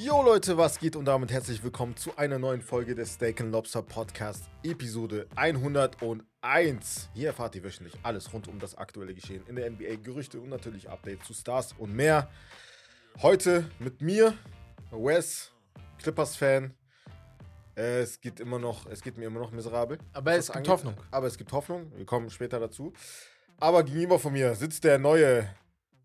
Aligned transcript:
Jo 0.00 0.22
Leute, 0.22 0.56
was 0.56 0.78
geht 0.78 0.96
und 0.96 1.04
damit 1.04 1.30
herzlich 1.30 1.62
willkommen 1.62 1.96
zu 1.96 2.16
einer 2.16 2.38
neuen 2.38 2.62
Folge 2.62 2.94
des 2.94 3.12
Steak 3.12 3.40
Lobster 3.40 3.82
Podcast, 3.82 4.44
Episode 4.62 5.26
101. 5.36 7.10
Hier 7.14 7.28
erfahrt 7.28 7.54
ihr 7.56 7.62
wöchentlich 7.62 7.92
alles 8.02 8.32
rund 8.32 8.48
um 8.48 8.58
das 8.58 8.74
aktuelle 8.74 9.12
Geschehen 9.12 9.42
in 9.46 9.56
der 9.56 9.70
NBA, 9.70 9.96
Gerüchte 10.02 10.40
und 10.40 10.48
natürlich 10.48 10.88
Updates 10.88 11.26
zu 11.26 11.34
Stars 11.34 11.74
und 11.76 11.94
mehr. 11.94 12.30
Heute 13.20 13.70
mit 13.78 14.00
mir, 14.00 14.32
Wes, 14.90 15.52
Clippers-Fan. 15.98 16.74
Es 17.74 18.20
geht 18.20 18.40
immer 18.40 18.58
noch, 18.58 18.86
es 18.86 19.02
geht 19.02 19.18
mir 19.18 19.26
immer 19.26 19.40
noch 19.40 19.52
miserabel. 19.52 19.98
Aber 20.14 20.32
es 20.32 20.50
gibt. 20.50 20.68
Hoffnung. 20.68 20.94
Aber 21.10 21.26
es 21.26 21.36
gibt 21.36 21.52
Hoffnung. 21.52 21.92
Wir 21.96 22.06
kommen 22.06 22.30
später 22.30 22.58
dazu. 22.58 22.92
Aber 23.60 23.82
gegenüber 23.82 24.18
von 24.18 24.32
mir 24.32 24.54
sitzt 24.54 24.84
der 24.84 24.98
neue 24.98 25.48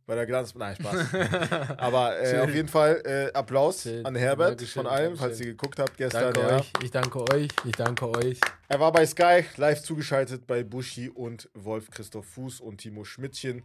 bei 0.06 0.16
der 0.16 0.26
Glanz. 0.26 0.54
Nein, 0.56 0.76
Spaß. 0.76 1.14
Aber 1.78 2.20
äh, 2.22 2.40
auf 2.40 2.54
jeden 2.54 2.68
Fall 2.68 3.02
äh, 3.06 3.32
Applaus 3.34 3.84
Chill. 3.84 4.06
an 4.06 4.16
Herbert 4.16 4.52
Dankeschön, 4.60 4.84
von 4.84 4.92
allem, 4.92 5.16
falls 5.18 5.40
ihr 5.40 5.48
geguckt 5.48 5.80
habt 5.80 5.98
gestern. 5.98 6.34
Danke 6.34 6.40
Ja. 6.42 6.58
euch, 6.58 6.72
ich 6.84 6.92
danke 6.92 7.22
euch, 7.32 7.48
ich 7.66 7.72
danke 7.74 8.10
euch. 8.10 8.40
Er 8.68 8.80
war 8.80 8.92
bei 8.92 9.06
Sky 9.06 9.46
live 9.58 9.82
zugeschaltet 9.82 10.46
bei 10.48 10.64
Buschi 10.64 11.10
und 11.10 11.50
Wolf 11.54 11.90
Christoph 11.92 12.26
Fuß 12.26 12.60
und 12.62 12.78
Timo 12.80 13.04
Schmidtchen. 13.04 13.64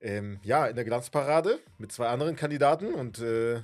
Ähm, 0.00 0.38
ja, 0.42 0.66
in 0.66 0.76
der 0.76 0.84
Glanzparade 0.84 1.58
mit 1.78 1.92
zwei 1.92 2.08
anderen 2.08 2.36
Kandidaten 2.36 2.94
und 2.94 3.18
äh, 3.18 3.60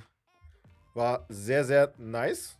war 0.93 1.25
sehr, 1.29 1.63
sehr 1.63 1.93
nice. 1.97 2.57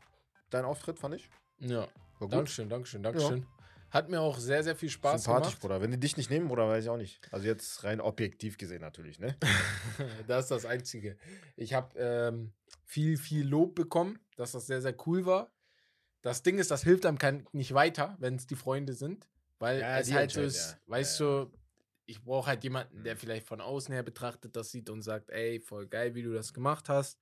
Dein 0.50 0.66
Auftritt 0.66 0.98
fand 1.00 1.16
ich. 1.16 1.30
Ja, 1.60 1.80
War 1.82 1.88
gut. 2.20 2.34
Dankeschön, 2.34 2.70
Dankeschön, 2.70 3.04
Dankeschön. 3.04 3.46
Hat 3.90 4.10
mir 4.10 4.20
auch 4.20 4.38
sehr, 4.38 4.64
sehr 4.64 4.76
viel 4.76 4.90
Spaß 4.90 5.24
Sympathisch, 5.24 5.52
gemacht. 5.54 5.62
Bruder. 5.62 5.82
Wenn 5.82 5.92
die 5.92 6.00
dich 6.00 6.18
nicht 6.18 6.30
nehmen, 6.30 6.48
Bruder, 6.48 6.68
weiß 6.68 6.84
ich 6.84 6.90
auch 6.90 6.98
nicht. 6.98 7.22
Also 7.32 7.46
jetzt 7.48 7.84
rein 7.84 8.02
objektiv 8.02 8.58
gesehen 8.58 8.82
natürlich, 8.82 9.20
ne? 9.20 9.36
das 10.28 10.46
ist 10.46 10.52
das 10.52 10.66
Einzige. 10.66 11.18
Ich 11.56 11.74
habe 11.74 11.98
ähm, 11.98 12.54
viel, 12.86 13.18
viel 13.18 13.48
Lob 13.48 13.76
bekommen, 13.76 14.20
dass 14.36 14.52
das 14.52 14.68
sehr, 14.68 14.82
sehr 14.82 14.96
cool 15.08 15.26
war. 15.26 15.52
Das 16.22 16.44
Ding 16.44 16.58
ist, 16.58 16.72
das 16.72 16.84
hilft 16.84 17.06
einem 17.06 17.18
kein, 17.18 17.48
nicht 17.54 17.74
weiter, 17.74 18.18
wenn 18.20 18.36
es 18.36 18.48
die 18.48 18.56
Freunde 18.56 18.94
sind, 18.94 19.30
weil 19.60 19.80
Ja, 19.80 20.00
es 20.00 20.12
halt 20.12 20.32
so 20.32 20.42
ist, 20.42 20.72
ja. 20.72 20.78
weißt 20.88 21.20
Ja, 21.22 21.26
du, 21.46 21.52
ich 22.06 22.22
brauche 22.24 22.48
halt 22.48 22.64
jemanden, 22.64 23.04
der 23.04 23.16
Mhm. 23.16 23.20
vielleicht 23.20 23.48
von 23.48 23.62
außen 23.62 23.94
her 23.94 24.04
betrachtet 24.04 24.56
das 24.56 24.72
sieht 24.72 24.90
und 24.90 25.02
sagt, 25.02 25.30
ey, 25.30 25.62
voll 25.62 25.88
geil, 25.88 26.16
wie 26.16 26.24
du 26.24 26.34
das 26.34 26.54
gemacht 26.54 26.90
hast. 26.90 27.22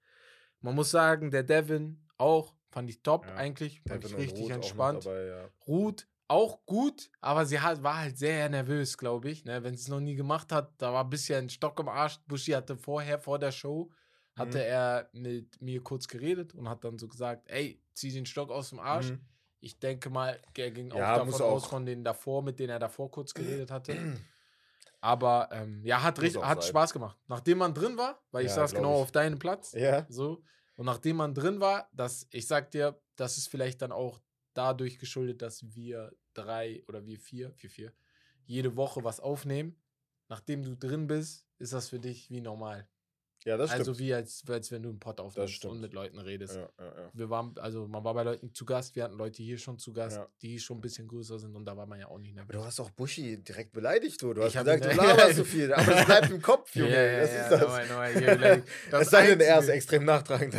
Man 0.61 0.73
muss 0.73 0.89
sagen, 0.89 1.29
der 1.29 1.43
Devin 1.43 2.07
auch, 2.17 2.55
fand 2.71 2.89
ich 2.89 3.03
top 3.03 3.27
eigentlich, 3.35 3.81
fand 3.85 4.03
Devin 4.03 4.17
ich 4.17 4.17
richtig 4.17 4.49
entspannt. 4.49 5.05
Dabei. 5.05 5.49
Ruth 5.67 6.07
auch 6.27 6.65
gut, 6.65 7.11
aber 7.21 7.45
sie 7.45 7.59
hat, 7.59 7.83
war 7.83 7.97
halt 7.99 8.17
sehr 8.17 8.49
nervös, 8.49 8.97
glaube 8.97 9.29
ich. 9.29 9.45
Ne? 9.45 9.63
Wenn 9.63 9.75
sie 9.75 9.83
es 9.83 9.87
noch 9.89 9.99
nie 9.99 10.15
gemacht 10.15 10.51
hat, 10.51 10.73
da 10.79 10.93
war 10.93 11.03
ein 11.03 11.09
bisschen 11.09 11.49
Stock 11.49 11.79
im 11.79 11.87
Arsch. 11.89 12.19
Buschi 12.27 12.51
hatte 12.51 12.77
vorher, 12.77 13.19
vor 13.19 13.39
der 13.39 13.51
Show, 13.51 13.91
hatte 14.35 14.59
Mhm. 14.59 14.63
er 14.63 15.09
mit 15.13 15.61
mir 15.61 15.83
kurz 15.83 16.07
geredet 16.07 16.55
und 16.55 16.67
hat 16.69 16.83
dann 16.83 16.97
so 16.97 17.07
gesagt, 17.07 17.43
ey, 17.49 17.81
zieh 17.93 18.11
den 18.11 18.25
Stock 18.25 18.49
aus 18.51 18.69
dem 18.69 18.79
Arsch. 18.79 19.07
Mhm. 19.07 19.19
Ich 19.61 19.79
denke 19.79 20.09
mal, 20.09 20.39
er 20.55 20.71
ging 20.71 20.91
auch 20.91 20.97
Ja, 20.97 21.17
davon 21.17 21.41
aus, 21.41 21.63
auch. 21.63 21.69
von 21.69 21.85
denen 21.85 22.03
davor, 22.03 22.41
mit 22.43 22.59
denen 22.59 22.69
er 22.71 22.79
davor 22.79 23.09
kurz 23.11 23.33
geredet 23.33 23.71
hatte. 23.71 23.95
Aber 25.01 25.49
ähm, 25.51 25.81
ja, 25.85 26.01
hat, 26.03 26.19
richtig, 26.19 26.41
hat 26.41 26.61
sein. 26.61 26.69
Spaß 26.69 26.93
gemacht. 26.93 27.17
Nachdem 27.27 27.59
man 27.59 27.73
drin 27.73 27.97
war, 27.97 28.21
weil 28.31 28.45
ich 28.45 28.49
Ja, 28.49 28.55
saß 28.55 28.71
glaub 28.71 28.83
genau 28.83 28.93
ich. 28.93 29.01
auf 29.01 29.11
deinem 29.11 29.39
Platz, 29.39 29.73
Ja. 29.73 30.07
so. 30.07 30.43
Und 30.75 30.85
nachdem 30.85 31.17
man 31.17 31.33
drin 31.33 31.59
war, 31.59 31.89
das, 31.93 32.27
ich 32.31 32.47
sag 32.47 32.71
dir, 32.71 32.99
das 33.15 33.37
ist 33.37 33.47
vielleicht 33.47 33.81
dann 33.81 33.91
auch 33.91 34.19
dadurch 34.57 34.99
geschuldet, 34.99 35.41
dass 35.41 35.75
wir 35.75 36.15
drei 36.33 36.83
oder 36.87 37.05
wir 37.05 37.19
vier, 37.19 37.53
vier, 37.53 37.69
vier, 37.69 37.93
jede 38.45 38.75
Woche 38.75 39.03
was 39.03 39.19
aufnehmen. 39.19 39.75
Nachdem 40.27 40.63
du 40.63 40.75
drin 40.75 41.07
bist, 41.07 41.47
ist 41.59 41.73
das 41.73 41.89
für 41.89 41.99
dich 41.99 42.29
wie 42.29 42.41
normal. 42.41 42.87
Ja, 43.45 43.57
das 43.57 43.69
also 43.69 43.93
stimmt. 43.93 43.99
wie 43.99 44.13
als, 44.15 44.43
als 44.49 44.71
wenn 44.71 44.81
du 44.81 44.89
einen 44.89 44.99
Pod 44.99 45.19
aufnimmst 45.19 45.63
und 45.65 45.79
mit 45.79 45.93
Leuten 45.93 46.17
redest. 46.17 46.55
ja, 46.55 46.61
ja, 46.79 46.85
ja. 46.85 47.09
Wir 47.13 47.29
waren, 47.29 47.53
also 47.59 47.87
man 47.87 48.03
war 48.03 48.15
bei 48.15 48.23
Leuten 48.23 48.51
zu 48.55 48.65
Gast, 48.65 48.95
wir 48.95 49.03
hatten 49.03 49.15
Leute 49.17 49.43
hier 49.43 49.59
schon 49.59 49.77
zu 49.77 49.93
Gast, 49.93 50.19
die 50.41 50.59
schon 50.59 50.77
ein 50.77 50.81
bisschen 50.81 51.07
größer 51.07 51.37
sind 51.37 51.55
und 51.55 51.63
da 51.63 51.77
war 51.77 51.85
man 51.85 51.99
ja 51.99 52.07
auch 52.07 52.17
nicht 52.17 52.31
Aber 52.31 52.41
nervös. 52.47 52.55
du 52.61 52.65
hast 52.65 52.79
auch 52.79 52.89
Buschi 52.89 53.37
direkt 53.43 53.71
beleidigt, 53.71 54.19
du. 54.21 54.33
Du 54.33 54.41
Ich 54.41 54.57
hast 54.57 54.67
hab 54.67 54.79
gesagt, 54.81 54.85
du 54.85 54.97
laberst 55.07 55.35
so 55.35 55.43
viel, 55.43 55.71
aber 55.71 55.95
es 55.95 56.05
bleibt 56.05 56.29
im 56.31 56.41
Kopf, 56.41 56.75
Junge. 56.75 57.19
das 57.19 57.31
ist 57.33 57.49
das. 57.51 57.61
nochmal, 57.61 58.13
nochmal. 58.13 58.63
Das 58.89 59.01
es 59.03 59.09
sei 59.11 59.27
denn, 59.27 59.39
er 59.41 59.59
ist 59.59 59.69
extrem 59.69 60.05
nachtragend. 60.05 60.55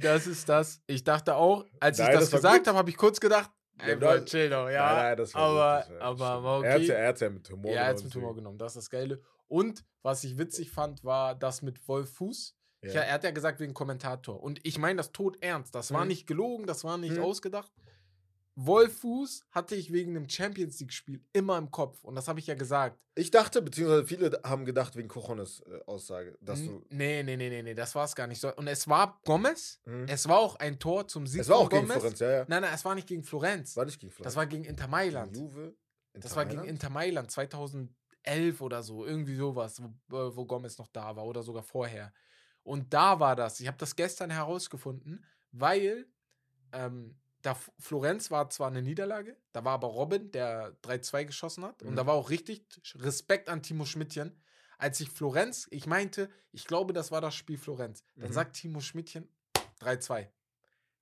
Das 0.00 0.26
ist 0.28 0.48
das. 0.48 0.80
Ich 0.86 1.02
dachte 1.02 1.34
auch, 1.34 1.64
als 1.80 1.98
Nein, 1.98 2.08
ich 2.10 2.14
das, 2.14 2.30
das 2.30 2.38
gesagt 2.40 2.66
habe, 2.68 2.78
habe 2.78 2.90
ich 2.90 2.96
kurz 2.96 3.18
gedacht, 3.18 3.50
Ja. 3.84 3.94
Bro, 3.96 4.24
chill 4.26 4.50
doch, 4.50 4.68
ja. 4.68 4.86
Nein, 4.86 4.96
nein, 5.04 5.16
das 5.16 5.34
war 5.34 5.42
aber, 5.42 5.84
gut, 5.88 5.96
das 6.00 6.18
war 6.20 6.30
aber 6.30 6.38
stimmt. 6.38 6.44
war 6.44 6.64
Er 6.64 6.72
hat 6.72 6.80
okay. 6.80 7.22
ja, 7.22 7.26
ja 7.26 7.30
mit 7.30 7.50
Humor 7.50 7.72
Ja, 7.72 7.80
er 7.82 7.86
hat 7.88 7.96
es 7.96 8.04
mit. 8.04 8.14
Humor 8.14 8.34
genommen, 8.36 8.58
das 8.58 8.72
ist 8.72 8.76
das 8.84 8.90
Geile. 8.90 9.20
Und 9.50 9.84
was 10.02 10.22
ich 10.24 10.38
witzig 10.38 10.70
fand, 10.70 11.02
war 11.04 11.34
das 11.34 11.60
mit 11.62 11.86
Wolf 11.88 12.10
Fuß. 12.14 12.56
Ich, 12.82 12.94
Ja. 12.94 13.02
er 13.02 13.14
hat 13.14 13.24
ja 13.24 13.30
gesagt, 13.32 13.60
wegen 13.60 13.74
Kommentator. 13.74 14.42
Und 14.42 14.60
ich 14.66 14.78
meine 14.78 14.96
das 14.98 15.12
tot 15.12 15.36
ernst. 15.42 15.74
Das 15.74 15.92
war 15.92 16.02
Mhm. 16.02 16.08
nicht 16.08 16.26
gelogen, 16.26 16.66
das 16.66 16.84
war 16.84 16.96
nicht 16.96 17.16
Mhm. 17.16 17.22
ausgedacht. 17.22 17.70
Wolf 18.56 18.98
Fuß 19.00 19.44
hatte 19.52 19.74
ich 19.74 19.92
wegen 19.92 20.16
einem 20.16 20.28
Champions 20.28 20.78
League-Spiel 20.80 21.24
immer 21.32 21.56
im 21.56 21.70
Kopf. 21.70 22.02
Und 22.04 22.14
das 22.14 22.28
habe 22.28 22.40
ich 22.40 22.46
ja 22.46 22.54
gesagt. 22.54 22.98
Ich 23.14 23.30
dachte, 23.30 23.62
beziehungsweise 23.62 24.04
viele 24.04 24.38
haben 24.44 24.64
gedacht, 24.64 24.96
wegen 24.96 25.08
Cojones 25.08 25.60
äh, 25.60 25.80
Aussage, 25.86 26.36
dass 26.40 26.60
du. 26.64 26.84
nee, 26.90 27.22
nee, 27.22 27.36
nee, 27.36 27.48
nee, 27.48 27.62
nee, 27.62 27.74
das 27.74 27.94
war 27.94 28.04
es 28.04 28.14
gar 28.14 28.26
nicht 28.26 28.40
so. 28.40 28.54
Und 28.56 28.66
es 28.66 28.86
war 28.88 29.20
Gomez. 29.24 29.80
Hm? 29.84 30.04
Es 30.08 30.28
war 30.28 30.38
auch 30.38 30.56
ein 30.56 30.78
Tor 30.78 31.06
zum 31.08 31.26
Sieg 31.26 31.40
Es 31.40 31.48
war 31.48 31.56
auch 31.58 31.68
gegen 31.70 31.82
Gomez. 31.82 31.98
Florenz, 31.98 32.18
ja, 32.20 32.30
ja. 32.30 32.44
Nein, 32.48 32.62
nein, 32.62 32.72
es 32.74 32.84
war 32.84 32.94
nicht 32.94 33.06
gegen 33.08 33.24
Florenz. 33.24 33.76
War 33.76 33.84
nicht 33.84 33.98
gegen 34.00 34.12
Florenz. 34.12 34.24
Das 34.34 34.36
war 34.36 34.46
gegen 34.46 34.64
Inter 34.64 34.88
Mailand. 34.88 35.32
Gegen 35.32 35.46
Juve. 35.46 35.74
Inter 36.12 36.28
Das 36.28 36.36
war 36.36 36.44
gegen? 36.44 36.64
Inter 36.64 36.90
Mailand 36.90 37.30
2011 38.24 38.60
oder 38.60 38.82
so, 38.82 39.04
irgendwie 39.04 39.34
sowas, 39.36 39.82
wo, 40.08 40.16
äh, 40.18 40.36
wo 40.36 40.44
Gomez 40.44 40.78
noch 40.78 40.88
da 40.88 41.16
war 41.16 41.24
oder 41.24 41.42
sogar 41.42 41.62
vorher. 41.62 42.12
Und 42.62 42.92
da 42.92 43.18
war 43.20 43.36
das. 43.36 43.60
Ich 43.60 43.66
habe 43.66 43.78
das 43.78 43.96
gestern 43.96 44.30
herausgefunden, 44.30 45.24
weil 45.52 46.06
ähm, 46.72 47.18
da 47.42 47.56
Florenz 47.78 48.30
war 48.30 48.50
zwar 48.50 48.68
eine 48.68 48.82
Niederlage, 48.82 49.36
da 49.52 49.64
war 49.64 49.72
aber 49.72 49.88
Robin, 49.88 50.30
der 50.30 50.76
3-2 50.82 51.24
geschossen 51.24 51.64
hat. 51.64 51.82
Und 51.82 51.92
Mhm. 51.92 51.96
da 51.96 52.06
war 52.06 52.14
auch 52.14 52.30
richtig 52.30 52.66
Respekt 52.96 53.48
an 53.48 53.62
Timo 53.62 53.86
Schmidtchen. 53.86 54.38
Als 54.78 55.00
ich 55.00 55.10
Florenz, 55.10 55.66
ich 55.70 55.86
meinte, 55.86 56.30
ich 56.52 56.66
glaube, 56.66 56.92
das 56.92 57.10
war 57.10 57.20
das 57.20 57.34
Spiel 57.34 57.58
Florenz. 57.58 58.04
Dann 58.16 58.30
Mhm. 58.30 58.34
sagt 58.34 58.56
Timo 58.56 58.80
Schmidtchen 58.80 59.28
3-2. 59.78 60.30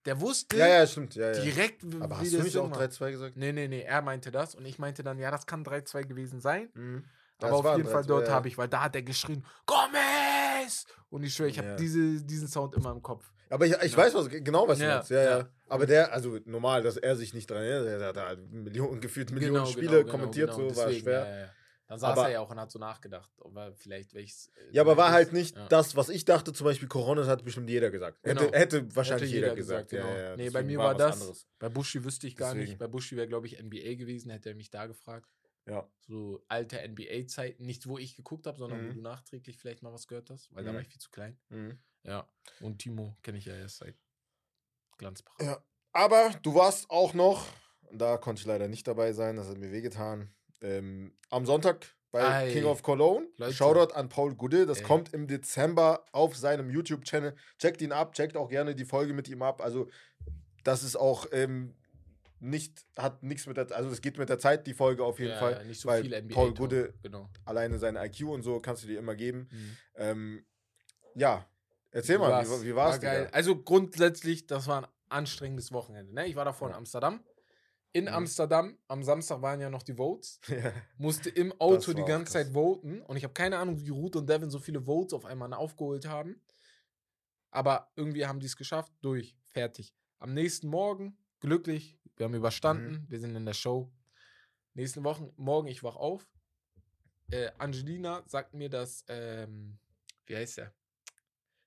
Der 0.08 0.19
wusste 0.22 0.56
Ja, 0.56 0.66
ja, 0.66 0.86
stimmt. 0.86 1.16
Ja, 1.16 1.32
ja. 1.32 1.42
direkt, 1.42 1.84
Aber 2.00 2.19
hast 2.19 2.32
du 2.32 2.42
nicht 2.42 2.56
auch 2.56 2.70
war. 2.70 2.78
3-2 2.78 3.10
gesagt? 3.10 3.36
Nee, 3.36 3.52
nee, 3.52 3.69
nee, 3.69 3.82
er 3.82 4.00
meinte 4.00 4.30
das 4.30 4.54
und 4.54 4.64
ich 4.64 4.78
meinte 4.78 5.02
dann, 5.02 5.19
ja, 5.19 5.30
das 5.30 5.44
kann 5.44 5.62
3-2 5.64 6.04
gewesen 6.04 6.41
sein. 6.41 6.70
Mhm. 6.72 7.04
Aber 7.42 7.56
auf 7.56 7.64
war 7.66 7.76
jeden 7.76 7.91
Fall 7.91 8.04
3-2, 8.04 8.06
dort 8.06 8.28
habe 8.30 8.48
ich, 8.48 8.56
weil 8.56 8.69
da 8.69 8.84
hat 8.84 8.96
er 8.96 9.02
geschrien, 9.02 9.44
Gomez! 9.66 10.86
Und 11.10 11.24
ich 11.24 11.34
schwöre, 11.34 11.50
ich 11.50 11.58
habe 11.58 11.76
diese, 11.78 12.24
diesen 12.24 12.48
Sound 12.48 12.74
immer 12.74 12.91
im 12.91 13.02
Kopf. 13.02 13.30
Aber 13.50 13.66
ich, 13.66 13.76
ich 13.82 13.92
Ja. 13.92 13.98
weiß 13.98 14.14
was, 14.14 14.30
genau, 14.30 14.66
was 14.66 14.78
du 14.78 14.84
Ja, 14.84 14.94
meinst. 14.94 15.10
Ja, 15.10 15.22
ja. 15.22 15.48
Aber 15.69 15.84
der, 15.84 16.10
also 16.14 16.38
normal, 16.46 16.82
dass 16.82 16.96
er 16.96 17.14
sich 17.14 17.34
nicht 17.34 17.50
dran 17.50 17.62
erinnert, 17.62 18.00
der 18.00 18.08
hat 18.08 18.16
da 18.16 18.34
Millionen, 18.50 19.02
gefühlt 19.02 19.30
Millionen 19.30 19.56
Genau, 19.56 19.66
Spiele 19.66 19.88
genau, 19.88 19.98
genau, 20.04 20.10
kommentiert, 20.10 20.50
genau, 20.54 20.70
so 20.70 20.76
war 20.76 20.86
deswegen, 20.86 21.02
schwer. 21.04 21.54
Dann 21.88 21.99
saß 21.99 22.10
Aber- 22.12 22.25
er 22.26 22.31
ja 22.32 22.41
auch 22.41 22.50
und 22.50 22.60
hat 22.60 22.71
so 22.71 22.78
nachgedacht, 22.78 23.32
ob 23.41 23.56
er 23.56 23.75
vielleicht 23.75 24.12
welches. 24.15 24.49
äh, 24.49 24.72
Ja, 24.72 24.82
aber 24.82 24.97
war 24.99 25.10
halt 25.10 25.32
nicht 25.32 25.56
Ja. 25.56 25.66
das, 25.69 25.97
was 25.97 26.10
ich 26.10 26.25
dachte, 26.26 26.53
zum 26.53 26.66
Beispiel 26.66 26.87
Coronas 26.87 27.26
hat 27.26 27.43
bestimmt 27.44 27.69
jeder 27.71 27.91
gesagt. 27.91 28.19
Hätte, 28.25 28.44
Genau. 28.47 28.53
hätte 28.56 28.94
wahrscheinlich 28.94 29.31
Hätte 29.31 29.41
jeder, 29.41 29.54
gesagt. 29.54 29.88
genau. 29.91 30.06
Ja, 30.06 30.19
ja, 30.31 30.37
nee, 30.37 30.50
bei 30.50 30.62
mir 30.62 30.78
war 30.78 30.94
das. 30.94 31.15
anderes. 31.21 31.49
Bei 31.59 31.69
Buschi 31.71 32.04
wüsste 32.04 32.26
ich 32.26 32.37
gar 32.37 32.53
Deswegen. 32.53 32.71
nicht. 32.72 32.78
Bei 32.78 32.87
Buschi 32.88 33.16
wäre, 33.16 33.26
glaube 33.26 33.47
ich, 33.47 33.59
NBA 33.59 33.94
gewesen, 33.94 34.31
hätte 34.31 34.50
er 34.50 34.54
mich 34.54 34.71
da 34.71 34.87
gefragt. 34.87 35.28
Ja. 35.66 35.87
So 36.00 36.44
alte 36.49 36.78
NBA-Zeiten, 36.81 37.65
nicht 37.65 37.87
wo 37.88 37.97
ich 37.99 38.16
geguckt 38.16 38.47
habe, 38.47 38.59
sondern 38.59 38.84
Mhm. 38.84 38.91
wo 38.91 38.93
du 38.94 39.00
nachträglich 39.03 39.59
vielleicht 39.59 39.82
mal 39.82 39.93
was 39.93 40.06
gehört 40.06 40.28
hast, 40.31 40.55
weil 40.55 40.65
da 40.65 40.70
Mhm. 40.72 40.75
war 40.76 40.82
ich 40.82 40.88
viel 40.88 41.00
zu 41.00 41.10
klein. 41.10 41.38
Mhm. 41.49 41.78
Ja. 42.05 42.28
Und 42.60 42.78
Timo 42.81 43.16
kenne 43.22 43.38
ich 43.38 43.44
ja 43.47 43.55
erst 43.55 43.78
seit 43.78 43.97
Glanzbach. 44.99 45.34
ja. 45.41 45.62
Aber 45.93 46.31
du 46.43 46.55
warst 46.55 46.91
auch 46.91 47.15
noch, 47.15 47.47
da 47.93 48.19
konnte 48.19 48.41
ich 48.41 48.47
leider 48.47 48.69
nicht 48.69 48.87
dabei 48.87 49.12
sein, 49.12 49.37
das 49.37 49.49
hat 49.49 49.56
mir 49.59 49.72
wehgetan, 49.72 50.31
ähm, 50.62 51.12
am 51.30 51.46
Sonntag 51.46 51.86
bei 52.10 52.24
Ei. 52.26 52.52
King 52.52 52.64
of 52.64 52.82
Cologne. 52.82 53.26
Leute. 53.36 53.52
Shoutout 53.52 53.92
an 53.94 54.08
Paul 54.08 54.34
Gude, 54.34 54.64
das 54.66 54.78
Ey. 54.78 54.84
kommt 54.84 55.12
im 55.12 55.26
Dezember 55.26 56.05
auf 56.12 56.37
seinem 56.37 56.70
YouTube-Channel. 56.70 57.34
Checkt 57.58 57.82
ihn 57.82 57.93
ab, 57.93 58.14
checkt 58.14 58.37
auch 58.37 58.49
gerne 58.49 58.75
die 58.75 58.84
Folge 58.87 59.12
mit 59.12 59.28
ihm 59.28 59.43
ab. 59.43 59.60
Also, 59.60 59.88
das 60.64 60.82
ist 60.82 60.96
auch 60.96 61.26
ähm, 61.32 61.75
nicht, 62.40 62.87
hat 62.96 63.22
nichts 63.22 63.46
mit 63.46 63.56
der, 63.56 63.70
also 63.72 63.90
es 63.90 64.00
geht 64.00 64.16
mit 64.16 64.28
der 64.28 64.38
Zeit, 64.38 64.66
die 64.66 64.75
Folge 64.75 65.05
auf 65.05 65.19
jeden 65.19 65.32
Ja, 65.32 65.38
Fall. 65.38 65.52
ja, 65.52 65.64
nicht 65.64 65.81
so 65.81 65.88
weil 65.88 66.02
viel 66.02 66.14
NBA. 66.22 66.34
Paul 66.34 66.55
Gude 66.55 66.94
Genau. 67.02 67.28
alleine 67.44 67.78
seine 67.78 68.05
IQ 68.06 68.22
und 68.28 68.43
so 68.43 68.58
kannst 68.60 68.84
du 68.84 68.87
dir 68.88 68.99
immer 68.99 69.14
geben. 69.14 69.49
Mhm. 69.50 69.76
Ähm, 69.96 70.46
ja, 71.14 71.44
erzähl 71.90 72.19
mal, 72.19 72.43
wie, 72.44 72.64
wie 72.69 72.75
war's? 72.76 73.02
war. 73.02 73.16
Digga? 73.16 73.28
Also 73.32 73.56
grundsätzlich, 73.60 74.46
das 74.46 74.66
war 74.66 74.82
ein 74.82 74.88
anstrengendes 75.10 75.72
Wochenende. 75.72 76.14
Ne? 76.14 76.26
Ich 76.26 76.37
war 76.37 76.44
davor 76.44 76.69
in 76.69 76.72
Ja. 76.72 76.78
Amsterdam. 76.78 77.20
In 77.98 78.04
Mhm. 78.04 78.10
Amsterdam, 78.14 78.78
am 78.86 79.02
Samstag 79.02 79.42
waren 79.42 79.60
ja 79.60 79.70
noch 79.70 79.82
die 79.82 79.94
Votes. 79.94 80.40
Ja. 80.48 80.72
Musste 80.98 81.30
im 81.30 81.52
Auto 81.60 81.92
die 81.92 82.04
ganze 82.04 82.24
krass. 82.24 82.32
Zeit 82.46 82.52
voten. 82.52 83.02
Und 83.02 83.16
ich 83.16 83.24
habe 83.24 83.34
keine 83.34 83.58
Ahnung, 83.58 83.78
wie 83.80 83.88
Ruth 83.88 84.16
und 84.16 84.28
Devin 84.28 84.50
so 84.50 84.58
viele 84.58 84.80
Votes 84.82 85.12
auf 85.14 85.24
einmal 85.24 85.52
aufgeholt 85.52 86.06
haben. 86.06 86.40
Aber 87.50 87.90
irgendwie 87.96 88.26
haben 88.26 88.40
die 88.40 88.46
es 88.46 88.56
geschafft. 88.56 88.92
Durch. 89.02 89.36
Fertig. 89.46 89.94
Am 90.18 90.32
nächsten 90.34 90.68
Morgen, 90.68 91.16
glücklich, 91.40 91.98
wir 92.16 92.24
haben 92.24 92.34
überstanden, 92.34 92.92
Mhm. 93.02 93.10
wir 93.10 93.20
sind 93.20 93.34
in 93.36 93.46
der 93.46 93.54
Show. 93.54 93.90
Nächsten 94.74 95.02
Wochen, 95.04 95.32
morgen, 95.36 95.68
ich 95.68 95.82
wach 95.82 95.96
auf. 95.96 96.28
Äh, 97.30 97.50
Angelina 97.58 98.22
sagt 98.26 98.54
mir, 98.54 98.68
dass, 98.68 99.04
ähm, 99.08 99.78
wie 100.26 100.36
heißt 100.36 100.58
der? 100.58 100.72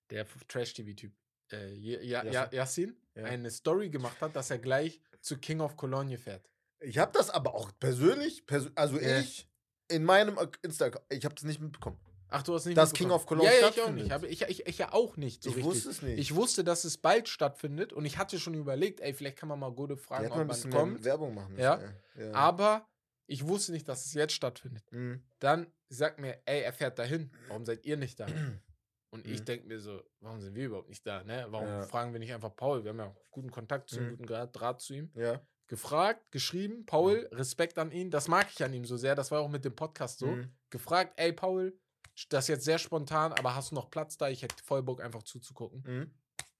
der 0.09 0.27
Trash-TV-Typ, 0.49 1.13
äh, 1.53 1.73
ja, 1.73 2.01
ja, 2.23 2.23
Yassin? 2.51 2.51
Yassin, 2.57 2.97
Ja. 3.15 3.23
eine 3.25 3.49
Story 3.49 3.89
gemacht 3.89 4.19
hat, 4.21 4.35
dass 4.35 4.49
er 4.51 4.59
gleich 4.59 4.99
zu 5.21 5.38
King 5.38 5.62
of 5.62 5.75
Cologne 5.77 6.18
fährt. 6.18 6.50
Ich 6.79 6.97
habe 6.97 7.12
das 7.13 7.29
aber 7.29 7.53
auch 7.53 7.71
persönlich, 7.79 8.45
persö 8.45 8.69
also 8.75 9.00
Ja. 9.00 9.19
ich 9.19 9.47
in 9.88 10.03
meinem 10.03 10.38
Insta, 10.62 10.89
ich 11.09 11.25
habe 11.25 11.35
das 11.35 11.44
nicht 11.44 11.62
mitbekommen. 11.62 12.00
Ach, 12.33 12.44
du 12.44 12.53
hast 12.53 12.65
nicht 12.65 12.77
Dass 12.77 12.91
mitbekommen. 12.94 13.09
King 13.09 13.15
of 13.15 13.25
Cologne 13.25 13.51
ja, 13.53 13.59
ja, 13.59 13.69
ich 13.69 13.81
auch 13.81 13.91
nicht. 13.91 14.23
Ich, 14.31 14.41
ich, 14.62 14.68
ich 14.68 14.77
ja 14.77 14.94
auch 14.94 15.18
nicht 15.18 15.44
so 15.44 15.50
ich 15.50 15.57
richtig. 15.57 15.69
wusste 15.75 15.89
es 15.89 16.01
nicht. 16.01 16.18
Ich 16.18 16.33
wusste, 16.33 16.63
dass 16.63 16.85
es 16.85 16.97
bald 16.97 17.27
stattfindet 17.27 17.91
und 17.91 18.06
ich 18.06 18.18
hatte 18.18 18.39
schon 18.39 18.53
überlegt, 18.53 19.01
ey, 19.01 19.13
vielleicht 19.13 19.38
kann 19.38 19.50
man 19.50 19.59
mal 19.59 19.71
Gode 19.73 19.95
Die 19.95 20.01
fragen, 20.01 20.31
ob 20.31 20.47
man 20.47 20.69
kommt. 20.69 21.03
Werbung 21.03 21.35
machen 21.35 21.51
müssen. 21.51 21.62
Ja. 21.62 21.81
ja. 22.17 22.33
Aber 22.33 22.88
ich 23.27 23.45
wusste 23.47 23.74
nicht, 23.74 23.88
dass 23.88 24.06
es 24.06 24.13
jetzt 24.13 24.33
stattfindet. 24.33 24.83
Mhm. 24.91 25.21
Dann 25.39 25.67
sagt 25.89 26.19
mir, 26.19 26.39
ey, 26.45 26.62
er 26.62 26.71
fährt 26.71 26.97
dahin. 27.00 27.31
Warum 27.50 27.65
seid 27.65 27.85
ihr 27.85 27.97
nicht 27.97 28.19
da? 28.19 28.27
Und 29.13 29.27
ich 29.27 29.41
Mhm. 29.41 29.45
denke 29.45 29.67
mir 29.67 29.79
so, 29.79 30.01
warum 30.21 30.39
sind 30.39 30.55
wir 30.55 30.65
überhaupt 30.67 30.89
nicht 30.89 31.05
da? 31.05 31.23
Ne? 31.23 31.45
Warum 31.49 31.67
Ja. 31.67 31.81
fragen 31.83 32.13
wir 32.13 32.19
nicht 32.19 32.33
einfach 32.33 32.55
Paul? 32.55 32.83
Wir 32.83 32.91
haben 32.91 32.99
ja 32.99 33.13
guten 33.29 33.51
Kontakt 33.51 33.89
zu 33.89 33.97
ihm, 33.99 34.05
Mhm. 34.11 34.17
guten 34.17 34.25
Draht, 34.53 34.81
zu 34.81 34.93
ihm. 34.93 35.11
Ja. 35.15 35.41
Gefragt, 35.67 36.31
geschrieben, 36.31 36.85
Paul, 36.85 37.27
Respekt 37.31 37.77
an 37.77 37.91
ihn. 37.91 38.09
Das 38.09 38.27
mag 38.27 38.47
ich 38.49 38.63
an 38.63 38.73
ihm 38.73 38.85
so 38.85 38.97
sehr. 38.97 39.15
Das 39.15 39.31
war 39.31 39.41
auch 39.41 39.49
mit 39.49 39.63
dem 39.65 39.75
Podcast 39.75 40.19
so. 40.19 40.27
Mhm. 40.27 40.53
Gefragt, 40.69 41.13
ey, 41.17 41.33
Paul, 41.33 41.77
das 42.29 42.45
ist 42.45 42.47
jetzt 42.49 42.65
sehr 42.65 42.77
spontan, 42.77 43.31
aber 43.33 43.55
hast 43.55 43.71
du 43.71 43.75
noch 43.75 43.89
Platz 43.89 44.17
da? 44.17 44.29
Ich 44.29 44.41
hätte 44.43 44.61
voll 44.63 44.81
Bock, 44.83 45.01
einfach 45.01 45.23
zuzugucken. 45.23 45.83
Mhm. 45.85 46.13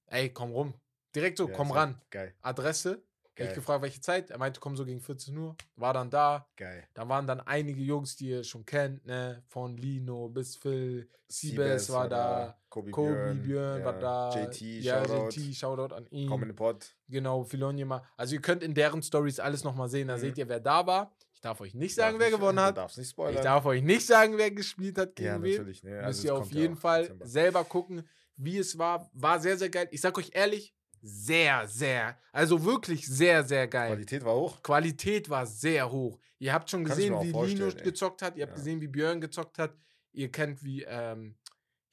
Ey, 0.08 0.30
komm 0.32 0.52
rum. 0.52 0.74
Direkt 1.16 1.38
so, 1.38 1.48
Ja, 1.50 1.54
komm 1.56 1.72
ran. 1.72 2.02
Geil, 2.10 2.36
Adresse. 2.42 3.04
Hab 3.32 3.40
Ich 3.40 3.46
geil, 3.46 3.56
gefragt, 3.56 3.82
welche 3.82 4.02
Zeit. 4.02 4.30
Er 4.30 4.38
meinte, 4.38 4.60
komm 4.60 4.76
so 4.76 4.86
gegen 4.86 5.00
14 5.00 5.38
Uhr. 5.38 5.56
War 5.78 5.94
dann 5.94 6.10
da. 6.10 6.48
geil. 6.58 6.86
Da 6.94 7.08
waren 7.08 7.26
dann 7.28 7.40
einige 7.40 7.82
Jungs, 7.82 8.16
die 8.18 8.30
ihr 8.30 8.44
schon 8.44 8.66
kennt, 8.66 9.06
ne? 9.06 9.42
Von 9.48 9.78
Lino 9.78 10.28
bis 10.30 10.56
Phil. 10.58 11.10
Siebes 11.28 11.90
war 11.92 12.10
da. 12.10 12.58
Kobe, 12.70 12.92
Kobe 12.92 13.14
Björn, 13.14 13.42
Björn 13.44 13.80
ja. 13.80 13.86
war 13.86 14.00
da. 14.00 14.30
JT, 14.44 14.62
ja, 14.84 15.06
Shoutout. 15.06 15.30
JT, 15.40 15.56
Shoutout 15.56 15.96
an 15.96 16.08
ihn. 16.12 16.28
Komm 16.30 16.42
in 16.44 16.50
den 16.50 16.56
Pod. 16.56 16.94
Genau, 17.08 17.44
Filonjema. 17.46 18.04
Also 18.18 18.36
ihr 18.36 18.42
könnt 18.42 18.64
in 18.64 18.74
deren 18.74 19.02
Stories 19.02 19.40
alles 19.40 19.64
nochmal 19.64 19.88
sehen. 19.88 20.10
Da 20.10 20.18
Mhm. 20.18 20.22
seht 20.22 20.38
ihr, 20.38 20.50
wer 20.50 20.60
da 20.60 20.86
war. 20.86 21.16
Ich 21.34 21.40
darf 21.40 21.60
euch 21.62 21.74
nicht 21.74 21.96
sagen, 21.96 22.16
Darf 22.16 22.20
wer 22.20 22.28
nicht- 22.30 22.38
gewonnen 22.38 22.58
Du 22.58 22.64
hat. 22.64 22.78
darfst 22.78 22.98
nicht 22.98 23.10
spoilern. 23.10 23.36
Ich 23.38 23.42
darf 23.42 23.66
euch 23.66 23.82
nicht 23.82 24.06
sagen, 24.06 24.38
wer 24.38 24.52
gespielt 24.52 24.98
hat 24.98 25.16
gegen 25.16 25.28
ja, 25.30 25.42
wen. 25.42 25.52
natürlich. 25.52 25.84
Ne? 25.84 25.92
Müsst 25.92 26.04
Also, 26.06 26.28
ihr 26.28 26.34
es 26.34 26.40
auf 26.42 26.52
ja 26.52 26.60
jeden 26.62 26.76
Fall 26.76 27.02
Dezember. 27.04 27.26
selber 27.28 27.64
gucken, 27.64 28.08
wie 28.36 28.58
es 28.58 28.78
war. 28.78 29.10
War 29.14 29.40
sehr, 29.40 29.58
sehr 29.58 29.70
geil. 29.70 29.88
Ich 29.92 30.02
sag 30.02 30.18
euch 30.18 30.32
ehrlich, 30.34 30.74
sehr, 31.02 31.68
sehr, 31.68 32.18
also 32.32 32.64
wirklich 32.64 33.08
sehr, 33.08 33.44
sehr 33.44 33.68
geil. 33.68 33.92
Qualität 33.92 34.24
war 34.24 34.36
hoch. 34.36 34.62
Qualität 34.62 35.30
war 35.30 35.46
sehr 35.46 35.92
hoch. 35.92 36.20
Ihr 36.40 36.54
habt 36.54 36.70
schon 36.70 36.84
gesehen, 36.84 37.14
wie 37.22 37.32
Lino 37.32 37.68
ey. 37.68 37.84
gezockt 37.84 38.22
hat. 38.22 38.36
Ihr 38.36 38.44
habt 38.44 38.52
Ja. 38.54 38.56
gesehen, 38.58 38.82
wie 38.82 38.88
Björn 38.88 39.22
gezockt 39.22 39.58
hat. 39.58 39.76
Ihr 40.14 40.32
kennt, 40.32 40.64
wie 40.64 40.84
ähm, 40.84 41.36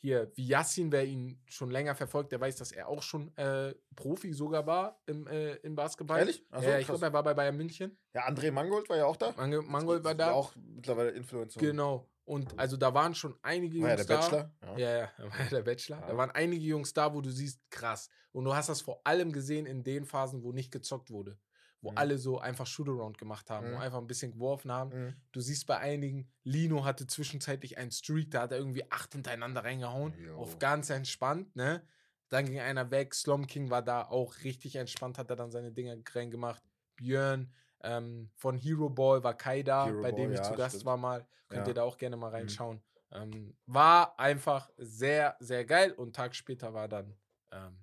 hier, 0.00 0.30
wie 0.36 0.46
Yassin, 0.46 0.92
wer 0.92 1.04
ihn 1.04 1.40
schon 1.46 1.70
länger 1.70 1.94
verfolgt, 1.94 2.32
der 2.32 2.40
weiß, 2.40 2.56
dass 2.56 2.72
er 2.72 2.88
auch 2.88 3.02
schon 3.02 3.36
äh, 3.36 3.74
Profi 3.96 4.32
sogar 4.32 4.66
war 4.66 5.00
im, 5.06 5.26
äh, 5.26 5.54
im 5.56 5.74
Basketball. 5.74 6.18
Ehrlich? 6.20 6.44
Ach 6.50 6.62
so, 6.62 6.70
ich 6.70 6.86
glaube, 6.86 7.04
er 7.06 7.12
war 7.12 7.22
bei 7.22 7.34
Bayern 7.34 7.56
München. 7.56 7.98
Ja, 8.14 8.28
André 8.28 8.52
Mangold 8.52 8.88
war 8.88 8.96
ja 8.96 9.06
auch 9.06 9.16
da. 9.16 9.32
Mangold, 9.36 9.68
Mangold 9.68 10.04
war 10.04 10.14
da. 10.14 10.32
Auch 10.32 10.54
mittlerweile 10.56 11.10
Influencer. 11.10 11.60
Genau. 11.60 12.08
Und 12.28 12.58
also 12.58 12.76
da 12.76 12.92
waren 12.92 13.14
schon 13.14 13.34
einige 13.42 13.80
War 13.80 13.88
ja 13.90 13.94
Jungs 13.96 14.06
der 14.06 14.16
da. 14.16 14.20
Bachelor. 14.22 14.52
Ja, 14.78 14.98
ja, 14.98 15.10
da 15.16 15.24
war 15.30 15.38
ja 15.40 15.46
der 15.50 15.62
Bachelor. 15.62 16.00
Ja. 16.00 16.06
Da 16.08 16.16
waren 16.16 16.30
einige 16.30 16.64
Jungs 16.64 16.92
da, 16.92 17.14
wo 17.14 17.20
du 17.20 17.30
siehst, 17.30 17.60
krass. 17.70 18.08
Und 18.32 18.44
du 18.44 18.54
hast 18.54 18.68
das 18.68 18.80
vor 18.82 19.00
allem 19.04 19.32
gesehen 19.32 19.66
in 19.66 19.82
den 19.82 20.04
Phasen, 20.04 20.42
wo 20.42 20.52
nicht 20.52 20.70
gezockt 20.70 21.10
wurde. 21.10 21.38
Wo 21.80 21.92
Mhm. 21.92 21.98
alle 21.98 22.18
so 22.18 22.38
einfach 22.38 22.66
Shootaround 22.66 23.18
gemacht 23.18 23.48
haben, 23.50 23.66
wo 23.68 23.76
Mhm. 23.76 23.80
einfach 23.80 23.98
ein 23.98 24.06
bisschen 24.06 24.32
geworfen 24.32 24.70
haben. 24.72 24.90
Mhm. 25.06 25.14
Du 25.32 25.40
siehst 25.40 25.66
bei 25.66 25.78
einigen, 25.78 26.28
Lino 26.42 26.84
hatte 26.84 27.06
zwischenzeitlich 27.06 27.78
einen 27.78 27.92
Streak, 27.92 28.30
da 28.32 28.42
hat 28.42 28.52
er 28.52 28.58
irgendwie 28.58 28.90
acht 28.90 29.12
hintereinander 29.12 29.64
reingehauen. 29.64 30.12
Jo. 30.18 30.36
Auf 30.38 30.58
ganz 30.58 30.90
entspannt, 30.90 31.54
ne? 31.56 31.82
Dann 32.28 32.44
ging 32.44 32.58
einer 32.60 32.90
weg. 32.90 33.14
Slom 33.14 33.46
King 33.46 33.70
war 33.70 33.80
da 33.82 34.02
auch 34.02 34.34
richtig 34.44 34.76
entspannt, 34.76 35.16
hat 35.16 35.30
er 35.30 35.36
dann 35.36 35.50
seine 35.50 35.72
Dinger 35.72 35.96
reingemacht. 36.12 36.62
Björn 36.96 37.50
ähm, 37.82 38.30
von 38.36 38.56
Hero 38.56 38.88
Ball 38.88 39.22
war 39.22 39.34
Kai 39.34 39.62
da, 39.62 39.86
Hero 39.86 40.02
bei 40.02 40.12
dem 40.12 40.26
Ball, 40.30 40.34
ich 40.34 40.42
zu 40.42 40.50
ja, 40.50 40.56
Gast 40.56 40.76
stimmt. 40.76 40.86
war 40.86 40.96
mal. 40.96 41.26
Könnt 41.48 41.62
Ja. 41.66 41.68
ihr 41.68 41.74
da 41.74 41.82
auch 41.82 41.96
gerne 41.96 42.16
mal 42.16 42.28
Mhm. 42.28 42.34
reinschauen. 42.34 42.82
Ähm, 43.10 43.56
war 43.66 44.18
einfach 44.18 44.68
sehr, 44.76 45.36
sehr 45.40 45.64
geil 45.64 45.92
und 45.92 46.14
Tag 46.14 46.34
später 46.34 46.74
war 46.74 46.88
dann 46.88 47.16
ähm, 47.52 47.78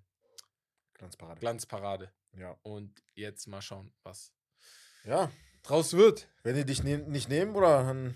Glanzparade. 0.94 1.40
Glanzparade. 1.40 2.12
ja. 2.38 2.56
Und 2.64 3.04
jetzt 3.16 3.48
mal 3.48 3.62
schauen, 3.62 3.92
was 4.04 4.32
ja, 5.04 5.32
draus 5.64 5.94
wird. 5.94 6.28
wenn 6.44 6.56
die 6.56 6.66
dich 6.66 6.84
ne 6.84 7.00
nicht 7.00 7.28
nehmen, 7.30 7.56
oder 7.56 7.84
dann. 7.84 8.14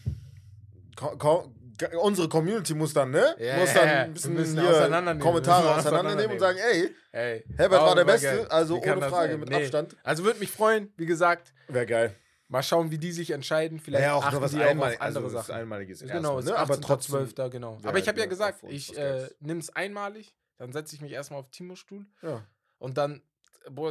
Unsere 2.02 2.30
Community 2.30 2.74
muss 2.74 2.94
dann, 2.94 3.12
ne? 3.12 3.36
Ja, 3.40 3.58
muss 3.58 3.74
dann 3.74 3.88
ein 3.90 4.14
bisschen 4.14 4.60
hier 4.60 4.70
auseinandernehmen, 4.70 5.20
Kommentare 5.22 5.76
auseinandernehmen 5.76 6.32
und 6.34 6.40
sagen, 6.40 6.58
ey, 6.72 6.96
Ey, 7.12 7.44
Herbert 7.58 7.82
war 7.82 7.96
der 7.96 8.06
Beste, 8.06 8.28
geil. 8.28 8.48
also 8.50 8.82
Wie 8.84 8.90
ohne 8.90 9.10
Frage 9.10 9.38
mit 9.38 9.50
Nee. 9.50 9.56
Abstand. 9.64 9.96
Also 10.04 10.24
würde 10.24 10.40
mich 10.40 10.52
freuen, 10.52 10.94
wie 10.98 11.06
gesagt, 11.08 11.54
Wäre 11.68 11.86
geil. 11.88 12.16
mal 12.48 12.62
schauen, 12.62 12.92
wie 12.92 12.98
die 13.00 13.12
sich 13.12 13.32
entscheiden. 13.32 13.80
Vielleicht 13.80 14.04
ja, 14.04 14.14
auch 14.14 14.24
achten 14.24 14.42
was 14.42 14.52
die 14.52 14.58
auch 14.58 14.64
auf 14.64 14.70
einmal, 14.70 14.96
andere 15.00 15.06
also 15.26 15.30
Sachen. 15.30 15.56
einmaliges. 15.56 16.02
Genau, 16.02 16.40
ist 16.40 16.46
ne? 16.46 16.56
aber 16.56 16.80
trotzdem. 16.80 17.28
12. 17.34 17.52
genau. 17.52 17.78
Aber 17.84 17.98
ich 17.98 18.08
habe 18.08 18.18
ja 18.18 18.24
halt 18.24 18.30
gesagt, 18.30 18.60
ich 18.68 18.96
äh, 18.98 19.28
nehme 19.40 19.60
es 19.60 19.76
einmalig, 19.76 20.36
dann 20.58 20.72
setze 20.72 20.96
ich 20.96 21.02
mich 21.02 21.12
erstmal 21.14 21.40
auf 21.40 21.50
Timos 21.50 21.80
Stuhl 21.80 22.06
Ja. 22.22 22.46
und 22.78 22.98
dann 22.98 23.22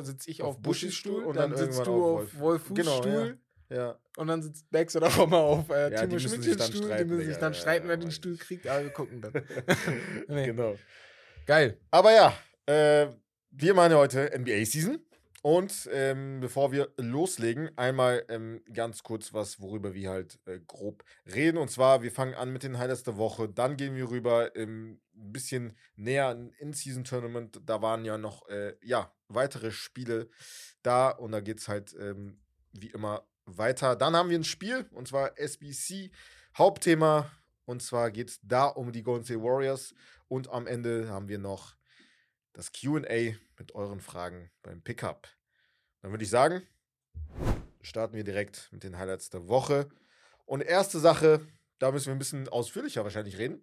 sitze 0.03 0.31
ich 0.31 0.43
Auf 0.43 0.57
auf, 0.57 0.63
Buschis 0.63 0.95
Stuhl 0.95 1.25
und 1.25 1.37
dann, 1.37 1.51
dann 1.51 1.59
sitzt 1.59 1.87
du 1.87 1.93
auf 1.93 2.01
auf 2.03 2.39
Wolf. 2.39 2.39
Wolfus 2.41 2.77
Genau, 2.77 2.97
Stuhl 2.99 3.39
Ja. 3.71 3.99
und 4.17 4.29
dann 4.29 4.43
sitzt 4.43 4.71
Bex 4.71 4.97
oder 4.97 5.09
auch 5.09 5.27
mal 5.27 5.39
auf 5.39 5.69
äh, 5.71 5.93
Ja, 5.93 6.07
die 6.07 6.17
Timo 6.17 6.19
Schmidtchens 6.19 6.57
dann 6.57 6.69
Stuhl. 6.69 6.81
Die 6.81 6.87
streiten, 6.87 7.09
müssen 7.11 7.27
sich 7.27 7.37
dann 7.37 7.53
Ja, 7.53 7.59
streiten, 7.59 7.85
ja, 7.87 7.89
wer 7.91 7.97
den 7.99 8.11
Stuhl 8.11 8.37
kriegt, 8.37 8.67
aber 8.67 8.83
wir 8.83 8.91
gucken 8.91 9.21
dann. 9.21 9.33
nee. 10.29 10.47
Genau. 10.47 10.77
Geil. 11.47 11.79
Aber 11.91 12.13
ja, 12.13 12.35
äh, 12.67 13.09
wir 13.51 13.75
machen 13.75 13.93
ja 13.93 13.99
heute 13.99 14.31
NBA-Season. 14.39 14.99
Und 15.43 15.89
ähm, 15.93 16.41
bevor 16.41 16.73
wir 16.73 16.93
loslegen, 16.97 17.71
einmal 17.79 18.25
ähm, 18.29 18.61
ganz 18.73 19.03
kurz 19.05 19.33
was, 19.33 19.61
worüber 19.61 19.95
wir 19.95 20.11
halt 20.11 20.39
äh, 20.47 20.59
grob 20.67 21.05
reden. 21.33 21.59
Und 21.59 21.71
zwar, 21.71 22.03
wir 22.03 22.11
fangen 22.11 22.35
an 22.35 22.53
mit 22.53 22.65
den 22.65 22.79
Highlights 22.79 23.05
der 23.05 23.17
Woche. 23.17 23.49
Dann 23.49 23.77
gehen 23.77 23.95
wir 23.95 24.11
rüber 24.11 24.55
ähm, 24.57 25.01
ein 25.15 25.33
bisschen 25.33 25.77
näher 25.95 26.33
in 26.33 26.51
In-Season-Tournament. 26.59 27.61
Da 27.65 27.81
waren 27.81 28.05
ja 28.05 28.19
noch 28.19 28.49
äh, 28.49 28.75
ja, 28.83 29.13
weitere 29.29 29.71
Spiele 29.71 30.29
da. 30.83 31.11
Und 31.11 31.31
da 31.33 31.41
geht 31.41 31.61
es 31.61 31.69
halt 31.69 31.95
ähm, 31.99 32.41
wie 32.73 32.91
immer 32.91 33.25
weiter. 33.57 33.97
Dann 33.97 34.15
haben 34.17 34.31
wir 34.31 34.39
ein 34.39 34.45
Spiel, 34.45 34.87
und 34.93 35.09
zwar 35.09 35.39
SBC. 35.39 36.11
Hauptthema. 36.57 37.31
Und 37.65 37.83
zwar 37.83 38.11
geht 38.11 38.31
es 38.31 38.41
da 38.43 38.67
um 38.67 38.93
die 38.93 39.03
Golden 39.03 39.25
State 39.25 39.43
Warriors. 39.43 39.95
Und 40.29 40.49
am 40.51 40.67
Ende 40.67 41.09
haben 41.09 41.29
wir 41.29 41.39
noch 41.39 41.77
das 42.53 42.73
QA 42.73 43.35
mit 43.59 43.75
euren 43.75 44.01
Fragen 44.01 44.51
beim 44.63 44.83
Pickup. 44.83 45.29
Dann 46.03 46.11
würde 46.11 46.25
ich 46.25 46.31
sagen, 46.31 46.67
starten 47.83 48.17
wir 48.17 48.25
direkt 48.25 48.69
mit 48.73 48.85
den 48.85 48.99
Highlights 48.99 49.31
der 49.31 49.49
Woche. 49.49 49.89
Und 50.47 50.63
erste 50.63 50.99
Sache, 50.99 51.47
da 51.79 51.93
müssen 51.93 52.07
wir 52.07 52.15
ein 52.15 52.19
bisschen 52.19 52.49
ausführlicher 52.49 53.05
wahrscheinlich 53.05 53.39
reden. 53.39 53.63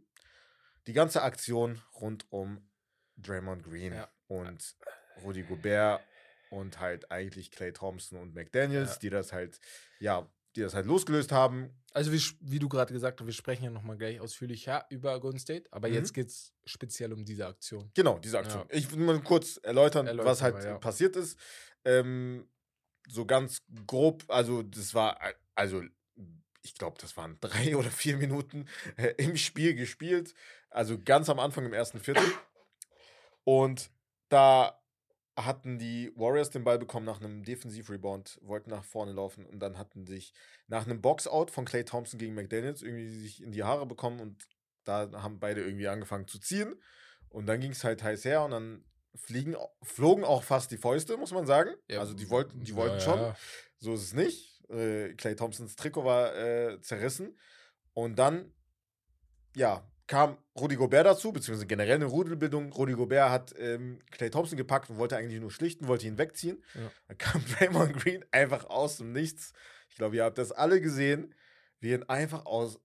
Die 0.87 0.93
ganze 0.93 1.23
Aktion 1.23 1.81
rund 1.99 2.25
um 2.31 2.69
Draymond 3.17 3.63
Green 3.63 3.93
Ja. 3.93 4.09
und 4.27 4.75
Rudy 5.23 5.43
Gobert 5.43 6.01
und 6.49 6.79
halt 6.79 7.11
eigentlich 7.11 7.51
Clay 7.51 7.71
Thompson 7.73 8.19
und 8.19 8.33
McDaniels, 8.35 8.93
Ja. 8.93 8.99
die 8.99 9.09
das 9.09 9.33
halt, 9.33 9.59
ja, 9.99 10.29
die 10.55 10.61
das 10.61 10.73
halt 10.73 10.85
losgelöst 10.85 11.31
haben. 11.31 11.69
Also 11.93 12.11
wie, 12.13 12.21
wie 12.41 12.59
du 12.59 12.69
gerade 12.69 12.93
gesagt 12.93 13.19
hast, 13.19 13.25
wir 13.25 13.33
sprechen 13.33 13.63
ja 13.65 13.69
nochmal 13.69 13.97
gleich 13.97 14.19
ausführlicher 14.19 14.85
über 14.89 15.19
Golden 15.19 15.39
State, 15.39 15.67
aber 15.71 15.87
Mhm. 15.89 15.93
jetzt 15.95 16.13
geht 16.13 16.27
es 16.29 16.53
speziell 16.65 17.11
um 17.13 17.25
diese 17.25 17.45
Aktion. 17.47 17.91
Genau, 17.93 18.19
diese 18.19 18.39
Aktion. 18.39 18.65
Ja. 18.69 18.77
Ich 18.77 18.89
will 18.91 18.99
mal 18.99 19.19
kurz 19.21 19.57
erläutern, 19.63 20.07
Erläutern 20.07 20.31
was 20.31 20.41
halt 20.41 20.63
ja. 20.63 20.77
passiert 20.77 21.15
ist. 21.15 21.37
Ähm, 21.83 22.47
so 23.07 23.25
ganz 23.25 23.61
grob, 23.85 24.23
also 24.29 24.63
das 24.63 24.93
war, 24.93 25.19
also 25.55 25.83
ich 26.63 26.73
glaube, 26.75 26.97
das 26.99 27.15
waren 27.17 27.37
drei 27.41 27.75
oder 27.77 27.91
vier 27.91 28.17
Minuten 28.17 28.67
äh, 28.97 29.13
im 29.17 29.37
Spiel 29.37 29.75
gespielt. 29.75 30.33
Also 30.69 30.99
ganz 31.01 31.29
am 31.29 31.39
Anfang 31.39 31.65
im 31.65 31.73
ersten 31.73 31.99
Viertel. 31.99 32.23
Und 33.43 33.91
da 34.29 34.81
hatten 35.37 35.77
die 35.77 36.11
Warriors 36.15 36.49
den 36.49 36.63
Ball 36.63 36.79
bekommen 36.79 37.05
nach 37.05 37.19
einem 37.19 37.43
Defensiv-Rebound, 37.43 38.39
wollten 38.41 38.69
nach 38.69 38.83
vorne 38.83 39.11
laufen 39.11 39.45
und 39.45 39.59
dann 39.59 39.77
hatten 39.77 40.05
sich 40.05 40.33
nach 40.67 40.85
einem 40.85 41.01
Box-Out 41.01 41.51
von 41.51 41.65
Clay 41.65 41.83
Thompson 41.83 42.19
gegen 42.19 42.35
McDaniels 42.35 42.81
irgendwie 42.81 43.09
sich 43.09 43.43
in 43.43 43.51
die 43.51 43.63
Haare 43.63 43.85
bekommen 43.85 44.19
und 44.21 44.47
da 44.85 45.09
haben 45.13 45.39
beide 45.39 45.61
irgendwie 45.61 45.87
angefangen 45.87 46.27
zu 46.27 46.39
ziehen. 46.39 46.75
Und 47.29 47.47
dann 47.47 47.59
ging 47.59 47.71
es 47.71 47.83
halt 47.83 48.01
heiß 48.01 48.23
her 48.23 48.43
und 48.43 48.51
dann 48.51 48.85
fliegen, 49.15 49.55
flogen 49.81 50.23
auch 50.23 50.43
fast 50.43 50.71
die 50.71 50.77
Fäuste, 50.77 51.17
muss 51.17 51.33
man 51.33 51.45
sagen. 51.45 51.71
Ja, 51.89 51.99
also 51.99 52.13
die 52.13 52.29
wollten, 52.29 52.63
die 52.63 52.75
wollten 52.75 52.95
ja, 52.95 53.01
schon. 53.01 53.19
ja. 53.19 53.35
So 53.77 53.93
ist 53.93 54.03
es 54.03 54.13
nicht. 54.13 54.63
Äh, 54.69 55.13
Clay 55.15 55.35
Thompsons 55.35 55.75
Trikot 55.75 56.05
war 56.05 56.35
äh, 56.35 56.79
zerrissen. 56.81 57.37
Und 57.93 58.17
dann, 58.19 58.53
ja, 59.55 59.85
kam 60.07 60.37
Rudy 60.59 60.75
Gobert 60.75 61.05
dazu, 61.05 61.31
beziehungsweise 61.31 61.65
generell 61.65 61.95
eine 61.95 62.05
Rudelbildung. 62.05 62.71
Rudy 62.71 62.93
Gobert 62.93 63.29
hat 63.29 63.55
ähm, 63.57 63.99
Clay 64.11 64.29
Thompson 64.29 64.57
gepackt 64.57 64.89
und 64.89 64.97
wollte 64.97 65.17
eigentlich 65.17 65.41
nur 65.41 65.51
schlichten, 65.51 65.87
wollte 65.87 66.07
ihn 66.07 66.17
wegziehen. 66.17 66.63
Ja. 66.75 66.91
Dann 67.07 67.17
kam 67.17 67.43
Draymond 67.59 67.97
Green 67.97 68.23
einfach 68.31 68.65
aus 68.65 68.97
dem 68.97 69.11
Nichts. 69.11 69.53
Ich 69.89 69.95
glaube, 69.95 70.15
ihr 70.15 70.23
habt 70.23 70.37
das 70.37 70.51
alle 70.51 70.79
gesehen, 70.81 71.33
wie 71.79 71.93
ihn 71.93 72.03
einfach 72.03 72.45
aus 72.45 72.79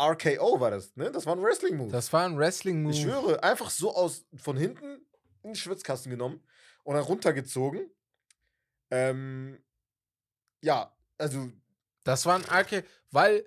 RKO 0.00 0.60
war 0.60 0.70
das, 0.70 0.94
ne? 0.96 1.10
Das 1.10 1.26
war 1.26 1.34
ein 1.34 1.42
Wrestling-Move. 1.42 1.90
Das 1.90 2.12
war 2.12 2.24
ein 2.24 2.38
Wrestling-Move. 2.38 2.92
Ich 2.92 3.02
schwöre, 3.02 3.42
einfach 3.42 3.70
so 3.70 3.94
aus 3.94 4.26
von 4.36 4.56
hinten 4.56 4.84
in 5.42 5.50
den 5.50 5.54
Schwitzkasten 5.56 6.10
genommen 6.10 6.40
und 6.84 6.94
dann 6.94 7.04
runtergezogen. 7.04 7.90
Ähm, 8.90 9.58
ja, 10.62 10.94
also 11.18 11.50
Das 12.04 12.26
war 12.26 12.36
ein 12.36 12.44
RKO, 12.44 12.86
weil, 13.10 13.44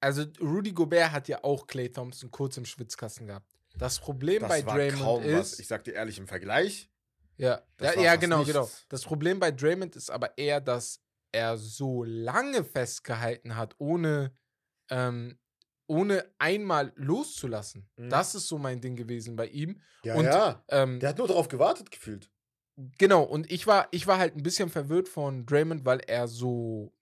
also 0.00 0.24
Rudy 0.40 0.72
Gobert 0.72 1.12
hat 1.12 1.28
ja 1.28 1.42
auch 1.44 1.66
Clay 1.66 1.90
Thompson 1.90 2.30
kurz 2.30 2.56
im 2.56 2.64
Schwitzkasten 2.64 3.26
gehabt. 3.26 3.50
Das 3.76 3.98
Problem 3.98 4.40
das 4.40 4.48
bei 4.48 4.62
Draymond 4.62 5.02
kaum 5.02 5.24
was. 5.24 5.52
ist, 5.52 5.60
Ich 5.60 5.68
sag 5.68 5.84
dir 5.84 5.94
ehrlich, 5.94 6.18
im 6.18 6.26
Vergleich. 6.26 6.90
ja, 7.36 7.62
ja, 7.80 8.00
ja 8.00 8.16
genau, 8.16 8.38
nichts. 8.38 8.52
genau. 8.52 8.68
Das 8.88 9.02
Problem 9.04 9.38
bei 9.38 9.50
Draymond 9.50 9.96
ist 9.96 10.10
aber 10.10 10.36
eher, 10.36 10.60
dass 10.60 11.00
er 11.32 11.56
so 11.56 12.02
lange 12.04 12.64
festgehalten 12.64 13.56
hat, 13.56 13.74
ohne, 13.78 14.32
ähm, 14.90 15.38
ohne 15.86 16.24
einmal 16.38 16.92
loszulassen. 16.96 17.88
Mhm. 17.96 18.10
Das 18.10 18.34
ist 18.34 18.48
so 18.48 18.58
mein 18.58 18.80
Ding 18.80 18.96
gewesen 18.96 19.36
bei 19.36 19.46
ihm. 19.46 19.80
Ja, 20.02 20.16
Und, 20.16 20.24
ja. 20.24 20.64
Ähm, 20.68 20.98
Der 21.00 21.10
hat 21.10 21.18
nur 21.18 21.28
darauf 21.28 21.48
gewartet, 21.48 21.90
gefühlt. 21.90 22.30
Genau, 22.98 23.22
und 23.22 23.50
ich 23.50 23.66
war, 23.66 23.88
ich 23.90 24.06
war 24.06 24.18
halt 24.18 24.34
ein 24.36 24.42
bisschen 24.42 24.70
verwirrt 24.70 25.08
von 25.08 25.46
Draymond, 25.46 25.84
weil 25.84 26.00
er 26.00 26.26
so. 26.28 26.92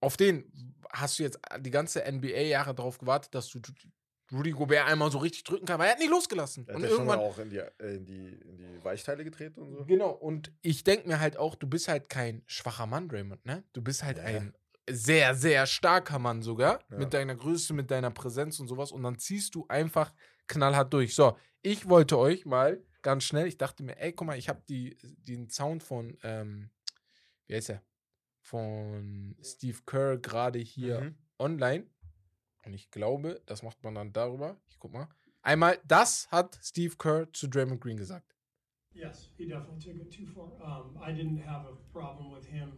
Auf 0.00 0.16
den 0.16 0.50
hast 0.92 1.18
du 1.18 1.22
jetzt 1.24 1.38
die 1.60 1.70
ganze 1.70 2.00
NBA-Jahre 2.10 2.74
darauf 2.74 2.98
gewartet, 2.98 3.34
dass 3.34 3.48
du 3.50 3.60
Rudy 4.32 4.50
Gobert 4.50 4.86
einmal 4.86 5.10
so 5.10 5.18
richtig 5.18 5.44
drücken 5.44 5.66
kannst, 5.66 5.80
weil 5.80 5.86
er 5.88 5.92
hat 5.92 5.98
nicht 6.00 6.10
losgelassen. 6.10 6.66
Er 6.66 6.74
hat 6.74 6.76
und 6.76 6.82
ja 6.82 6.88
schon 6.90 6.98
irgendwann. 6.98 7.18
auch 7.20 7.38
in 7.38 7.50
die, 7.50 7.56
äh, 7.58 7.96
in, 7.96 8.04
die, 8.04 8.28
in 8.28 8.56
die 8.58 8.84
Weichteile 8.84 9.24
getreten 9.24 9.60
und 9.60 9.72
so. 9.72 9.84
Genau, 9.86 10.10
und 10.10 10.52
ich 10.62 10.84
denke 10.84 11.08
mir 11.08 11.18
halt 11.20 11.36
auch, 11.36 11.54
du 11.54 11.66
bist 11.66 11.88
halt 11.88 12.08
kein 12.08 12.42
schwacher 12.46 12.86
Mann, 12.86 13.08
Draymond, 13.08 13.44
ne? 13.46 13.64
Du 13.72 13.82
bist 13.82 14.02
halt 14.02 14.18
Ja. 14.18 14.24
ein 14.24 14.54
sehr, 14.90 15.34
sehr 15.34 15.66
starker 15.66 16.18
Mann 16.18 16.42
sogar. 16.42 16.80
Ja. 16.90 16.98
Mit 16.98 17.12
deiner 17.14 17.34
Größe, 17.34 17.74
mit 17.74 17.90
deiner 17.90 18.10
Präsenz 18.10 18.58
und 18.60 18.68
sowas. 18.68 18.92
Und 18.92 19.02
dann 19.02 19.18
ziehst 19.18 19.54
du 19.54 19.66
einfach 19.68 20.12
knallhart 20.46 20.92
durch. 20.92 21.14
So, 21.14 21.36
ich 21.62 21.88
wollte 21.88 22.18
euch 22.18 22.46
mal 22.46 22.82
ganz 23.02 23.24
schnell, 23.24 23.46
ich 23.46 23.58
dachte 23.58 23.82
mir, 23.82 23.98
ey, 23.98 24.12
guck 24.12 24.26
mal, 24.26 24.38
ich 24.38 24.48
habe 24.48 24.62
die, 24.68 24.96
den 25.02 25.48
Sound 25.50 25.82
von, 25.82 26.16
ähm, 26.22 26.70
wie 27.46 27.54
heißt 27.54 27.70
er? 27.70 27.82
Von 28.48 29.36
Steve 29.42 29.78
Kerr 29.84 30.16
gerade 30.16 30.58
hier 30.58 31.02
Mhm. 31.02 31.14
online. 31.38 31.86
Und 32.64 32.72
ich 32.72 32.90
glaube, 32.90 33.42
das 33.44 33.62
macht 33.62 33.84
man 33.84 33.94
dann 33.94 34.12
darüber. 34.14 34.56
Ich 34.68 34.78
guck 34.78 34.92
mal. 34.94 35.06
Einmal, 35.42 35.78
das 35.86 36.30
hat 36.30 36.58
Steve 36.62 36.96
Kerr 36.96 37.30
zu 37.34 37.46
Draymond 37.46 37.80
Green 37.82 37.98
gesagt. 37.98 38.34
Yes, 38.94 39.30
he 39.36 39.46
definitely 39.46 39.78
took 39.78 40.00
it 40.00 40.10
too 40.10 40.26
far. 40.26 40.46
Um, 40.62 40.96
I 40.96 41.12
didn't 41.12 41.44
have 41.46 41.66
a 41.68 41.76
problem 41.92 42.32
with 42.32 42.46
him 42.46 42.72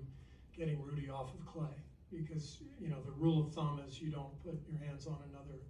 getting 0.52 0.82
Rudy 0.82 1.08
off 1.08 1.32
of 1.34 1.46
Clay 1.46 1.76
because 2.10 2.64
you 2.80 2.88
know 2.88 3.00
the 3.04 3.12
rule 3.12 3.46
of 3.46 3.54
thumb 3.54 3.78
is 3.86 4.00
you 4.00 4.10
don't 4.10 4.36
put 4.42 4.66
your 4.68 4.78
hands 4.78 5.06
on 5.06 5.22
another 5.22 5.60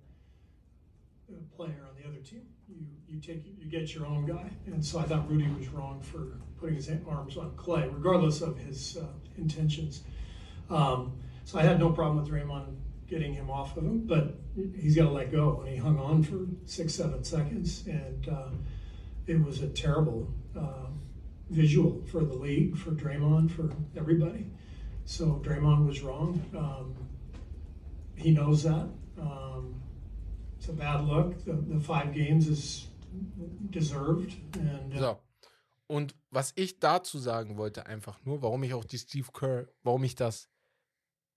player 1.57 1.87
on 1.89 2.01
the 2.01 2.09
other 2.09 2.21
team. 2.21 2.43
You 2.69 2.87
you 3.07 3.21
take 3.21 3.45
you 3.59 3.71
get 3.71 3.95
your 3.95 4.07
own 4.07 4.27
guy, 4.27 4.51
and 4.67 4.85
so 4.85 4.99
I 4.99 5.03
thought 5.03 5.29
Rudy 5.31 5.49
was 5.59 5.69
wrong 5.69 6.01
for 6.01 6.41
putting 6.59 6.77
his 6.77 6.91
arms 7.09 7.37
on 7.37 7.55
Clay, 7.57 7.89
regardless 7.89 8.41
of 8.41 8.59
his 8.59 8.97
uh, 8.97 9.07
intentions. 9.37 10.03
Um, 10.69 11.21
so 11.45 11.59
I 11.59 11.63
had 11.63 11.81
no 11.81 11.91
problem 11.91 12.23
with 12.23 12.31
Draymond 12.31 12.77
getting 13.09 13.35
him 13.35 13.51
off 13.51 13.77
of 13.77 13.85
him, 13.85 14.07
but 14.07 14.39
he's 14.79 14.95
got 14.95 15.05
to 15.05 15.11
let 15.11 15.33
go, 15.33 15.61
and 15.61 15.69
he 15.69 15.77
hung 15.77 15.99
on 15.99 16.23
for 16.23 16.47
six 16.65 16.95
seven 16.95 17.25
seconds, 17.25 17.87
and. 17.87 18.29
Uh, 18.29 18.51
it 19.31 19.45
was 19.45 19.63
a 19.63 19.69
terrible 19.69 20.29
uh, 20.59 20.89
visual 21.51 22.03
for 22.11 22.25
the 22.25 22.35
league, 22.35 22.77
for 22.77 22.91
Draymond, 22.91 23.53
for 23.53 23.71
everybody. 23.97 24.47
So 25.05 25.41
Draymond 25.45 25.87
was 25.87 26.03
wrong. 26.03 26.45
Um, 26.57 26.97
he 28.17 28.33
knows 28.33 28.65
that. 28.65 28.89
Um, 29.21 29.81
a 30.71 30.77
bad 30.77 31.07
look. 31.07 31.45
The, 31.45 31.53
the 31.53 31.81
five 31.81 32.13
games 32.13 32.49
is 32.49 32.89
deserved, 33.71 34.37
and 34.55 34.95
uh, 34.95 34.99
So. 34.99 35.19
Und 35.87 36.15
was 36.31 36.53
ich 36.55 36.79
dazu 36.79 37.19
sagen 37.19 37.57
wollte, 37.57 37.87
einfach 37.87 38.25
nur, 38.25 38.43
warum 38.43 38.63
ich 38.63 38.75
auch 38.75 38.85
die 38.85 38.99
Steve 38.99 39.27
Kerr, 39.33 39.67
warum 39.83 40.05
ich 40.05 40.15
das 40.15 40.49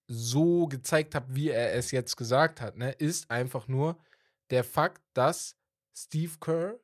so 0.07 0.67
gezeigt 0.67 1.15
habe, 1.15 1.35
wie 1.35 1.49
er 1.49 1.73
es 1.73 1.89
jetzt 1.89 2.15
gesagt 2.17 2.61
hat, 2.61 2.77
ne, 2.77 2.91
ist 2.91 3.31
einfach 3.31 3.67
nur 3.67 3.97
der 4.51 4.63
Fakt, 4.63 5.01
dass 5.13 5.57
Steve 5.95 6.33
Kerr 6.39 6.79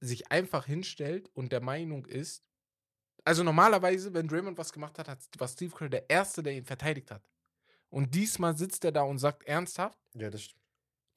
sich 0.00 0.30
einfach 0.30 0.66
hinstellt 0.66 1.30
und 1.32 1.52
der 1.52 1.62
Meinung 1.62 2.04
ist, 2.04 2.44
also 3.24 3.42
normalerweise, 3.42 4.12
wenn 4.12 4.28
Draymond 4.28 4.58
was 4.58 4.72
gemacht 4.72 4.98
hat, 4.98 5.08
hat 5.08 5.18
war 5.38 5.48
Steve 5.48 5.74
Kerr 5.74 5.88
der 5.88 6.10
Erste, 6.10 6.42
der 6.42 6.52
ihn 6.52 6.64
verteidigt 6.64 7.10
hat. 7.10 7.22
Und 7.88 8.14
diesmal 8.14 8.56
sitzt 8.56 8.84
er 8.84 8.92
da 8.92 9.02
und 9.02 9.18
sagt 9.18 9.44
ernsthaft, 9.44 9.98
Ja, 10.14 10.28
das 10.28 10.42
stimmt. 10.42 10.61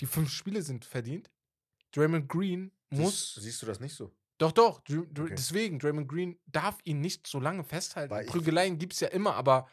Die 0.02 0.06
fünf 0.06 0.30
Spiele 0.30 0.62
sind 0.62 0.86
verdient. 0.86 1.30
Draymond 1.92 2.28
Green 2.28 2.72
muss 2.90 3.34
Siehst, 3.34 3.44
siehst 3.44 3.62
du 3.62 3.66
das 3.66 3.80
nicht 3.80 3.96
so? 3.96 4.12
doch, 4.38 4.52
doch. 4.52 4.82
Dr 4.82 5.06
Dr 5.06 5.26
Okay. 5.26 5.36
Deswegen, 5.36 5.80
Draymond 5.80 6.10
Green 6.10 6.38
darf 6.48 6.78
ihn 6.84 7.02
nicht 7.02 7.28
so 7.28 7.40
lange 7.40 7.64
festhalten. 7.64 8.12
Weil 8.12 8.26
Prügeleien 8.26 8.78
gibt 8.78 8.94
es 8.94 9.00
ja 9.00 9.08
immer, 9.10 9.36
aber 9.36 9.70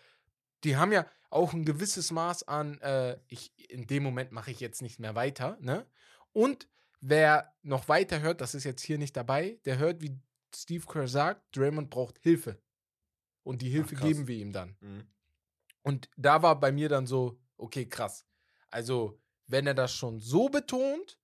die 0.65 0.77
haben 0.77 0.93
ja 0.93 1.07
auch 1.31 1.53
ein 1.53 1.65
gewisses 1.65 2.11
Maß 2.11 2.47
an, 2.47 2.79
äh, 2.81 3.19
ich, 3.27 3.53
in 3.71 3.87
dem 3.87 4.03
Moment 4.03 4.33
mache 4.33 4.51
ich 4.51 4.61
jetzt 4.61 4.83
nicht 4.83 5.01
mehr 5.01 5.15
weiter, 5.15 5.59
ne? 5.61 5.87
Und 6.33 6.69
wer 7.01 7.53
noch 7.63 7.89
weiter 7.89 8.21
hört, 8.21 8.41
das 8.41 8.55
ist 8.55 8.65
jetzt 8.65 8.83
hier 8.83 8.99
nicht 8.99 9.17
dabei, 9.17 9.59
der 9.65 9.79
hört, 9.79 10.01
wie 10.03 10.19
Steve 10.55 10.87
Kerr 10.87 11.09
sagt, 11.09 11.57
Draymond 11.57 11.91
braucht 11.91 12.19
Hilfe. 12.19 12.61
Und 13.43 13.63
die 13.63 13.71
Hilfe 13.71 13.97
krass. 13.97 14.07
geben 14.07 14.29
wir 14.29 14.37
ihm 14.37 14.53
dann. 14.53 14.77
Mhm. 14.81 15.07
Und 15.83 16.09
da 16.17 16.43
war 16.43 16.61
bei 16.61 16.71
mir 16.71 16.89
dann 16.89 17.07
so, 17.07 17.41
okay, 17.57 17.89
krass. 17.89 18.25
Also, 18.71 19.21
wenn 19.53 19.67
er 19.67 19.75
das 19.75 19.95
schon 19.95 20.19
so 20.19 20.49
betont, 20.49 21.19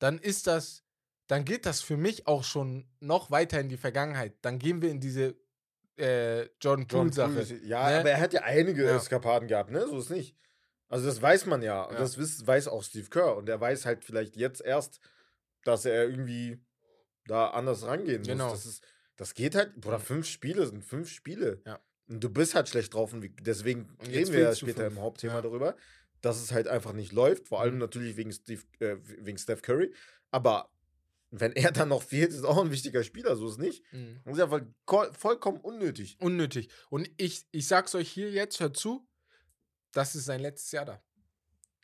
dann 0.00 0.18
ist 0.18 0.46
das, 0.46 0.82
dann 1.28 1.44
geht 1.44 1.64
das 1.66 1.80
für 1.80 1.96
mich 1.96 2.26
auch 2.26 2.42
schon 2.42 2.88
noch 3.00 3.30
weiter 3.30 3.60
in 3.60 3.68
die 3.68 3.76
Vergangenheit. 3.76 4.34
Dann 4.42 4.58
gehen 4.58 4.82
wir 4.82 4.90
in 4.90 4.98
diese 5.00 5.36
äh, 5.96 6.48
John 6.60 6.86
Poole-Sache. 6.86 7.42
Ja, 7.64 7.88
ne? 7.90 8.00
aber 8.00 8.10
er 8.10 8.20
hat 8.20 8.32
ja 8.32 8.42
einige 8.42 8.84
Ja. 8.84 8.96
Eskapaden 8.96 9.48
gehabt, 9.48 9.70
ne? 9.70 9.86
So 9.86 9.98
ist 9.98 10.10
nicht. 10.10 10.36
Also 10.88 11.06
das 11.06 11.20
weiß 11.22 11.46
man 11.46 11.62
ja. 11.62 11.82
Und 11.84 11.94
Ja. 11.94 12.00
das 12.00 12.46
weiß 12.46 12.68
auch 12.68 12.82
Steve 12.82 13.08
Kerr. 13.08 13.36
Und 13.36 13.48
er 13.48 13.60
weiß 13.60 13.86
halt 13.86 14.04
vielleicht 14.04 14.36
jetzt 14.36 14.60
erst, 14.60 15.00
dass 15.64 15.84
er 15.84 16.04
irgendwie 16.08 16.60
da 17.26 17.48
anders 17.48 17.84
rangehen 17.86 18.18
muss. 18.20 18.28
Genau. 18.28 18.50
Das, 18.50 18.66
ist, 18.66 18.84
das 19.16 19.34
geht 19.34 19.54
halt, 19.54 19.74
Bruder, 19.80 19.98
fünf 19.98 20.26
Spiele 20.26 20.66
sind 20.66 20.84
fünf 20.84 21.10
Spiele. 21.10 21.62
Ja. 21.66 21.80
Und 22.08 22.22
du 22.22 22.30
bist 22.30 22.54
halt 22.54 22.68
schlecht 22.68 22.94
drauf. 22.94 23.12
Und 23.12 23.28
deswegen 23.40 23.96
reden 24.06 24.32
wir 24.32 24.40
ja 24.40 24.54
später 24.54 24.84
fünf. 24.84 24.96
im 24.98 25.02
Hauptthema 25.02 25.34
Ja. 25.34 25.42
darüber, 25.42 25.76
dass 26.20 26.42
es 26.42 26.52
halt 26.52 26.68
einfach 26.68 26.92
nicht 26.92 27.12
läuft. 27.12 27.48
Vor 27.48 27.60
allem 27.60 27.74
Mhm. 27.74 27.80
natürlich 27.80 28.16
wegen, 28.16 28.32
Steve, 28.32 28.62
äh, 28.80 28.96
wegen 29.02 29.38
Steph 29.38 29.62
Curry. 29.62 29.92
Aber 30.30 30.70
wenn 31.30 31.52
er 31.52 31.70
dann 31.72 31.88
noch 31.88 32.02
fehlt, 32.02 32.30
ist 32.30 32.44
auch 32.44 32.58
ein 32.62 32.70
wichtiger 32.70 33.02
Spieler. 33.04 33.36
So 33.36 33.48
ist 33.48 33.58
nicht. 33.58 33.82
Mhm. 33.92 34.20
Das 34.24 34.32
ist 34.34 34.38
ja 34.38 34.48
voll, 34.48 34.74
ko- 34.84 35.12
vollkommen 35.12 35.60
unnötig. 35.60 36.16
Unnötig. 36.20 36.68
Und 36.90 37.10
ich, 37.16 37.46
ich 37.52 37.66
sag's 37.66 37.94
euch 37.94 38.10
hier 38.10 38.30
jetzt, 38.30 38.60
hört 38.60 38.76
zu, 38.76 39.06
das 39.92 40.14
ist 40.14 40.24
sein 40.26 40.40
letztes 40.40 40.72
Jahr 40.72 40.84
da. 40.84 41.02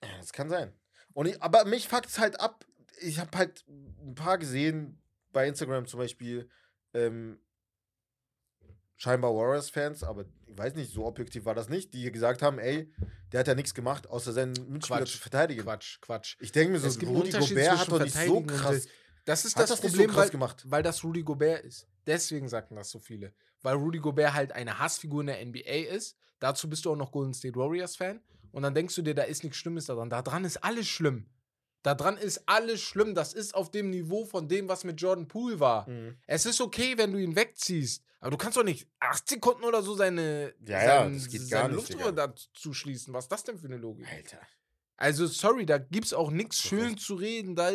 Ja, 0.03 0.17
das 0.19 0.33
kann 0.33 0.49
sein. 0.49 0.73
Und 1.15 1.27
ich, 1.27 1.41
aber 1.43 1.65
mich 1.65 1.89
fuckt 1.89 2.07
es 2.07 2.19
halt 2.19 2.41
ab. 2.41 2.65
Ich 3.01 3.19
habe 3.19 3.37
halt 3.37 3.65
ein 3.69 4.15
paar 4.15 4.39
gesehen, 4.39 5.01
bei 5.33 5.47
Instagram 5.49 5.87
zum 5.87 5.99
Beispiel, 5.99 6.49
ähm, 6.95 7.39
scheinbar 9.03 9.35
Warriors-Fans, 9.35 10.05
aber 10.05 10.25
ich 10.47 10.57
weiß 10.57 10.75
nicht, 10.75 10.93
so 10.93 11.05
objektiv 11.07 11.45
war 11.45 11.55
das 11.55 11.69
nicht, 11.69 11.93
die 11.93 12.11
gesagt 12.13 12.41
haben, 12.41 12.61
ey, 12.61 12.93
der 13.33 13.41
hat 13.41 13.49
ja 13.49 13.55
nichts 13.57 13.75
gemacht, 13.75 14.09
außer 14.09 14.33
seinen 14.33 14.53
Mitspieler 14.69 15.01
Quatsch. 15.01 15.13
zu 15.13 15.19
verteidigen. 15.19 15.63
Quatsch, 15.63 16.01
Quatsch. 16.01 16.37
Ich 16.39 16.53
denke 16.53 16.73
mir 16.73 16.79
so, 16.79 16.87
Es 16.87 16.99
gibt 17.01 17.11
Unterschied 17.11 17.57
Gobert 17.57 17.79
hat 17.79 17.91
doch 17.91 18.01
nicht 18.01 18.17
so 18.17 18.43
krass. 18.43 18.87
Das 19.25 19.45
ist 19.45 19.59
das, 19.59 19.71
das 19.71 19.81
so 19.81 19.89
Problem, 19.89 20.09
krass 20.09 20.25
weil, 20.25 20.31
gemacht? 20.31 20.65
weil 20.69 20.83
das 20.85 21.03
Rudy 21.03 21.23
Gobert 21.23 21.65
ist. 21.65 21.89
Deswegen 22.07 22.49
sagten 22.49 22.77
das 22.77 22.91
so 22.91 23.01
viele. 23.01 23.33
Weil 23.63 23.75
Rudy 23.75 23.99
Gobert 23.99 24.35
halt 24.35 24.53
eine 24.53 24.79
Hassfigur 24.79 25.21
in 25.21 25.27
der 25.29 25.45
NBA 25.45 25.95
ist. 25.95 26.17
Dazu 26.39 26.69
bist 26.69 26.85
du 26.85 26.93
auch 26.93 26.97
noch 26.97 27.11
Golden 27.11 27.35
State 27.35 27.57
Warriors 27.57 27.97
Fan. 27.97 28.21
Und 28.53 28.63
dann 28.63 28.75
denkst 28.75 28.95
du 28.95 29.03
dir, 29.03 29.15
da 29.15 29.23
ist 29.23 29.43
nichts 29.43 29.59
Schlimmes 29.59 29.87
daran. 29.87 30.11
Da 30.11 30.23
dran 30.23 30.45
ist 30.45 30.59
alles 30.59 30.87
schlimm. 30.87 31.27
Da 31.83 31.95
dran 31.95 32.17
ist 32.17 32.43
alles 32.47 32.81
schlimm. 32.81 33.15
Das 33.15 33.33
ist 33.35 33.55
auf 33.55 33.71
dem 33.71 33.91
Niveau 33.91 34.25
von 34.25 34.49
dem, 34.49 34.69
was 34.69 34.85
mit 34.85 35.01
Jordan 35.01 35.27
Poole 35.27 35.59
war. 35.61 35.89
Mhm. 35.89 36.17
Es 36.27 36.47
ist 36.47 36.61
okay, 36.61 36.97
wenn 36.97 37.13
du 37.13 37.19
ihn 37.19 37.35
wegziehst. 37.35 38.03
Aber 38.21 38.31
du 38.31 38.37
kannst 38.37 38.57
doch 38.57 38.63
nicht 38.63 38.87
acht 39.01 39.29
Sekunden 39.29 39.65
oder 39.65 39.83
so 39.83 39.95
seine, 39.97 40.55
Ja, 40.65 40.81
ja, 40.83 41.03
sein- 41.03 41.15
das 41.15 41.29
geht 41.29 41.43
seine 41.43 41.75
Luftröhre 41.75 42.15
dazu 42.15 42.73
schließen. 42.73 43.13
Was 43.13 43.25
ist 43.25 43.33
das 43.33 43.43
denn 43.45 43.59
für 43.59 43.67
eine 43.67 43.79
Logik? 43.79 44.07
Alter. 44.09 44.39
Also, 44.97 45.27
sorry, 45.27 45.67
da 45.67 45.79
gibt's 45.79 46.13
auch 46.13 46.31
nichts 46.31 46.63
Du 46.63 46.69
schön 46.69 46.97
zu 46.99 47.15
reden. 47.17 47.57
Da, 47.57 47.73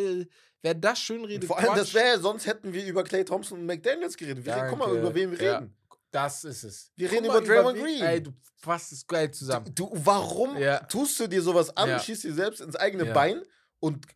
wer 0.62 0.74
das 0.74 0.98
schön 0.98 1.20
Und 1.20 1.26
redet, 1.26 1.44
vor 1.46 1.58
allem, 1.58 1.66
das 1.76 1.90
Quatsch. 1.90 1.94
wäre, 1.94 2.18
sonst 2.20 2.46
hätten 2.46 2.72
wir 2.72 2.86
über 2.86 3.04
Clay 3.04 3.24
Thompson 3.26 3.58
und 3.58 3.66
McDaniels 3.66 4.16
geredet. 4.16 4.46
Wir 4.46 4.66
guck 4.70 4.78
mal, 4.78 4.96
über 4.96 5.14
wen 5.14 5.32
wir 5.32 5.42
Ja. 5.42 5.58
reden. 5.58 5.74
Das 6.10 6.44
ist 6.44 6.64
es. 6.64 6.90
Wir 6.96 7.08
Guck 7.08 7.16
reden 7.18 7.26
über 7.26 7.42
Draymond 7.42 7.76
wen- 7.76 7.84
Green. 7.84 8.02
Ey, 8.02 8.22
du 8.22 8.32
fasst 8.56 8.92
es 8.92 9.06
geil 9.06 9.30
zusammen. 9.30 9.70
Du, 9.74 9.90
warum 9.92 10.56
Ja. 10.56 10.78
tust 10.84 11.20
du 11.20 11.26
dir 11.26 11.42
sowas 11.42 11.76
an, 11.76 11.90
Ja. 11.90 11.98
schießt 12.00 12.24
dir 12.24 12.32
selbst 12.32 12.62
ins 12.62 12.74
eigene 12.76 13.04
Ja. 13.08 13.12
Bein 13.12 13.42
und 13.80 14.06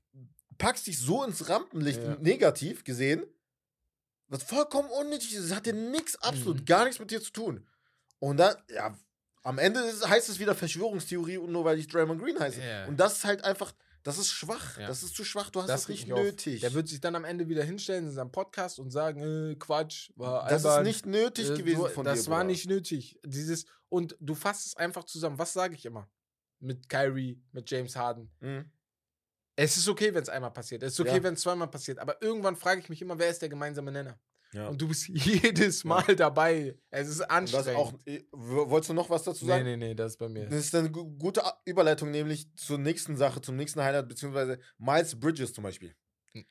packst 0.59 0.87
dich 0.87 0.99
so 0.99 1.25
ins 1.25 1.49
Rampenlicht, 1.49 2.01
Ja. 2.03 2.17
negativ 2.17 2.85
gesehen, 2.85 3.25
was 4.29 4.43
vollkommen 4.43 4.89
unnötig 4.91 5.35
ist. 5.35 5.45
Es 5.47 5.55
hat 5.55 5.67
dir 5.67 5.73
nichts, 5.75 6.17
absolut 6.23 6.61
Mhm. 6.61 6.65
gar 6.65 6.85
nichts 6.85 6.99
mit 7.01 7.11
dir 7.11 7.21
zu 7.21 7.33
tun. 7.33 7.67
Und 8.19 8.37
dann, 8.39 8.57
ja, 8.69 8.97
am 9.43 9.59
Ende 9.59 9.81
ist, 9.81 10.07
heißt 10.09 10.29
es 10.29 10.39
wieder 10.39 10.55
Verschwörungstheorie 10.55 11.39
und 11.39 11.51
nur 11.53 11.65
weil 11.65 11.79
ich 11.79 11.89
Draymond 11.89 12.21
Green 12.23 12.39
heiße. 12.39 12.63
Ja. 12.63 12.87
Und 12.87 12.99
das 12.99 13.15
ist 13.19 13.25
halt 13.25 13.45
einfach, 13.45 13.75
das 14.05 14.19
ist 14.19 14.29
schwach. 14.29 14.79
Ja. 14.79 14.87
Das 14.87 15.03
ist 15.03 15.15
zu 15.17 15.25
schwach. 15.25 15.51
Du 15.51 15.61
hast 15.61 15.69
Das 15.69 15.83
das, 15.83 15.89
nicht 15.89 16.05
mich 16.07 16.13
auf. 16.13 16.21
nötig. 16.23 16.61
Der 16.61 16.73
wird 16.75 16.89
sich 16.89 17.01
dann 17.01 17.15
am 17.17 17.25
Ende 17.25 17.49
wieder 17.49 17.65
hinstellen 17.65 18.07
in 18.07 18.13
seinem 18.13 18.31
Podcast 18.33 18.79
und 18.79 18.91
sagen, 18.91 19.51
äh, 19.53 19.57
Quatsch, 19.57 20.11
war 20.17 20.49
das 20.49 20.63
ist 20.63 20.67
albern. 20.67 20.85
nicht 20.87 21.07
nötig 21.07 21.51
Äh, 21.51 21.57
gewesen 21.57 21.83
du, 21.83 21.89
von 21.89 22.05
das 22.05 22.25
dir. 22.25 22.31
war 22.31 22.39
Bruder. 22.39 22.47
nicht 22.53 22.67
nötig. 22.69 23.19
Dieses, 23.25 23.67
und 23.89 24.17
du 24.21 24.35
fasst 24.35 24.67
es 24.67 24.77
einfach 24.77 25.05
zusammen. 25.05 25.39
Was 25.39 25.53
sage 25.53 25.75
ich 25.75 25.85
immer? 25.85 26.09
Mit 26.61 26.89
Kyrie, 26.89 27.43
mit 27.51 27.69
James 27.71 27.97
Harden. 27.97 28.31
Mhm. 28.41 28.71
Es 29.63 29.77
ist 29.77 29.89
okay, 29.89 30.13
wenn 30.15 30.23
es 30.23 30.29
einmal 30.29 30.51
passiert. 30.53 30.83
Es 30.83 30.95
ist 30.95 31.01
okay, 31.01 31.17
Ja. 31.17 31.23
wenn 31.23 31.35
es 31.35 31.41
zweimal 31.41 31.69
passiert. 31.69 31.99
Aber 31.99 32.21
irgendwann 32.23 32.57
frage 32.57 32.81
ich 32.81 32.89
mich 32.89 33.01
immer, 33.03 33.19
wer 33.19 33.29
ist 33.29 33.41
der 33.43 33.49
gemeinsame 33.49 33.93
Nenner? 33.93 34.19
Ja. 34.53 34.69
Und 34.69 34.81
du 34.83 34.89
bist 34.89 35.09
jedes 35.09 35.85
Mal 35.85 36.15
dabei. 36.17 36.77
Es 36.91 37.09
ist 37.09 37.21
anstrengend. 37.23 37.77
auch, 37.77 37.93
wolltest 38.33 38.91
du 38.91 38.95
noch 38.95 39.09
was 39.09 39.23
dazu 39.23 39.45
nee, 39.45 39.51
sagen? 39.53 39.65
nee, 39.65 39.77
nee, 39.77 39.95
das 39.95 40.13
ist 40.13 40.19
bei 40.19 40.29
mir. 40.29 40.47
Das 40.47 40.59
ist 40.61 40.75
eine 40.75 40.91
gu- 40.91 41.11
gute 41.17 41.43
Überleitung, 41.65 42.11
nämlich 42.11 42.55
zur 42.57 42.79
nächsten 42.79 43.17
Sache, 43.17 43.41
zum 43.41 43.57
nächsten 43.57 43.81
Highlight, 43.83 44.09
beziehungsweise 44.09 44.59
Miles 44.79 45.19
Bridges 45.19 45.53
zum 45.55 45.65
Beispiel. 45.65 45.95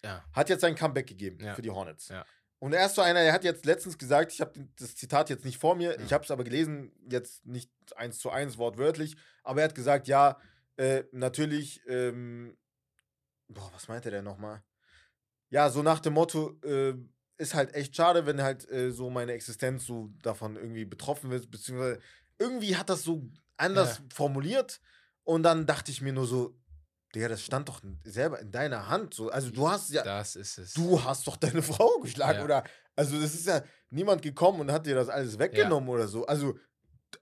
Ja. 0.03 0.23
Hat 0.33 0.49
jetzt 0.49 0.63
ein 0.63 0.75
Comeback 0.75 1.07
gegeben 1.07 1.43
Ja. 1.43 1.53
für 1.53 1.61
die 1.61 1.69
Hornets. 1.71 2.07
Ja. 2.09 2.25
Und 2.59 2.73
er 2.73 2.85
ist 2.85 2.95
so 2.95 3.01
einer, 3.01 3.21
der 3.23 3.33
hat 3.33 3.43
jetzt 3.43 3.65
letztens 3.65 3.97
gesagt, 3.97 4.31
ich 4.31 4.41
habe 4.41 4.53
das 4.79 4.95
Zitat 4.95 5.29
jetzt 5.31 5.45
nicht 5.45 5.57
vor 5.57 5.75
mir, 5.75 5.95
Ja. 5.97 6.05
ich 6.05 6.13
habe 6.13 6.23
es 6.23 6.29
aber 6.31 6.43
gelesen, 6.43 6.91
jetzt 7.09 7.45
nicht 7.45 7.71
eins 7.95 8.19
zu 8.19 8.29
eins 8.29 8.57
wortwörtlich, 8.57 9.15
aber 9.43 9.61
er 9.61 9.65
hat 9.67 9.75
gesagt, 9.75 10.07
ja, 10.07 10.37
äh, 10.77 11.03
natürlich, 11.11 11.81
ähm, 11.87 12.55
boah, 13.53 13.69
was 13.73 13.87
meinte 13.87 14.09
der 14.11 14.21
nochmal? 14.21 14.63
Ja, 15.49 15.69
so 15.69 15.83
nach 15.83 15.99
dem 15.99 16.13
Motto, 16.13 16.57
äh, 16.63 16.93
ist 17.37 17.53
halt 17.55 17.73
echt 17.73 17.95
schade, 17.95 18.25
wenn 18.25 18.41
halt 18.41 18.69
äh, 18.69 18.91
so 18.91 19.09
meine 19.09 19.33
Existenz 19.33 19.85
so 19.85 20.09
davon 20.21 20.55
irgendwie 20.55 20.85
betroffen 20.85 21.29
wird, 21.31 21.49
beziehungsweise 21.49 21.99
irgendwie 22.39 22.75
hat 22.77 22.89
das 22.89 23.03
so 23.03 23.29
anders 23.57 23.97
Ja. 23.97 24.03
formuliert 24.13 24.79
und 25.23 25.43
dann 25.43 25.65
dachte 25.65 25.91
ich 25.91 26.01
mir 26.01 26.13
nur 26.13 26.27
so, 26.27 26.57
Digga, 27.13 27.27
das 27.27 27.43
stand 27.43 27.67
doch 27.67 27.81
selber 28.05 28.39
in 28.39 28.51
deiner 28.51 28.87
Hand. 28.87 29.13
So. 29.13 29.29
Also 29.29 29.49
du 29.49 29.67
hast 29.69 29.89
ja, 29.91 30.03
Das 30.03 30.35
ist 30.37 30.57
es. 30.57 30.73
du 30.73 31.03
hast 31.03 31.27
doch 31.27 31.35
deine 31.35 31.61
Frau 31.61 31.99
geschlagen 31.99 32.39
Ja. 32.39 32.45
oder 32.45 32.63
also 32.95 33.17
es 33.17 33.33
ist 33.35 33.47
ja 33.47 33.61
niemand 33.89 34.21
gekommen 34.21 34.61
und 34.61 34.71
hat 34.71 34.85
dir 34.85 34.95
das 34.95 35.09
alles 35.09 35.37
weggenommen 35.37 35.89
oder 35.89 36.07
so. 36.07 36.25
Also 36.25 36.57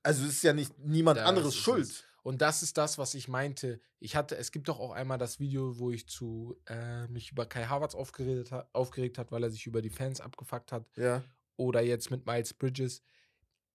also 0.03 0.23
es 0.25 0.33
ist 0.33 0.43
ja 0.43 0.53
nicht 0.53 0.77
niemand 0.77 1.17
Das 1.17 1.27
anderes 1.27 1.55
ist 1.55 1.61
schuld. 1.61 1.83
es. 1.85 2.03
Und 2.23 2.41
das 2.41 2.63
ist 2.63 2.77
das, 2.77 2.97
was 2.97 3.13
ich 3.13 3.27
meinte. 3.27 3.79
Ich 3.99 4.15
hatte, 4.15 4.37
es 4.37 4.51
gibt 4.51 4.67
doch 4.67 4.79
auch 4.79 4.91
einmal 4.91 5.17
das 5.17 5.39
Video, 5.39 5.79
wo 5.79 5.91
ich 5.91 6.07
zu 6.07 6.57
äh, 6.67 7.07
mich 7.07 7.31
über 7.31 7.45
Kai 7.45 7.65
Havertz 7.65 7.95
aufgeregt, 7.95 8.51
ha 8.51 8.67
aufgeregt 8.73 9.17
hat, 9.17 9.31
weil 9.31 9.43
er 9.43 9.49
sich 9.49 9.65
über 9.65 9.81
die 9.81 9.89
Fans 9.89 10.21
abgefuckt 10.21 10.71
hat. 10.71 10.85
Ja. 10.95 11.23
Oder 11.55 11.81
jetzt 11.81 12.11
mit 12.11 12.25
Miles 12.25 12.53
Bridges. 12.53 13.01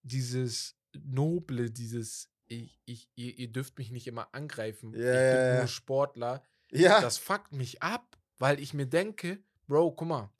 Dieses 0.02 0.76
Noble, 0.92 1.70
dieses 1.70 2.30
ich, 2.46 2.78
ich, 2.84 3.08
ihr, 3.14 3.38
ihr 3.38 3.48
dürft 3.48 3.78
mich 3.78 3.90
nicht 3.90 4.06
immer 4.06 4.28
angreifen. 4.32 4.92
Ja, 4.92 4.98
ich 4.98 5.36
bin 5.36 5.46
ja. 5.46 5.58
nur 5.58 5.68
Sportler. 5.68 6.42
Ja. 6.70 7.00
Das 7.00 7.18
fuckt 7.18 7.52
mich 7.52 7.82
ab, 7.82 8.16
weil 8.38 8.60
ich 8.60 8.74
mir 8.74 8.86
denke, 8.86 9.42
Bro, 9.66 9.92
guck 9.92 10.08
mal, 10.08 10.30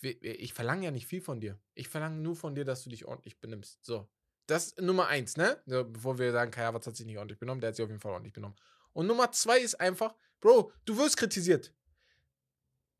ich 0.00 0.52
verlange 0.52 0.84
ja 0.84 0.90
nicht 0.90 1.06
viel 1.06 1.20
von 1.20 1.40
dir. 1.40 1.58
Ich 1.74 1.88
verlange 1.88 2.16
nur 2.16 2.36
von 2.36 2.54
dir, 2.54 2.64
dass 2.64 2.84
du 2.84 2.90
dich 2.90 3.04
ordentlich 3.04 3.38
benimmst. 3.38 3.84
So. 3.84 4.08
Das 4.46 4.66
ist 4.66 4.80
Nummer 4.80 5.06
eins, 5.08 5.36
ne? 5.36 5.58
Bevor 5.66 6.18
wir 6.18 6.30
sagen, 6.32 6.50
Kai 6.50 6.62
Havertz 6.64 6.86
hat 6.86 6.96
sich 6.96 7.06
nicht 7.06 7.16
ordentlich 7.18 7.38
benommen, 7.38 7.60
der 7.60 7.68
hat 7.68 7.76
sich 7.76 7.82
auf 7.84 7.88
jeden 7.90 8.00
Fall 8.00 8.12
ordentlich 8.12 8.34
benommen. 8.34 8.56
Und 8.92 9.06
Nummer 9.06 9.32
zwei 9.32 9.58
ist 9.60 9.80
einfach, 9.80 10.14
Bro, 10.40 10.70
du 10.84 10.96
wirst 10.98 11.16
kritisiert. 11.16 11.72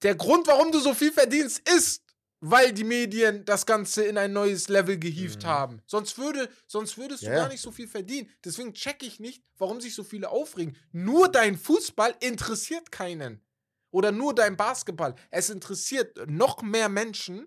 Der 0.02 0.14
Grund, 0.14 0.46
warum 0.46 0.72
du 0.72 0.80
so 0.80 0.94
viel 0.94 1.12
verdienst, 1.12 1.66
ist, 1.68 2.02
weil 2.40 2.72
die 2.72 2.84
Medien 2.84 3.44
das 3.44 3.64
Ganze 3.64 4.04
in 4.04 4.18
ein 4.18 4.32
neues 4.32 4.68
Level 4.68 4.98
gehievt 4.98 5.42
Mhm. 5.44 5.46
haben. 5.48 5.82
Sonst, 5.86 6.18
würde, 6.18 6.48
sonst 6.66 6.98
würdest 6.98 7.22
du 7.22 7.26
Ja, 7.26 7.32
ja. 7.34 7.38
gar 7.40 7.48
nicht 7.48 7.62
so 7.62 7.70
viel 7.72 7.88
verdienen. 7.88 8.28
Deswegen 8.44 8.74
check 8.74 9.02
ich 9.02 9.18
nicht, 9.20 9.42
warum 9.56 9.80
sich 9.80 9.94
so 9.94 10.04
viele 10.04 10.28
aufregen. 10.30 10.76
Nur 10.92 11.28
dein 11.28 11.56
Fußball 11.56 12.14
interessiert 12.20 12.90
keinen. 12.92 13.40
Oder 13.90 14.10
nur 14.12 14.34
dein 14.34 14.56
Basketball. 14.56 15.14
Es 15.30 15.48
interessiert 15.50 16.18
noch 16.28 16.60
mehr 16.62 16.88
Menschen, 16.88 17.46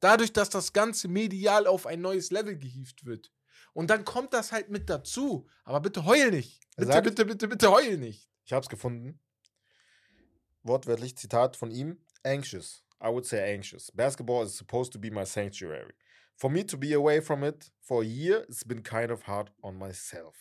dadurch, 0.00 0.32
dass 0.32 0.50
das 0.50 0.72
Ganze 0.72 1.08
medial 1.08 1.66
auf 1.66 1.86
ein 1.86 2.00
neues 2.00 2.30
Level 2.30 2.56
gehievt 2.56 3.04
wird. 3.04 3.32
Und 3.72 3.90
dann 3.90 4.04
kommt 4.04 4.32
das 4.32 4.52
halt 4.52 4.70
mit 4.70 4.88
dazu. 4.88 5.46
Aber 5.64 5.80
bitte 5.80 6.04
heul 6.06 6.30
nicht. 6.30 6.60
Bitte, 6.76 6.92
sagt- 6.92 7.04
bitte, 7.04 7.24
bitte, 7.26 7.48
bitte 7.48 7.70
heul 7.70 7.98
nicht. 7.98 8.30
Ich 8.44 8.52
hab's 8.52 8.68
gefunden. 8.68 9.20
Wortwörtlich 10.62 11.16
Zitat 11.16 11.56
von 11.56 11.70
ihm: 11.70 11.98
Anxious. 12.24 12.84
I 13.02 13.08
would 13.08 13.26
say 13.26 13.54
anxious. 13.54 13.90
Basketball 13.92 14.44
is 14.46 14.56
supposed 14.56 14.92
to 14.92 14.98
be 14.98 15.10
my 15.10 15.24
sanctuary. 15.26 15.92
For 16.36 16.50
me 16.50 16.64
to 16.66 16.76
be 16.78 16.94
away 16.94 17.20
from 17.20 17.44
it 17.44 17.70
for 17.80 18.02
a 18.02 18.04
year, 18.04 18.44
it's 18.48 18.64
been 18.64 18.82
kind 18.82 19.10
of 19.10 19.26
hard 19.26 19.52
on 19.62 19.76
myself. 19.78 20.34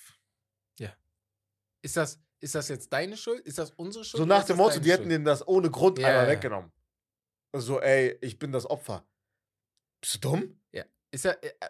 Ist 1.81 1.97
das, 1.97 2.19
ist 2.39 2.55
das 2.55 2.67
jetzt 2.69 2.91
deine 2.91 3.15
Schuld? 3.15 3.41
Ist 3.45 3.59
das 3.59 3.69
unsere 3.71 4.03
Schuld? 4.03 4.17
So 4.17 4.25
nach 4.25 4.43
dem 4.43 4.57
Motto, 4.57 4.79
die 4.79 4.91
hätten 4.91 5.07
denen 5.07 5.23
das 5.23 5.47
ohne 5.47 5.69
Grund 5.69 5.99
Ja, 5.99 6.07
einmal 6.07 6.23
ja. 6.25 6.31
weggenommen. 6.31 6.71
So, 7.53 7.79
ey, 7.79 8.17
ich 8.21 8.39
bin 8.39 8.51
das 8.51 8.67
Opfer. 8.67 9.05
Bist 10.05 10.15
du 10.15 10.19
dumm? 10.19 10.61
Ist 11.09 11.25
ja 11.25 11.31
äh, 11.31 11.47
äh, 11.47 11.69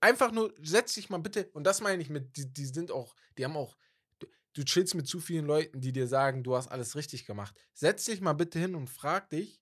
einfach 0.00 0.32
nur, 0.32 0.54
setz 0.62 0.94
dich 0.94 1.10
mal 1.10 1.18
bitte, 1.18 1.50
und 1.52 1.64
das 1.64 1.82
meine 1.82 2.00
ich 2.00 2.08
mit, 2.08 2.34
die, 2.34 2.50
die 2.50 2.64
sind 2.64 2.90
auch, 2.90 3.14
die 3.36 3.44
haben 3.44 3.58
auch, 3.58 3.76
du, 4.20 4.26
du 4.54 4.64
chillst 4.64 4.94
mit 4.94 5.06
zu 5.06 5.20
vielen 5.20 5.44
Leuten, 5.44 5.82
die 5.82 5.92
dir 5.92 6.06
sagen, 6.06 6.42
du 6.42 6.56
hast 6.56 6.68
alles 6.68 6.96
richtig 6.96 7.26
gemacht. 7.26 7.54
Setz 7.74 8.06
dich 8.06 8.22
mal 8.22 8.32
bitte 8.32 8.58
hin 8.58 8.74
und 8.74 8.88
frag 8.88 9.28
dich, 9.28 9.60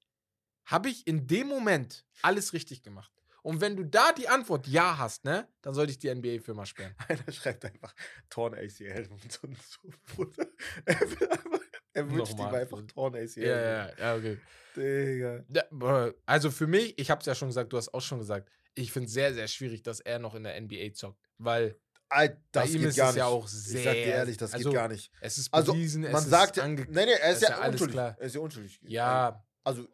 habe 0.67 0.89
ich 0.89 1.05
in 1.09 1.27
dem 1.27 1.49
Moment 1.49 2.05
alles 2.23 2.53
richtig 2.53 2.85
gemacht? 2.85 3.11
Und 3.43 3.61
wenn 3.61 3.75
du 3.75 3.85
da 3.85 4.13
die 4.13 4.29
Antwort 4.29 4.69
ja 4.69 4.99
hast, 4.99 5.25
ne, 5.25 5.49
dann 5.63 5.75
sollte 5.75 5.91
ich 5.91 5.99
die 5.99 6.15
NBA-Firma 6.15 6.65
sperren. 6.65 6.95
Einer 7.09 7.33
schreibt 7.33 7.65
einfach 7.65 7.93
Torn 8.31 8.55
ACL 8.55 9.09
und 9.11 9.33
so. 9.33 9.49
und 9.49 9.61
so. 9.61 9.81
Bruder. 10.15 10.47
Er, 11.95 12.11
wünscht 12.11 12.33
ihm 12.35 12.41
einfach 12.41 12.83
Torn 12.87 13.15
ACL. 13.15 13.43
Ja, 13.43 13.61
ja, 13.61 13.99
ja, 13.99 14.17
okay. 14.17 14.39
Digga. 14.77 15.45
Ja, 15.53 16.13
also 16.25 16.51
für 16.51 16.67
mich, 16.67 16.99
ich 16.99 17.11
habe 17.11 17.21
es 17.21 17.27
ja 17.27 17.35
schon 17.35 17.49
gesagt, 17.49 17.73
du 17.73 17.77
hast 17.77 17.93
auch 17.93 18.01
schon 18.01 18.19
gesagt, 18.19 18.49
ich 18.75 18.91
finde 18.93 19.07
es 19.07 19.13
sehr, 19.13 19.35
sehr 19.35 19.47
schwierig, 19.49 19.83
dass 19.83 20.01
er 20.01 20.19
noch 20.19 20.35
in 20.35 20.45
der 20.45 20.59
NBA 20.61 20.95
zockt, 20.95 21.21
weil 21.39 21.79
Alter, 22.09 22.37
das 22.53 22.65
Bei 22.65 22.69
ihm 22.75 22.81
geht 22.81 22.89
ist 22.91 22.97
gar 22.97 23.09
es 23.09 23.15
nicht. 23.15 23.19
ja 23.21 23.27
auch 23.27 23.45
ich 23.47 23.53
sag 23.53 23.61
sehr- 23.83 23.93
dir 23.95 24.01
ehrlich, 24.05 24.37
das 24.37 24.53
also, 24.55 24.69
geht 24.71 24.75
gar 24.79 24.89
nicht. 24.89 25.11
es 25.21 25.39
ist 25.39 25.53
Also, 25.53 25.73
bewiesen, 25.73 26.03
man 26.03 26.15
es 26.15 26.25
sagt 26.25 26.53
ist 26.53 26.57
ja, 26.59 26.65
ange 26.65 26.83
nee, 26.91 27.05
nee, 27.07 27.13
er 27.13 27.33
ist, 27.33 27.43
ja, 27.43 27.51
ja 27.51 27.69
unschuldig. 27.69 27.95
klar. 27.95 28.17
Er 28.19 28.27
ist 28.27 28.35
ja 28.35 28.41
unschuldig. 28.41 28.81
Ja, 28.83 29.45
Also, 29.65 29.87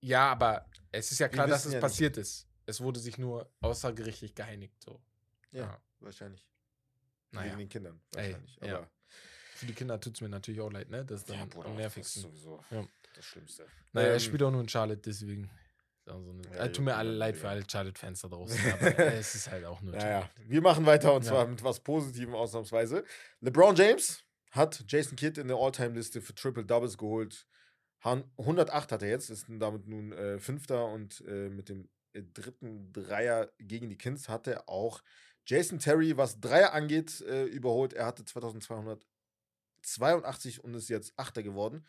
ja, 0.00 0.30
aber 0.32 0.66
es 0.92 1.12
ist 1.12 1.18
ja 1.18 1.28
klar, 1.28 1.46
dass 1.46 1.60
es 1.66 1.72
ja 1.72 1.78
nicht. 1.78 1.80
passiert 1.82 2.16
ist. 2.18 2.46
Es 2.66 2.80
wurde 2.80 2.98
sich 3.00 3.18
nur 3.18 3.50
außergerichtlich 3.60 4.34
geeinigt. 4.34 4.74
So. 4.82 5.00
ja, 5.52 5.62
Ja. 5.62 5.82
wahrscheinlich. 6.00 6.46
Naja, 7.32 7.50
Wegen 7.50 7.58
den 7.60 7.68
Kindern, 7.68 8.00
Ey, 8.16 8.32
wahrscheinlich. 8.32 8.58
ja. 8.62 8.76
Aber, 8.78 8.90
für 9.60 9.66
die 9.66 9.74
Kinder 9.74 10.00
tut 10.00 10.14
es 10.16 10.20
mir 10.20 10.28
natürlich 10.28 10.60
auch 10.60 10.72
leid, 10.72 10.90
ne? 10.90 11.04
Das 11.04 11.20
ist 11.20 11.30
dann 11.30 11.38
ja, 11.38 11.44
Bruder, 11.44 11.66
am 11.68 11.74
das 11.76 11.82
nervigsten. 11.82 12.22
ist 12.22 12.28
sowieso 12.28 12.60
Ja. 12.70 12.84
das 13.14 13.24
Schlimmste. 13.24 13.66
Naja, 13.92 14.08
er 14.08 14.14
Ähm, 14.14 14.20
spielt 14.20 14.42
auch 14.42 14.50
nur 14.50 14.60
in 14.62 14.68
Charlotte, 14.68 15.00
deswegen. 15.04 15.44
Ist 15.98 16.08
auch 16.12 16.20
so 16.22 16.30
eine, 16.30 16.42
Ja, 16.56 16.64
äh, 16.64 16.72
tut 16.72 16.84
mir 16.84 16.96
alle 16.96 17.12
leid 17.12 17.36
für 17.36 17.48
alle 17.48 17.62
Charlotte-Fans 17.70 18.22
da 18.22 18.28
draußen. 18.28 18.58
Aber 18.72 18.98
äh, 18.98 19.18
es 19.18 19.34
ist 19.34 19.50
halt 19.50 19.64
auch 19.64 19.80
nur 19.82 19.94
Ja, 19.94 20.00
ja. 20.00 20.06
Charlotte. 20.22 20.30
Wir 20.48 20.62
machen 20.62 20.86
weiter 20.86 21.12
und 21.14 21.24
Ja. 21.24 21.30
zwar 21.30 21.46
mit 21.46 21.62
was 21.62 21.80
Positivem 21.80 22.34
ausnahmsweise. 22.34 23.04
LeBron 23.40 23.76
James 23.76 24.24
hat 24.50 24.82
Jason 24.88 25.14
Kidd 25.16 25.38
in 25.40 25.48
der 25.48 25.56
All-Time-Liste 25.58 26.20
für 26.22 26.34
Triple 26.34 26.64
Doubles 26.64 26.96
geholt. 26.98 27.46
Han- 28.02 28.24
108 28.38 28.92
hat 28.92 29.02
er 29.02 29.10
jetzt, 29.10 29.28
ist 29.30 29.46
damit 29.48 29.86
nun 29.86 30.12
äh, 30.12 30.38
Fünfter 30.38 30.86
und 30.86 31.20
äh, 31.28 31.50
mit 31.50 31.68
dem 31.68 31.88
äh, 32.14 32.22
dritten 32.22 32.92
Dreier 32.92 33.52
gegen 33.58 33.90
die 33.90 33.98
Kings 33.98 34.28
hat 34.28 34.46
er 34.46 34.68
auch 34.68 35.02
Jason 35.46 35.78
Terry, 35.78 36.16
was 36.16 36.40
Dreier 36.40 36.72
angeht, 36.72 37.20
äh, 37.22 37.44
überholt. 37.44 37.92
Er 37.92 38.06
hatte 38.06 38.24
2282 39.82 40.62
und 40.64 40.74
ist 40.74 40.88
jetzt 40.88 41.12
Achter 41.16 41.42
geworden. 41.42 41.86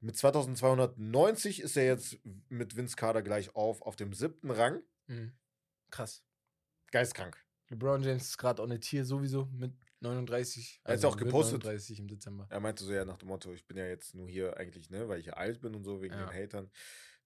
Mit 0.00 0.16
2290 0.16 1.60
ist 1.60 1.76
er 1.76 1.84
jetzt 1.86 2.18
mit 2.48 2.76
Vince 2.76 2.96
Carter 2.96 3.22
gleich 3.22 3.54
auf, 3.54 3.82
auf 3.82 3.96
dem 3.96 4.12
siebten 4.12 4.50
Rang. 4.50 4.82
Mhm. 5.06 5.32
Krass. 5.90 6.22
Geistkrank. 6.92 7.36
LeBron 7.68 8.02
James 8.02 8.28
ist 8.28 8.38
gerade 8.38 8.62
auch 8.62 8.66
nicht 8.66 8.84
hier 8.84 9.04
sowieso 9.04 9.46
mit 9.46 9.72
39. 10.00 10.80
Er 10.84 10.88
hat 10.88 10.90
also 10.92 11.08
auch 11.08 11.12
wird 11.16 11.24
gepostet. 11.24 11.64
39 11.64 11.98
im 11.98 12.08
Dezember. 12.08 12.46
Er 12.50 12.60
meinte 12.60 12.84
so 12.84 12.92
ja 12.92 13.04
nach 13.04 13.16
dem 13.18 13.28
Motto, 13.28 13.52
ich 13.52 13.66
bin 13.66 13.76
ja 13.76 13.86
jetzt 13.86 14.14
nur 14.14 14.28
hier 14.28 14.56
eigentlich, 14.56 14.90
ne, 14.90 15.08
weil 15.08 15.18
ich 15.20 15.26
ja 15.26 15.32
alt 15.32 15.60
bin 15.60 15.74
und 15.74 15.84
so, 15.84 16.02
wegen 16.02 16.14
Ja. 16.14 16.26
den 16.26 16.34
Hatern, 16.42 16.70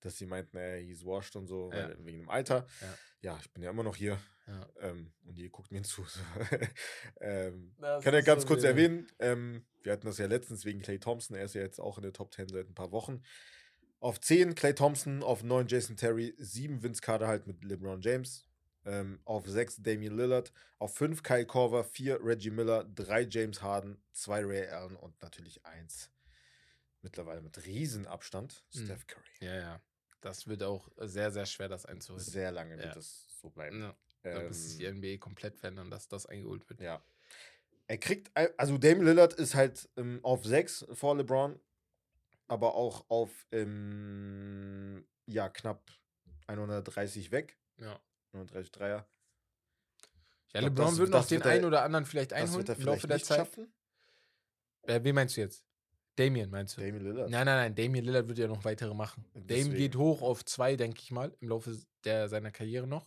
dass 0.00 0.16
sie 0.18 0.26
meinten, 0.26 0.56
ey, 0.56 0.84
he's 0.86 1.04
washed 1.04 1.36
und 1.36 1.46
so, 1.46 1.70
Ja. 1.72 1.88
weil, 1.88 2.04
wegen 2.04 2.18
dem 2.18 2.28
Alter. 2.30 2.66
Ja. 2.80 2.94
Ja. 3.22 3.38
ich 3.42 3.52
bin 3.52 3.62
ja 3.62 3.70
immer 3.70 3.82
noch 3.82 3.96
hier 3.96 4.18
Ja. 4.46 4.66
ähm, 4.80 5.12
und 5.26 5.38
ihr 5.38 5.50
guckt 5.50 5.70
mir 5.72 5.82
zu. 5.82 6.04
Ähm, 7.20 7.74
kann 7.78 8.12
ja 8.14 8.18
ist 8.20 8.24
ganz 8.24 8.42
so 8.42 8.48
kurz 8.48 8.64
erwähnen, 8.64 9.06
ähm, 9.18 9.64
wir 9.82 9.92
hatten 9.92 10.06
das 10.06 10.18
ja 10.18 10.26
letztens 10.26 10.64
wegen 10.64 10.80
Clay 10.80 10.98
Thompson, 10.98 11.36
er 11.36 11.44
ist 11.44 11.54
ja 11.54 11.60
jetzt 11.62 11.78
auch 11.80 11.98
in 11.98 12.02
der 12.02 12.12
Top 12.12 12.32
10 12.32 12.48
seit 12.48 12.68
ein 12.68 12.74
paar 12.74 12.92
Wochen. 12.92 13.22
Auf 14.00 14.20
10 14.20 14.54
Clay 14.54 14.74
Thompson, 14.74 15.22
auf 15.22 15.42
9 15.42 15.66
Jason 15.68 15.96
Terry, 15.96 16.34
7 16.38 16.82
Vince 16.82 17.02
Carter 17.02 17.28
halt 17.28 17.46
mit 17.46 17.62
LeBron 17.62 18.00
James, 18.00 18.46
ähm, 18.86 19.20
auf 19.26 19.46
6 19.46 19.82
Damian 19.82 20.16
Lillard, 20.16 20.52
auf 20.78 20.94
5 20.94 21.22
Kyle 21.22 21.44
Korver, 21.44 21.84
4 21.84 22.24
Reggie 22.24 22.50
Miller, 22.50 22.84
3 22.84 23.26
James 23.28 23.60
Harden, 23.60 24.02
2 24.12 24.44
Ray 24.46 24.66
Allen 24.68 24.96
und 24.96 25.20
natürlich 25.20 25.64
1 25.66 26.10
mittlerweile 27.02 27.42
mit 27.42 27.64
Riesenabstand 27.66 28.64
Mhm. 28.74 28.84
Steph 28.84 29.06
Curry. 29.06 29.24
Ja, 29.40 29.54
ja. 29.54 29.80
Das 30.20 30.46
wird 30.46 30.62
auch 30.62 30.88
sehr, 30.98 31.30
sehr 31.30 31.46
schwer, 31.46 31.68
das 31.68 31.86
einzuholen. 31.86 32.22
Sehr 32.24 32.52
lange 32.52 32.76
wird 32.76 32.86
Ja. 32.88 32.94
das 32.94 33.26
so 33.40 33.48
bleiben. 33.50 33.80
Ja. 34.24 34.42
Muss 34.42 34.64
sich 34.68 34.76
die 34.78 34.84
Ähm, 34.84 34.96
NBA 34.98 35.16
komplett 35.18 35.56
verändern, 35.56 35.90
dass 35.90 36.08
das 36.08 36.26
eingeholt 36.26 36.68
wird. 36.68 36.80
ja. 36.80 37.02
Er 37.86 37.98
kriegt, 37.98 38.30
also 38.56 38.78
Damian 38.78 39.06
Lillard 39.06 39.32
ist 39.32 39.54
halt 39.56 39.88
ähm, 39.96 40.20
auf 40.22 40.44
6 40.44 40.86
vor 40.92 41.16
LeBron, 41.16 41.58
aber 42.46 42.74
auch 42.76 43.04
auf, 43.08 43.30
ähm, 43.50 45.04
ja, 45.26 45.48
knapp 45.48 45.90
130 46.46 47.32
weg. 47.32 47.58
Ja. 47.78 47.98
130 48.32 48.70
Dreier. 48.70 49.08
Ja, 50.52 50.60
glaub, 50.60 50.70
LeBron 50.70 50.86
das- 50.86 50.98
wird 50.98 51.10
noch 51.10 51.26
den 51.26 51.38
wird 51.38 51.46
einen 51.46 51.64
oder 51.64 51.82
anderen 51.82 52.04
vielleicht 52.04 52.32
einholen 52.32 52.66
wird 52.68 52.78
im 52.78 52.84
Laufe 52.84 53.00
vielleicht 53.00 53.28
der 53.28 53.36
Zeit. 53.36 53.46
schaffen. 53.46 53.72
Äh, 54.82 55.00
wen 55.02 55.14
meinst 55.14 55.36
du 55.36 55.40
jetzt? 55.40 55.64
Damien 56.20 56.50
meinst 56.50 56.76
du? 56.76 56.80
Damian 56.80 57.02
Lillard. 57.04 57.30
Nein, 57.30 57.46
nein, 57.46 57.56
nein, 57.56 57.74
Damien 57.74 58.04
Lillard 58.04 58.28
wird 58.28 58.38
ja 58.38 58.46
noch 58.46 58.64
weitere 58.64 58.94
machen. 58.94 59.24
Deswegen. 59.34 59.74
geht 59.74 59.96
hoch 59.96 60.22
auf 60.22 60.44
zwei, 60.44 60.76
denke 60.76 61.00
ich 61.02 61.10
mal, 61.10 61.34
im 61.40 61.48
Laufe 61.48 61.76
der, 62.04 62.28
seiner 62.28 62.50
Karriere 62.50 62.86
noch. 62.86 63.06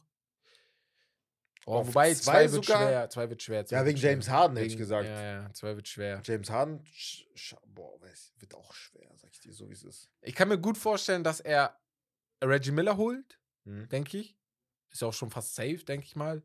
Oh, 1.65 1.75
Auf 1.75 1.87
wobei, 1.87 2.13
zwei 2.13 2.45
zwei, 2.47 2.51
wird 2.51 2.65
sogar? 2.65 2.81
schwer. 2.81 3.09
Zwei 3.09 3.29
wird 3.29 3.41
schwer. 3.41 3.65
zwei 3.65 3.75
Ja, 3.77 3.85
wegen 3.85 3.97
schwer. 3.97 4.11
James 4.11 4.29
Harden 4.29 4.57
hätte 4.57 4.67
ich 4.67 4.77
gesagt. 4.77 5.07
Ja, 5.07 5.21
ja, 5.43 5.53
zwei 5.53 5.75
wird 5.77 5.87
schwer. 5.87 6.21
James 6.25 6.49
Harden, 6.49 6.83
boah, 7.67 8.01
weiß, 8.01 8.33
wird 8.39 8.53
auch 8.53 8.73
schwer, 8.73 9.09
sag 9.15 9.31
ich 9.31 9.39
dir, 9.39 9.53
so 9.53 9.69
wie 9.69 9.73
es 9.73 9.83
ist. 9.83 10.09
Ich 10.21 10.35
kann 10.35 10.49
mir 10.49 10.57
gut 10.57 10.77
vorstellen, 10.77 11.23
dass 11.23 11.39
er 11.39 11.79
Reggie 12.43 12.71
Miller 12.71 12.97
holt, 12.97 13.39
Hm? 13.65 13.87
denke 13.87 14.17
ich. 14.17 14.37
Ist 14.91 15.03
auch 15.03 15.13
schon 15.13 15.29
fast 15.31 15.55
safe, 15.55 15.77
denke 15.85 16.05
ich 16.05 16.15
mal. 16.17 16.43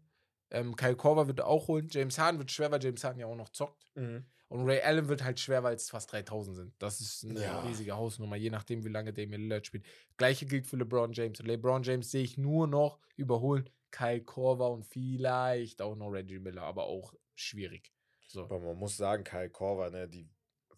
Ähm, 0.51 0.77
Kyle 0.77 0.95
Korver 0.97 1.27
wird 1.27 1.41
auch 1.41 1.67
holen. 1.67 1.89
James 1.91 2.17
Harden 2.19 2.39
wird 2.39 2.51
schwer, 2.53 2.71
weil 2.71 2.83
James 2.83 3.03
Harden 3.03 3.19
ja 3.19 3.27
auch 3.27 3.35
noch 3.37 3.49
zockt. 3.51 3.91
Mhm. 3.97 4.25
Und 4.49 4.65
Ray 4.67 4.81
Allen 4.81 5.09
wird 5.09 5.23
halt 5.23 5.39
schwer, 5.39 5.63
weil 5.63 5.77
es 5.77 5.91
fast 5.91 6.11
3000 6.13 6.57
sind. 6.57 6.75
Das 6.79 7.01
ist 7.01 7.25
eine 7.25 7.41
Ja. 7.41 7.61
riesige 7.61 7.95
Hausnummer, 7.97 8.37
je 8.37 8.51
nachdem, 8.51 8.85
wie 8.85 8.89
lange 8.89 9.13
Damian 9.13 9.43
Lillard 9.43 9.67
spielt. 9.67 9.85
Gleiche 10.17 10.47
gilt 10.47 10.67
für 10.67 10.77
LeBron 10.77 11.13
James. 11.13 11.39
LeBron 11.41 11.83
James 11.83 12.11
sehe 12.11 12.23
ich 12.23 12.39
nur 12.39 12.67
noch 12.67 12.99
überholen 13.17 13.69
Kyle 13.91 14.23
Korver 14.23 14.71
und 14.71 14.85
vielleicht 14.85 15.83
auch 15.83 15.97
noch 15.97 16.11
Reggie 16.11 16.39
Miller, 16.39 16.63
aber 16.63 16.85
auch 16.85 17.15
schwierig. 17.35 17.93
So. 18.27 18.45
Aber 18.45 18.61
man 18.61 18.77
muss 18.77 18.97
sagen, 18.97 19.25
Kyle 19.25 19.51
Korver, 19.51 19.91
ne, 19.91 20.09
die 20.09 20.29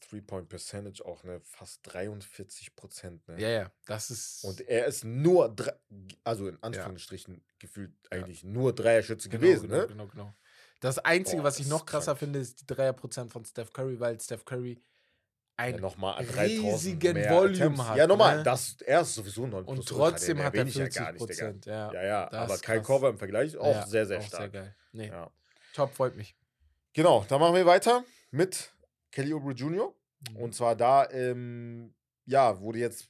Three-Point-Percentage 0.01 1.05
auch, 1.05 1.25
ne, 1.25 1.41
fast 1.45 1.81
43 1.85 2.75
Prozent, 2.75 3.27
ne. 3.29 3.41
Ja, 3.41 3.49
ja, 3.49 3.73
das 3.87 4.11
ist. 4.11 4.45
Und 4.45 4.61
er 4.63 4.87
ist 4.87 5.05
nur, 5.05 5.55
drei, 5.55 5.73
also 6.25 6.49
in 6.49 6.61
Anführungsstrichen 6.63 7.45
gefühlt 7.59 7.93
eigentlich 8.11 8.43
nur 8.43 8.75
Dreierschütze 8.75 9.29
genau, 9.29 9.43
gewesen, 9.43 9.69
genau, 9.69 9.81
ne? 9.83 9.87
Genau, 9.89 10.07
genau. 10.07 10.35
Das 10.81 10.99
Einzige, 10.99 11.43
Boah, 11.43 11.45
was 11.49 11.59
ich 11.59 11.67
noch 11.69 11.85
krasser 11.87 12.13
krank. 12.13 12.19
finde, 12.21 12.39
ist 12.39 12.61
die 12.63 12.67
3% 12.75 13.31
von 13.31 13.45
Steph 13.45 13.73
Curry, 13.73 14.01
weil 14.01 14.19
Steph 14.21 14.45
Curry 14.45 14.75
Ja, 14.75 15.65
ein 15.67 15.77
nochmal 15.77 16.15
an 16.15 16.27
3000 16.27 16.65
riesigen 16.65 17.17
Volume 17.29 17.55
Attempts. 17.55 17.83
hat, 17.85 17.97
Ja, 17.99 18.07
nochmal, 18.07 18.37
ne? 18.39 18.43
das, 18.45 18.77
er 18.81 19.03
ist 19.03 19.15
sowieso 19.15 19.45
9% 19.47 19.65
und 19.67 19.87
trotzdem 19.87 20.39
hat 20.43 20.55
den 20.55 20.61
er 20.61 20.65
erwähne 20.65 20.71
ich 20.71 20.75
ja 20.77 21.13
40 21.13 21.39
gar 21.39 21.53
nicht. 21.53 21.67
Ja, 21.67 21.93
Ja, 21.93 22.03
ja, 22.03 22.33
aber 22.33 22.57
krass. 22.57 22.87
Korver 22.87 23.11
im 23.11 23.19
Vergleich 23.19 23.57
auch 23.59 23.67
Ja, 23.75 23.87
sehr, 23.87 24.07
sehr 24.07 24.19
auch 24.21 24.27
stark. 24.27 24.53
Sehr 24.53 24.63
geil. 24.63 24.77
Nee, 24.93 25.09
Ja. 25.09 25.31
top, 25.75 25.95
freut 25.95 26.17
mich. 26.17 26.35
Genau, 26.95 27.25
dann 27.29 27.41
machen 27.41 27.55
wir 27.55 27.67
weiter 27.67 28.03
mit 28.31 28.73
Kelly 29.13 29.35
Oubre 29.35 29.53
Jr. 29.53 29.95
Mhm. 30.31 30.37
Und 30.37 30.55
zwar 30.55 30.75
da, 30.77 31.09
ähm, 31.11 31.95
ja, 32.25 32.59
wurde 32.61 32.79
jetzt, 32.79 33.09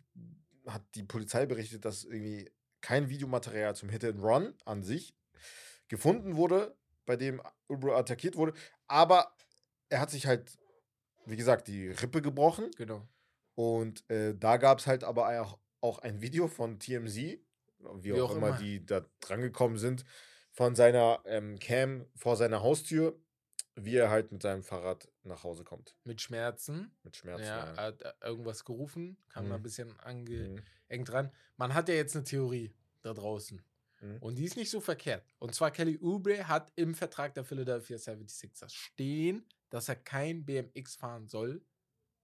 hat 0.66 0.82
die 0.96 1.04
Polizei 1.04 1.46
berichtet, 1.46 1.84
dass 1.84 2.02
irgendwie 2.04 2.50
kein 2.80 3.08
Videomaterial 3.08 3.76
zum 3.76 3.88
Hit 3.90 4.04
and 4.04 4.20
Run 4.22 4.54
an 4.64 4.82
sich 4.82 5.14
gefunden 5.88 6.36
wurde, 6.36 6.76
bei 7.06 7.16
dem 7.16 7.42
Oubre 7.68 7.96
attackiert 7.96 8.36
wurde. 8.36 8.52
Aber 8.86 9.34
er 9.88 10.00
hat 10.00 10.10
sich 10.10 10.26
halt, 10.26 10.58
wie 11.26 11.36
gesagt, 11.36 11.68
die 11.68 11.88
Rippe 11.88 12.22
gebrochen. 12.22 12.70
Genau. 12.76 13.06
Und 13.54 14.08
äh, 14.10 14.34
da 14.36 14.56
gab 14.56 14.78
es 14.78 14.86
halt 14.86 15.04
aber 15.04 15.40
auch, 15.42 15.58
auch 15.80 15.98
ein 16.00 16.20
Video 16.20 16.48
von 16.48 16.78
TMZ, 16.78 17.16
wie, 17.16 17.40
Wie 18.02 18.12
auch, 18.14 18.30
auch 18.30 18.36
immer, 18.36 18.48
immer. 18.48 18.58
die 18.58 18.84
da 18.84 19.04
drangekommen 19.20 19.78
sind, 19.78 20.04
von 20.52 20.74
seiner 20.74 21.22
ähm, 21.24 21.58
Cam 21.58 22.06
vor 22.16 22.36
seiner 22.36 22.62
Haustür, 22.62 23.18
wie 23.76 23.96
er 23.96 24.10
halt 24.10 24.32
mit 24.32 24.42
seinem 24.42 24.62
Fahrrad 24.62 25.08
nach 25.22 25.44
Hause 25.44 25.64
kommt. 25.64 25.96
Mit 26.04 26.20
Schmerzen. 26.20 26.94
Mit 27.02 27.16
Schmerzen. 27.16 27.44
ja, 27.46 27.58
ja. 27.66 27.72
er 27.74 27.82
hat 27.84 28.02
äh, 28.02 28.12
irgendwas 28.22 28.64
gerufen, 28.64 29.16
kam 29.28 29.48
da 29.48 29.54
ein 29.54 29.60
Mhm. 29.60 29.62
bisschen 29.62 29.98
angeengt 30.00 30.62
Mhm. 30.90 31.04
dran. 31.04 31.32
Man 31.56 31.72
hat 31.74 31.88
ja 31.88 31.94
jetzt 31.94 32.14
eine 32.16 32.24
Theorie 32.24 32.74
da 33.02 33.14
draußen. 33.14 33.62
Mhm. 34.00 34.18
Und 34.18 34.36
die 34.36 34.44
ist 34.44 34.56
nicht 34.56 34.70
so 34.70 34.80
verkehrt. 34.80 35.24
Und 35.38 35.54
zwar 35.54 35.70
Kelly 35.70 35.98
Oubre 36.02 36.48
hat 36.48 36.72
im 36.76 36.94
Vertrag 36.94 37.34
der 37.34 37.44
Philadelphia 37.44 37.96
76ers 37.96 38.70
stehen, 38.70 39.46
dass 39.68 39.88
er 39.88 39.96
kein 39.96 40.44
BMX 40.44 40.96
fahren 40.96 41.28
soll, 41.28 41.64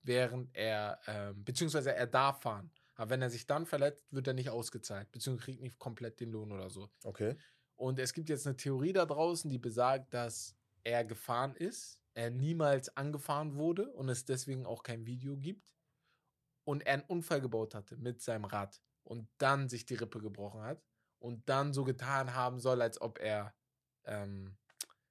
während 0.03 0.55
er, 0.55 1.01
ähm, 1.07 1.45
beziehungsweise 1.45 1.95
er 1.95 2.07
darf 2.07 2.43
fahren. 2.43 2.71
Aber 2.95 3.11
wenn 3.11 3.23
er 3.23 3.31
sich 3.31 3.47
dann 3.47 3.67
verletzt, 3.67 4.12
wird 4.12 4.27
er 4.27 4.35
nicht 4.35 4.51
ausgezahlt, 4.51 5.11
beziehungsweise 5.12 5.45
kriegt 5.45 5.62
nicht 5.62 5.79
komplett 5.79 6.19
den 6.21 6.31
Lohn 6.31 6.51
oder 6.51 6.71
so. 6.71 6.91
Okay. 7.05 7.37
Und 7.77 7.99
es 7.99 8.15
gibt 8.15 8.31
jetzt 8.31 8.47
eine 8.47 8.57
Theorie 8.57 8.95
da 8.95 9.05
draußen, 9.05 9.51
die 9.51 9.59
besagt, 9.59 10.15
dass 10.15 10.57
er 10.83 11.05
gefahren 11.05 11.55
ist, 11.55 12.01
er 12.15 12.31
niemals 12.31 12.97
angefahren 12.97 13.57
wurde 13.57 13.93
und 13.93 14.09
es 14.09 14.25
deswegen 14.25 14.65
auch 14.65 14.83
kein 14.83 15.05
Video 15.05 15.37
gibt 15.37 15.69
und 16.65 16.87
er 16.87 16.95
einen 16.95 17.03
Unfall 17.03 17.43
gebaut 17.43 17.75
hatte 17.75 17.99
mit 17.99 18.23
seinem 18.23 18.47
Rad 18.47 18.81
und 19.03 19.29
dann 19.37 19.69
sich 19.69 19.85
die 19.85 19.97
Rippe 19.97 20.21
gebrochen 20.21 20.62
hat 20.62 20.83
und 21.19 21.49
dann 21.49 21.73
so 21.73 21.85
getan 21.85 22.35
haben 22.35 22.59
soll, 22.61 22.83
als 22.83 23.01
ob 23.01 23.19
er 23.19 23.55
ähm, 24.05 24.57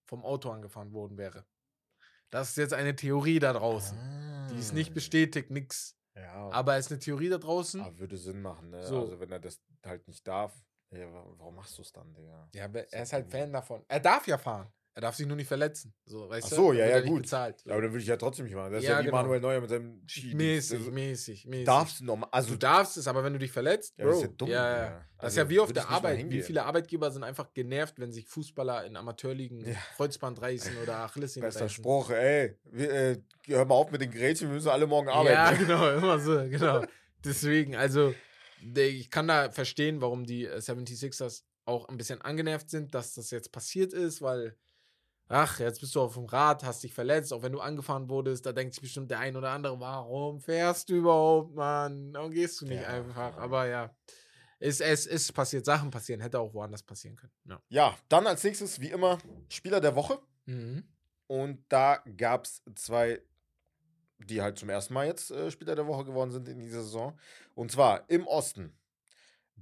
vom 0.05 0.23
Auto 0.23 0.51
angefahren 0.51 0.91
worden 0.93 1.17
wäre. 1.17 1.45
Das 2.29 2.49
ist 2.49 2.57
jetzt 2.57 2.73
eine 2.73 2.95
Theorie 2.95 3.39
da 3.39 3.53
draußen. 3.53 4.47
Die 4.51 4.59
ist 4.59 4.73
nicht 4.73 4.91
Ah. 4.91 4.93
bestätigt, 4.93 5.49
nix. 5.51 5.95
Ja, 6.15 6.49
Aber 6.49 6.77
es 6.77 6.85
ist 6.85 6.91
eine 6.93 6.99
Theorie 6.99 7.29
da 7.29 7.37
draußen. 7.37 7.81
aber 7.81 7.97
würde 7.99 8.17
Sinn 8.17 8.41
machen, 8.41 8.69
ne? 8.69 8.83
So. 8.85 9.01
Also 9.01 9.19
wenn 9.19 9.31
er 9.31 9.39
das 9.39 9.61
halt 9.85 10.07
nicht 10.07 10.25
darf, 10.27 10.53
ja, 10.91 11.11
wa- 11.11 11.25
warum 11.37 11.55
machst 11.55 11.77
du 11.77 11.81
es 11.81 11.91
dann, 11.91 12.13
Digga? 12.13 12.49
Ja, 12.53 12.65
aber 12.65 12.91
er 12.93 13.03
ist 13.03 13.11
halt. 13.13 13.29
Fan 13.29 13.51
davon. 13.51 13.83
Er 13.87 13.99
darf 13.99 14.25
ja 14.27 14.37
fahren. 14.37 14.71
Er 14.97 15.01
darf 15.01 15.15
sich 15.15 15.27
nur 15.27 15.35
nicht 15.35 15.47
verletzen. 15.49 15.93
So, 16.05 16.29
weißt 16.29 16.45
Ach 16.45 16.49
du? 16.51 16.55
so, 16.55 16.67
Dann 16.69 16.77
ja, 16.79 16.87
ja, 16.87 17.01
gut. 17.01 17.23
Bezahlt. 17.23 17.61
Ja, 17.65 17.73
aber 17.73 17.81
dann 17.81 17.91
würde 17.91 18.01
ich 18.01 18.07
ja 18.07 18.15
trotzdem 18.15 18.45
nicht 18.45 18.55
machen. 18.55 18.71
Das 18.71 18.81
ist 18.81 18.87
ja, 18.87 18.93
Ja, 18.93 18.99
wie 19.01 19.05
genau. 19.07 19.17
Manuel 19.17 19.41
Neuer 19.41 19.59
mit 19.59 19.69
seinem 19.69 20.01
Ski. 20.07 20.33
Mäßig, 20.33 20.79
Also, 20.79 20.91
mäßig, 20.91 21.45
mäßig. 21.47 21.65
darfst 21.65 21.99
du 21.99 22.05
nochmal, 22.05 22.29
also 22.31 22.51
du 22.51 22.57
darfst 22.57 22.95
es, 22.95 23.05
aber 23.05 23.21
wenn 23.25 23.33
du 23.33 23.39
dich 23.39 23.51
verletzt, 23.51 23.93
Ja, 23.97 24.05
Bro, 24.05 24.11
das 24.11 24.17
ist 24.19 24.23
ja 24.23 24.29
dumm, 24.37 24.49
ja, 24.49 24.77
ja. 24.77 24.85
Das 24.87 25.03
Also, 25.17 25.27
ist 25.33 25.37
ja 25.37 25.49
wie 25.49 25.59
auf 25.59 25.73
der 25.73 25.89
Arbeit. 25.89 26.29
Wie 26.29 26.41
viele 26.41 26.63
Arbeitgeber 26.63 27.11
sind 27.11 27.23
einfach 27.25 27.53
genervt, 27.53 27.99
wenn 27.99 28.13
sich 28.13 28.25
Fußballer 28.29 28.85
in 28.85 28.95
Amateurligen 28.95 29.65
Ja. 29.65 29.75
Kreuzband 29.97 30.41
reißen 30.41 30.77
oder 30.81 31.11
bester 31.13 31.41
reißen. 31.41 31.69
Spruch, 31.69 32.11
ey, 32.11 32.57
wir, 32.63 32.89
äh, 32.89 33.17
hör 33.47 33.65
mal 33.65 33.75
auf 33.75 33.91
mit 33.91 33.99
den 33.99 34.11
Gerätchen, 34.11 34.47
wir 34.47 34.55
müssen 34.55 34.69
alle 34.69 34.87
morgen 34.87 35.09
arbeiten. 35.09 35.29
Ja, 35.33 35.51
genau, 35.53 35.89
immer 35.97 36.19
so, 36.19 36.37
genau. 36.47 36.85
Deswegen, 37.25 37.75
also, 37.75 38.15
ich 38.75 39.09
kann 39.11 39.27
da 39.27 39.51
verstehen, 39.51 39.99
warum 39.99 40.25
die 40.25 40.45
äh, 40.45 40.57
76ers 40.57 41.43
auch 41.65 41.89
ein 41.89 41.97
bisschen 41.97 42.21
angenervt 42.21 42.69
sind, 42.69 42.93
dass 42.93 43.13
das 43.15 43.31
jetzt 43.31 43.51
passiert 43.51 43.91
ist, 43.91 44.21
weil, 44.21 44.55
ach, 45.27 45.59
jetzt 45.59 45.79
bist 45.79 45.95
du 45.95 46.01
auf 46.01 46.13
dem 46.13 46.25
Rad, 46.25 46.63
hast 46.63 46.83
dich 46.83 46.93
verletzt, 46.93 47.33
auch 47.33 47.41
wenn 47.41 47.51
du 47.51 47.59
angefahren 47.59 48.09
wurdest, 48.09 48.45
da 48.45 48.53
denkt 48.53 48.73
sich 48.73 48.81
bestimmt 48.81 49.09
der 49.11 49.19
ein 49.19 49.35
oder 49.35 49.51
andere, 49.51 49.79
warum 49.79 50.39
fährst 50.39 50.89
du 50.89 50.95
überhaupt, 50.95 51.55
Mann? 51.55 52.13
Warum 52.13 52.31
gehst 52.31 52.61
du 52.61 52.65
nicht 52.65 52.81
Ja, 52.81 52.89
einfach? 52.89 53.37
Aber 53.37 53.67
ja, 53.67 53.95
es, 54.59 54.81
es 54.81 55.05
ist 55.05 55.33
passiert, 55.33 55.65
Sachen 55.65 55.91
passieren, 55.91 56.21
hätte 56.21 56.39
auch 56.39 56.53
woanders 56.53 56.83
passieren 56.83 57.15
können. 57.15 57.33
Ja. 57.45 57.61
Ja, 57.69 57.97
dann 58.09 58.27
als 58.27 58.43
nächstes, 58.43 58.79
wie 58.79 58.91
immer, 58.91 59.17
Spieler 59.49 59.81
der 59.81 59.95
Woche. 59.95 60.19
Mhm. 60.45 60.83
Und 61.27 61.65
da 61.69 62.03
gab 62.17 62.45
es 62.45 62.61
zwei, 62.75 63.21
die 64.19 64.41
halt 64.41 64.59
zum 64.59 64.69
ersten 64.69 64.93
Mal 64.93 65.07
jetzt 65.07 65.31
äh, 65.31 65.49
Spieler 65.49 65.75
der 65.75 65.87
Woche 65.87 66.05
geworden 66.05 66.31
sind 66.31 66.47
in 66.47 66.59
dieser 66.59 66.83
Saison. 66.83 67.19
Und 67.55 67.71
zwar 67.71 68.09
im 68.09 68.27
Osten. 68.27 68.77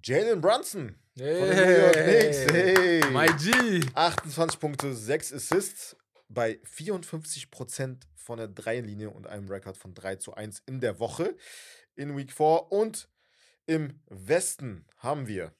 Jalen 0.03 0.41
Brunson 0.41 0.99
Knicks. 1.15 2.51
Hey. 2.51 3.01
My 3.11 3.27
G! 3.37 3.81
28 3.93 4.59
Punkte, 4.59 4.95
6 4.95 5.33
Assists 5.33 5.95
bei 6.27 6.59
54% 6.65 7.97
von 8.15 8.37
der 8.39 8.47
Dreierlinie 8.47 9.11
und 9.11 9.27
einem 9.27 9.47
Rekord 9.47 9.77
von 9.77 9.93
3 9.93 10.15
zu 10.15 10.33
1 10.33 10.63
in 10.65 10.79
der 10.81 10.99
Woche 10.99 11.35
in 11.95 12.17
Week 12.17 12.31
4. 12.31 12.71
Und 12.71 13.09
im 13.67 13.99
Westen 14.07 14.87
haben 14.97 15.27
wir 15.27 15.53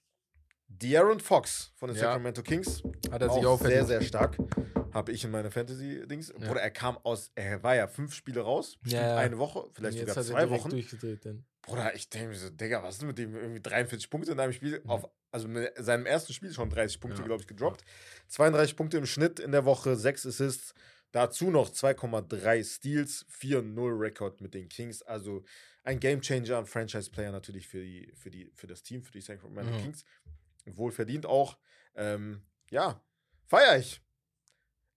De'Aaron 0.70 1.20
Fox 1.22 1.72
von 1.76 1.90
den 1.90 1.98
Ja. 1.98 2.04
Sacramento 2.06 2.42
Kings. 2.42 2.82
Hat 3.12 3.22
er 3.22 3.30
sich 3.30 3.46
auch 3.46 3.62
Auch 3.62 3.66
sehr, 3.66 3.86
sehr 3.86 4.02
stark. 4.02 4.38
Habe 4.92 5.12
ich 5.12 5.24
in 5.24 5.30
meiner 5.30 5.52
Fantasy-Dings. 5.52 6.30
Ja. 6.40 6.48
Bruder, 6.48 6.62
er 6.62 6.72
kam 6.72 6.98
aus, 7.04 7.32
er 7.36 7.62
war 7.62 7.76
ja 7.76 7.88
fünf 7.88 8.16
Spiele 8.16 8.42
raus, 8.42 8.80
Ja, 8.86 9.18
eine 9.18 9.38
Woche, 9.38 9.70
vielleicht 9.74 10.00
sogar 10.00 10.24
zwei 10.24 10.50
Wochen. 10.50 10.72
Dann. 11.22 11.46
Bruder, 11.62 11.94
ich 11.96 12.10
denke 12.10 12.30
mir 12.30 12.36
so, 12.36 12.50
Digga, 12.50 12.82
was 12.82 12.96
ist 12.96 13.02
denn 13.02 13.08
mit 13.08 13.18
dem 13.20 13.36
irgendwie 13.36 13.62
43 13.62 14.10
Punkte 14.10 14.32
in 14.32 14.40
einem 14.40 14.54
Spiel? 14.54 14.82
Mhm. 14.84 14.90
Auf, 14.90 15.08
also 15.34 15.48
mit 15.48 15.74
seinem 15.78 16.06
ersten 16.06 16.32
Spiel 16.32 16.54
schon 16.54 16.70
30 16.70 17.00
Punkte, 17.02 17.20
Ja. 17.22 17.26
glaube 17.28 17.42
ich, 17.42 17.48
gedroppt. 17.48 17.84
32 18.30 18.76
Punkte 18.78 18.98
im 18.98 19.06
Schnitt 19.06 19.40
in 19.40 19.52
der 19.52 19.66
Woche, 19.66 19.96
6 19.96 20.26
Assists. 20.26 20.74
Dazu 21.12 21.52
noch 21.52 21.70
2,3 21.70 22.64
Steals, 22.64 23.26
4-0 23.30 24.00
Rekord 24.00 24.42
mit 24.42 24.54
den 24.54 24.70
Kings. 24.70 25.02
Also 25.04 25.44
ein 25.84 26.00
Gamechanger, 26.00 26.58
ein 26.58 26.66
Franchise-Player 26.66 27.32
natürlich 27.32 27.68
für, 27.68 27.82
die, 27.84 28.12
für, 28.16 28.32
die, 28.32 28.50
für 28.56 28.68
das 28.68 28.82
Team, 28.84 29.04
für 29.04 29.12
die 29.12 29.22
Sacramento 29.22 29.72
Mhm. 29.74 29.78
Kings. 29.82 30.06
Wohlverdient 30.66 31.26
auch. 31.26 31.58
Ähm, 31.96 32.42
ja, 32.72 33.00
feier 33.48 33.78
ich. 33.78 34.02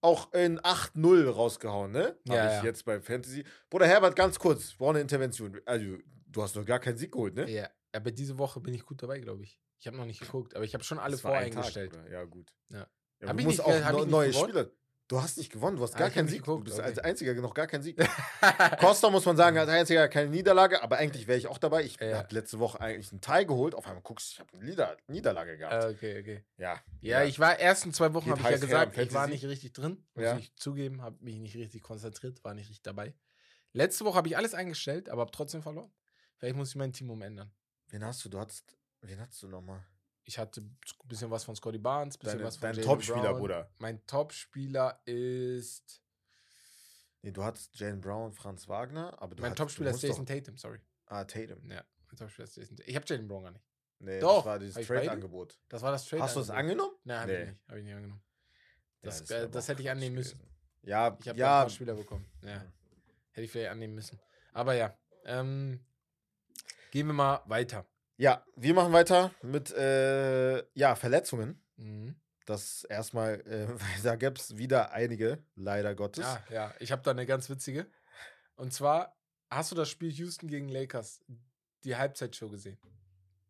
Auch 0.00 0.32
in 0.32 0.60
8-0 0.60 1.28
rausgehauen, 1.28 1.90
ne? 1.92 2.16
Ja, 2.24 2.46
ich 2.46 2.52
ja. 2.62 2.64
jetzt 2.64 2.84
bei 2.84 3.00
Fantasy. 3.00 3.44
Bruder 3.68 3.86
Herbert, 3.86 4.14
ganz 4.14 4.38
kurz, 4.38 4.74
brauche 4.74 4.90
eine 4.90 5.00
Intervention. 5.00 5.60
Also, 5.64 5.98
du 6.28 6.42
hast 6.42 6.54
noch 6.54 6.64
gar 6.64 6.78
keinen 6.78 6.96
Sieg 6.96 7.12
geholt, 7.12 7.34
ne? 7.34 7.50
Ja, 7.50 7.68
aber 7.92 8.10
diese 8.12 8.38
Woche 8.38 8.60
bin 8.60 8.72
ich 8.74 8.84
gut 8.84 9.02
dabei, 9.02 9.18
glaube 9.18 9.42
ich. 9.42 9.58
Ich 9.78 9.86
habe 9.86 9.96
noch 9.96 10.06
nicht 10.06 10.20
geguckt, 10.20 10.54
aber 10.56 10.64
ich 10.64 10.74
habe 10.74 10.84
schon 10.84 10.98
alle 10.98 11.12
Das 11.12 11.22
Tag, 11.22 11.30
voreingestellt. 11.32 11.98
Ja, 12.10 12.24
gut. 12.24 12.52
Ja. 12.70 12.86
Ja, 13.20 13.28
Hab 13.28 13.36
du 13.36 13.42
musst 13.44 13.58
nicht 13.58 13.66
auch 13.66 13.92
nicht 13.92 14.10
neue 14.10 14.30
gewonnen? 14.30 14.48
Spieler. 14.50 14.70
Du 15.08 15.22
hast 15.22 15.38
nicht 15.38 15.52
gewonnen, 15.52 15.76
du 15.76 15.84
hast 15.84 15.94
Ah, 15.94 15.98
gar 16.00 16.10
keinen 16.10 16.26
Sieg. 16.26 16.40
geguckt, 16.40 16.62
du 16.62 16.64
bist 16.64 16.78
okay. 16.80 16.88
als 16.88 16.98
einziger 16.98 17.32
noch 17.34 17.54
gar 17.54 17.68
keinen 17.68 17.82
Sieg. 17.82 17.96
Costa 18.80 19.08
muss 19.08 19.24
man 19.24 19.36
sagen, 19.36 19.56
als 19.56 19.68
einziger 19.68 20.08
keine 20.08 20.30
Niederlage, 20.30 20.82
aber 20.82 20.96
eigentlich 20.96 21.28
wäre 21.28 21.38
ich 21.38 21.46
auch 21.46 21.58
dabei. 21.58 21.84
Ich 21.84 22.00
Ja. 22.00 22.18
habe 22.18 22.34
letzte 22.34 22.58
Woche 22.58 22.80
eigentlich 22.80 23.12
einen 23.12 23.20
Teil 23.20 23.46
geholt. 23.46 23.76
Auf 23.76 23.86
einmal 23.86 24.02
guckst 24.02 24.30
du, 24.30 24.32
ich 24.34 24.40
habe 24.40 24.52
eine 24.54 24.64
Nieder 24.64 24.96
Niederlage 25.06 25.58
gehabt. 25.58 25.84
Äh, 25.84 25.88
okay, 25.94 26.20
okay. 26.20 26.44
ja. 26.56 26.82
Ja, 27.00 27.22
ich 27.22 27.38
war 27.38 27.58
ersten 27.58 27.92
zwei 27.92 28.14
Wochen, 28.14 28.30
habe 28.30 28.40
ich 28.40 28.48
ja 28.50 28.58
gesagt, 28.58 28.98
ich 28.98 29.14
war 29.14 29.28
nicht 29.28 29.44
richtig 29.44 29.72
drin. 29.74 30.04
Muss 30.14 30.24
Ja. 30.24 30.38
ich 30.38 30.54
zugeben, 30.56 31.02
habe 31.02 31.16
mich 31.22 31.38
nicht 31.38 31.54
richtig 31.56 31.82
konzentriert, 31.82 32.42
war 32.42 32.54
nicht 32.54 32.68
richtig 32.68 32.82
dabei. 32.82 33.14
Letzte 33.72 34.04
Woche 34.06 34.16
habe 34.16 34.26
ich 34.28 34.36
alles 34.36 34.54
eingestellt, 34.54 35.08
aber 35.08 35.20
habe 35.20 35.30
trotzdem 35.30 35.62
verloren. 35.62 35.92
Vielleicht 36.38 36.56
muss 36.56 36.70
ich 36.70 36.76
mein 36.76 36.92
Team 36.92 37.10
umändern. 37.10 37.52
Wen 37.90 38.04
hast 38.04 38.24
du? 38.24 38.28
Du 38.28 38.40
hattest, 38.40 38.75
wen 39.08 39.20
hast 39.20 39.42
du 39.42 39.48
nochmal? 39.48 39.84
Ich 40.24 40.38
hatte 40.38 40.60
ein 40.60 40.78
bisschen 41.04 41.30
was 41.30 41.44
von 41.44 41.54
Scotty 41.54 41.78
Barnes, 41.78 42.16
ein 42.16 42.18
bisschen 42.18 42.38
Deine, 42.38 42.44
was 42.48 42.56
von 42.56 42.72
dein 42.72 42.82
Topspieler. 42.84 43.34
Bruder. 43.34 43.70
Mein 43.78 44.04
Topspieler 44.06 45.00
ist. 45.04 46.02
Nee, 47.22 47.30
du 47.32 47.44
hattest 47.44 47.78
Jalen 47.78 48.00
Brown, 48.00 48.32
Franz 48.32 48.68
Wagner, 48.68 49.14
aber 49.22 49.34
du 49.34 49.42
mein 49.42 49.50
hattest- 49.52 49.58
Topspieler 49.58 49.90
ist 49.90 50.02
Jason 50.02 50.26
Tatum, 50.26 50.56
sorry. 50.56 50.78
Doch, 50.78 51.12
ah, 51.16 51.24
Tatum. 51.24 51.70
Ja, 51.70 51.84
mein 52.08 52.16
Topspieler 52.16 52.44
ist 52.48 52.56
Jason 52.56 52.76
Tatum. 52.76 52.88
Ich 52.90 52.96
habe 52.96 53.06
Jalen 53.08 53.28
Brown 53.28 53.42
gar 53.44 53.50
nicht. 53.52 53.64
Nee, 53.98 54.20
Doch, 54.20 54.36
das 54.38 54.44
war 54.46 54.58
dieses? 54.58 54.86
Trade-Angebot. 54.86 55.58
Das 55.68 55.80
war 55.82 55.90
das 55.92 56.04
Trade. 56.06 56.22
Hast 56.22 56.36
du 56.36 56.40
es 56.40 56.50
angenommen? 56.50 56.94
Nein, 57.04 57.18
habe 57.20 57.32
Nee. 57.32 57.42
ich 57.42 57.48
nicht. 57.48 57.68
Habe 57.68 57.78
ich 57.78 57.84
nicht 57.84 57.94
angenommen. 57.94 58.22
Ja, 59.02 59.06
Das, 59.10 59.30
äh, 59.30 59.34
aber 59.36 59.48
das 59.48 59.64
auch 59.64 59.68
hätte 59.68 59.82
ich 59.82 59.90
annehmen 59.90 60.14
müssen. 60.16 60.38
gewesen. 60.38 60.52
Ja, 60.82 61.16
Ich 61.20 61.28
habe 61.28 61.38
ja, 61.38 61.60
ein 61.60 61.62
paar 61.64 61.70
Spieler 61.70 61.94
bekommen. 61.94 62.26
Ja. 62.42 62.64
Hätte 63.30 63.42
ich 63.44 63.50
vielleicht 63.50 63.70
annehmen 63.70 63.94
müssen. 63.94 64.20
Aber 64.52 64.74
ja, 64.74 64.96
ähm, 65.24 65.80
gehen 66.90 67.06
wir 67.06 67.14
mal 67.14 67.40
weiter. 67.46 67.86
Ja, 68.16 68.44
wir 68.56 68.74
machen 68.74 68.92
weiter 68.92 69.30
mit 69.42 69.70
äh, 69.72 70.58
ja, 70.74 70.94
Verletzungen. 70.94 71.60
Mhm. 71.76 72.16
Das 72.46 72.84
erstmal, 72.84 73.40
äh, 73.46 73.66
da 74.04 74.16
gab 74.16 74.38
es 74.38 74.56
wieder 74.56 74.92
einige, 74.92 75.38
leider 75.56 75.94
Gottes. 75.94 76.24
Ja, 76.24 76.44
ja, 76.50 76.74
ich 76.78 76.92
habe 76.92 77.02
da 77.02 77.10
eine 77.10 77.26
ganz 77.26 77.50
witzige. 77.50 77.86
Und 78.56 78.72
zwar, 78.72 79.16
hast 79.50 79.70
du 79.72 79.74
das 79.76 79.88
Spiel 79.90 80.10
Houston 80.12 80.48
gegen 80.48 80.68
Lakers, 80.68 81.20
die 81.84 81.96
Halbzeitshow 81.96 82.48
gesehen? 82.48 82.78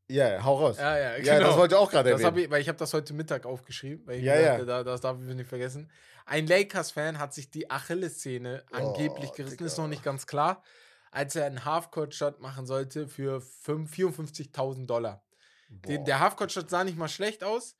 Ja, 0.09 0.43
hau 0.45 0.55
raus. 0.57 0.77
Ja, 0.79 0.97
ja, 0.97 1.17
Ja, 1.17 1.41
das 1.41 1.57
wollte 1.57 1.75
ich 1.75 1.81
auch 1.81 1.91
gerade 1.91 2.11
erwähnen. 2.11 2.37
ich, 2.39 2.51
weil 2.51 2.61
ich 2.63 2.69
habe 2.69 2.79
das 2.79 2.95
heute 2.95 3.13
Mittag 3.13 3.45
aufgeschrieben, 3.45 4.07
weil 4.07 4.19
ich 4.19 4.25
Ja, 4.25 4.35
mir 4.37 4.41
ja. 4.41 4.51
dachte, 4.53 4.67
da, 4.67 4.85
das 4.85 5.01
darf 5.01 5.19
ich 5.21 5.35
nicht 5.35 5.49
vergessen. 5.49 5.91
Ein 6.27 6.47
Lakers-Fan 6.47 7.19
hat 7.19 7.35
sich 7.35 7.51
die 7.51 7.71
Achillessehne 7.71 8.65
angeblich 8.71 9.31
Oh, 9.31 9.35
gerissen, 9.35 9.57
Digga. 9.59 9.67
ist 9.67 9.79
noch 9.79 9.89
nicht 9.89 10.05
ganz 10.05 10.27
klar, 10.29 10.63
als 11.17 11.35
er 11.35 11.47
einen 11.47 11.65
Halfcourt-Shot 11.65 12.41
machen 12.41 12.67
sollte 12.67 13.09
für 13.09 13.41
fünf- 13.41 13.93
54.000 13.95 14.87
Dollar. 14.87 15.25
Den, 15.71 16.05
der 16.05 16.21
Halfcourt-Shot 16.21 16.69
sah 16.69 16.85
nicht 16.85 16.99
mal 16.99 17.09
schlecht 17.09 17.43
aus 17.43 17.75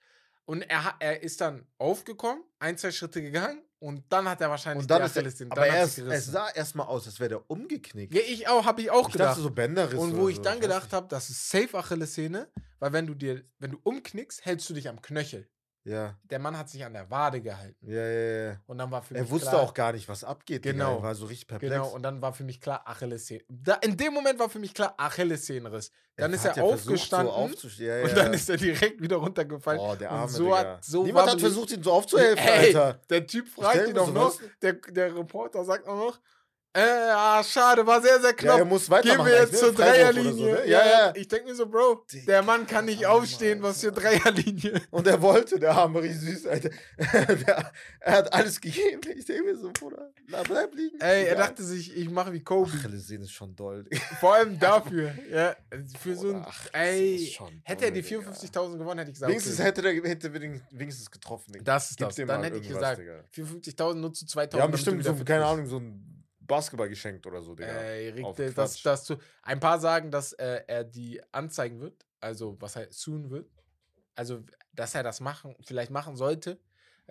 und 0.47 0.63
er, 0.63 0.95
er 1.01 1.23
ist 1.23 1.41
dann 1.43 1.67
aufgekommen, 1.79 2.43
ein, 2.59 2.79
zwei 2.79 2.91
Schritte 2.91 3.21
gegangen 3.21 3.63
und 3.79 4.05
dann 4.09 4.27
hat 4.29 4.41
er 4.41 4.49
wahrscheinlich 4.49 4.85
und 4.85 4.91
dann 4.91 5.03
die 5.03 5.07
ist 5.07 5.17
er, 5.17 5.21
Achillessehne. 5.21 5.53
aber 5.53 5.67
er, 5.67 5.87
sie 5.87 6.03
es 6.03 6.27
sah 6.27 6.49
erstmal 6.49 6.87
aus, 6.87 7.07
als 7.07 7.21
wäre 7.21 7.29
der 7.29 7.51
umgeknickt. 7.51 8.15
Ja, 8.15 8.23
ich 8.27 8.49
auch, 8.49 8.65
habe 8.65 8.81
ich 8.81 8.91
auch 8.91 9.07
ich 9.09 9.13
gedacht. 9.13 9.33
dachte 9.33 9.43
so 9.43 9.51
Bänderriss 9.51 9.99
Und 9.99 10.17
wo 10.17 10.29
ich 10.31 10.37
so, 10.37 10.43
dann 10.43 10.59
gedacht 10.59 10.93
habe, 10.95 11.07
das 11.09 11.29
ist 11.29 11.51
safe 11.51 11.77
Achillessehne, 11.77 12.49
weil 12.79 12.93
wenn 12.95 13.07
du 13.07 13.15
dir, 13.15 13.45
wenn 13.59 13.73
du 13.73 13.79
umknickst, 13.83 14.47
hältst 14.47 14.69
du 14.71 14.75
dich 14.75 14.89
am 14.89 15.03
Knöchel. 15.03 15.47
Ja, 15.89 16.17
Der 16.25 16.41
Mann 16.41 16.59
hat 16.59 16.69
sich 16.69 16.85
an 16.85 16.93
der 16.95 17.09
Wade 17.11 17.41
gehalten. 17.41 17.77
ja, 17.89 18.05
ja, 18.05 18.47
ja. 18.51 18.57
Und 18.67 18.79
dann 18.79 18.91
war 18.91 19.03
für 19.03 19.15
Er 19.15 19.23
mich 19.23 19.31
wusste 19.31 19.51
klar, 19.51 19.63
auch 19.63 19.73
gar 19.73 19.93
nicht, 19.93 20.09
was 20.09 20.25
abgeht. 20.25 20.63
Genau. 20.63 20.97
Er 20.97 21.03
war 21.05 21.15
so 21.15 21.27
richtig 21.27 21.47
perplex. 21.47 21.73
Genau, 21.73 21.89
und 21.91 22.03
dann 22.03 22.21
war 22.21 22.33
für 22.33 22.43
mich 22.43 22.61
klar 22.61 22.83
Achillessehne. 22.85 23.45
In 23.83 23.97
dem 23.97 24.13
Moment 24.13 24.39
war 24.41 24.49
für 24.49 24.59
mich 24.59 24.75
klar 24.75 24.95
Achillessehnenriss. 24.97 25.93
Dann 26.17 26.33
ist 26.33 26.45
hat 26.45 26.57
er 26.57 26.65
ja 26.65 26.73
aufgestanden 26.73 27.29
So 27.33 27.41
aufzustehen. 27.41 27.89
ja, 27.99 28.03
und 28.03 28.09
ja, 28.09 28.15
dann 28.17 28.27
ja. 28.27 28.33
ist 28.33 28.51
er 28.51 28.57
direkt 28.57 29.01
wieder 29.01 29.17
runtergefallen. 29.17 29.81
Oh, 29.81 29.95
der 29.95 30.11
und 30.11 30.17
arme 30.17 30.29
so 30.33 30.57
hat- 30.57 30.85
so 30.85 31.05
Niemand 31.05 31.31
hat 31.31 31.41
versucht, 31.41 31.71
ihm 31.71 31.83
so 31.83 31.93
aufzuhelfen, 31.93 32.39
Ey, 32.45 32.75
Alter. 32.75 33.01
Der 33.09 33.27
Typ 33.27 33.49
fragt 33.49 33.87
ihn 33.89 33.95
doch 33.95 34.13
noch, 34.13 34.35
der, 34.63 34.73
der 34.73 35.15
Reporter 35.17 35.65
sagt 35.65 35.87
auch 35.87 35.97
noch, 35.97 36.19
äh, 36.77 37.11
ah, 37.11 37.43
schade, 37.43 37.87
war 37.87 38.01
sehr, 38.03 38.21
sehr 38.21 38.31
Ja, 38.31 38.37
knapp. 38.37 38.59
er 38.59 38.65
muss 38.65 38.83
Gehen 38.85 38.91
weitermachen. 38.93 39.27
wir 39.27 39.37
eigentlich, 39.37 39.51
jetzt 39.53 39.63
ne? 39.63 39.69
zur 39.69 39.73
Dreierlinie. 39.75 40.33
So, 40.33 40.45
ne? 40.45 40.51
ja, 40.67 40.85
Ja, 40.85 40.87
ja. 41.07 41.13
Ich 41.17 41.29
denke 41.29 41.49
mir 41.49 41.55
so, 41.55 41.67
Bro, 41.67 42.05
der 42.13 42.21
Digga, 42.21 42.43
Mann 42.43 42.67
kann 42.67 42.85
nicht 42.85 43.03
Mann, 43.03 43.11
aufstehen, 43.11 43.63
was 43.63 43.81
für. 43.81 43.93
Dreierlinie. 43.93 44.83
Und 44.91 45.07
er 45.07 45.21
wollte, 45.23 45.59
der 45.59 45.73
arme 45.73 46.03
süß, 46.13 46.47
Alter. 46.47 46.71
der, 46.99 47.73
er 48.01 48.13
hat 48.13 48.33
alles 48.33 48.61
gegeben. 48.61 49.01
Ich 49.17 49.25
denke 49.25 49.45
mir 49.45 49.57
so, 49.57 49.71
Bruder, 49.73 50.11
na, 50.29 50.43
bleib 50.43 50.75
liegen. 50.75 51.01
Ey, 51.01 51.25
er 51.27 51.37
dachte 51.37 51.63
sich, 51.63 51.97
ich 51.97 52.11
mache 52.11 52.33
wie 52.33 52.43
Kobe. 52.43 52.71
Achillessehne 52.73 53.25
ist 53.25 53.33
schon 53.33 53.57
doll. 53.57 53.87
Vor 54.21 54.35
allem 54.35 54.59
dafür. 54.59 55.15
ja, 55.31 55.57
für 55.99 56.15
so 56.15 56.29
ein. 56.35 56.45
Ach, 56.47 56.67
Ey, 56.73 57.17
ist 57.17 57.35
schon 57.35 57.61
hätte 57.65 57.87
er 57.87 57.91
die 57.91 58.03
doll, 58.03 58.21
Digga. 58.21 58.31
54.000 58.33 58.79
gewonnen, 58.79 58.99
hätte 58.99 59.11
ich 59.11 59.15
gesagt. 59.15 59.31
Wenigstens 59.31 59.59
hätte 59.59 59.83
er 59.89 59.95
hätte 60.09 60.33
wenigstens- 60.35 61.11
getroffen. 61.11 61.53
Digga. 61.53 61.65
Das 61.65 61.91
ist 61.91 61.97
Gib 61.99 62.09
das. 62.09 62.17
Dann 62.17 62.43
hätte 62.43 62.59
ich 62.59 62.69
gesagt, 62.69 62.99
Digga. 63.01 63.25
54.000 63.35 63.95
nur 63.95 64.13
zu 64.13 64.25
2.000. 64.27 64.27
Die 64.27 64.41
haben 64.41 64.51
damit 64.51 64.63
du 64.63 64.71
bestimmt 64.93 65.05
so, 65.19 65.25
keine. 65.25 65.47
Ahnung, 65.47 65.67
so 65.67 65.79
ein 65.79 66.16
Basketball 66.47 66.89
geschenkt 66.89 67.27
oder 67.27 67.43
so, 67.43 67.55
Digga. 67.55 67.73
Auf 68.25 68.39
Rick, 68.39 68.55
das, 68.55 68.83
das 68.83 69.05
zu. 69.05 69.17
Ein 69.43 69.61
paar 69.61 69.79
sagen, 69.79 70.11
dass 70.11 70.33
äh, 70.35 70.63
er 70.67 70.85
die 70.85 71.21
anzeigen 71.33 71.81
wird. 71.81 72.07
Also, 72.21 72.57
was 72.61 72.77
er 72.77 72.91
soon 72.91 73.31
wird. 73.31 73.51
Also, 74.15 74.43
dass 74.73 74.95
er 74.95 75.03
das 75.03 75.21
machen, 75.21 75.55
vielleicht 75.61 75.91
machen 75.91 76.17
sollte. 76.17 76.59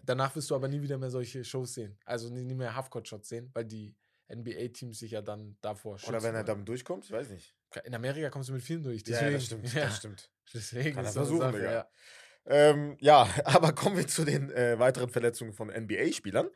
Danach 0.04 0.36
wirst 0.36 0.50
du 0.50 0.56
aber 0.56 0.67
nie 0.67 0.82
wieder 0.82 0.98
mehr 0.98 1.10
solche 1.10 1.43
Shows 1.43 1.76
sehen. 1.76 1.98
Also 2.06 2.30
nie, 2.30 2.43
nie 2.43 2.56
mehr 2.56 2.76
Halfcourt-Shots 2.76 3.30
sehen, 3.30 3.50
weil 3.54 3.65
die 3.65 3.95
NBA-Teams 4.34 5.00
sich 5.00 5.12
ja 5.12 5.21
dann 5.21 5.58
davor 5.62 5.98
schützen. 5.98 6.15
Oder 6.15 6.24
wenn 6.24 6.36
er 6.36 6.43
damit 6.43 6.67
durchkommt, 6.67 7.06
ich 7.06 7.12
weiß 7.12 7.30
nicht. 7.30 7.56
In 7.84 7.93
Amerika 7.93 8.30
kommst 8.30 8.50
du 8.50 8.54
mit 8.54 8.63
vielen 8.63 8.84
durch. 8.84 9.02
Ja, 9.02 9.19
Deswegen, 9.19 9.34
das 9.34 9.45
stimmt, 9.45 9.74
Ja, 9.74 9.86
das 9.86 9.98
stimmt. 9.98 10.32
Deswegen 10.54 10.95
Kann 10.95 11.06
ist 11.06 11.13
versuchen, 11.13 11.39
Sache, 11.39 11.58
Digga. 11.58 11.71
ja. 11.71 11.89
Ähm, 12.48 12.98
ja, 13.00 13.28
aber 13.45 13.74
kommen 13.74 13.98
wir 13.98 14.08
zu 14.08 14.24
den 14.24 14.52
äh, 14.52 14.78
weiteren 14.80 15.10
Verletzungen 15.10 15.54
von 15.54 15.69
NBA-Spielern. 15.69 16.50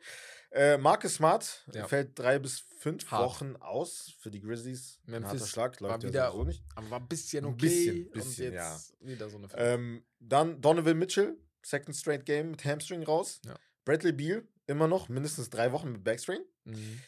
Äh, 0.52 0.78
Marcus 0.78 1.14
Smart 1.14 1.64
Ja. 1.72 1.86
fällt 1.86 2.18
drei 2.18 2.38
bis 2.38 2.60
fünf 2.78 3.08
Hart. 3.10 3.24
Wochen 3.24 3.56
aus 3.56 4.14
für 4.18 4.30
die 4.30 4.40
Grizzlies. 4.40 4.98
Ein 5.06 5.10
Memphis 5.22 5.48
Schlag, 5.48 5.80
war 5.80 5.90
läuft 5.90 6.02
ja 6.04 6.08
wieder- 6.08 6.30
sowieso 6.32 6.44
nicht. 6.44 6.64
Aber 6.74 6.90
war 6.90 7.00
ein 7.00 7.08
bisschen 7.08 7.44
Ein 7.44 7.52
okay. 7.52 7.66
bisschen, 7.66 8.10
bisschen, 8.10 8.48
und 8.48 8.54
ja. 8.54 8.80
wieder 9.00 9.30
so 9.30 9.36
eine. 9.38 9.48
Ähm, 9.54 10.04
dann 10.18 10.60
Donovan 10.60 10.98
Mitchell, 10.98 11.36
second 11.62 11.94
straight 11.96 12.26
game 12.26 12.50
mit 12.52 12.64
Hamstring 12.64 13.02
raus. 13.04 13.40
Ja. 13.44 13.54
Bradley 13.84 14.12
Beal, 14.12 14.42
immer 14.66 14.88
noch 14.88 15.08
mindestens 15.08 15.50
drei 15.50 15.70
Wochen 15.72 15.92
mit 15.92 16.02
Backstring. 16.04 16.40
Mhm. 16.64 17.00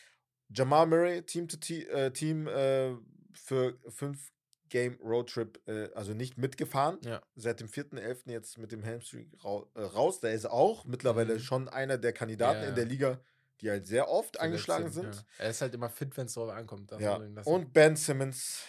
Jamal 0.50 0.86
Murray, 0.86 1.22
Team 1.22 1.48
to 1.48 1.56
äh, 1.74 2.10
Team 2.12 2.46
äh, 2.46 2.94
für 3.32 3.78
fünf 3.88 4.30
Game 4.68 4.98
Roadtrip, 5.02 5.60
äh, 5.66 5.90
also 5.94 6.14
nicht 6.14 6.38
mitgefahren. 6.38 6.98
Ja. 7.04 7.22
Seit 7.34 7.60
dem 7.60 7.68
4.11. 7.68 8.30
jetzt 8.30 8.56
mit 8.58 8.72
dem 8.72 8.84
Hamstring 8.84 9.30
rau 9.42 9.70
äh, 9.74 9.80
raus. 9.82 10.20
Der 10.20 10.32
ist 10.32 10.46
auch 10.46 10.84
mittlerweile 10.84 11.34
Mhm. 11.34 11.38
schon 11.40 11.68
einer 11.68 11.98
der 11.98 12.12
Kandidaten 12.12 12.58
Ja, 12.58 12.62
in 12.64 12.68
ja. 12.70 12.74
der 12.76 12.84
Liga, 12.86 13.20
die 13.62 13.70
halt 13.70 13.86
sehr 13.86 14.08
oft 14.08 14.36
Verletzt 14.36 14.40
angeschlagen 14.42 14.90
sind. 14.92 15.14
Ja. 15.14 15.22
Er 15.38 15.50
ist 15.50 15.60
halt 15.60 15.74
immer 15.74 15.88
fit, 15.88 16.16
wenn 16.16 16.26
es 16.26 16.34
darauf 16.34 16.50
ankommt. 16.50 16.90
Ja. 16.98 17.16
Und 17.44 17.72
Ben 17.72 17.96
Simmons, 17.96 18.62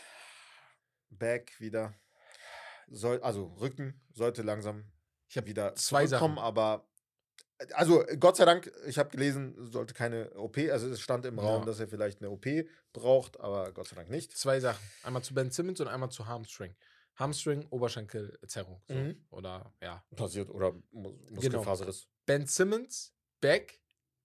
back 1.09 1.59
wieder. 1.59 1.93
Soll, 2.89 3.21
also 3.21 3.45
Rücken 3.59 4.01
sollte 4.13 4.41
langsam 4.41 4.85
ich 5.29 5.37
habe 5.37 5.47
wieder 5.47 5.73
zwei 5.75 6.05
Sachen. 6.05 6.37
aber 6.37 6.87
also 7.73 8.03
Gott 8.19 8.35
sei 8.37 8.45
Dank, 8.45 8.71
ich 8.85 8.99
habe 8.99 9.09
gelesen, 9.09 9.55
sollte 9.71 9.93
keine 9.93 10.31
OP, 10.35 10.57
also 10.69 10.89
es 10.89 11.01
stand 11.01 11.25
im 11.25 11.39
Raum, 11.39 11.61
Ja. 11.61 11.65
dass 11.65 11.79
er 11.79 11.87
vielleicht 11.87 12.19
eine 12.21 12.29
OP 12.29 12.45
braucht, 12.91 13.39
aber 13.39 13.71
Gott 13.71 13.87
sei 13.87 13.95
Dank 13.95 14.09
nicht. 14.09 14.37
Zwei 14.37 14.59
Sachen. 14.59 14.83
Einmal 15.01 15.23
zu 15.23 15.33
Ben 15.33 15.49
Simmons 15.49 15.79
und 15.79 15.87
einmal 15.87 16.09
zu 16.11 16.27
Hamstring. 16.27 16.75
Hamstring, 17.15 17.65
Oberschenkelzerrung. 17.69 18.81
So. 18.87 18.93
Mhm. 18.93 19.25
Oder 19.31 19.73
ja. 19.81 20.03
Passiert 20.15 20.49
oder 20.49 20.73
Mus 20.91 21.13
Genau. 21.41 21.57
Muskelfaserriss. 21.59 22.07
Ben 22.25 22.45
Simmons, 22.45 23.15
back. 23.39 23.79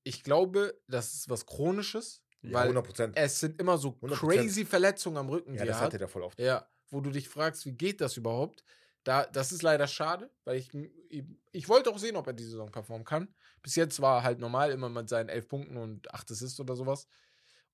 Ich 0.08 0.22
glaube, 0.22 0.78
das 0.88 1.14
ist 1.14 1.28
was 1.28 1.44
Chronisches, 1.46 2.22
Ja, 2.42 2.52
weil 2.54 2.62
100 2.64 2.84
Prozent. 2.86 3.16
es 3.16 3.40
sind 3.40 3.60
immer 3.60 3.76
so 3.78 3.90
100%. 4.00 4.14
crazy 4.16 4.64
Verletzungen 4.64 5.16
am 5.18 5.28
Rücken, 5.28 5.54
Ja, 5.54 5.62
die 5.62 5.68
das 5.68 5.76
er 5.76 5.80
hat 5.80 5.86
hat. 5.86 5.92
er 5.94 5.98
da 6.00 6.06
voll 6.08 6.22
oft. 6.22 6.38
Ja, 6.40 6.68
wo 6.90 7.00
du 7.00 7.10
dich 7.10 7.28
fragst, 7.28 7.66
wie 7.66 7.72
geht 7.72 8.00
das 8.00 8.16
überhaupt? 8.16 8.64
Da, 9.04 9.24
das 9.26 9.52
ist 9.52 9.62
leider 9.62 9.86
schade, 9.86 10.30
weil 10.44 10.56
ich, 10.58 10.70
ich, 11.08 11.24
ich 11.52 11.68
wollte 11.68 11.90
auch 11.90 11.98
sehen, 11.98 12.16
ob 12.16 12.26
er 12.26 12.32
die 12.32 12.44
Saison 12.44 12.70
performen 12.70 13.04
kann. 13.04 13.34
Bis 13.62 13.74
jetzt 13.76 14.00
war 14.00 14.18
er 14.18 14.22
halt 14.24 14.38
normal, 14.38 14.70
immer 14.70 14.88
mit 14.88 15.08
seinen 15.08 15.28
elf 15.28 15.48
Punkten 15.48 15.76
und 15.76 16.12
acht 16.12 16.30
Assists 16.30 16.58
oder 16.60 16.76
sowas. 16.76 17.06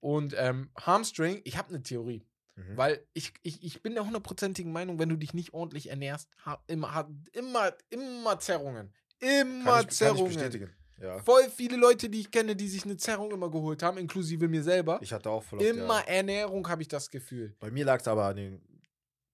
Und 0.01 0.35
ähm, 0.37 0.71
Hamstring, 0.81 1.41
ich 1.45 1.57
habe 1.57 1.71
eine 1.71 1.83
Theorie. 1.83 2.27
Mhm. 2.57 2.77
Weil 2.77 3.05
ich, 3.15 3.33
ich, 3.43 3.63
ich 3.65 3.83
bin 3.83 3.95
der 3.95 4.05
hundertprozentigen 4.07 4.71
Meinung, 4.73 4.99
wenn 5.01 5.09
du 5.09 5.17
dich 5.17 5.35
nicht 5.35 5.55
ordentlich 5.55 5.91
ernährst, 5.91 6.29
hat 6.39 6.61
immer, 6.69 6.95
hat 6.95 7.09
immer, 7.33 7.73
immer 7.91 8.39
Zerrungen. 8.39 8.93
Immer 9.19 9.31
kann, 9.31 9.55
ich, 9.55 9.65
kann 9.65 9.81
ich 9.89 9.95
Zerrungen. 9.97 10.25
bestätigen. 10.35 10.71
Ja. 11.01 11.19
Voll 11.19 11.51
viele 11.51 11.77
Leute, 11.77 12.09
die 12.09 12.21
ich 12.21 12.31
kenne, 12.31 12.55
die 12.55 12.69
sich 12.69 12.85
eine 12.85 12.97
Zerrung 12.97 13.31
immer 13.33 13.51
geholt 13.51 13.83
haben, 13.83 13.99
inklusive 13.99 14.47
mir 14.49 14.63
selber. 14.63 14.99
Ich 15.03 15.13
hatte 15.13 15.29
auch 15.31 15.43
voll 15.43 15.59
oft, 15.59 15.69
immer 15.69 16.01
Ja. 16.01 16.07
Ernährung 16.07 16.67
habe 16.69 16.83
ich 16.83 16.89
das 16.89 17.11
Gefühl. 17.11 17.55
Bei 17.59 17.71
mir 17.71 17.85
lag 17.85 18.01
es 18.01 18.07
aber 18.09 18.27
an 18.27 18.37
den 18.37 18.63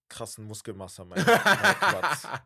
krassen 0.09 0.45
Muskelmasse. 0.45 1.05
Mein, 1.05 1.23
mein. 1.23 2.39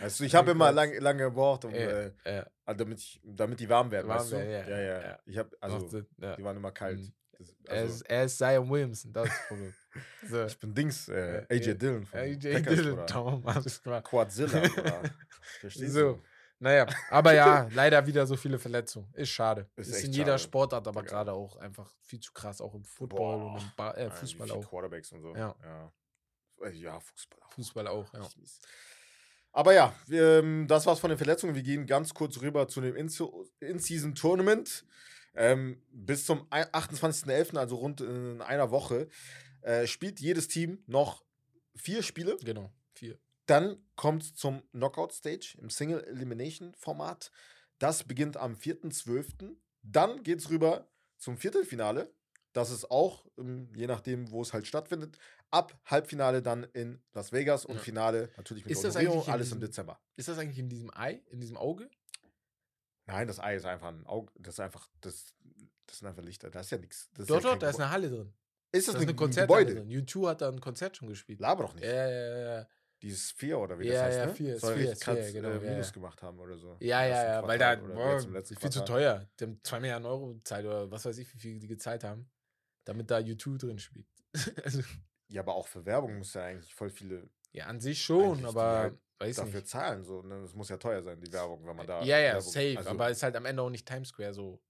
Weißt 0.00 0.20
du, 0.20 0.24
ich 0.24 0.34
habe 0.34 0.50
immer 0.50 0.70
lang, 0.72 0.92
lange 0.98 1.24
gebraucht, 1.24 1.64
um, 1.64 1.72
Ja, 1.74 2.06
äh, 2.24 2.44
ah, 2.64 2.74
damit, 2.74 2.98
ich, 2.98 3.20
damit 3.24 3.60
die 3.60 3.68
warm 3.68 3.90
werden, 3.90 4.08
Warm 4.08 4.18
weißt 4.18 4.32
du? 4.32 4.36
werden, 4.36 4.70
ja, 4.70 4.80
ja, 4.80 5.02
ja. 5.02 5.18
Ich 5.24 5.38
habe, 5.38 5.56
also, 5.60 6.02
die 6.02 6.44
waren 6.44 6.56
immer 6.56 6.72
kalt. 6.72 6.98
Mhm. 7.00 7.12
Das, 7.38 7.54
Er, 7.64 7.72
also, 7.82 7.94
ist, 7.94 8.02
er 8.02 8.24
ist 8.24 8.38
Zion 8.38 8.70
Williamson, 8.70 9.12
das 9.12 9.26
ist 9.28 9.34
das 9.38 9.48
Problem. 9.48 9.74
So. 10.28 10.44
ich 10.44 10.58
bin 10.58 10.74
Dings, 10.74 11.08
äh, 11.08 11.46
AJ. 11.48 11.74
Dillon 11.74 12.04
von 12.04 12.18
AJ 12.18 12.62
Dillon. 12.62 13.06
Tom, 13.06 13.46
alles 13.46 13.80
klar. 13.80 14.02
Quadzilla, 14.02 14.58
oder? 14.76 15.02
Verstehst 15.60 15.92
So. 15.92 16.00
du? 16.14 16.22
Naja, 16.64 16.86
aber 17.10 17.34
ja, 17.34 17.68
leider 17.74 18.06
wieder 18.06 18.26
so 18.26 18.36
viele 18.36 18.58
Verletzungen. 18.58 19.12
Ist 19.12 19.28
schade. 19.28 19.68
Ist 19.76 19.88
Ist, 19.90 20.04
in 20.04 20.12
jeder 20.12 20.38
schade, 20.38 20.38
Sport, 20.38 20.72
aber 20.72 20.92
Digga. 20.92 21.02
gerade 21.02 21.32
auch 21.34 21.56
einfach 21.56 21.94
viel 22.00 22.20
zu 22.20 22.32
krass, 22.32 22.62
auch 22.62 22.74
im 22.74 22.84
Football 22.84 23.42
und 23.42 23.56
im 23.60 23.70
ba 23.76 23.90
äh, 23.92 24.10
Fußball 24.10 24.50
auch. 24.50 24.66
Quarterbacks 24.68 25.12
und 25.12 25.20
so. 25.20 25.34
Ja. 25.36 25.54
Ja, 25.62 25.92
Äh, 26.66 26.70
ja 26.72 26.98
Fußball 27.00 27.38
auch. 27.42 27.52
Fußball 27.52 27.86
auch, 27.88 28.14
ja. 28.14 28.28
Aber 29.52 29.74
ja, 29.74 29.94
ähm, 30.10 30.66
das 30.66 30.86
war's 30.86 30.98
von 31.00 31.10
den 31.10 31.18
Verletzungen. 31.18 31.54
Wir 31.54 31.62
gehen 31.62 31.86
ganz 31.86 32.14
kurz 32.14 32.40
rüber 32.40 32.66
zu 32.66 32.80
dem 32.80 32.96
In- 32.96 33.10
In-Season-Tournament. 33.60 34.86
Ähm, 35.36 35.82
bis 35.90 36.24
zum 36.26 36.46
ei- 36.50 36.64
28.11., 36.72 37.56
also 37.58 37.76
rund 37.76 38.00
in 38.00 38.40
einer 38.40 38.70
Woche, 38.70 39.08
äh, 39.62 39.86
spielt 39.86 40.18
jedes 40.20 40.48
Team 40.48 40.82
noch 40.86 41.24
vier 41.76 42.02
Spiele. 42.02 42.36
Genau. 42.42 42.72
Dann 43.46 43.84
kommt 43.96 44.24
zum 44.36 44.62
Knockout-Stage 44.72 45.58
im 45.60 45.68
Single-Elimination-Format. 45.70 47.30
Das 47.78 48.04
beginnt 48.04 48.36
am 48.36 48.54
4.12. 48.54 49.56
Dann 49.82 50.22
geht's 50.22 50.48
rüber 50.50 50.88
zum 51.18 51.36
Viertelfinale. 51.36 52.12
Das 52.52 52.70
ist 52.70 52.90
auch, 52.90 53.26
ähm, 53.36 53.68
je 53.74 53.86
nachdem, 53.86 54.30
wo 54.30 54.40
es 54.40 54.52
halt 54.52 54.66
stattfindet, 54.66 55.18
ab 55.50 55.76
Halbfinale 55.86 56.40
dann 56.40 56.64
in 56.72 57.02
Las 57.12 57.32
Vegas 57.32 57.64
und 57.64 57.76
Ja. 57.76 57.80
Finale 57.82 58.30
natürlich 58.36 58.64
mit 58.64 58.72
Ist 58.72 58.84
das 58.84 58.94
in 58.96 59.08
alles 59.08 59.26
im 59.28 59.38
diesem- 59.40 59.60
Dezember. 59.60 60.00
Ist 60.16 60.28
das 60.28 60.38
eigentlich 60.38 60.58
in 60.58 60.68
diesem 60.68 60.90
Ei, 60.96 61.20
in 61.30 61.40
diesem 61.40 61.56
Auge? 61.56 61.90
Nein, 63.06 63.26
das 63.26 63.40
Ei 63.40 63.56
ist 63.56 63.66
einfach 63.66 63.88
ein 63.88 64.06
Auge, 64.06 64.32
das 64.38 64.54
ist 64.54 64.60
einfach, 64.60 64.88
das, 65.00 65.34
das 65.86 65.98
sind 65.98 66.08
einfach 66.08 66.22
Lichter, 66.22 66.48
da 66.50 66.60
ist 66.60 66.70
ja 66.70 66.78
nichts. 66.78 67.10
Das 67.14 67.26
Dort, 67.26 67.42
ja 67.42 67.50
dort, 67.50 67.62
da 67.64 67.70
ist 67.70 67.80
eine 67.80 67.90
Halle 67.90 68.08
drin. 68.08 68.32
Ist 68.72 68.88
Da 68.88 68.92
das, 68.92 69.00
ist 69.00 69.02
eine 69.02 69.12
ein 69.12 69.16
Konzerthalle 69.16 69.66
Gebäude? 69.66 69.86
drin. 69.86 70.06
U2 70.06 70.28
hat 70.28 70.40
da 70.40 70.48
ein 70.48 70.60
Konzert 70.60 70.96
schon 70.96 71.08
gespielt. 71.08 71.40
Laber 71.40 71.64
doch 71.64 71.74
nicht. 71.74 71.84
Ja, 71.84 71.92
ja, 72.08 72.08
ja, 72.08 72.54
ja. 72.60 72.68
Dieses 73.04 73.28
Sphere 73.28 73.58
oder 73.58 73.78
wie 73.78 73.86
Ja, 73.86 73.92
das 73.92 74.02
heißt, 74.02 74.18
ja, 74.18 74.26
ne? 74.26 74.34
Sphere, 74.34 74.58
Soll 74.58 74.80
echt 74.80 75.00
krass 75.02 75.18
Sphere, 75.18 75.32
genau, 75.34 75.48
äh, 75.50 75.64
ja, 75.66 75.70
Minus 75.72 75.86
ja. 75.88 75.92
gemacht 75.92 76.22
haben 76.22 76.40
oder 76.40 76.56
so. 76.56 76.76
Ja, 76.80 77.04
ja, 77.04 77.24
ja, 77.24 77.46
weil 77.46 77.58
da 77.58 77.76
boah, 77.76 78.18
viel 78.18 78.42
zu 78.42 78.54
Quartal. 78.54 78.84
teuer. 78.86 79.28
Die 79.38 79.44
haben 79.44 79.60
2 79.62 79.80
Milliarden 79.80 80.06
Euro 80.06 80.32
gezahlt 80.32 80.64
oder 80.64 80.90
was 80.90 81.04
weiß 81.04 81.18
ich, 81.18 81.34
wie 81.34 81.38
viel 81.38 81.58
die 81.58 81.66
gezahlt 81.66 82.02
haben, 82.02 82.30
damit 82.84 83.10
da 83.10 83.18
U2 83.18 83.58
drin 83.58 83.78
spielt. 83.78 84.06
also, 84.64 84.80
Ja, 85.28 85.42
aber 85.42 85.54
auch 85.54 85.68
für 85.68 85.84
Werbung 85.84 86.16
muss 86.16 86.32
ja 86.32 86.44
eigentlich 86.44 86.74
voll 86.74 86.88
viele 86.88 87.28
ja, 87.52 87.66
an 87.66 87.78
sich 87.78 88.02
schon, 88.02 88.38
die 88.38 88.44
aber 88.46 88.96
halt 89.20 89.38
dafür 89.38 89.60
nicht. 89.60 89.68
zahlen. 89.68 90.02
So, 90.02 90.22
ne? 90.22 90.40
Das 90.40 90.54
muss 90.54 90.70
ja 90.70 90.78
teuer 90.78 91.02
sein, 91.02 91.20
die 91.20 91.30
Werbung, 91.30 91.66
wenn 91.66 91.76
man 91.76 91.86
da. 91.86 92.02
ja, 92.02 92.18
ja, 92.18 92.32
Werbung, 92.34 92.50
safe, 92.50 92.74
also, 92.78 92.88
aber 92.88 93.10
ist 93.10 93.22
halt 93.22 93.36
am 93.36 93.44
Ende 93.44 93.60
auch 93.60 93.70
nicht 93.70 93.86
Times 93.86 94.08
Square 94.08 94.32
so. 94.32 94.62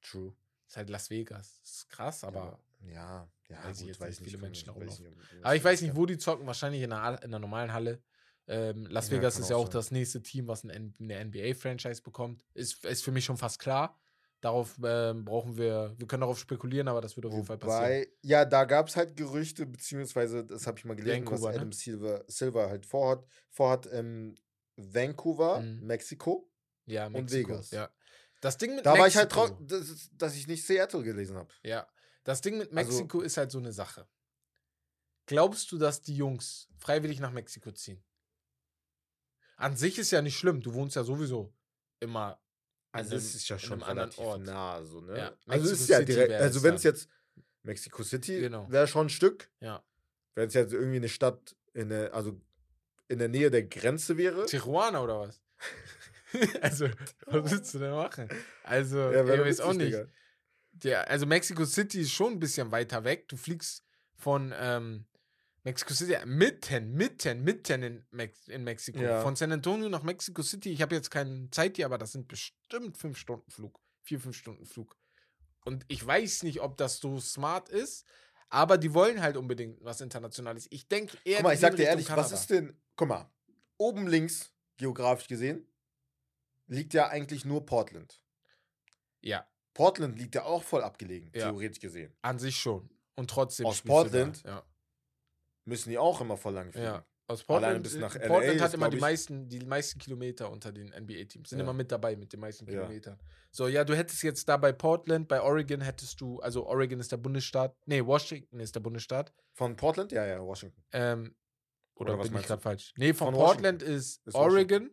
True. 0.00 0.34
Ist 0.66 0.78
halt 0.78 0.88
Las 0.88 1.10
Vegas. 1.10 1.60
Ist 1.62 1.90
krass, 1.90 2.24
aber. 2.24 2.58
Ja, 2.80 3.28
ja, 3.48 3.62
weiß 3.64 3.76
ich 3.76 3.80
gut, 3.82 3.88
jetzt 3.88 4.00
weiß 4.00 4.20
nicht, 4.20 4.30
viele 4.30 4.42
Menschen 4.42 4.70
ich 4.70 4.76
nicht, 4.98 5.00
ob- 5.00 5.44
Aber 5.44 5.54
ich 5.56 5.64
weiß 5.64 5.82
nicht, 5.82 5.94
wo 5.96 6.06
die 6.06 6.18
zocken. 6.18 6.46
Wahrscheinlich 6.46 6.82
in 6.82 6.92
einer, 6.92 7.18
in 7.22 7.28
einer 7.28 7.38
normalen 7.38 7.72
Halle. 7.72 8.02
Ähm, 8.48 8.86
Las 8.86 9.08
Ja, 9.10 9.16
Vegas 9.16 9.34
kann 9.34 9.42
ist 9.42 9.50
ja 9.50 9.56
auch 9.56 9.66
sein. 9.66 9.72
das 9.72 9.90
nächste 9.90 10.22
Team, 10.22 10.46
was 10.48 10.64
eine 10.64 10.74
NBA-Franchise 11.24 12.02
bekommt. 12.02 12.44
Ist, 12.54 12.84
ist 12.84 13.02
für 13.04 13.10
mich 13.12 13.24
schon 13.24 13.36
fast 13.36 13.58
klar. 13.58 13.98
Darauf 14.40 14.76
ähm, 14.84 15.24
brauchen 15.24 15.56
wir, 15.56 15.94
wir 15.96 16.06
können 16.06 16.20
darauf 16.20 16.38
spekulieren, 16.38 16.86
aber 16.88 17.00
das 17.00 17.16
wird 17.16 17.26
auf 17.26 17.32
jeden 17.32 17.46
Fall 17.46 17.58
passieren. 17.58 17.82
Wobei, 17.82 18.08
ja, 18.22 18.44
da 18.44 18.64
gab 18.64 18.86
es 18.88 18.94
halt 18.94 19.16
Gerüchte, 19.16 19.66
beziehungsweise, 19.66 20.44
das 20.44 20.66
habe 20.66 20.78
ich 20.78 20.84
mal 20.84 20.94
gelesen, 20.94 21.24
Vancouver, 21.26 21.48
was 21.48 21.54
ne? 21.54 21.60
Adam 21.60 21.72
Silver, 21.72 22.24
Silver 22.28 22.68
halt 22.68 22.86
vorhat. 22.86 23.26
Vorhat 23.50 23.88
ähm, 23.92 24.36
Vancouver, 24.76 25.60
Mhm. 25.60 25.86
Mexiko. 25.86 26.50
Ja, 26.86 27.06
und 27.06 27.12
Mexiko. 27.14 27.50
Vegas. 27.52 27.70
Ja. 27.70 27.90
Das 28.40 28.58
Ding 28.58 28.76
mit 28.76 28.84
Da 28.86 28.90
Mexiko, 28.92 29.00
war 29.02 29.08
ich 29.08 29.16
halt 29.16 29.32
traurig, 29.32 29.54
dass, 29.62 30.10
dass 30.12 30.36
ich 30.36 30.46
nicht 30.46 30.64
Seattle 30.64 31.02
gelesen 31.02 31.36
habe. 31.36 31.48
Ja. 31.64 31.86
Das 32.26 32.40
Ding 32.40 32.58
mit 32.58 32.68
Also- 32.76 32.90
Mexiko 32.92 33.20
ist 33.20 33.36
halt 33.36 33.50
so 33.50 33.58
eine 33.58 33.72
Sache. 33.72 34.06
Glaubst 35.26 35.72
du, 35.72 35.78
dass 35.78 36.02
die 36.02 36.16
Jungs 36.16 36.68
freiwillig 36.78 37.20
nach 37.20 37.32
Mexiko 37.32 37.70
ziehen? 37.72 38.02
An 39.56 39.76
sich 39.76 39.98
ist 39.98 40.10
ja 40.10 40.20
nicht 40.22 40.36
schlimm. 40.38 40.60
Du 40.60 40.74
wohnst 40.74 40.96
ja 40.96 41.04
sowieso 41.04 41.52
immer. 42.00 42.40
Also 42.92 43.16
es 43.16 43.34
ist 43.34 43.48
ja 43.48 43.58
schon 43.58 43.82
einem 43.82 43.98
relativ 43.98 44.18
Ort. 44.18 44.42
nah, 44.42 44.82
so, 44.84 45.00
ne? 45.00 45.18
Ja, 45.18 45.36
also 45.46 45.70
ist 45.70 45.88
ja 45.88 45.98
City 45.98 46.12
direkt, 46.12 46.30
wäre 46.30 46.42
also 46.42 46.62
wenn 46.62 46.74
es 46.74 46.82
jetzt 46.82 47.08
Mexico 47.62 48.02
City 48.02 48.40
Genau. 48.40 48.70
wäre 48.70 48.86
schon 48.86 49.06
ein 49.06 49.10
Stück. 49.10 49.50
Ja. 49.60 49.84
Wenn 50.34 50.48
es 50.48 50.54
jetzt 50.54 50.72
irgendwie 50.72 50.96
eine 50.96 51.08
Stadt 51.08 51.56
in 51.74 51.88
der, 51.90 52.14
also 52.14 52.40
in 53.08 53.18
der 53.18 53.28
Nähe 53.28 53.50
der 53.50 53.64
Grenze 53.64 54.16
wäre. 54.16 54.46
Tijuana 54.46 55.00
oder 55.02 55.20
was? 55.20 55.40
also, 56.62 56.88
was 57.26 57.50
willst 57.50 57.74
du 57.74 57.78
denn 57.78 57.92
machen? 57.92 58.28
Also, 58.62 58.98
Ja, 58.98 59.22
ich 59.24 59.40
weiß 59.40 59.60
auch 59.60 59.72
nicht. 59.74 59.88
Digga. 59.94 60.06
Der, 60.82 61.08
also, 61.10 61.26
Mexico 61.26 61.64
City 61.64 62.00
ist 62.00 62.12
schon 62.12 62.34
ein 62.34 62.40
bisschen 62.40 62.70
weiter 62.70 63.04
weg. 63.04 63.28
Du 63.28 63.36
fliegst 63.36 63.84
von 64.14 64.52
ähm, 64.56 65.06
Mexico 65.66 65.94
City 65.94 66.16
mitten, 66.26 66.92
mitten, 66.92 67.42
mitten 67.42 67.82
in, 67.82 68.06
Mex 68.10 68.46
in 68.46 68.62
Mexiko. 68.62 69.00
Ja. 69.00 69.20
Von 69.20 69.34
San 69.34 69.52
Antonio 69.52 69.88
nach 69.88 70.02
Mexico 70.02 70.42
City. 70.42 70.70
Ich 70.70 70.80
habe 70.80 70.94
jetzt 70.94 71.10
keine 71.10 71.50
Zeit 71.50 71.76
hier, 71.76 71.86
aber 71.86 71.98
das 71.98 72.12
sind 72.12 72.28
bestimmt 72.28 72.96
fünf 72.96 73.18
Stunden 73.18 73.50
Flug. 73.50 73.80
Vier, 74.02 74.20
fünf 74.20 74.36
Stunden 74.36 74.64
Flug. 74.64 74.96
Und 75.64 75.84
ich 75.88 76.06
weiß 76.06 76.44
nicht, 76.44 76.60
ob 76.60 76.76
das 76.76 76.98
so 76.98 77.18
smart 77.18 77.68
ist, 77.68 78.06
aber 78.48 78.78
die 78.78 78.94
wollen 78.94 79.20
halt 79.20 79.36
unbedingt 79.36 79.82
was 79.82 80.00
Internationales. 80.00 80.68
Ich 80.70 80.86
denke 80.86 81.18
eher. 81.24 81.38
Guck 81.38 81.44
mal, 81.44 81.54
ich 81.54 81.60
sag 81.60 81.72
dir 81.72 81.78
Richtung 81.78 81.90
ehrlich, 81.90 82.08
was 82.10 82.16
Kanada. 82.16 82.34
ist 82.34 82.50
denn, 82.50 82.80
guck 82.94 83.08
mal, 83.08 83.28
oben 83.76 84.06
links, 84.06 84.52
geografisch 84.76 85.26
gesehen, 85.26 85.66
liegt 86.68 86.94
ja 86.94 87.08
eigentlich 87.08 87.44
nur 87.44 87.66
Portland. 87.66 88.22
Ja, 89.20 89.44
Portland 89.76 90.18
liegt 90.18 90.34
ja 90.34 90.44
auch 90.44 90.62
voll 90.62 90.82
abgelegen, 90.82 91.30
Ja. 91.34 91.50
theoretisch 91.50 91.80
gesehen. 91.80 92.14
an 92.22 92.38
sich 92.38 92.56
schon. 92.56 92.88
Und 93.14 93.30
trotzdem. 93.30 93.66
Aus 93.66 93.82
Portland? 93.82 94.44
Da. 94.44 94.48
Ja. 94.48 94.62
Müssen 95.64 95.90
die 95.90 95.98
auch 95.98 96.20
immer 96.20 96.36
voll 96.36 96.54
lang 96.54 96.70
fliegen. 96.72 96.86
Ja, 96.86 97.04
aus 97.26 97.42
Portland, 97.42 97.82
bis 97.82 97.94
äh, 97.96 97.98
nach 97.98 98.14
LA 98.14 98.26
Portland 98.28 98.54
ist, 98.56 98.62
hat 98.62 98.74
immer 98.74 98.86
glaub 98.86 98.92
die 98.94 99.00
meisten, 99.00 99.48
die 99.48 99.58
meisten 99.64 99.98
Kilometer 99.98 100.50
unter 100.50 100.72
den 100.72 100.88
NBA-Teams. 100.94 101.50
Sind 101.50 101.58
Ja. 101.58 101.64
immer 101.64 101.72
mit 101.72 101.90
dabei 101.90 102.14
mit 102.16 102.32
den 102.32 102.40
meisten. 102.40 102.66
Kilometern. 102.66 103.18
So, 103.50 103.66
ja, 103.68 103.84
du 103.84 103.96
hättest 103.96 104.22
jetzt 104.22 104.48
da 104.48 104.56
bei 104.58 104.72
Portland, 104.72 105.28
bei 105.28 105.40
Oregon 105.42 105.80
hättest 105.80 106.20
du, 106.20 106.38
also 106.40 106.66
Oregon 106.66 107.00
ist 107.00 107.10
der 107.10 107.16
Bundesstaat, 107.16 107.76
nee, 107.86 108.04
Washington 108.04 108.60
ist 108.60 108.74
der 108.74 108.80
Bundesstaat. 108.80 109.32
Von 109.54 109.76
Portland? 109.76 110.12
Ja, 110.12 110.24
ja, 110.26 110.40
Washington. 110.40 110.82
Ähm, 110.92 111.34
oder, 111.94 112.12
Oder 112.14 112.18
was 112.22 112.28
bin 112.30 112.40
ich 112.40 112.46
gerade 112.46 112.62
falsch? 112.62 112.92
Nee, 112.96 113.12
von, 113.14 113.28
Von 113.28 113.34
Portland 113.34 113.82
ist, 113.82 114.24
Ist 114.26 114.34
Oregon, 114.34 114.90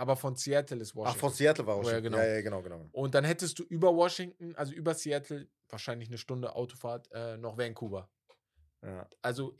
aber 0.00 0.16
von 0.16 0.34
Seattle 0.36 0.78
ist 0.80 0.94
Washington. 0.96 1.16
Ach, 1.16 1.20
von 1.20 1.32
Seattle 1.32 1.66
war 1.66 1.76
Oh, 1.76 1.80
ja, 1.80 1.84
Washington. 1.86 2.04
genau. 2.12 2.18
Ja, 2.18 2.26
ja, 2.34 2.40
genau, 2.42 2.62
genau. 2.62 2.88
Und 2.92 3.14
dann 3.14 3.24
hättest 3.24 3.58
du 3.58 3.62
über 3.64 3.94
Washington, 3.94 4.54
also 4.56 4.72
über 4.72 4.94
Seattle, 4.94 5.48
wahrscheinlich 5.68 6.08
eine 6.08 6.18
Stunde 6.18 6.54
Autofahrt, 6.56 7.08
äh, 7.12 7.36
noch 7.36 7.56
Vancouver. 7.58 8.10
Ja. 8.82 9.08
Also 9.22 9.56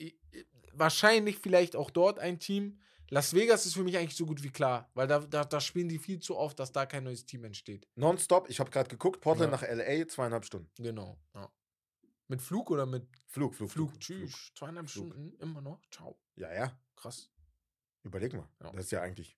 wahrscheinlich 0.72 1.38
vielleicht 1.38 1.76
auch 1.76 1.90
dort 1.90 2.18
ein 2.18 2.38
Team. 2.38 2.80
Las 3.10 3.34
Vegas 3.34 3.66
ist 3.66 3.74
für 3.74 3.82
mich 3.82 3.96
eigentlich 3.96 4.14
so 4.16 4.24
gut 4.24 4.42
wie 4.42 4.50
klar, 4.50 4.88
weil 4.94 5.08
da, 5.08 5.18
da, 5.18 5.44
da 5.44 5.60
spielen 5.60 5.88
die 5.88 5.98
viel 5.98 6.20
zu 6.20 6.36
oft, 6.36 6.58
dass 6.60 6.70
da 6.72 6.86
kein 6.86 7.02
neues 7.04 7.26
Team 7.26 7.44
entsteht. 7.44 7.88
Nonstop, 7.96 8.48
ich 8.48 8.60
habe 8.60 8.70
gerade 8.70 8.88
geguckt, 8.88 9.20
Portland 9.20 9.52
Ja. 9.52 9.58
nach 9.58 9.62
LA, 9.68 10.06
zweieinhalb 10.06 10.44
Stunden. 10.44 10.70
Genau. 10.76 11.18
Ja. 11.34 11.50
Mit 12.28 12.40
Flug 12.40 12.70
oder 12.70 12.86
mit 12.86 13.08
Flug, 13.26 13.54
Flug, 13.56 13.70
Flug? 13.70 13.90
Flug. 13.90 14.00
Tschüss. 14.00 14.52
Zweieinhalb 14.54 14.88
Flug. 14.88 15.08
Stunden, 15.08 15.36
immer 15.40 15.60
noch. 15.60 15.80
Ciao. 15.90 16.16
Ja, 16.36 16.52
ja, 16.54 16.78
Krass. 16.94 17.28
überleg 18.04 18.32
mal. 18.32 18.48
Das 18.60 18.84
ist 18.84 18.92
ja 18.92 19.02
eigentlich. 19.02 19.36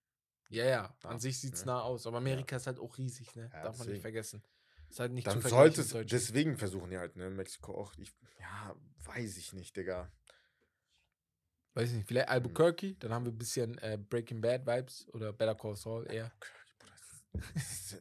Ja, 0.52 0.64
ja. 0.66 0.96
An 1.02 1.12
Ja, 1.12 1.18
sich 1.18 1.40
sieht 1.40 1.54
es 1.54 1.60
ja. 1.60 1.66
nah 1.66 1.80
aus. 1.80 2.06
Aber 2.06 2.18
Amerika 2.18 2.56
ist 2.56 2.66
halt 2.66 2.78
auch 2.78 2.96
riesig, 2.98 3.34
ne? 3.34 3.50
Ja, 3.52 3.62
Darf 3.62 3.78
man 3.78 3.88
nicht 3.88 4.00
vergessen. 4.00 4.42
Ist 4.90 5.00
halt 5.00 5.12
nicht 5.12 5.26
Dann 5.26 5.40
zu 5.40 5.48
sollte 5.48 5.80
es, 5.80 5.90
deswegen 6.06 6.58
versuchen 6.58 6.90
die 6.90 6.98
halt, 6.98 7.16
ne, 7.16 7.30
Mexiko 7.30 7.74
auch. 7.74 7.94
Ich, 7.96 8.12
ja, 8.38 8.76
weiß 9.04 9.38
ich 9.38 9.54
nicht, 9.54 9.74
Digga. 9.76 10.12
Weiß 11.74 11.88
ich 11.88 11.96
nicht, 11.96 12.06
vielleicht 12.08 12.28
Albuquerque, 12.28 12.96
dann 12.98 13.12
haben 13.14 13.24
wir 13.24 13.32
ein 13.32 13.38
bisschen 13.38 13.78
äh, 13.78 13.96
Breaking 13.98 14.42
Bad 14.42 14.66
Vibes 14.66 15.08
oder 15.14 15.32
Better 15.32 15.54
Call 15.54 15.74
Saul 15.74 16.06
eher. 16.12 16.30
Das 17.32 17.96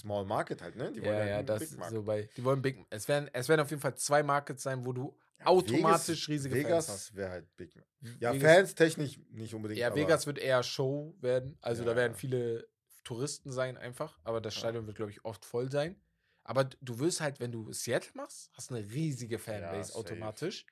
Small 0.00 0.24
Market 0.24 0.60
halt, 0.62 0.74
ne? 0.74 0.90
Die 0.90 1.00
Ja, 1.02 1.12
halt 1.14 1.28
ja, 1.28 1.42
das 1.44 1.60
Big 1.60 1.70
ist 1.70 1.78
Market. 1.78 1.94
so 1.96 2.02
bei. 2.02 2.28
Die 2.36 2.42
wollen 2.42 2.60
Big. 2.60 2.84
Es 2.90 3.06
werden, 3.06 3.30
es 3.32 3.48
werden 3.48 3.60
auf 3.60 3.70
jeden 3.70 3.80
Fall 3.80 3.94
zwei 3.94 4.24
Markets 4.24 4.64
sein, 4.64 4.84
wo 4.84 4.92
du 4.92 5.16
Ja, 5.16 5.27
automatisch 5.44 6.28
Vegas, 6.28 6.28
riesige 6.28 6.54
Vegas 6.54 6.86
Fans 6.86 6.88
hast. 6.88 7.14
wäre 7.16 7.30
halt 7.30 7.56
Big. 7.56 7.74
Ja, 8.20 8.32
Vegas- 8.32 8.42
Fans 8.42 8.74
technisch 8.74 9.18
nicht 9.30 9.54
unbedingt. 9.54 9.78
Ja, 9.80 9.94
Vegas 9.94 10.26
wird 10.26 10.38
eher 10.38 10.62
Show 10.62 11.14
werden. 11.20 11.56
Also 11.60 11.82
Ja, 11.82 11.90
da 11.90 11.96
werden 11.96 12.12
ja. 12.12 12.18
viele 12.18 12.68
Touristen 13.04 13.50
sein 13.52 13.76
einfach. 13.76 14.18
Aber 14.24 14.40
das 14.40 14.54
Ja. 14.54 14.60
Stadion 14.60 14.86
wird, 14.86 14.96
glaube 14.96 15.10
ich, 15.12 15.24
oft 15.24 15.44
voll 15.44 15.70
sein. 15.70 16.00
Aber 16.44 16.64
du 16.64 16.98
wirst 16.98 17.20
halt, 17.20 17.40
wenn 17.40 17.52
du 17.52 17.72
Seattle 17.72 18.12
machst, 18.14 18.50
hast 18.54 18.70
eine 18.72 18.80
riesige 18.90 19.38
Fanbase 19.38 19.88
safe. 19.92 19.98
automatisch. 19.98 20.66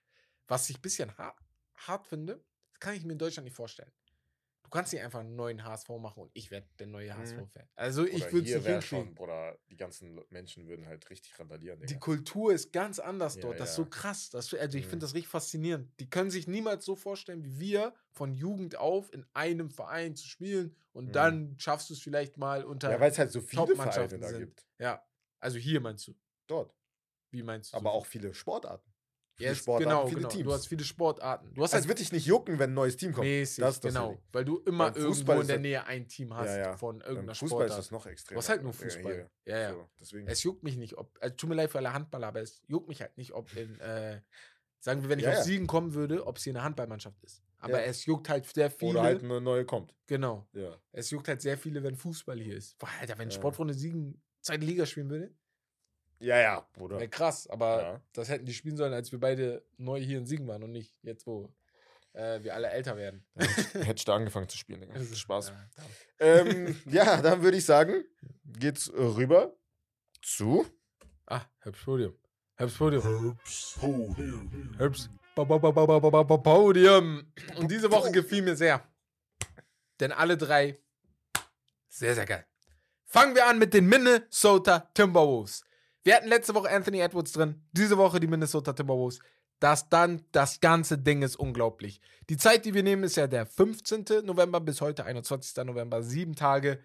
Was 0.48 0.68
ich 0.70 0.78
ein 0.78 0.82
bisschen 0.82 1.16
ha 1.18 1.34
hart 1.76 2.06
finde, 2.06 2.42
das 2.70 2.80
kann 2.80 2.94
ich 2.94 3.04
mir 3.04 3.12
in 3.12 3.18
Deutschland 3.18 3.44
nicht 3.44 3.54
vorstellen. 3.56 3.92
Du 4.66 4.70
kannst 4.70 4.92
nicht 4.92 5.02
einfach 5.02 5.20
einen 5.20 5.36
neuen 5.36 5.62
HSV 5.64 5.88
machen 6.00 6.24
und 6.24 6.30
ich 6.34 6.50
werde 6.50 6.66
der 6.80 6.88
neue 6.88 7.14
Mhm. 7.14 7.16
HSV-Fan. 7.16 7.68
Also 7.76 8.04
ich 8.04 8.14
Oder 8.14 8.32
würde 8.32 8.44
es 8.46 8.54
nicht 8.54 8.66
hinkriegen. 8.66 8.88
schon, 8.88 9.14
Bruder, 9.14 9.56
die 9.70 9.76
ganzen 9.76 10.20
Menschen 10.30 10.66
würden 10.66 10.86
halt 10.86 11.08
richtig 11.08 11.38
randalieren, 11.38 11.78
Digga. 11.78 11.94
Die 11.94 12.00
Kultur 12.00 12.52
ist 12.52 12.72
ganz 12.72 12.98
anders 12.98 13.34
Ja, 13.34 13.40
dort. 13.42 13.60
Das 13.60 13.68
ist 13.70 13.76
ja. 13.76 13.76
so 13.76 13.86
krass. 13.86 14.28
Das, 14.30 14.52
also 14.52 14.76
ich 14.76 14.84
Mhm. 14.84 14.90
finde 14.90 15.04
das 15.06 15.14
richtig 15.14 15.28
faszinierend. 15.28 15.88
Die 16.00 16.10
können 16.10 16.30
sich 16.30 16.48
niemals 16.48 16.84
so 16.84 16.96
vorstellen, 16.96 17.44
wie 17.44 17.60
wir 17.60 17.94
von 18.10 18.34
Jugend 18.34 18.76
auf 18.76 19.12
in 19.12 19.24
einem 19.34 19.70
Verein 19.70 20.16
zu 20.16 20.26
spielen 20.26 20.74
und 20.92 21.06
Mhm. 21.06 21.14
dann 21.16 21.54
schaffst 21.60 21.88
du 21.90 21.94
es 21.94 22.00
vielleicht 22.00 22.38
mal 22.38 22.64
unter 22.64 22.90
ja, 22.90 23.00
weil 23.00 23.10
es 23.12 23.18
halt 23.18 23.30
so 23.30 23.40
viele 23.40 23.68
Vereine 23.76 24.18
da 24.18 24.28
sind. 24.28 24.48
gibt. 24.48 24.66
Ja, 24.80 25.06
also 25.38 25.58
hier 25.58 25.80
meinst 25.80 26.08
du. 26.08 26.14
Dort. 26.48 26.74
Wie 27.30 27.42
meinst 27.42 27.72
du? 27.72 27.78
Aber 27.78 27.90
so 27.90 27.98
auch 27.98 28.06
viele 28.06 28.34
Sportarten. 28.34 28.92
Viele 29.36 29.50
Jetzt, 29.50 29.58
Sportarten, 29.58 29.84
genau, 29.88 30.06
viele 30.06 30.16
genau. 30.20 30.28
Teams. 30.30 30.44
Du 30.44 30.52
hast 30.52 30.66
viele 30.66 30.84
Sportarten. 30.84 31.54
Du 31.54 31.62
hast 31.62 31.70
Es 31.70 31.74
halt 31.74 31.88
wird 31.88 31.98
dich 32.00 32.12
nicht 32.12 32.26
jucken, 32.26 32.58
wenn 32.58 32.70
ein 32.70 32.74
neues 32.74 32.96
Team 32.96 33.12
kommt. 33.12 33.26
mäßig, 33.26 33.62
das 33.62 33.76
ist 33.76 33.84
das 33.84 33.94
genau. 33.94 34.18
Weil 34.32 34.44
du 34.44 34.58
immer 34.60 34.86
irgendwo 34.88 35.08
Fußball 35.08 35.40
in 35.42 35.46
der 35.46 35.56
das- 35.56 35.62
Nähe 35.62 35.84
ein 35.86 36.08
Team 36.08 36.34
hast 36.34 36.48
Ja, 36.48 36.58
ja. 36.58 36.76
von 36.76 36.98
Beim 36.98 37.08
irgendeiner 37.08 37.34
Fußball 37.34 37.48
Sportart. 37.60 37.78
ist 37.78 37.84
es 37.86 37.90
noch 37.90 38.06
extrem. 38.06 38.34
Du 38.34 38.38
hast 38.38 38.48
halt 38.48 38.62
nur 38.62 38.72
Fußball. 38.72 39.30
Ja, 39.44 39.58
ja. 39.58 39.72
So, 39.72 39.88
deswegen. 40.00 40.26
Es 40.28 40.42
juckt 40.42 40.62
mich 40.62 40.76
nicht, 40.76 40.96
ob. 40.98 41.16
Also, 41.20 41.36
tut 41.36 41.48
mir 41.50 41.54
leid 41.56 41.70
für 41.70 41.78
alle 41.78 41.92
Handballer, 41.92 42.26
aber 42.28 42.40
es 42.40 42.62
juckt 42.66 42.88
mich 42.88 43.00
halt 43.00 43.16
nicht, 43.16 43.32
ob 43.32 43.54
in. 43.56 43.78
Äh, 43.80 44.20
sagen 44.80 45.02
wir, 45.02 45.08
wenn 45.08 45.18
ich 45.18 45.24
Ja, 45.24 45.32
auf 45.32 45.36
ja. 45.38 45.42
Siegen 45.44 45.66
kommen 45.66 45.94
würde, 45.94 46.26
ob 46.26 46.36
es 46.38 46.44
hier 46.44 46.52
eine 46.52 46.62
Handballmannschaft 46.62 47.22
ist. 47.24 47.42
Aber 47.58 47.80
Ja. 47.80 47.86
es 47.86 48.04
juckt 48.04 48.28
halt 48.28 48.46
sehr 48.46 48.70
viele. 48.70 48.92
Oder 48.92 49.02
halt 49.02 49.22
eine 49.24 49.40
neue 49.40 49.64
kommt. 49.64 49.94
genau. 50.06 50.46
Ja. 50.52 50.76
Es 50.92 51.10
juckt 51.10 51.26
halt 51.28 51.40
sehr 51.42 51.56
viele, 51.58 51.82
wenn 51.82 51.96
Fußball 51.96 52.38
hier 52.38 52.56
ist. 52.56 52.78
Boah, 52.78 52.88
Alter, 53.00 53.18
wenn 53.18 53.30
Ja. 53.30 53.34
Sportfreunde 53.34 53.74
Siegen 53.74 54.22
zweite 54.42 54.64
Liga 54.64 54.86
spielen 54.86 55.08
würde, 55.10 55.34
Ja, 56.18 56.38
ja, 56.38 56.66
Bruder. 56.72 56.96
wäre 56.98 57.08
krass. 57.08 57.46
Aber 57.48 57.82
Ja. 57.82 58.00
das 58.14 58.28
hätten 58.28 58.46
die 58.46 58.54
spielen 58.54 58.76
sollen, 58.76 58.92
als 58.94 59.12
wir 59.12 59.20
beide 59.20 59.64
neu 59.76 60.00
hier 60.00 60.18
in 60.18 60.26
Siegen 60.26 60.46
waren 60.48 60.62
und 60.62 60.72
nicht 60.72 60.96
jetzt, 61.02 61.26
wo 61.26 61.52
äh, 62.14 62.42
wir 62.42 62.54
alle 62.54 62.70
älter 62.70 62.96
werden. 62.96 63.26
Hättest 63.74 64.08
du 64.08 64.12
angefangen 64.12 64.48
zu 64.48 64.56
spielen, 64.56 64.80
Digga. 64.80 64.94
Das 64.94 65.02
ist- 65.02 65.18
Spaß. 65.18 65.48
Ja, 65.50 65.68
ähm, 66.20 66.80
ja, 66.86 67.20
dann 67.20 67.42
würde 67.42 67.58
ich 67.58 67.64
sagen, 67.66 68.02
geht's 68.44 68.90
rüber 68.94 69.54
zu. 70.22 70.64
ah, 71.26 71.42
Herbst 71.60 71.84
Podium. 71.84 72.18
Herbst 72.54 72.78
Podium. 72.78 73.38
Herbst 74.78 75.10
Podium. 76.42 77.32
Und 77.56 77.70
diese 77.70 77.90
Woche 77.90 78.10
gefiel 78.12 78.42
mir 78.42 78.56
sehr. 78.56 78.82
Denn 80.00 80.12
alle 80.12 80.36
drei 80.36 80.78
sehr, 81.88 82.14
sehr 82.14 82.26
geil. 82.26 82.46
Fangen 83.04 83.34
wir 83.34 83.46
an 83.46 83.58
mit 83.58 83.72
den 83.74 83.86
Minnesota 83.86 84.80
Timberwolves. 84.94 85.62
Wir 86.06 86.14
hatten 86.14 86.28
letzte 86.28 86.54
Woche 86.54 86.70
Anthony 86.70 87.00
Edwards 87.00 87.32
drin, 87.32 87.66
diese 87.72 87.98
Woche 87.98 88.20
die 88.20 88.28
Minnesota 88.28 88.72
Timberwolves. 88.72 89.18
Das 89.58 89.88
dann, 89.88 90.24
das 90.30 90.60
ganze 90.60 90.98
Ding 90.98 91.22
ist 91.22 91.34
unglaublich. 91.34 92.00
Die 92.30 92.36
Zeit, 92.36 92.64
die 92.64 92.74
wir 92.74 92.84
nehmen, 92.84 93.02
ist 93.02 93.16
ja 93.16 93.26
der 93.26 93.44
15. 93.44 94.04
November 94.22 94.60
bis 94.60 94.80
heute, 94.80 95.04
21. 95.04 95.64
November, 95.64 96.04
sieben 96.04 96.36
Tage. 96.36 96.80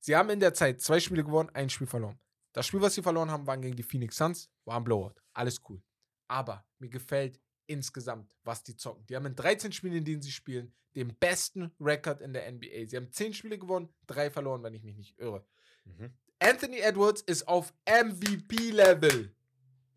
Sie 0.00 0.16
haben 0.16 0.28
in 0.28 0.40
der 0.40 0.54
Zeit 0.54 0.80
zwei 0.80 0.98
Spiele 0.98 1.22
gewonnen, 1.22 1.50
ein 1.54 1.70
Spiel 1.70 1.86
verloren. 1.86 2.18
Das 2.52 2.66
Spiel, 2.66 2.80
was 2.80 2.94
sie 2.94 3.02
verloren 3.02 3.30
haben, 3.30 3.46
waren 3.46 3.62
gegen 3.62 3.76
die 3.76 3.84
Phoenix 3.84 4.16
Suns, 4.16 4.50
war 4.64 4.78
ein 4.78 4.82
Blowout. 4.82 5.14
Alles 5.34 5.60
cool. 5.68 5.80
Aber 6.26 6.66
mir 6.80 6.90
gefällt 6.90 7.40
insgesamt, 7.66 8.28
was 8.42 8.64
die 8.64 8.74
zocken. 8.74 9.06
Die 9.06 9.14
haben 9.14 9.26
in 9.26 9.36
13 9.36 9.70
Spielen, 9.70 9.94
in 9.94 10.04
denen 10.04 10.22
sie 10.22 10.32
spielen, 10.32 10.74
den 10.96 11.14
besten 11.14 11.70
Rekord 11.78 12.20
in 12.22 12.32
der 12.32 12.50
NBA. 12.50 12.88
Sie 12.88 12.96
haben 12.96 13.12
10 13.12 13.34
Spiele 13.34 13.56
gewonnen, 13.56 13.94
3 14.08 14.32
verloren, 14.32 14.64
wenn 14.64 14.74
ich 14.74 14.82
mich 14.82 14.96
nicht 14.96 15.16
irre. 15.20 15.46
Mhm. 15.84 16.12
Anthony 16.38 16.78
Edwards 16.78 17.22
ist 17.22 17.46
auf 17.48 17.72
MVP-Level. 17.86 19.34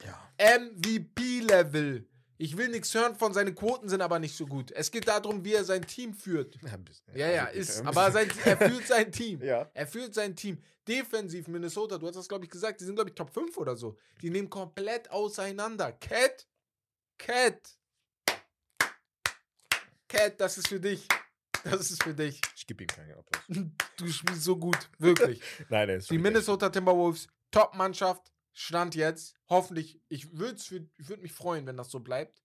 Ja. 0.04 0.60
MVP-Level. 0.60 2.08
Ich 2.40 2.56
will 2.56 2.70
nichts 2.70 2.94
hören 2.94 3.16
von 3.16 3.34
seine 3.34 3.54
Quoten 3.54 3.90
sind 3.90 4.02
aber 4.02 4.20
nicht 4.20 4.36
so 4.38 4.46
gut. 4.46 4.72
Es 4.72 4.92
geht 4.92 5.08
darum, 5.08 5.44
wie 5.44 5.54
er 5.54 5.64
sein 5.64 5.82
Team 5.82 6.14
führt. 6.14 6.56
Ja, 6.62 6.78
bisschen. 6.78 7.16
Ja, 7.16 7.30
ja, 7.32 7.46
Also, 7.46 7.60
ist. 7.60 7.86
Aber 7.86 8.12
sein, 8.12 8.30
er 8.46 8.58
führt 8.58 8.88
sein 8.88 9.12
Team. 9.12 9.42
Ja. 9.44 9.70
Er 9.74 9.88
führt 9.88 10.14
sein 10.14 10.36
Team. 10.36 10.62
Defensiv 10.88 11.48
Minnesota, 11.48 11.98
du 11.98 12.08
hast 12.08 12.16
das, 12.16 12.30
glaube 12.30 12.46
ich, 12.46 12.52
gesagt, 12.52 12.80
die 12.80 12.86
sind, 12.86 12.96
glaube 12.96 13.10
ich, 13.10 13.16
Top 13.16 13.30
5 13.34 13.58
oder 13.58 13.76
so. 13.76 13.98
Die 14.22 14.30
nehmen 14.30 14.50
komplett 14.50 15.10
auseinander. 15.10 15.92
Cat, 15.94 16.48
Cat, 17.18 17.60
Cat, 20.08 20.40
das 20.40 20.58
ist 20.60 20.68
für 20.68 20.80
dich. 20.80 21.08
Das 21.72 21.92
ist 21.92 22.04
für 22.04 22.14
dich. 22.14 22.42
Ich 22.56 22.66
gebe 22.68 22.84
ihm 22.84 22.88
keinen 22.88 23.12
Applaus. 23.14 23.44
Du 23.98 24.08
spielst 24.08 24.44
so 24.44 24.58
gut, 24.58 24.90
wirklich. 25.00 25.42
Nein, 25.70 25.90
er 25.90 25.98
ist 25.98 26.10
Die 26.10 26.18
Minnesota 26.18 26.70
Timberwolves, 26.70 27.28
Top-Mannschaft, 27.52 28.32
Stand 28.54 28.96
jetzt. 28.96 29.36
Hoffentlich, 29.50 30.02
ich 30.10 30.38
würde 30.38 30.58
würd 30.98 31.22
mich 31.22 31.32
freuen, 31.34 31.66
wenn 31.66 31.78
das 31.78 31.90
so 31.92 32.00
bleibt. 32.00 32.42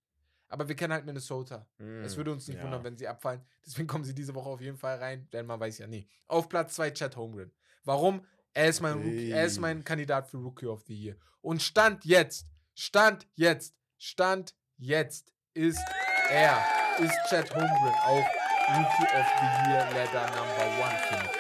Aber 0.48 0.68
wir 0.68 0.74
kennen 0.76 0.92
halt 0.92 1.06
Minnesota. 1.06 1.66
echt. 1.78 1.88
Es 2.06 2.14
Mm, 2.14 2.16
würde 2.18 2.32
uns 2.32 2.46
nicht 2.48 2.58
ja. 2.58 2.64
wundern, 2.64 2.84
wenn 2.84 2.96
sie 2.98 3.08
abfallen. 3.08 3.40
Deswegen 3.64 3.86
kommen 3.88 4.04
sie 4.04 4.14
diese 4.14 4.34
Woche 4.34 4.50
auf 4.50 4.60
jeden 4.60 4.76
Fall 4.76 4.98
rein, 4.98 5.26
denn 5.32 5.46
man 5.46 5.58
weiß 5.58 5.78
ja 5.78 5.86
nie. 5.86 6.06
Auf 6.26 6.48
Platz 6.50 6.74
2 6.74 6.90
Chad 6.90 7.16
Holmgren. 7.16 7.50
Warum? 7.84 8.26
Er 8.52 8.68
ist, 8.68 8.82
mein 8.82 8.98
Rookie, 8.98 9.30
er 9.30 9.46
ist 9.46 9.58
mein 9.58 9.82
Kandidat 9.82 10.28
für 10.28 10.36
Rookie 10.36 10.66
of 10.66 10.82
the 10.82 10.94
Year. 10.94 11.16
Und 11.40 11.62
Stand 11.62 12.04
jetzt, 12.04 12.46
Stand 12.74 13.26
jetzt, 13.34 13.74
Stand 13.96 14.54
jetzt 14.76 15.32
ist 15.54 15.80
er, 16.28 16.62
ist 16.98 17.14
Chad 17.30 17.50
Holmgren 17.54 17.94
auch 18.04 18.26
Rookie 18.68 19.08
of 19.18 19.26
the 19.40 19.70
Year 19.70 19.88
Ladder 19.92 20.26
Number 20.36 20.66
One 20.82 21.22
mich. 21.22 21.30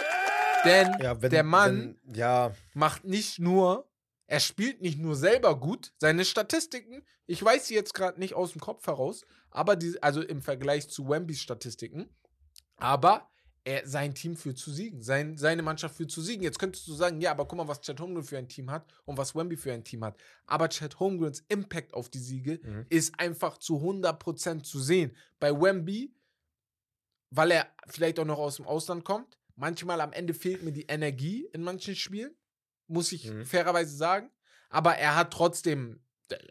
Denn 0.64 0.96
Ja, 1.00 1.22
wenn, 1.22 1.30
der 1.30 1.42
Mann 1.44 1.96
Wenn, 2.04 2.14
ja, 2.16 2.52
macht 2.74 3.04
nicht 3.04 3.38
nur, 3.38 3.88
er 4.26 4.40
spielt 4.40 4.80
nicht 4.80 4.98
nur 4.98 5.14
selber 5.16 5.58
gut, 5.58 5.92
seine 5.98 6.24
Statistiken, 6.24 7.02
ich 7.26 7.42
weiß 7.42 7.66
sie 7.68 7.74
jetzt 7.74 7.94
gerade 7.94 8.18
nicht 8.18 8.34
aus 8.34 8.52
dem 8.52 8.60
Kopf 8.60 8.86
heraus, 8.86 9.24
aber 9.50 9.76
die, 9.76 10.02
also 10.02 10.20
im 10.22 10.42
Vergleich 10.42 10.88
zu 10.88 11.08
Wembys 11.08 11.40
Statistiken, 11.40 12.08
aber 12.76 13.28
er, 13.64 13.86
sein 13.86 14.14
Team 14.14 14.36
führt 14.36 14.58
zu 14.58 14.72
Siegen, 14.72 15.02
sein, 15.02 15.36
seine 15.38 15.62
Mannschaft 15.62 15.94
führt 15.96 16.10
zu 16.10 16.20
Siegen. 16.20 16.42
Jetzt 16.42 16.58
könntest 16.58 16.86
du 16.88 16.94
sagen, 16.94 17.20
ja, 17.20 17.30
aber 17.30 17.46
guck 17.46 17.58
mal, 17.58 17.68
was 17.68 17.80
Chad 17.80 18.00
Holmgren 18.00 18.24
für 18.24 18.36
ein 18.36 18.48
Team 18.48 18.68
hat 18.70 18.92
und 19.04 19.16
was 19.16 19.36
Wemby 19.36 19.56
für 19.56 19.72
ein 19.72 19.84
Team 19.84 20.04
hat. 20.04 20.16
Aber 20.46 20.68
Chad 20.68 20.98
Holmgrens 20.98 21.44
Impact 21.48 21.94
auf 21.94 22.08
die 22.08 22.18
Siege 22.18 22.58
Mhm. 22.64 22.86
ist 22.88 23.14
einfach 23.20 23.58
zu 23.58 23.80
100% 23.80 24.64
zu 24.64 24.80
sehen. 24.80 25.16
Bei 25.38 25.52
Wemby, 25.52 26.12
weil 27.34 27.50
er 27.50 27.66
vielleicht 27.88 28.18
auch 28.18 28.24
noch 28.26 28.38
aus 28.38 28.56
dem 28.56 28.66
Ausland 28.66 29.04
kommt, 29.04 29.38
manchmal 29.56 30.00
am 30.00 30.12
Ende 30.12 30.34
fehlt 30.34 30.62
mir 30.62 30.72
die 30.72 30.86
Energie 30.86 31.46
in 31.52 31.62
manchen 31.62 31.96
Spielen, 31.96 32.34
muss 32.86 33.10
ich 33.12 33.30
Mhm. 33.30 33.44
fairerweise 33.46 33.96
sagen. 33.96 34.30
Aber 34.68 34.96
er 34.96 35.16
hat 35.16 35.32
trotzdem, 35.32 36.00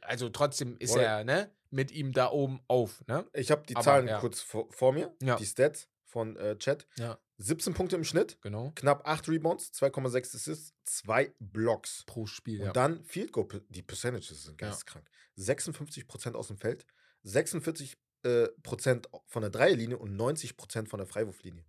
also 0.01 0.29
trotzdem 0.29 0.77
ist 0.77 0.93
Voll. 0.93 1.01
er 1.01 1.23
ne, 1.23 1.51
mit 1.69 1.91
ihm 1.91 2.11
da 2.13 2.32
oben 2.32 2.61
auf. 2.67 3.03
Ne? 3.07 3.25
ich 3.34 3.51
habe 3.51 3.63
die 3.67 3.75
Aber, 3.75 3.84
Zahlen 3.84 4.07
ja. 4.07 4.19
kurz 4.19 4.41
vor, 4.41 4.71
vor 4.71 4.91
mir. 4.93 5.15
Ja. 5.21 5.36
Die 5.36 5.45
Stats 5.45 5.88
von 6.05 6.36
äh, 6.38 6.57
Chat. 6.57 6.88
Ja. 6.97 7.17
17 7.38 7.73
Punkte 7.73 7.95
im 7.95 8.03
Schnitt, 8.03 8.38
Genau. 8.41 8.71
knapp 8.75 9.07
8 9.07 9.27
Rebounds, 9.29 9.71
2,6 9.73 10.36
Assists, 10.36 10.73
2 10.84 11.34
Blocks. 11.39 12.03
Pro 12.05 12.25
Spiel, 12.27 12.59
Und 12.59 12.65
ja. 12.67 12.73
dann 12.73 13.03
Field 13.05 13.32
Goal, 13.32 13.47
die 13.69 13.82
Percentages 13.82 14.43
sind 14.43 14.59
Ja. 14.61 14.67
geisteskrank. 14.67 15.09
56% 15.38 16.36
aus 16.36 16.47
dem 16.49 16.57
Feld, 16.57 16.86
46% 17.23 17.97
äh, 18.24 18.47
Prozent 18.63 19.07
von 19.28 19.41
der 19.41 19.49
Dreierlinie 19.51 19.97
und 19.97 20.15
90% 20.15 20.88
von 20.88 20.97
der 20.99 21.07
Freiwurflinie. 21.07 21.63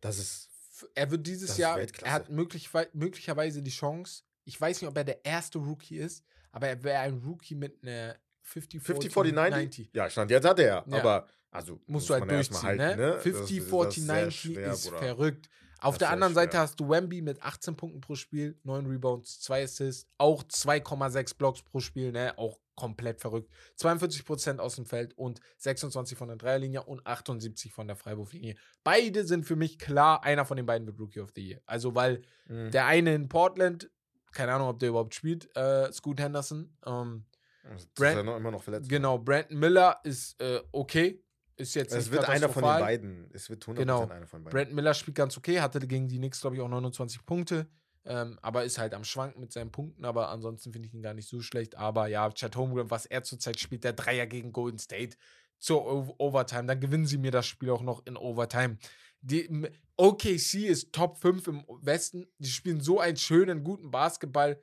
Das 0.00 0.18
ist 0.18 0.48
Er 0.94 1.10
wird 1.10 1.26
dieses 1.26 1.56
Jahr, 1.56 1.78
er 1.78 2.12
hat 2.12 2.30
möglich, 2.30 2.70
möglicherweise 2.92 3.62
die 3.62 3.70
Chance, 3.70 4.22
ich 4.44 4.58
weiß 4.60 4.80
nicht, 4.80 4.88
ob 4.88 4.96
er 4.96 5.04
der 5.04 5.24
erste 5.24 5.58
Rookie 5.58 5.98
ist, 5.98 6.24
aber 6.52 6.68
er 6.68 6.82
wäre 6.82 7.00
ein 7.00 7.18
Rookie 7.18 7.54
mit 7.54 7.82
einer 7.82 8.16
50, 8.42 8.82
50, 8.82 9.12
40, 9.12 9.34
90? 9.34 9.90
Ja, 9.92 10.08
Stand 10.08 10.30
jetzt 10.30 10.44
hat 10.46 10.58
er. 10.58 10.84
Ja. 10.88 10.98
Aber, 10.98 11.26
also, 11.50 11.74
Musst 11.74 11.88
muss 11.88 12.06
du 12.06 12.14
halt 12.14 12.30
durchziehen, 12.30 12.76
ne? 12.76 12.96
Das 12.96 13.22
50, 13.22 13.24
ist- 13.24 13.40
das 13.40 13.50
ist 13.50 13.70
40, 13.70 14.02
sehr 14.04 14.14
90 14.24 14.40
schwer, 14.40 14.72
ist 14.72 14.88
verrückt. 14.88 15.50
Auf 15.80 15.94
Das 15.96 16.00
der 16.00 16.10
anderen 16.10 16.34
sehr 16.34 16.42
Seite 16.42 16.52
schwer. 16.52 16.60
hast 16.60 16.80
du 16.80 16.88
Wemby 16.88 17.22
mit 17.22 17.42
18 17.42 17.76
Punkten 17.76 18.00
pro 18.00 18.14
Spiel, 18.14 18.58
9 18.64 18.86
Rebounds, 18.86 19.40
2 19.40 19.64
Assists, 19.64 20.06
auch 20.18 20.42
2,6 20.44 21.36
Blocks 21.36 21.62
pro 21.62 21.80
Spiel, 21.80 22.12
ne? 22.12 22.36
Auch 22.38 22.58
komplett 22.74 23.20
verrückt. 23.20 23.50
42% 23.78 24.58
aus 24.58 24.76
dem 24.76 24.86
Feld 24.86 25.12
und 25.18 25.40
26 25.58 26.16
von 26.16 26.28
der 26.28 26.36
Dreierlinie 26.38 26.82
und 26.82 27.06
78 27.06 27.72
von 27.72 27.86
der 27.86 27.96
Freiwurflinie. 27.96 28.54
Beide 28.84 29.24
sind 29.26 29.44
für 29.44 29.56
mich 29.56 29.78
klar, 29.78 30.24
einer 30.24 30.44
von 30.46 30.56
den 30.56 30.64
beiden 30.66 30.86
wird 30.86 30.98
Rookie 30.98 31.20
of 31.20 31.30
the 31.34 31.46
Year. 31.46 31.60
Also, 31.66 31.94
weil 31.94 32.22
Mhm. 32.46 32.70
der 32.70 32.86
eine 32.86 33.14
in 33.14 33.28
Portland, 33.28 33.90
keine 34.32 34.52
Ahnung, 34.54 34.68
ob 34.68 34.78
der 34.78 34.88
überhaupt 34.90 35.14
spielt, 35.14 35.54
äh, 35.56 35.92
Scoot 35.92 36.20
Henderson. 36.20 36.74
Ähm, 36.86 37.26
Das 37.64 37.82
ist 37.82 37.94
Brand- 37.94 38.16
ja 38.16 38.22
noch 38.22 38.36
immer 38.38 38.50
noch 38.50 38.62
verletzt. 38.62 38.88
genau, 38.88 39.18
Brandon 39.18 39.58
Miller 39.58 40.00
ist 40.04 40.40
äh, 40.40 40.62
okay. 40.72 41.22
Ist 41.60 41.74
jetzt 41.74 41.92
Es 41.92 42.06
nicht 42.06 42.12
wird 42.12 42.28
einer 42.28 42.48
von 42.48 42.62
den 42.62 42.80
beiden. 42.80 43.30
Es 43.32 43.50
wird 43.50 43.64
100% 43.64 43.74
Genau. 43.74 44.08
einer 44.08 44.26
von 44.26 44.42
beiden. 44.44 44.56
Brandon 44.56 44.74
Miller 44.74 44.94
spielt 44.94 45.16
ganz 45.16 45.36
okay, 45.36 45.60
hatte 45.60 45.80
gegen 45.86 46.08
die 46.08 46.18
Knicks, 46.18 46.40
glaube 46.40 46.56
ich, 46.56 46.62
auch 46.62 46.68
29 46.68 47.24
Punkte. 47.26 47.66
Ähm, 48.06 48.38
aber 48.40 48.64
ist 48.64 48.78
halt 48.78 48.94
am 48.94 49.04
Schwanken 49.04 49.40
mit 49.40 49.52
seinen 49.52 49.70
Punkten. 49.70 50.04
Aber 50.06 50.30
ansonsten 50.30 50.72
finde 50.72 50.88
ich 50.88 50.94
ihn 50.94 51.02
gar 51.02 51.12
nicht 51.14 51.28
so 51.28 51.40
schlecht. 51.42 51.76
Aber 51.76 52.06
ja, 52.06 52.30
Chad 52.30 52.56
Holmgren, 52.56 52.90
was 52.90 53.04
er 53.06 53.22
zurzeit 53.22 53.60
spielt, 53.60 53.84
der 53.84 53.92
Dreier 53.92 54.26
gegen 54.26 54.52
Golden 54.52 54.78
State 54.78 55.16
zur 55.58 55.84
O- 55.86 56.14
Overtime, 56.18 56.64
dann 56.64 56.80
gewinnen 56.80 57.04
sie 57.06 57.18
mir 57.18 57.30
das 57.30 57.46
Spiel 57.46 57.68
auch 57.70 57.82
noch 57.82 58.06
in 58.06 58.16
Overtime. 58.16 58.78
Die 59.20 59.68
OKC 59.98 60.66
ist 60.66 60.92
Top 60.94 61.18
5 61.18 61.46
im 61.48 61.64
Westen. 61.82 62.26
Die 62.38 62.48
spielen 62.48 62.80
so 62.80 63.00
einen 63.00 63.18
schönen, 63.18 63.62
guten 63.62 63.90
Basketball. 63.90 64.58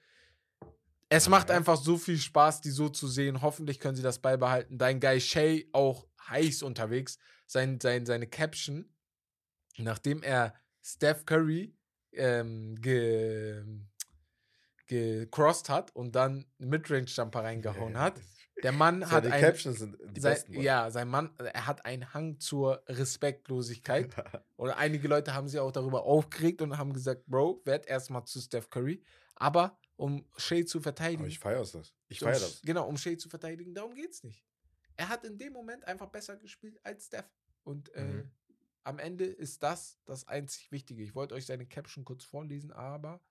Es 1.10 1.30
macht 1.30 1.50
Ja. 1.50 1.56
einfach 1.56 1.78
so 1.78 1.98
viel 1.98 2.18
Spaß, 2.18 2.62
die 2.62 2.70
so 2.70 2.90
zu 2.90 3.08
sehen. 3.08 3.42
Hoffentlich 3.42 3.80
können 3.80 3.96
sie 3.96 4.04
das 4.04 4.20
beibehalten. 4.20 4.78
Dein 4.78 5.00
Guy 5.00 5.20
Shay 5.22 5.70
auch 5.72 6.06
heiß 6.30 6.64
unterwegs. 6.64 7.18
Sein, 7.46 7.80
sein, 7.80 8.06
seine 8.06 8.28
Caption, 8.28 8.94
nachdem 9.78 10.22
er 10.22 10.54
Steph 10.84 11.26
Curry 11.26 11.74
ähm, 12.12 12.76
ge, 12.82 13.64
gecrossed 14.88 15.70
hat 15.70 15.96
und 15.96 16.16
dann 16.16 16.46
einen 16.60 16.70
Midrange-Jumper 16.70 17.44
reingehauen 17.44 17.98
hat. 17.98 18.22
Der 18.64 18.72
Mann 18.72 19.02
Ja, 19.02 19.12
hat 19.12 19.26
die 19.26 19.30
ein, 19.32 19.42
Captions 19.42 19.80
sind 19.80 19.98
die 20.16 20.20
sein, 20.20 20.34
besten. 20.34 20.54
Ja, 20.62 20.90
sein 20.92 21.08
Mann, 21.08 21.30
er 21.38 21.68
hat 21.68 21.86
einen 21.86 22.14
Hang 22.14 22.40
zur 22.40 22.84
Respektlosigkeit. 22.88 24.14
Oder 24.58 24.78
einige 24.78 25.08
Leute 25.08 25.34
haben 25.34 25.48
sich 25.48 25.60
auch 25.60 25.72
darüber 25.72 26.04
aufgeregt 26.04 26.62
und 26.62 26.78
haben 26.78 26.92
gesagt, 26.92 27.26
Bro, 27.28 27.62
werd 27.66 27.86
erstmal 27.86 28.26
zu 28.26 28.42
Steph 28.42 28.70
Curry. 28.70 29.04
Aber 29.40 29.78
um 29.96 30.26
Shay 30.38 30.66
zu 30.66 30.80
verteidigen, 30.82 31.22
Aber 31.24 31.28
ich 31.30 31.40
feiere 31.40 31.60
das. 31.66 31.94
Ich 32.10 32.20
feiere 32.20 32.40
das. 32.40 32.62
genau, 32.64 32.88
um 32.88 32.98
Shay 32.98 33.18
zu 33.18 33.30
verteidigen, 33.30 33.74
darum 33.74 33.96
geht's 33.96 34.24
nicht. 34.24 34.44
er 34.96 35.10
hat 35.10 35.24
in 35.24 35.38
dem 35.38 35.54
Moment 35.54 35.86
einfach 35.88 36.08
besser 36.10 36.36
gespielt 36.38 36.80
als 36.84 37.06
Steph. 37.06 37.30
Und 37.64 37.94
äh, 37.96 38.04
Mhm. 38.04 38.32
am 38.84 38.98
Ende 39.00 39.26
ist 39.26 39.62
das 39.64 40.00
das 40.06 40.28
einzig 40.28 40.72
Wichtige. 40.72 41.04
Ich 41.04 41.14
wollte 41.14 41.36
euch 41.36 41.46
seine 41.46 41.66
Caption 41.68 42.04
kurz 42.06 42.24
vorlesen, 42.24 42.72
aber 42.72 43.22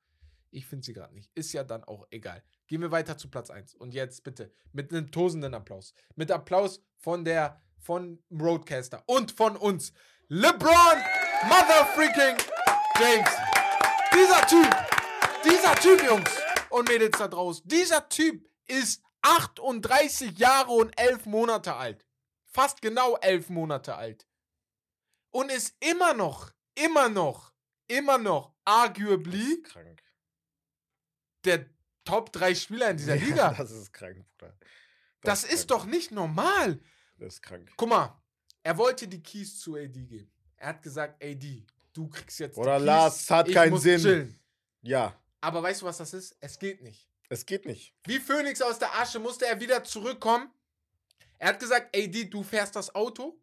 ich 0.53 0.65
finde 0.67 0.85
sie 0.87 0.93
gerade 0.93 1.13
nicht. 1.15 1.31
Ist 1.35 1.53
ja 1.53 1.65
dann 1.65 1.83
auch 1.85 2.07
egal. 2.11 2.43
Gehen 2.69 2.81
wir 2.83 2.91
weiter 2.93 3.19
zu 3.19 3.29
Platz 3.29 3.51
1. 3.51 3.75
Und 3.75 3.95
jetzt 3.95 4.23
bitte 4.23 4.53
mit 4.73 4.93
einem 4.93 5.11
tosenden 5.11 5.55
Applaus. 5.55 5.93
Mit 6.15 6.31
Applaus 6.31 6.81
von 6.99 7.25
der 7.25 7.61
von 7.79 8.23
Roadcaster 8.31 9.03
und 9.07 9.33
von 9.33 9.57
uns. 9.57 9.93
LeBron 10.29 10.99
Mother 11.49 11.87
freaking 11.95 12.37
James. 13.01 13.29
Dieser 14.13 14.47
Typ, 14.47 14.96
dieser 15.47 15.75
Typ, 15.77 16.03
Jungs 16.03 16.31
und 16.71 16.89
Mädels 16.89 17.19
da 17.19 17.29
draußen, 17.29 17.67
dieser 17.67 18.09
Typ 18.09 18.49
ist 18.67 19.03
38 19.23 20.39
Jahre 20.39 20.73
und 20.73 20.99
11 20.99 21.27
Monate 21.27 21.75
alt. 21.75 22.05
Fast 22.45 22.81
genau 22.81 23.17
11 23.17 23.51
Monate 23.51 23.97
alt. 23.97 24.27
Und 25.31 25.51
ist 25.51 25.77
immer 25.81 26.15
noch, 26.15 26.53
immer 26.75 27.09
noch, 27.09 27.53
immer 27.89 28.19
noch 28.19 28.55
arguably 28.65 29.63
Krank. 29.63 30.03
der 31.45 31.67
Top 32.05 32.33
3 32.33 32.55
Spieler 32.55 32.91
in 32.91 32.97
dieser 32.97 33.17
Liga. 33.17 33.53
das 33.59 33.71
ist 33.73 33.93
krank, 33.93 34.25
Bruder. 34.39 34.57
Das 35.23 35.43
ist 35.45 35.69
krank. 35.69 35.69
doch 35.69 35.85
nicht 35.87 36.13
normal. 36.13 36.81
Das 37.19 37.35
ist 37.35 37.43
krank. 37.43 37.71
Guck 37.77 37.89
mal, 37.89 38.23
er 38.63 38.79
wollte 38.79 39.09
die 39.09 39.23
Keys 39.23 39.59
zu 39.59 39.75
AD 39.75 40.05
geben. 40.07 40.31
Er 40.57 40.69
hat 40.69 40.83
gesagt, 40.83 41.23
AD, 41.23 41.67
du 41.93 42.09
kriegst 42.09 42.39
jetzt 42.39 42.57
Oder 42.57 42.79
die 42.79 42.79
Keys. 42.79 42.87
Lars, 42.87 43.31
hat 43.31 43.49
ich 43.49 43.55
keinen 43.55 43.79
Sinn. 43.79 44.01
Chillen. 44.01 44.41
Ja, 44.83 45.21
Aber 45.41 45.63
weißt 45.63 45.83
du, 45.83 45.87
was 45.87 45.99
das 45.99 46.13
ist? 46.13 46.37
Es 46.41 46.59
geht 46.59 46.83
nicht. 46.83 47.09
es 47.29 47.45
geht 47.47 47.67
nicht. 47.67 47.95
Wie 48.05 48.19
Phoenix 48.19 48.63
aus 48.63 48.79
der 48.79 48.95
Asche 48.99 49.19
musste 49.19 49.47
er 49.47 49.61
wieder 49.61 49.83
zurückkommen. 49.85 50.51
Er 51.39 51.49
hat 51.51 51.61
gesagt, 51.61 51.95
AD, 51.97 52.25
du 52.27 52.43
fährst 52.43 52.75
das 52.77 52.95
Auto. 52.95 53.39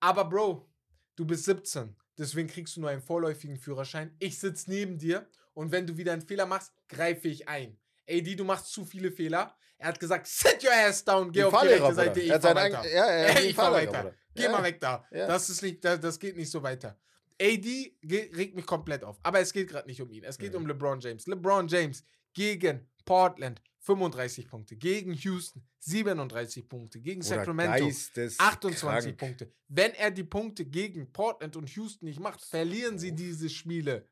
Aber 0.00 0.24
Bro, 0.24 0.68
du 1.16 1.24
bist 1.24 1.44
17. 1.44 1.94
Deswegen 2.18 2.48
kriegst 2.48 2.76
du 2.76 2.80
nur 2.80 2.90
einen 2.90 3.02
vorläufigen 3.02 3.56
Führerschein. 3.58 4.14
Ich 4.18 4.38
sitze 4.38 4.70
neben 4.70 4.98
dir 4.98 5.28
und 5.54 5.70
wenn 5.72 5.86
du 5.86 5.96
wieder 5.96 6.12
einen 6.12 6.22
Fehler 6.26 6.46
machst, 6.46 6.72
greife 6.88 7.28
ich 7.28 7.48
ein. 7.48 7.78
AD, 8.08 8.34
du 8.36 8.44
machst 8.44 8.72
zu 8.72 8.84
viele 8.84 9.10
Fehler. 9.12 9.54
Er 9.78 9.88
hat 9.88 10.00
gesagt, 10.00 10.26
sit 10.26 10.64
your 10.64 10.72
ass 10.72 11.04
down, 11.04 11.30
geh 11.30 11.40
Wie 11.40 11.44
auf 11.44 11.60
die 11.60 11.68
rechte 11.68 11.94
Seite, 11.94 12.20
ich 12.22 12.32
fahr 12.32 12.54
weiter. 12.54 12.88
Ja, 12.88 13.04
er 13.06 13.44
ich 13.44 13.54
fahr 13.54 13.72
weiter. 13.72 14.14
Geh 14.34 14.44
Ja. 14.44 14.50
mal 14.52 14.62
weg 14.62 14.80
da. 14.80 15.06
Ja. 15.10 15.26
Das, 15.26 15.50
ist 15.50 15.60
nicht, 15.62 15.84
das, 15.84 16.00
das 16.00 16.18
geht 16.18 16.36
nicht 16.36 16.50
so 16.50 16.62
weiter. 16.62 16.98
AD 17.40 17.96
regt 18.04 18.54
mich 18.54 18.66
komplett 18.66 19.04
auf. 19.04 19.18
Aber 19.22 19.40
es 19.40 19.52
geht 19.52 19.68
gerade 19.68 19.86
nicht 19.88 20.00
um 20.00 20.10
ihn. 20.10 20.24
Es 20.24 20.38
geht 20.38 20.52
Mhm. 20.52 20.58
um 20.60 20.66
LeBron 20.66 21.00
James. 21.00 21.26
LeBron 21.26 21.68
James 21.68 22.02
gegen 22.32 22.88
Portland 23.04 23.60
35 23.80 24.48
Punkte. 24.48 24.76
Gegen 24.76 25.12
Houston 25.12 25.62
37 25.80 26.68
Punkte. 26.68 27.00
Gegen 27.00 27.20
Bruder, 27.20 27.36
Sacramento 27.36 27.84
geisteskrank. 27.84 28.52
28 28.52 29.16
Punkte. 29.16 29.52
Wenn 29.68 29.92
er 29.94 30.10
die 30.10 30.24
Punkte 30.24 30.64
gegen 30.64 31.12
Portland 31.12 31.56
und 31.56 31.68
Houston 31.76 32.06
nicht 32.06 32.18
macht, 32.20 32.40
verlieren 32.40 32.98
sie 32.98 33.12
diese 33.12 33.48
Spiele. 33.48 34.08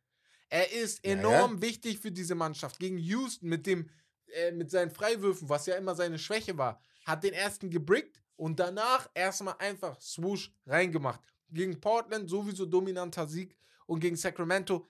Er 0.50 0.70
ist 0.72 1.04
Ja, 1.04 1.12
enorm 1.12 1.60
wichtig 1.60 1.98
für 1.98 2.12
diese 2.12 2.34
Mannschaft. 2.36 2.78
Gegen 2.78 2.98
Houston 2.98 3.48
mit 3.48 3.66
dem 3.66 3.88
äh, 4.28 4.52
mit 4.52 4.70
seinen 4.70 4.90
Freiwürfen, 4.90 5.48
was 5.48 5.66
ja 5.66 5.76
immer 5.76 5.94
seine 5.94 6.18
Schwäche 6.18 6.56
war, 6.56 6.80
hat 7.04 7.22
den 7.24 7.34
ersten 7.34 7.70
gebrickt 7.70 8.20
und 8.36 8.58
danach 8.58 9.08
erstmal 9.14 9.54
einfach 9.58 10.00
swoosh 10.00 10.52
reingemacht. 10.66 11.20
Gegen 11.54 11.80
Portland 11.80 12.28
sowieso 12.28 12.66
dominanter 12.66 13.26
Sieg 13.26 13.56
und 13.86 14.00
gegen 14.00 14.16
Sacramento, 14.16 14.86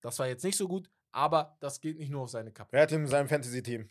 das 0.00 0.18
war 0.18 0.26
jetzt 0.28 0.44
nicht 0.44 0.56
so 0.56 0.66
gut, 0.68 0.88
aber 1.12 1.56
das 1.60 1.80
geht 1.80 1.98
nicht 1.98 2.10
nur 2.10 2.22
auf 2.22 2.30
seine 2.30 2.52
Kappe. 2.52 2.70
Wer 2.72 2.82
hat 2.82 2.92
in 2.92 3.06
seinem 3.06 3.28
Fantasy-Team? 3.28 3.88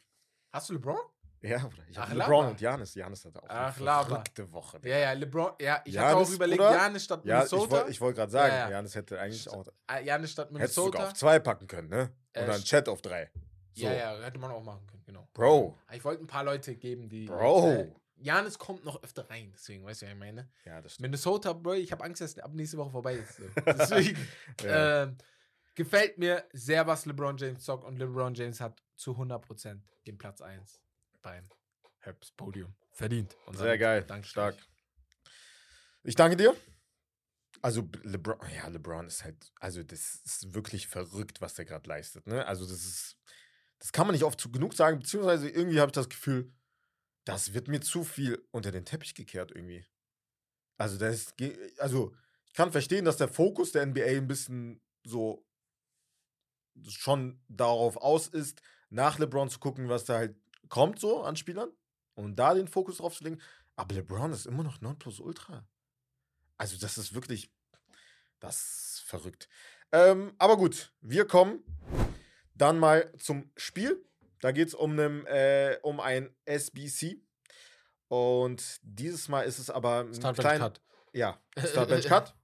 Hast 0.51 0.69
du 0.69 0.73
LeBron? 0.73 0.97
Ja, 1.41 1.59
Bruder. 1.59 1.83
Ich 1.89 1.99
Ach. 1.99 2.11
LeBron 2.11 2.47
und 2.47 2.61
Janis. 2.61 2.95
Janis 2.95 3.23
hatte 3.25 3.43
auch 3.43 3.47
Ach, 3.49 3.75
eine 3.79 4.05
verrückte 4.05 4.51
Woche. 4.51 4.79
Ja, 4.83 4.97
ja, 4.97 5.11
LeBron, 5.11 5.51
ja, 5.61 5.81
ich 5.85 5.95
hatte 5.97 6.13
Janis, 6.13 6.29
auch 6.29 6.33
überlegt? 6.33 6.61
Janis 6.61 7.03
statt 7.03 7.25
Ja, 7.25 7.43
ich 7.43 7.51
Minnesota. 7.51 7.71
wollte 7.85 7.99
wollt 8.01 8.15
gerade 8.15 8.31
sagen, 8.31 8.53
Ja, 8.53 8.59
ja. 8.61 8.69
Janis 8.71 8.95
hätte 8.95 9.19
eigentlich 9.19 9.49
auch. 9.49 9.65
Ah, 9.85 9.99
Janis 9.99 10.31
statt 10.31 10.49
Hättest 10.53 10.77
du 10.77 10.81
sogar 10.85 11.01
Minnesota. 11.01 11.07
auf 11.11 11.13
zwei 11.17 11.39
packen 11.39 11.67
können, 11.67 11.89
ne? 11.89 12.01
Und 12.35 12.41
Äh, 12.41 12.45
dann 12.47 12.61
st- 12.61 12.65
Chat 12.65 12.89
auf 12.89 13.01
drei. 13.01 13.29
So. 13.73 13.83
Ja, 13.85 13.93
ja, 13.93 14.23
hätte 14.23 14.39
man 14.39 14.49
auch 14.51 14.63
machen 14.63 14.87
können, 14.87 15.03
genau. 15.05 15.27
Bro. 15.33 15.77
Ich 15.91 16.03
wollte 16.03 16.23
ein 16.23 16.27
paar 16.27 16.45
Leute 16.45 16.75
geben, 16.77 17.09
die. 17.09 17.25
Bro. 17.25 17.93
Janis 18.17 18.57
kommt 18.57 18.85
noch 18.85 19.03
öfter 19.03 19.29
rein, 19.29 19.51
deswegen, 19.53 19.83
weißt 19.83 20.01
du, 20.01 20.05
was 20.05 20.13
ich 20.13 20.19
meine? 20.19 20.49
Ja, 20.63 20.81
das 20.81 20.93
stimmt. 20.93 21.03
Minnesota, 21.03 21.53
Bro, 21.53 21.73
ich 21.73 21.91
habe 21.91 22.03
Angst, 22.03 22.21
dass 22.21 22.37
ab 22.39 22.53
nächste 22.53 22.77
Woche 22.77 22.91
vorbei 22.91 23.15
ist. 23.15 23.35
So. 23.37 23.43
Deswegen 23.65 24.27
Ja. 24.63 25.03
ähm, 25.03 25.17
gefällt 25.75 26.17
mir 26.17 26.45
sehr, 26.53 26.87
was 26.87 27.05
LeBron 27.05 27.37
James 27.37 27.63
zockt 27.63 27.83
und 27.83 27.97
LeBron 27.97 28.33
James 28.33 28.61
hat 28.61 28.81
zu 28.95 29.11
100% 29.11 29.81
den 30.07 30.17
Platz 30.17 30.41
1 30.41 30.79
beim 31.21 31.49
Herbst 31.99 32.37
Podium 32.37 32.73
verdient. 32.93 33.35
Und 33.47 33.57
Sehr 33.57 33.77
geil. 33.77 34.03
danke 34.07 34.27
Stark. 34.27 34.55
Ich 36.03 36.15
danke 36.15 36.37
dir. 36.37 36.55
Also 37.61 37.89
LeBron, 38.03 38.37
ja, 38.55 38.67
LeBron 38.67 39.07
ist 39.07 39.23
halt, 39.23 39.51
also 39.59 39.81
das 39.81 40.21
ist 40.23 40.53
wirklich 40.53 40.87
verrückt, 40.87 41.41
was 41.41 41.55
der 41.55 41.65
gerade 41.65 41.89
leistet. 41.89 42.27
Ne? 42.27 42.45
Also 42.45 42.63
das 42.65 42.85
ist, 42.85 43.17
das 43.79 43.91
kann 43.91 44.05
man 44.07 44.13
nicht 44.13 44.23
oft 44.23 44.51
genug 44.53 44.73
sagen, 44.73 44.99
beziehungsweise 44.99 45.49
irgendwie 45.49 45.79
habe 45.79 45.89
ich 45.89 45.95
das 45.95 46.07
Gefühl, 46.09 46.53
das 47.25 47.53
wird 47.53 47.67
mir 47.67 47.81
zu 47.81 48.03
viel 48.03 48.47
unter 48.51 48.71
den 48.71 48.85
Teppich 48.85 49.15
gekehrt 49.15 49.51
irgendwie. 49.51 49.85
Also 50.77 50.97
das, 50.97 51.33
also 51.79 52.15
ich 52.47 52.53
kann 52.53 52.71
verstehen, 52.71 53.05
dass 53.05 53.17
der 53.17 53.27
Fokus 53.27 53.71
der 53.71 53.85
NBA 53.85 54.05
ein 54.05 54.27
bisschen 54.27 54.81
so 55.03 55.45
schon 56.87 57.41
darauf 57.47 57.97
aus 57.97 58.27
ist, 58.27 58.61
nach 58.89 59.19
LeBron 59.19 59.49
zu 59.49 59.59
gucken, 59.59 59.89
was 59.89 60.05
da 60.05 60.17
halt 60.17 60.35
kommt 60.69 60.99
so 60.99 61.23
an 61.23 61.35
Spielern 61.35 61.71
und 62.15 62.37
da 62.37 62.53
den 62.53 62.67
Fokus 62.67 62.97
drauf 62.97 63.15
zu 63.15 63.23
legen. 63.23 63.41
Aber 63.75 63.93
LeBron 63.95 64.31
ist 64.31 64.45
immer 64.45 64.63
noch 64.63 64.81
Nonplusultra. 64.81 65.67
Also, 66.57 66.77
das 66.77 66.97
ist 66.97 67.13
wirklich. 67.13 67.51
Das 68.39 68.55
ist 68.57 69.03
verrückt. 69.05 69.49
Ähm, 69.91 70.33
aber 70.37 70.57
gut, 70.57 70.93
wir 71.01 71.25
kommen 71.25 71.63
dann 72.53 72.79
mal 72.79 73.11
zum 73.17 73.51
Spiel. 73.55 74.03
Da 74.45 74.51
geht 74.51 74.67
es 74.67 74.75
um, 74.75 74.91
einem, 74.91 75.25
äh, 75.25 75.79
um 75.81 75.99
ein 75.99 76.29
SBC. 76.45 77.19
Und 78.09 78.79
dieses 78.83 79.27
Mal 79.27 79.41
ist 79.41 79.57
es 79.57 79.71
aber 79.71 80.01
ein 80.01 80.13
Start 80.13 80.37
klein, 80.37 80.59
Cut. 80.59 80.83
Ja, 81.13 81.41
Startbench 81.57 82.05
Cut, 82.05 82.35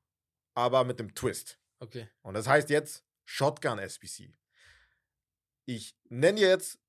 aber 0.56 0.84
mit 0.84 0.97
dem 0.97 1.14
Twist. 1.14 1.60
Okay. 1.78 2.10
Und 2.24 2.34
das 2.34 2.47
heißt 2.47 2.72
jetzt 2.72 3.04
Shotgun 3.26 3.78
SBC. 3.78 4.34
Ich 5.66 5.95
nenne 6.10 6.39
dir 6.39 6.47
jetzt 6.49 6.80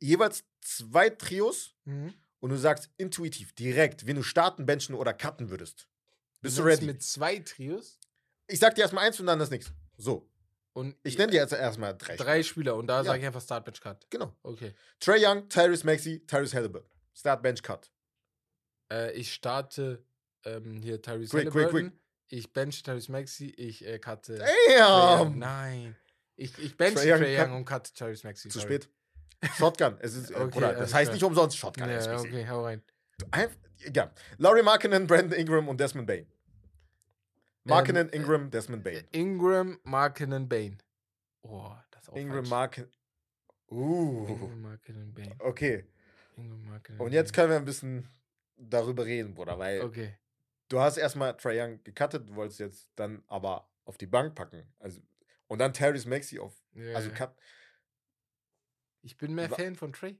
jeweils 0.00 0.44
zwei 0.62 1.10
Trios 1.10 1.74
Mhm. 1.84 2.14
und 2.40 2.48
du 2.48 2.56
sagst 2.56 2.88
intuitiv, 2.96 3.52
direkt, 3.52 4.06
wen 4.06 4.16
du 4.16 4.22
starten, 4.22 4.64
benchen 4.64 4.94
oder 4.94 5.12
cutten 5.12 5.50
würdest. 5.50 5.90
Bist 6.40 6.56
du 6.56 6.62
nennst 6.64 6.78
ready? 6.80 6.86
mit 6.90 7.02
zwei 7.02 7.38
Trios 7.40 8.00
Ich 8.46 8.60
sag 8.60 8.74
dir 8.76 8.80
erstmal 8.80 9.04
eins 9.06 9.20
und 9.20 9.26
dann 9.26 9.38
das 9.38 9.50
nächste. 9.50 9.74
So. 9.98 10.26
Und 10.74 10.94
Ich 11.02 11.16
nenne 11.16 11.32
dir 11.32 11.40
jetzt 11.40 11.52
erstmal 11.52 11.96
drei. 11.96 12.16
drei 12.16 12.42
Spieler 12.42 12.76
und 12.76 12.86
da 12.86 12.98
Ja. 12.98 13.04
sage 13.04 13.20
ich 13.20 13.26
einfach 13.26 13.40
Start 13.40 13.64
Bench 13.64 13.80
Cut. 13.80 14.06
Genau. 14.10 14.36
Okay. 14.42 14.74
Trey 15.00 15.24
Young, 15.24 15.48
Tyrese 15.48 15.86
Maxey, 15.86 16.20
Tyrese 16.26 16.54
Halliburton. 16.56 16.90
Start 17.14 17.42
Bench 17.42 17.62
Cut. 17.62 17.90
Äh, 18.92 19.12
ich 19.12 19.32
starte 19.32 20.04
ähm, 20.44 20.82
hier 20.82 21.00
Tyrese 21.00 21.30
Quick, 21.30 21.50
quick, 21.50 21.64
Halliburton. 21.72 21.98
Ich 22.28 22.52
bench 22.52 22.82
Tyrese 22.82 23.10
Maxey. 23.12 23.48
Ich 23.56 23.84
äh, 23.86 23.98
cutte. 23.98 24.38
Young. 24.68 24.78
Damn! 24.78 25.38
Nein. 25.38 25.96
Ich, 26.36 26.58
ich 26.58 26.76
bench 26.76 26.94
Trae 26.96 27.12
Young 27.14 27.22
Young, 27.22 27.36
cut- 27.36 27.56
und 27.56 27.64
cut 27.64 27.94
Tyrese 27.94 28.26
Maxey. 28.26 28.50
Zu 28.50 28.58
sorry. 28.60 28.74
spät. 28.74 28.88
Shotgun. 29.58 29.96
Es 30.00 30.14
ist, 30.16 30.30
äh, 30.30 30.34
Okay, 30.34 30.50
Bruder, 30.50 30.72
das 30.74 30.92
heißt 30.92 31.08
klar. 31.08 31.14
nicht 31.14 31.24
umsonst 31.24 31.56
Shotgun 31.56 31.88
Ja, 31.88 32.18
okay, 32.18 32.46
hau 32.48 32.64
rein. 32.64 32.82
Einf- 33.30 33.56
Ja. 33.94 34.10
Laurie 34.38 34.62
Markkinen, 34.62 35.06
Brandon 35.06 35.38
Ingram 35.38 35.68
und 35.68 35.78
Desmond 35.78 36.06
Bain. 36.06 36.26
Markkinen, 37.64 38.08
Ähm, 38.12 38.20
Ingram, 38.20 38.50
Desmond 38.50 38.84
Bain. 38.84 39.06
Ingram, 39.12 39.78
Markinen, 39.84 40.48
Bane. 40.48 40.78
Oh, 41.42 41.74
das 41.90 42.02
ist 42.02 42.08
auch 42.10 42.16
Ingram, 42.16 42.36
falsch. 42.44 42.50
Markkinen. 42.50 42.92
Uh. 43.70 44.26
Ingram, 44.28 44.60
Markinen, 44.62 45.14
Bane. 45.14 45.34
Okay. 45.38 45.84
Ingram, 46.36 46.64
Markinen, 46.66 47.00
Und 47.00 47.12
jetzt 47.12 47.32
können 47.32 47.50
wir 47.50 47.56
ein 47.56 47.64
bisschen 47.64 48.08
darüber 48.56 49.04
reden, 49.06 49.34
Bruder, 49.34 49.58
weil 49.58 49.80
Okay. 49.80 50.16
du 50.68 50.80
hast 50.80 50.96
erstmal 50.98 51.36
Trae 51.36 51.60
Young 51.62 51.82
gecuttet, 51.82 52.28
du 52.28 52.34
wolltest 52.34 52.60
jetzt 52.60 52.90
dann 52.96 53.22
aber 53.28 53.68
auf 53.84 53.96
die 53.98 54.06
Bank 54.06 54.34
packen. 54.34 54.72
Also, 54.78 55.00
und 55.46 55.58
dann 55.58 55.72
Tyrese 55.72 56.08
Maxey 56.08 56.38
auf. 56.38 56.54
Ja, 56.72 56.94
Also 56.96 57.10
cut 57.10 57.34
ich 59.02 59.16
bin 59.16 59.34
mehr 59.34 59.50
Wa- 59.50 59.56
Fan 59.56 59.74
von 59.76 59.92
Trey. 59.92 60.18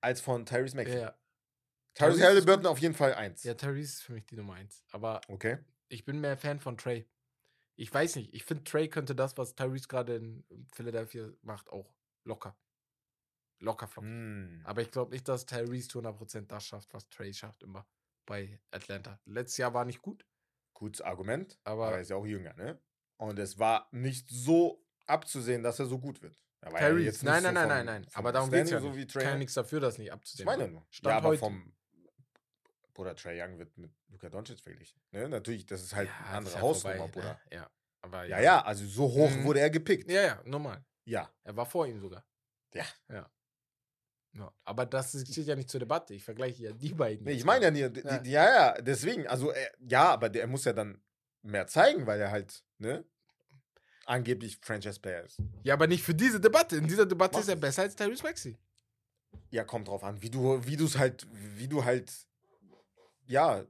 als 0.00 0.20
von 0.20 0.46
Tyrese 0.46 0.76
Maxey. 0.76 1.00
ja. 1.00 1.16
Tyrese 1.94 2.24
Halliburton 2.24 2.66
auf 2.66 2.78
jeden 2.78 2.94
Fall 2.94 3.14
eins. 3.14 3.42
ja, 3.44 3.54
Tyrese 3.54 3.82
ist 3.92 4.02
für 4.02 4.12
mich 4.12 4.24
die 4.26 4.36
Nummer 4.36 4.54
eins. 4.54 4.84
Aber 4.92 5.20
Okay. 5.28 5.58
Ich 5.90 6.04
bin 6.04 6.20
mehr 6.20 6.36
Fan 6.38 6.60
von 6.60 6.78
Trey. 6.78 7.06
Ich 7.76 7.92
weiß 7.92 8.16
nicht, 8.16 8.34
ich 8.34 8.44
finde, 8.44 8.64
Trey 8.64 8.88
könnte 8.88 9.14
das, 9.14 9.36
was 9.38 9.54
Tyrese 9.54 9.88
gerade 9.88 10.16
in 10.16 10.44
Philadelphia 10.72 11.30
macht, 11.42 11.70
auch 11.70 11.94
locker. 12.24 12.56
Locker 13.58 13.86
flocken. 13.86 14.10
Hm. 14.10 14.60
Aber 14.64 14.82
ich 14.82 14.90
glaube 14.90 15.12
nicht, 15.12 15.28
dass 15.28 15.46
Tyrese 15.46 15.88
zu 15.88 16.00
100% 16.00 16.46
das 16.46 16.64
schafft, 16.64 16.92
was 16.94 17.08
Trey 17.08 17.32
schafft 17.34 17.62
immer 17.62 17.86
bei 18.26 18.58
Atlanta. 18.70 19.20
Letztes 19.26 19.58
Jahr 19.58 19.74
war 19.74 19.84
nicht 19.84 20.00
gut, 20.02 20.24
Gutes 20.72 21.02
Argument, 21.02 21.58
aber 21.64 21.88
aber 21.88 21.96
er 21.96 22.00
ist 22.00 22.08
ja 22.10 22.16
auch 22.16 22.24
jünger, 22.24 22.54
ne? 22.54 22.80
Und 23.18 23.38
es 23.38 23.58
war 23.58 23.88
nicht 23.90 24.30
so 24.30 24.82
abzusehen, 25.06 25.62
dass 25.62 25.78
er 25.78 25.84
so 25.86 25.98
gut 25.98 26.22
wird. 26.22 26.42
Ja 26.62 26.70
Tyrese, 26.70 27.04
jetzt 27.04 27.22
nicht 27.22 27.30
nein, 27.32 27.42
so 27.42 27.50
nein, 27.50 27.54
nein, 27.54 27.68
nein, 27.68 27.86
nein. 27.86 28.06
Aber 28.14 28.32
darum 28.32 28.50
geht 28.50 28.64
es 28.64 28.70
ja 28.70 28.80
nicht. 28.80 28.88
so 28.90 28.96
wie 28.96 29.06
Kann 29.06 29.22
ja 29.22 29.28
Trae. 29.30 29.38
nichts 29.38 29.54
dafür, 29.54 29.80
das 29.80 29.98
nicht 29.98 30.06
Ich 30.08 30.12
abzusehen. 30.12 30.46
meine 30.46 30.68
nur. 30.68 30.86
Stand 30.90 31.12
ja, 31.12 31.18
aber 31.18 31.28
heute. 31.28 31.38
vom 31.40 31.72
Bruder, 32.94 33.14
Trey 33.16 33.40
Young 33.42 33.58
wird 33.58 33.76
mit 33.78 33.92
Luka 34.08 34.28
Doncic 34.28 34.58
verglichen. 34.60 35.00
Ne? 35.12 35.28
Natürlich, 35.28 35.66
das 35.66 35.82
ist 35.82 35.94
halt 35.94 36.08
Ja, 36.08 36.26
eine 36.26 36.36
andere 36.38 36.54
ja 36.54 36.60
Hausnummer, 36.60 36.96
vorbei, 36.96 37.12
Bruder. 37.12 37.40
ne? 37.50 37.56
Ja, 37.56 37.70
aber 38.02 38.24
Ja, 38.26 38.40
ja, 38.40 38.62
also 38.64 38.86
so 38.86 39.04
hoch 39.04 39.30
Mhm. 39.30 39.44
wurde 39.44 39.60
er 39.60 39.70
gepickt. 39.70 40.10
Ja, 40.10 40.22
ja, 40.22 40.42
normal. 40.44 40.84
Ja. 41.04 41.30
Er 41.44 41.56
war 41.56 41.66
vor 41.66 41.86
ihm 41.86 42.00
sogar. 42.00 42.24
Ja. 42.74 42.84
Ja. 43.08 43.30
ja. 44.34 44.54
Aber 44.64 44.86
das 44.86 45.10
steht 45.10 45.46
ja 45.46 45.56
nicht 45.56 45.70
zur 45.70 45.80
Debatte. 45.80 46.14
Ich 46.14 46.22
vergleiche 46.24 46.62
ja 46.64 46.72
die 46.72 46.92
beiden. 46.94 47.24
Nee, 47.24 47.32
ich 47.32 47.44
meine 47.44 47.76
ja, 47.78 47.88
die, 47.88 48.00
Ja. 48.00 48.22
ja, 48.22 48.44
ja, 48.74 48.74
deswegen, 48.80 49.26
also 49.26 49.50
er, 49.50 49.70
ja, 49.80 50.10
aber 50.10 50.28
der, 50.28 50.42
er 50.42 50.48
muss 50.48 50.64
ja 50.64 50.72
dann 50.72 51.00
mehr 51.42 51.66
zeigen, 51.66 52.06
weil 52.06 52.20
er 52.20 52.30
halt, 52.30 52.62
ne, 52.78 53.04
angeblich 54.06 54.58
Franchise-Player 54.62 55.24
ist. 55.24 55.38
Ja, 55.62 55.74
aber 55.74 55.86
nicht 55.86 56.02
für 56.02 56.14
diese 56.14 56.40
Debatte. 56.40 56.76
In 56.76 56.86
dieser 56.88 57.06
Debatte 57.06 57.34
Mach 57.34 57.40
ist 57.42 57.48
er 57.48 57.54
es. 57.54 57.60
besser 57.60 57.82
als 57.82 57.96
Tyrese 57.96 58.22
Maxey. 58.22 58.56
Ja, 59.50 59.64
kommt 59.64 59.88
drauf 59.88 60.02
an, 60.04 60.20
wie 60.22 60.30
du, 60.30 60.64
wie 60.66 60.76
du 60.76 60.84
es 60.86 60.98
halt, 60.98 61.26
wie 61.32 61.68
du 61.68 61.84
halt, 61.84 62.12
ja, 63.30 63.54
keine 63.54 63.66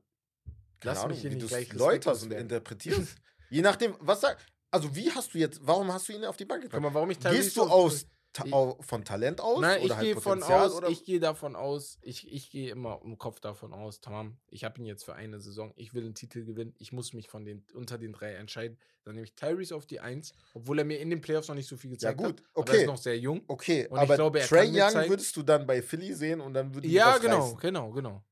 Lass 0.83 0.99
Ahnung, 0.99 1.11
mich 1.11 1.21
hier 1.21 1.31
wie 1.31 1.35
nicht 1.35 1.45
du 1.45 1.49
gleich 1.49 1.73
läuterst 1.73 2.25
und 2.25 2.33
interpretierst. 2.33 3.17
Je 3.51 3.63
nachdem, 3.63 3.95
was 4.01 4.21
sag, 4.23 4.39
also 4.71 4.95
wie 4.95 5.11
hast 5.11 5.35
du 5.35 5.39
jetzt, 5.39 5.61
warum 5.63 5.93
hast 5.93 6.09
du 6.09 6.13
ihn 6.13 6.25
auf 6.25 6.37
die 6.37 6.45
Bank 6.45 6.63
gebracht? 6.63 6.81
mal, 6.81 6.95
warum 6.95 7.11
ich 7.11 7.19
Gehst 7.19 7.57
du 7.57 7.63
aus, 7.65 8.07
ta, 8.33 8.45
Ich- 8.47 8.87
von 8.87 9.05
Talent 9.05 9.41
aus 9.41 9.61
Nein, 9.61 9.83
ich 9.83 9.91
halt 9.91 10.01
gehe 10.03 10.17
von 10.21 10.43
aus, 10.43 10.73
oder? 10.75 10.89
ich 10.89 11.05
gehe 11.05 11.19
davon 11.19 11.57
aus, 11.57 11.99
ich, 12.01 12.33
ich 12.33 12.51
gehe 12.51 12.71
immer 12.71 13.01
im 13.05 13.19
Kopf 13.19 13.41
davon 13.41 13.75
aus, 13.75 14.01
tamam, 14.01 14.39
ich 14.47 14.63
habe 14.65 14.79
ihn 14.81 14.87
jetzt 14.87 15.05
für 15.05 15.15
eine 15.15 15.41
Saison, 15.41 15.73
ich 15.77 15.93
will 15.95 16.05
einen 16.05 16.15
Titel 16.15 16.45
gewinnen, 16.45 16.75
ich 16.79 16.93
muss 16.93 17.13
mich 17.13 17.29
von 17.29 17.45
den 17.45 17.67
unter 17.75 17.99
den 17.99 18.13
drei 18.13 18.35
entscheiden. 18.35 18.79
Dann 19.03 19.15
nehme 19.17 19.25
ich 19.27 19.35
Tyrese 19.35 19.75
auf 19.75 19.87
die 19.87 19.99
Eins, 20.01 20.33
obwohl 20.55 20.79
er 20.79 20.85
mir 20.85 21.01
in 21.01 21.11
den 21.11 21.21
Playoffs 21.21 21.49
noch 21.49 21.55
nicht 21.57 21.69
so 21.69 21.77
viel 21.77 21.91
ja 21.91 21.95
gezeigt 22.13 22.19
gut, 22.19 22.27
hat. 22.41 22.43
Aber 22.55 22.69
er 22.69 22.75
ist 22.75 22.81
okay, 22.83 22.87
noch 22.87 22.97
sehr 22.99 23.19
jung. 23.19 23.43
okay, 23.49 23.89
Und 23.89 23.97
ich 23.97 24.03
aber 24.03 24.15
glaube, 24.15 24.41
er 24.41 24.47
Trey 24.47 24.69
Young 24.71 25.09
würdest 25.09 25.37
du 25.37 25.43
dann 25.43 25.67
bei 25.67 25.83
Philly 25.83 26.15
sehen 26.15 26.41
und 26.41 26.55
dann 26.55 26.73
würde 26.75 26.87
ihm 26.87 26.95
Ja, 26.95 27.19
genau, 27.19 27.41
reißen. 27.47 27.59
genau, 27.59 27.91
genau. 27.91 28.25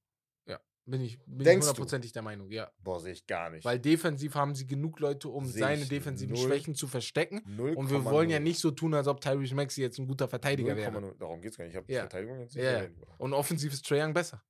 Bin 0.91 1.03
ich, 1.03 1.19
bin 1.27 1.45
Denkst 1.45 1.67
hundertprozentig 1.67 2.13
der 2.13 2.23
Meinung, 2.23 2.51
ja. 2.51 2.71
Boah, 2.83 2.99
sehe 2.99 3.13
ich 3.13 3.27
gar 3.27 3.51
nicht. 3.51 3.65
Weil 3.65 3.79
defensiv 3.79 4.35
haben 4.35 4.55
sie 4.55 4.67
genug 4.67 5.01
Leute, 5.01 5.29
um 5.29 5.45
Sehe 5.45 5.61
seine 5.61 5.85
defensiven 5.85 6.35
null. 6.35 6.47
Schwächen 6.47 6.75
zu 6.75 6.87
verstecken. 6.89 7.43
0, 7.47 7.75
Und 7.75 7.91
wir 7.91 8.05
wollen 8.07 8.31
ja 8.31 8.41
nicht 8.41 8.59
so 8.59 8.71
tun, 8.71 8.95
als 8.95 9.07
ob 9.07 9.21
Tyrese 9.21 9.55
Maxey 9.55 9.83
jetzt 9.83 9.99
ein 9.99 10.07
guter 10.07 10.29
Verteidiger 10.29 10.75
wäre. 10.77 10.91
0,0. 10.91 11.19
Darum 11.19 11.41
geht 11.43 11.53
es 11.53 11.59
gar 11.59 11.65
nicht. 11.65 11.73
Ich 11.75 11.77
habe 11.77 11.93
Ja. 11.93 12.01
Verteidigung 12.01 12.41
jetzt 12.41 12.55
nicht 12.57 12.65
Ja. 12.65 12.87
Und 13.19 13.35
offensiv 13.35 13.73
ist 13.73 13.85
Trae 13.87 14.03
Young 14.03 14.15
besser. 14.15 14.43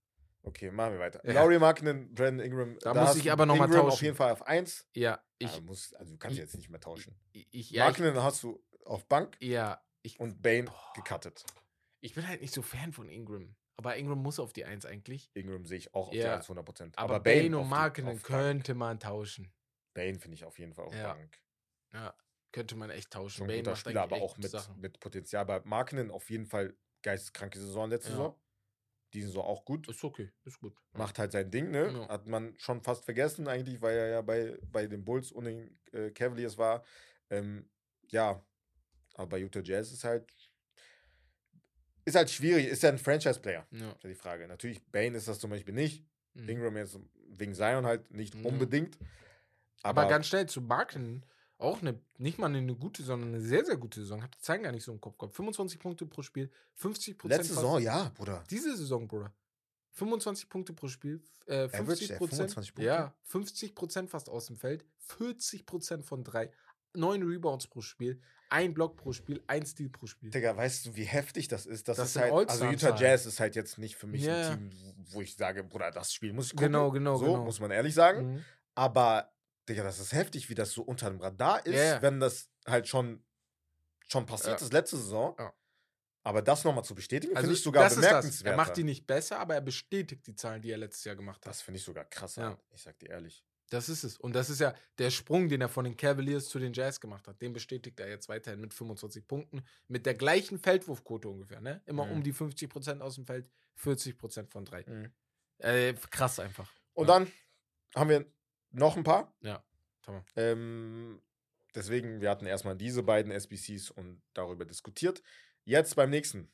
Okay, 0.42 0.70
machen 0.70 0.92
wir 0.92 1.00
weiter. 1.00 1.20
Ja. 1.26 1.32
Laurie 1.34 1.58
Markkinen, 1.58 2.14
Brandon 2.14 2.46
Ingram. 2.46 2.78
Da 2.80 2.94
muss 2.94 3.08
hast 3.08 3.16
ich 3.18 3.32
aber 3.32 3.44
noch 3.44 3.56
mal 3.56 3.64
Ingram 3.64 3.86
auf 3.86 3.90
tauschen. 3.94 4.04
jeden 4.04 4.16
Fall 4.16 4.30
auf 4.32 4.46
1. 4.46 4.86
Ja, 4.94 5.18
ich, 5.38 5.52
ja, 5.56 5.60
muss, 5.62 5.92
also 5.94 6.12
du 6.12 6.18
kannst 6.18 6.34
ich- 6.34 6.40
jetzt 6.40 6.54
nicht 6.56 6.70
mehr 6.70 6.80
tauschen. 6.80 7.18
ich, 7.32 7.48
ich, 7.50 7.70
ja, 7.72 7.84
Markkinen 7.86 8.22
hast 8.22 8.44
du 8.44 8.62
auf 8.84 9.06
Bank 9.08 9.36
ja, 9.40 9.82
ich, 10.02 10.20
und 10.20 10.40
Bane 10.40 10.64
Boah. 10.66 10.92
gecuttet. 10.94 11.44
ich 12.00 12.14
bin 12.14 12.26
halt 12.28 12.40
nicht 12.40 12.54
so 12.54 12.62
Fan 12.62 12.92
von 12.92 13.08
Ingram. 13.08 13.56
Aber 13.78 13.96
Ingram 13.96 14.20
muss 14.20 14.40
auf 14.40 14.52
die 14.52 14.64
Eins 14.64 14.84
eigentlich. 14.84 15.30
Ingram 15.34 15.64
sehe 15.64 15.78
ich 15.78 15.94
auch 15.94 16.08
auf 16.08 16.14
Ja. 16.14 16.24
die 16.24 16.36
1 16.38 16.48
100%. 16.48 16.98
Aber, 16.98 17.20
Bane 17.20 17.42
Bane 17.42 17.56
auf 17.58 17.62
und 17.62 17.70
Markenen 17.70 18.22
könnte 18.22 18.74
man 18.74 18.98
tauschen. 18.98 19.52
Bane 19.94 20.18
finde 20.18 20.34
ich 20.34 20.44
auf 20.44 20.58
jeden 20.58 20.74
Fall 20.74 20.86
auf 20.86 20.94
Ja. 20.94 21.14
Bank. 21.14 21.40
Ja, 21.92 22.14
könnte 22.52 22.74
man 22.74 22.90
echt 22.90 23.12
tauschen. 23.12 23.38
Schon 23.46 23.50
ein 23.50 23.62
Bane 23.62 23.76
Spieler, 23.76 24.02
aber 24.02 24.16
auch 24.16 24.36
mit, 24.36 24.50
Sachen. 24.50 24.80
mit 24.80 24.98
Potenzial. 24.98 25.46
Bei 25.46 25.60
Markkinen 25.64 26.10
auf 26.10 26.28
jeden 26.28 26.46
Fall 26.46 26.76
geisteskranke 27.02 27.58
Saison 27.58 27.88
letzte 27.88 28.10
Ja. 28.10 28.16
Saison. 28.16 28.40
Die 29.14 29.22
Saison 29.22 29.44
auch 29.44 29.64
gut. 29.64 29.88
Ist 29.88 30.02
okay, 30.04 30.30
ist 30.44 30.58
gut. 30.58 30.76
Macht 30.92 31.18
halt 31.18 31.32
sein 31.32 31.50
Ding, 31.50 31.70
ne? 31.70 31.90
Ja. 31.92 32.08
Hat 32.08 32.26
man 32.26 32.58
schon 32.58 32.82
fast 32.82 33.04
vergessen 33.04 33.46
eigentlich, 33.48 33.80
weil 33.80 33.96
er 33.96 34.08
ja 34.08 34.20
bei, 34.22 34.58
bei 34.70 34.86
den 34.88 35.04
Bulls 35.04 35.30
und 35.32 35.44
den 35.44 35.78
äh, 35.92 36.10
Cavaliers 36.10 36.58
war. 36.58 36.84
Ähm, 37.30 37.70
ja, 38.08 38.44
aber 39.14 39.26
bei 39.28 39.38
Utah 39.38 39.60
Jazz 39.62 39.92
ist 39.92 40.04
halt 40.04 40.30
ist 42.08 42.14
halt 42.16 42.30
schwierig. 42.30 42.66
Ist 42.66 42.82
ja 42.82 42.88
ein 42.90 42.98
Franchise-Player, 42.98 43.66
Ja. 43.70 43.90
ist 43.92 44.02
ja 44.02 44.08
die 44.08 44.14
Frage. 44.14 44.46
Natürlich, 44.48 44.82
Bane 44.90 45.16
ist 45.16 45.28
das 45.28 45.38
zum 45.38 45.50
Beispiel 45.50 45.74
nicht. 45.74 46.04
Mhm. 46.34 46.48
Ingram 46.48 46.76
jetzt 46.76 46.98
wegen 47.30 47.54
Zion 47.54 47.86
halt 47.86 48.10
nicht 48.10 48.34
Mhm. 48.34 48.46
unbedingt. 48.46 48.98
Aber, 49.82 50.06
ganz 50.08 50.26
schnell 50.26 50.46
zu 50.48 50.60
Marken 50.60 51.22
auch 51.58 51.80
eine, 51.80 52.00
nicht 52.18 52.38
mal 52.38 52.46
eine 52.54 52.74
gute, 52.74 53.02
sondern 53.02 53.30
eine 53.30 53.40
sehr, 53.40 53.64
sehr 53.64 53.76
gute 53.76 54.00
Saison. 54.00 54.22
Hat 54.22 54.34
die 54.34 54.40
Zahlen 54.40 54.62
gar 54.62 54.72
nicht 54.72 54.84
so 54.84 54.92
im 54.92 55.00
Kopf 55.00 55.18
gehabt. 55.18 55.34
25 55.34 55.78
Punkte 55.80 56.06
pro 56.06 56.22
Spiel, 56.22 56.50
50 56.74 57.18
Prozent. 57.18 57.38
letzte 57.40 57.54
Saison, 57.54 57.80
ja, 57.80 58.10
Bruder. 58.14 58.44
Diese 58.50 58.76
Saison, 58.76 59.06
Bruder. 59.08 59.32
25 59.92 60.48
Punkte 60.48 60.72
pro 60.72 60.86
Spiel, 60.88 61.20
äh, 61.46 61.64
Average, 61.64 61.84
50 61.86 62.08
der 62.08 62.16
Prozent. 62.16 62.36
25 62.38 62.74
Punkte? 62.74 62.86
Ja, 62.86 63.14
50 63.24 63.74
Prozent 63.74 64.10
fast 64.10 64.28
aus 64.28 64.46
dem 64.46 64.56
Feld, 64.56 64.84
40 64.98 65.66
Prozent 65.66 66.04
von 66.04 66.22
drei, 66.22 66.52
9 66.94 67.22
Rebounds 67.22 67.66
pro 67.66 67.80
Spiel, 67.80 68.20
ein 68.50 68.72
Block 68.74 68.96
pro 68.96 69.12
Spiel, 69.12 69.42
ein 69.46 69.64
Steal 69.66 69.90
pro 69.90 70.06
Spiel. 70.06 70.30
Digga, 70.30 70.56
weißt 70.56 70.86
du, 70.86 70.96
wie 70.96 71.04
heftig 71.04 71.48
das 71.48 71.66
ist? 71.66 71.88
Das, 71.88 71.98
Das 71.98 72.10
ist 72.10 72.16
halt, 72.16 72.32
also 72.32 72.64
Utah 72.64 72.68
All-Star-Zahlen. 72.68 73.02
Jazz 73.02 73.26
ist 73.26 73.40
halt 73.40 73.56
jetzt 73.56 73.78
nicht 73.78 73.96
für 73.96 74.06
mich 74.06 74.22
ja. 74.22 74.50
ein 74.50 74.70
Team, 74.70 74.94
wo 75.10 75.20
ich 75.20 75.36
sage, 75.36 75.64
Bruder, 75.64 75.90
das 75.90 76.12
Spiel 76.12 76.32
muss 76.32 76.46
ich 76.46 76.52
gucken. 76.52 76.66
Genau, 76.66 76.90
genau, 76.90 77.16
so, 77.16 77.26
genau. 77.26 77.44
muss 77.44 77.60
man 77.60 77.70
ehrlich 77.70 77.94
sagen. 77.94 78.34
Mhm. 78.34 78.44
Aber, 78.74 79.32
Digga, 79.68 79.82
das 79.82 79.98
ist 79.98 80.12
heftig, 80.12 80.48
wie 80.48 80.54
das 80.54 80.72
so 80.72 80.82
unter 80.82 81.10
dem 81.10 81.20
Radar 81.20 81.64
ist, 81.66 81.74
ja. 81.74 82.00
wenn 82.00 82.20
das 82.20 82.48
halt 82.66 82.88
schon, 82.88 83.22
schon 84.06 84.24
passiert 84.24 84.60
Ja. 84.60 84.66
ist, 84.66 84.72
letzte 84.72 84.96
Saison. 84.96 85.34
Ja. 85.38 85.52
Aber 86.24 86.42
das 86.42 86.64
nochmal 86.64 86.84
zu 86.84 86.94
bestätigen, 86.94 87.34
Also 87.34 87.46
finde 87.46 87.56
ich 87.56 87.62
sogar 87.62 87.88
bemerkenswert. 87.88 88.52
Er 88.52 88.56
macht 88.56 88.76
die 88.76 88.84
nicht 88.84 89.06
besser, 89.06 89.38
aber 89.38 89.54
er 89.54 89.60
bestätigt 89.60 90.26
die 90.26 90.34
Zahlen, 90.34 90.60
die 90.60 90.70
er 90.70 90.78
letztes 90.78 91.04
Jahr 91.04 91.16
gemacht 91.16 91.38
hat. 91.38 91.50
Das 91.50 91.62
finde 91.62 91.78
ich 91.78 91.84
sogar 91.84 92.04
krass. 92.04 92.36
Ja. 92.36 92.58
Ich 92.70 92.82
sag 92.82 92.98
dir 92.98 93.10
ehrlich. 93.10 93.44
Das 93.70 93.88
ist 93.88 94.02
es. 94.04 94.16
Und 94.16 94.34
das 94.34 94.48
ist 94.50 94.60
ja 94.60 94.74
der 94.96 95.10
Sprung, 95.10 95.48
den 95.48 95.60
er 95.60 95.68
von 95.68 95.84
den 95.84 95.96
Cavaliers 95.96 96.48
zu 96.48 96.58
den 96.58 96.72
Jazz 96.72 97.00
gemacht 97.00 97.28
hat. 97.28 97.40
Den 97.42 97.52
bestätigt 97.52 98.00
er 98.00 98.08
jetzt 98.08 98.28
weiterhin 98.28 98.60
mit 98.60 98.72
25 98.72 99.26
Punkten. 99.28 99.62
Mit 99.88 100.06
der 100.06 100.14
gleichen 100.14 100.58
Feldwurfquote 100.58 101.28
ungefähr. 101.28 101.60
Ne? 101.60 101.82
Immer 101.84 102.06
Mhm. 102.06 102.12
um 102.12 102.22
die 102.22 102.32
50% 102.32 103.02
aus 103.02 103.16
dem 103.16 103.26
Feld, 103.26 103.50
40% 103.76 104.50
von 104.50 104.64
drei. 104.64 104.84
Äh, 105.58 105.92
krass 106.10 106.38
einfach. 106.40 106.72
Und 106.94 107.08
Ja. 107.08 107.18
dann 107.18 107.32
haben 107.94 108.08
wir 108.10 108.24
noch 108.70 108.96
ein 108.96 109.04
paar. 109.04 109.34
Ja. 109.42 109.62
Ähm, 110.36 111.20
deswegen, 111.74 112.20
wir 112.22 112.30
hatten 112.30 112.46
erstmal 112.46 112.76
diese 112.76 113.02
beiden 113.02 113.30
SBCs 113.30 113.90
und 113.90 114.22
darüber 114.32 114.64
diskutiert. 114.64 115.22
Jetzt 115.64 115.94
beim 115.96 116.08
nächsten. 116.10 116.50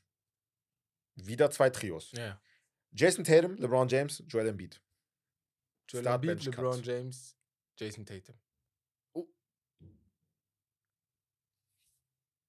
Wieder 1.14 1.50
zwei 1.52 1.70
Trios. 1.70 2.10
Ja. 2.12 2.40
Jason 2.90 3.22
Tatum, 3.24 3.56
LeBron 3.56 3.88
James, 3.88 4.22
Joel 4.26 4.48
Embiid. 4.48 4.80
Joel 5.88 6.06
Embiid, 6.06 6.44
LeBron. 6.44 6.82
James, 6.82 7.36
Jason 7.76 8.04
Tatum. 8.06 8.34
Oh. 9.12 9.28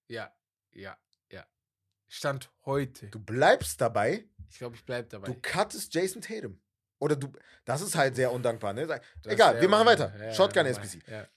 Ja, 0.08 0.34
ja, 0.72 0.98
ja. 1.32 1.46
Stand 2.08 2.52
heute. 2.66 3.08
Du 3.10 3.20
bleibst 3.20 3.80
dabei, 3.82 4.28
Ich 4.50 4.58
glaube, 4.58 4.76
ich 4.76 4.86
bleibe 4.86 5.08
dabei. 5.10 5.28
du 5.28 5.36
cuttest 5.42 5.94
Jason 5.94 6.22
Tatum. 6.22 6.60
Oder 7.00 7.16
du, 7.16 7.32
das 7.66 7.82
ist 7.82 7.96
halt 7.96 8.16
sehr 8.16 8.32
undankbar, 8.32 8.74
ne? 8.74 8.88
Das 8.88 9.02
Egal, 9.26 9.60
wir 9.60 9.68
machen 9.68 9.86
weiter. 9.86 10.16
ja, 10.18 10.34
Shotgun 10.34 10.66
ja, 10.66 10.72
SBC. 10.72 11.04
Ja. 11.08 11.28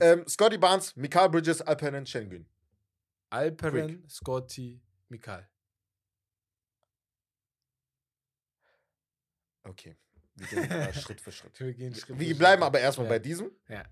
Ähm, 0.00 0.26
Scotty 0.28 0.58
Barnes, 0.58 0.94
Mikael 0.96 1.28
Bridges, 1.28 1.62
Alperen 1.62 2.04
Schengen. 2.06 2.48
Alperen, 3.30 4.08
Scotty, 4.08 4.80
Mikal. 5.08 5.48
Okay. 9.64 9.96
Wir 10.36 10.46
gehen 10.46 10.70
äh, 10.70 10.92
Schritt 11.00 11.20
für 11.20 11.32
Schritt. 11.32 11.58
Wir 11.60 11.72
gehen 11.74 11.94
Schritt 11.94 12.18
Wir 12.18 12.28
für 12.28 12.34
bleiben 12.34 12.60
Schritt. 12.62 12.66
aber 12.66 12.80
erstmal 12.80 13.06
Ja. 13.06 13.12
bei 13.12 13.18
diesem. 13.18 13.50
Ja. 13.68 13.84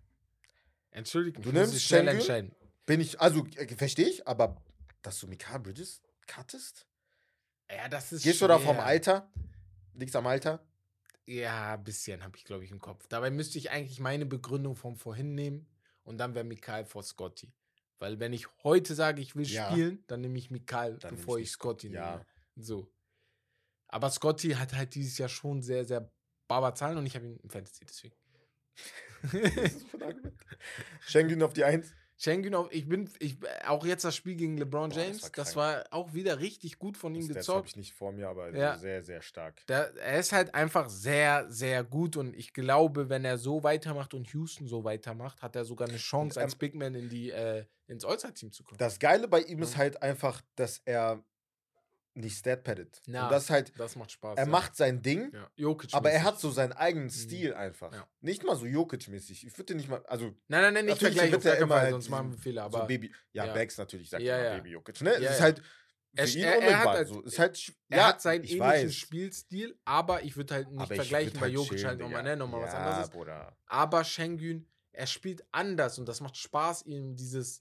Entschuldigung, 0.90 1.42
Du 1.42 1.50
ich 1.50 1.54
nimmst 1.54 1.82
schnell 1.82 2.08
entscheiden. 2.08 2.54
Bin 2.86 3.00
ich, 3.00 3.20
also 3.20 3.46
äh, 3.56 3.66
verstehe 3.76 4.08
ich, 4.08 4.26
aber 4.26 4.60
dass 5.02 5.18
du 5.20 5.26
Mikael 5.26 5.60
Bridges 5.60 6.02
cuttest? 6.26 6.86
Ja, 7.70 7.88
das 7.88 8.12
ist 8.12 8.22
Gehst 8.24 8.40
du 8.42 8.46
da 8.48 8.58
vom 8.58 8.74
schwer. 8.76 8.84
Alter? 8.84 9.30
Liegt's 9.94 10.16
am 10.16 10.26
Alter? 10.26 10.62
Ja, 11.24 11.74
ein 11.74 11.84
bisschen 11.84 12.22
habe 12.22 12.36
ich, 12.36 12.44
glaube 12.44 12.64
ich, 12.64 12.70
im 12.70 12.80
Kopf. 12.80 13.06
Dabei 13.08 13.30
müsste 13.30 13.56
ich 13.56 13.70
eigentlich 13.70 14.00
meine 14.00 14.26
Begründung 14.26 14.74
vom 14.74 14.96
vorhin 14.96 15.34
nehmen 15.34 15.66
und 16.02 16.18
dann 16.18 16.34
wäre 16.34 16.44
Mikal 16.44 16.84
vor 16.84 17.02
Scotty. 17.04 17.52
Weil 17.98 18.18
wenn 18.18 18.32
ich 18.32 18.46
heute 18.64 18.94
sage, 18.96 19.22
ich 19.22 19.36
will 19.36 19.46
Ja. 19.46 19.70
spielen, 19.70 20.02
dann 20.08 20.20
nehme 20.20 20.36
ich 20.38 20.50
Mikal, 20.50 20.98
Dann 20.98 21.14
bevor 21.14 21.38
ich 21.38 21.50
Scotty 21.52 21.86
Scotty, 21.86 21.94
ja. 21.96 22.10
nehme. 22.10 22.26
So. 22.56 22.92
Aber 23.86 24.10
Scotty 24.10 24.50
hat 24.50 24.72
halt 24.74 24.94
dieses 24.96 25.16
Jahr 25.18 25.28
schon 25.28 25.62
sehr, 25.62 25.84
sehr 25.84 26.10
Barberzahlen 26.52 26.98
und 26.98 27.06
ich 27.06 27.14
habe 27.16 27.24
ihn 27.26 27.38
im 27.42 27.48
Fantasy, 27.50 27.84
deswegen. 27.86 28.14
Das? 29.32 29.86
Schengen 31.06 31.42
auf 31.42 31.52
die 31.52 31.64
Eins. 31.64 31.94
Schengen 32.18 32.54
auf, 32.54 32.68
ich 32.70 32.88
bin, 32.88 33.10
ich, 33.18 33.36
auch 33.66 33.84
jetzt 33.84 34.04
das 34.04 34.14
Spiel 34.14 34.36
gegen 34.36 34.56
LeBron 34.56 34.90
Boah, 34.90 34.94
das 34.96 35.04
James, 35.04 35.22
war 35.22 35.30
das 35.30 35.56
war, 35.56 35.84
auch 35.90 36.12
wieder 36.14 36.38
richtig 36.38 36.78
gut 36.78 36.96
von 36.96 37.14
ihm 37.14 37.22
Das 37.26 37.28
habe 37.48 37.62
gezockt. 37.62 37.68
ich 37.70 37.76
nicht 37.76 37.94
vor 37.94 38.12
mir, 38.12 38.28
aber 38.28 38.54
Ja. 38.54 38.76
sehr, 38.78 39.02
sehr 39.02 39.22
stark. 39.22 39.66
Der, 39.66 39.92
er 39.96 40.20
ist 40.20 40.30
halt 40.32 40.54
einfach 40.54 40.88
sehr, 40.88 41.50
sehr 41.50 41.82
gut 41.82 42.16
und 42.16 42.36
ich 42.36 42.52
glaube, 42.52 43.08
wenn 43.08 43.24
er 43.24 43.38
so 43.38 43.62
weitermacht 43.64 44.14
und 44.14 44.28
Houston 44.34 44.68
so 44.68 44.84
weitermacht, 44.84 45.42
hat 45.42 45.56
er 45.56 45.64
sogar 45.64 45.88
eine 45.88 45.96
Chance, 45.96 46.38
Und, 46.38 46.44
als 46.44 46.52
ähm, 46.52 46.58
Big 46.58 46.74
Man 46.74 46.94
in 46.94 47.08
die, 47.08 47.30
äh, 47.30 47.64
ins 47.88 48.04
All-Star-Team 48.04 48.52
zu 48.52 48.62
kommen. 48.62 48.78
Das 48.78 48.98
Geile 49.00 49.26
bei 49.26 49.40
ihm 49.40 49.58
Ja. 49.58 49.64
ist 49.64 49.76
halt 49.76 50.00
einfach, 50.02 50.42
dass 50.54 50.78
er 50.84 51.24
nicht 52.14 52.36
stat-paddet. 52.36 53.00
Ja, 53.06 53.24
Und 53.24 53.32
das 53.32 53.48
halt, 53.50 53.72
das 53.78 53.96
macht 53.96 54.10
Spaß. 54.12 54.36
er 54.36 54.44
ja. 54.44 54.50
macht 54.50 54.76
sein 54.76 55.02
Ding, 55.02 55.32
ja. 55.32 55.50
Jokic 55.56 55.94
aber 55.94 56.10
er 56.10 56.22
hat 56.24 56.38
so 56.38 56.50
seinen 56.50 56.72
eigenen 56.72 57.06
Mhm. 57.06 57.10
Stil 57.10 57.54
einfach. 57.54 57.92
Ja. 57.92 58.06
Nicht 58.20 58.44
mal 58.44 58.56
so 58.56 58.66
Jokic-mäßig. 58.66 59.46
Ich 59.46 59.56
würde 59.58 59.74
nicht 59.74 59.88
mal, 59.88 60.04
also 60.06 60.26
Nein, 60.48 60.62
nein, 60.62 60.74
nein, 60.74 60.84
nicht 60.86 61.00
wird 61.00 61.34
auf 61.36 61.44
er 61.44 61.56
immer 61.58 61.74
Fall, 61.74 61.80
halt 61.82 61.90
sonst 61.92 62.08
machen 62.10 62.32
wir 62.32 62.38
Fehler. 62.38 62.70
so 62.70 62.76
Aber 62.76 62.86
Baby, 62.86 63.12
ja, 63.32 63.46
ja. 63.46 63.54
Bags 63.54 63.78
natürlich, 63.78 64.10
sagt 64.10 64.22
Ja, 64.22 64.38
ja. 64.42 64.56
Baby 64.56 64.70
Jokic. 64.70 65.00
Ne? 65.00 65.10
Ja, 65.20 65.30
es 65.30 65.36
ist 65.36 65.40
halt, 65.40 65.62
Er, 66.14 66.26
er, 66.36 66.62
er, 66.62 66.78
hat 66.80 66.88
halt, 66.88 67.08
so. 67.08 67.22
Ist 67.22 67.38
halt, 67.38 67.72
er 67.88 68.06
hat 68.08 68.20
seinen 68.20 68.44
ich 68.44 68.52
ähnlichen 68.52 68.88
weiß. 68.88 68.94
Spielstil, 68.94 69.78
aber 69.86 70.22
ich 70.22 70.36
würde 70.36 70.54
halt 70.54 70.70
nicht 70.70 70.80
Aber 70.80 70.94
vergleichen, 70.94 71.40
weil 71.40 71.52
Jokic 71.52 71.78
chillen, 71.78 71.86
halt 71.86 72.00
nochmal 72.00 72.22
ne, 72.22 72.36
noch 72.36 72.48
mal 72.48 72.60
was 72.60 72.74
anderes 72.74 73.04
ist. 73.06 73.12
Bruder. 73.12 73.56
Aber 73.66 74.04
Schengen, 74.04 74.68
er 74.92 75.06
spielt 75.06 75.42
anders 75.52 75.98
und 75.98 76.06
das 76.06 76.20
macht 76.20 76.36
Spaß, 76.36 76.82
ihm 76.84 77.16
dieses 77.16 77.58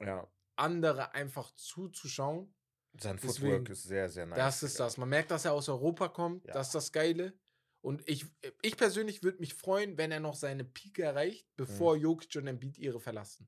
andere 0.58 1.14
einfach 1.14 1.52
zuzuschauen. 1.56 2.54
Sein 3.00 3.18
Deswegen, 3.22 3.34
Footwork 3.34 3.70
ist 3.70 3.84
sehr, 3.84 4.10
sehr 4.10 4.26
nice. 4.26 4.38
das 4.38 4.64
ist 4.64 4.80
das. 4.80 4.98
Man 4.98 5.10
merkt, 5.10 5.32
dass 5.32 5.46
er 5.46 5.54
aus 5.54 5.70
Europa 5.70 6.10
kommt. 6.10 6.46
Ja. 6.48 6.54
Das 6.54 6.68
ist 6.68 6.76
das 6.76 6.92
Geile. 6.92 7.34
Und 7.82 8.08
ich, 8.08 8.26
ich 8.62 8.78
persönlich 8.78 9.24
würde 9.24 9.40
mich 9.40 9.54
freuen, 9.56 9.98
wenn 9.98 10.12
er 10.12 10.20
noch 10.20 10.36
seine 10.36 10.64
Peak 10.64 11.00
erreicht, 11.00 11.48
bevor 11.56 11.96
Mhm. 11.96 12.02
Jokic 12.04 12.36
und 12.36 12.48
Embiid 12.48 12.78
ihre 12.78 13.00
verlassen. 13.00 13.48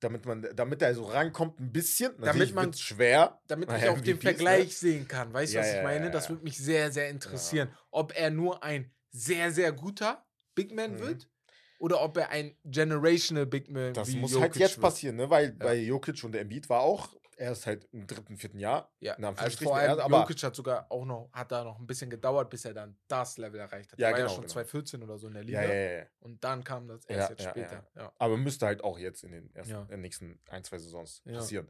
Damit 0.00 0.26
man, 0.26 0.46
damit 0.54 0.82
er 0.82 0.94
so 0.94 1.04
rankommt 1.04 1.58
ein 1.58 1.72
bisschen. 1.72 2.12
Damit 2.12 2.26
Natürlich 2.26 2.52
man- 2.54 2.66
wird's 2.66 2.80
schwer. 2.80 3.40
Damit 3.46 3.70
ich 3.72 3.88
auch 3.88 4.00
den 4.00 4.16
MVPs, 4.16 4.24
ne? 4.24 4.30
Vergleich 4.34 4.76
sehen 4.76 5.08
kann. 5.08 5.32
Weißt 5.32 5.54
du, 5.54 5.56
Ja, 5.56 5.62
was 5.62 5.70
ich 5.70 5.76
ja, 5.76 5.82
meine? 5.82 6.04
ja, 6.04 6.10
Das 6.10 6.24
ja. 6.24 6.30
würde 6.30 6.44
mich 6.44 6.58
sehr, 6.58 6.92
sehr 6.92 7.08
interessieren. 7.08 7.74
Ob 7.90 8.14
er 8.14 8.30
nur 8.30 8.62
ein 8.62 8.92
sehr, 9.10 9.50
sehr 9.50 9.72
guter 9.72 10.24
Big 10.54 10.72
Man 10.74 10.92
Mhm. 10.94 10.98
wird 11.00 11.30
oder 11.78 12.02
ob 12.02 12.16
er 12.18 12.28
ein 12.28 12.56
Generational 12.64 13.46
Big 13.46 13.70
Man 13.70 13.94
Das 13.94 14.10
muss 14.10 14.32
Jokic 14.32 14.42
halt 14.42 14.56
jetzt 14.56 14.76
wird. 14.76 14.82
passieren, 14.82 15.16
ne? 15.16 15.30
Weil 15.30 15.52
bei 15.52 15.76
Jokic 15.76 16.22
und 16.22 16.34
Embiid 16.36 16.68
war 16.68 16.82
auch 16.82 17.16
erst 17.36 17.66
halt 17.66 17.84
im 17.92 18.06
dritten, 18.06 18.36
vierten 18.36 18.58
Jahr. 18.58 18.92
Ja, 18.98 19.14
In 19.14 19.24
also 19.24 19.64
vor 19.64 19.76
allem 19.76 19.90
erst, 19.90 20.00
aber- 20.00 20.20
Jokic 20.20 20.42
hat 20.42 20.56
sogar 20.56 20.90
auch 20.90 21.04
noch, 21.04 21.30
hat 21.32 21.52
da 21.52 21.64
noch 21.64 21.78
ein 21.78 21.86
bisschen 21.86 22.10
gedauert, 22.10 22.50
bis 22.50 22.64
er 22.64 22.74
dann 22.74 22.98
das 23.08 23.36
Level 23.38 23.60
erreicht 23.60 23.92
hat. 23.92 23.98
Ja, 23.98 24.08
er 24.08 24.12
war 24.12 24.18
ja 24.18 24.24
genau, 24.24 24.34
schon 24.34 24.42
genau. 24.44 24.52
2014 24.52 25.02
oder 25.02 25.18
so 25.18 25.26
in 25.28 25.34
der 25.34 25.44
Liga. 25.44 25.62
Ja, 25.62 25.72
ja, 25.74 25.98
ja. 26.00 26.06
Und 26.20 26.42
dann 26.42 26.64
kam 26.64 26.88
das 26.88 27.04
erst 27.04 27.30
jetzt 27.30 27.44
später. 27.44 27.86
Aber 28.18 28.36
müsste 28.36 28.66
halt 28.66 28.82
auch 28.82 28.98
jetzt 28.98 29.22
in 29.24 29.32
den 29.32 29.54
ersten, 29.54 29.72
Ja. 29.74 29.86
äh, 29.90 29.96
nächsten 29.96 30.40
ein, 30.48 30.64
zwei 30.64 30.78
Saisons 30.78 31.22
Ja. 31.24 31.34
passieren. 31.34 31.68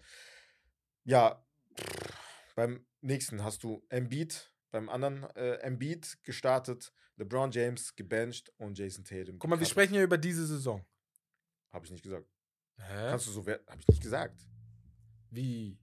Ja, 1.05 1.45
beim 2.55 2.87
nächsten 3.01 3.45
hast 3.45 3.63
du 3.63 3.85
Embiid, 3.89 4.53
beim 4.71 4.89
anderen 4.89 5.25
äh, 5.37 5.55
Embiid 5.59 6.19
gestartet, 6.25 6.93
LeBron 7.17 7.51
James 7.51 7.95
gebencht 7.97 8.53
und 8.59 8.79
Jason 8.79 9.05
Tatum. 9.05 9.39
Guck 9.39 9.51
mal, 9.51 9.59
wir 9.59 9.67
sprechen 9.67 9.95
ja 9.95 10.03
über 10.03 10.19
diese 10.19 10.47
Saison. 10.47 10.85
Hab 11.73 11.85
ich 11.85 11.91
nicht 11.91 12.03
gesagt. 12.03 12.27
Hä? 12.79 13.11
Kannst 13.11 13.27
du 13.27 13.31
so 13.31 13.47
wer 13.47 13.61
Hab 13.67 13.79
ich 13.79 13.89
nicht 13.89 14.03
gesagt. 14.03 14.41
Wie? 15.31 15.79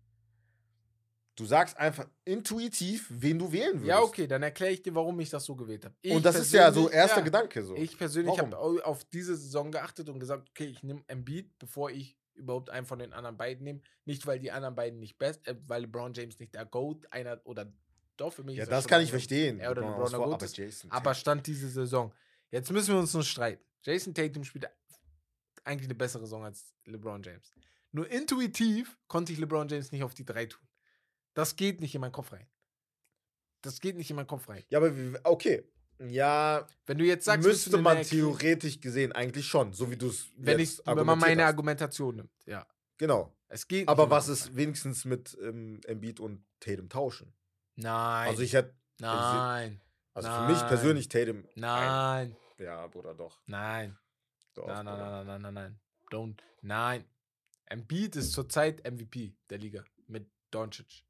Du 1.36 1.46
sagst 1.46 1.78
einfach 1.78 2.08
intuitiv, 2.26 3.08
wen 3.10 3.40
du 3.40 3.52
wählen 3.52 3.74
würdest. 3.74 3.88
Ja, 3.88 4.02
okay, 4.02 4.28
dann 4.28 4.44
erkläre 4.44 4.72
ich 4.74 4.84
dir, 4.84 4.94
warum 4.94 5.20
ich 5.20 5.32
das 5.32 5.46
so 5.46 5.56
gewählt 5.56 5.84
habe. 5.84 5.96
Und 6.14 6.24
das 6.24 6.36
ist 6.36 6.54
ja 6.54 6.72
so 6.72 6.90
erster 6.90 7.18
ja, 7.20 7.24
Gedanke 7.24 7.64
so. 7.64 7.76
Ich 7.76 7.98
persönlich 7.98 8.38
habe 8.38 8.56
auf 8.86 9.04
diese 9.06 9.36
Saison 9.36 9.72
geachtet 9.72 10.10
und 10.10 10.20
gesagt, 10.20 10.50
okay, 10.52 10.66
ich 10.66 10.84
nehme 10.84 11.04
Embiid, 11.08 11.58
bevor 11.58 11.90
ich 11.90 12.20
überhaupt 12.36 12.70
einen 12.70 12.86
von 12.86 13.00
den 13.00 13.14
anderen 13.14 13.38
beiden 13.38 13.64
nehme. 13.64 13.82
Nicht, 14.06 14.28
weil 14.28 14.40
die 14.40 14.52
anderen 14.52 14.76
beiden 14.76 15.00
nicht 15.00 15.18
best, 15.18 15.48
äh, 15.48 15.56
weil 15.66 15.82
LeBron 15.84 16.14
James 16.14 16.40
nicht 16.40 16.54
der 16.54 16.66
GOAT, 16.66 17.12
einer 17.12 17.42
oder 17.46 17.72
doch 18.18 18.32
für 18.34 18.44
mich. 18.44 18.58
ja, 18.58 18.64
ist 18.64 18.72
das 18.72 18.88
kann 18.88 19.02
ich 19.02 19.10
verstehen. 19.10 19.60
Er 19.60 19.72
oder 19.72 19.82
LeBron 19.82 20.12
LeBron 20.12 20.34
aber. 20.34 20.46
Jason 20.46 20.92
Aber 20.92 21.14
stand 21.16 21.48
diese 21.48 21.70
Saison. 21.70 22.14
Jetzt 22.52 22.72
müssen 22.72 22.94
wir 22.94 23.00
uns 23.00 23.14
nur 23.14 23.24
streiten. 23.24 23.64
Jason 23.82 24.14
Tatum 24.14 24.44
spielt 24.44 24.68
eigentlich 25.64 25.88
eine 25.88 25.96
bessere 25.96 26.24
Saison 26.24 26.44
als 26.44 26.74
LeBron 26.86 27.24
James. 27.24 27.52
Nur 27.94 28.10
intuitiv 28.10 28.98
konnte 29.08 29.32
ich 29.32 29.40
LeBron 29.40 29.70
James 29.70 29.92
nicht 29.92 30.04
auf 30.04 30.14
die 30.14 30.26
drei 30.26 30.48
tun. 30.48 30.68
Das 31.36 31.56
geht 31.56 31.80
nicht 31.80 31.96
in 31.96 32.02
meinen 32.02 32.12
Kopf 32.12 32.32
rein. 32.32 32.48
Das 33.62 33.80
geht 33.80 33.96
nicht 33.96 34.10
in 34.10 34.16
meinen 34.18 34.28
Kopf 34.28 34.50
rein. 34.50 34.64
Ja, 34.70 34.80
aber 34.80 34.96
wie- 34.98 35.18
okay. 35.24 35.64
Ja, 36.00 36.68
Wenn 36.86 36.98
du 36.98 37.06
jetzt 37.06 37.24
sagst, 37.26 37.48
müsste 37.48 37.78
man 37.78 38.02
theoretisch 38.02 38.82
gesehen 38.82 39.12
eigentlich 39.14 39.48
schon, 39.48 39.74
so 39.74 39.90
wie 39.90 39.96
du 39.96 40.10
es 40.10 40.26
wenn, 40.36 40.60
ich, 40.60 40.80
wenn 40.86 41.06
man 41.06 41.20
meine 41.20 41.44
hast. 41.44 41.50
Argumentation 41.50 42.16
nimmt, 42.18 42.32
ja. 42.46 42.68
Genau. 42.98 43.34
Es 43.48 43.68
geht. 43.68 43.88
Aber 43.88 44.10
was 44.10 44.28
ist 44.28 44.56
wenigstens 44.56 45.06
mit 45.06 45.38
ähm, 45.42 45.80
Embiid 45.86 46.20
und 46.20 46.44
Tatum 46.60 46.90
tauschen? 46.90 47.32
Nein. 47.76 48.28
Also 48.30 48.42
ich 48.42 48.54
hätte, 48.54 48.76
nein. 49.00 49.82
also 50.14 50.30
für 50.30 50.48
mich 50.48 50.58
Nein. 50.58 50.68
persönlich 50.68 51.10
Tatum. 51.10 51.48
Nein. 51.56 52.36
Ein, 52.58 52.64
ja, 52.66 52.88
Bruder, 52.88 53.14
doch. 53.14 53.40
Nein. 53.46 53.98
doch 54.56 54.68
Nein, 54.68 54.86
nein, 54.86 54.96
Bruder. 54.96 55.24
nein, 55.24 55.26
nein, 55.28 55.42
nein, 55.42 55.54
nein. 55.54 55.80
Don't. 56.12 56.40
Nein. 56.62 57.06
Embiid 57.66 58.16
ist 58.16 58.32
zurzeit 58.32 58.84
MVP 58.90 59.36
der 59.50 59.58
Liga 59.58 59.84
mit 60.08 60.30
Doncic. 60.52 61.04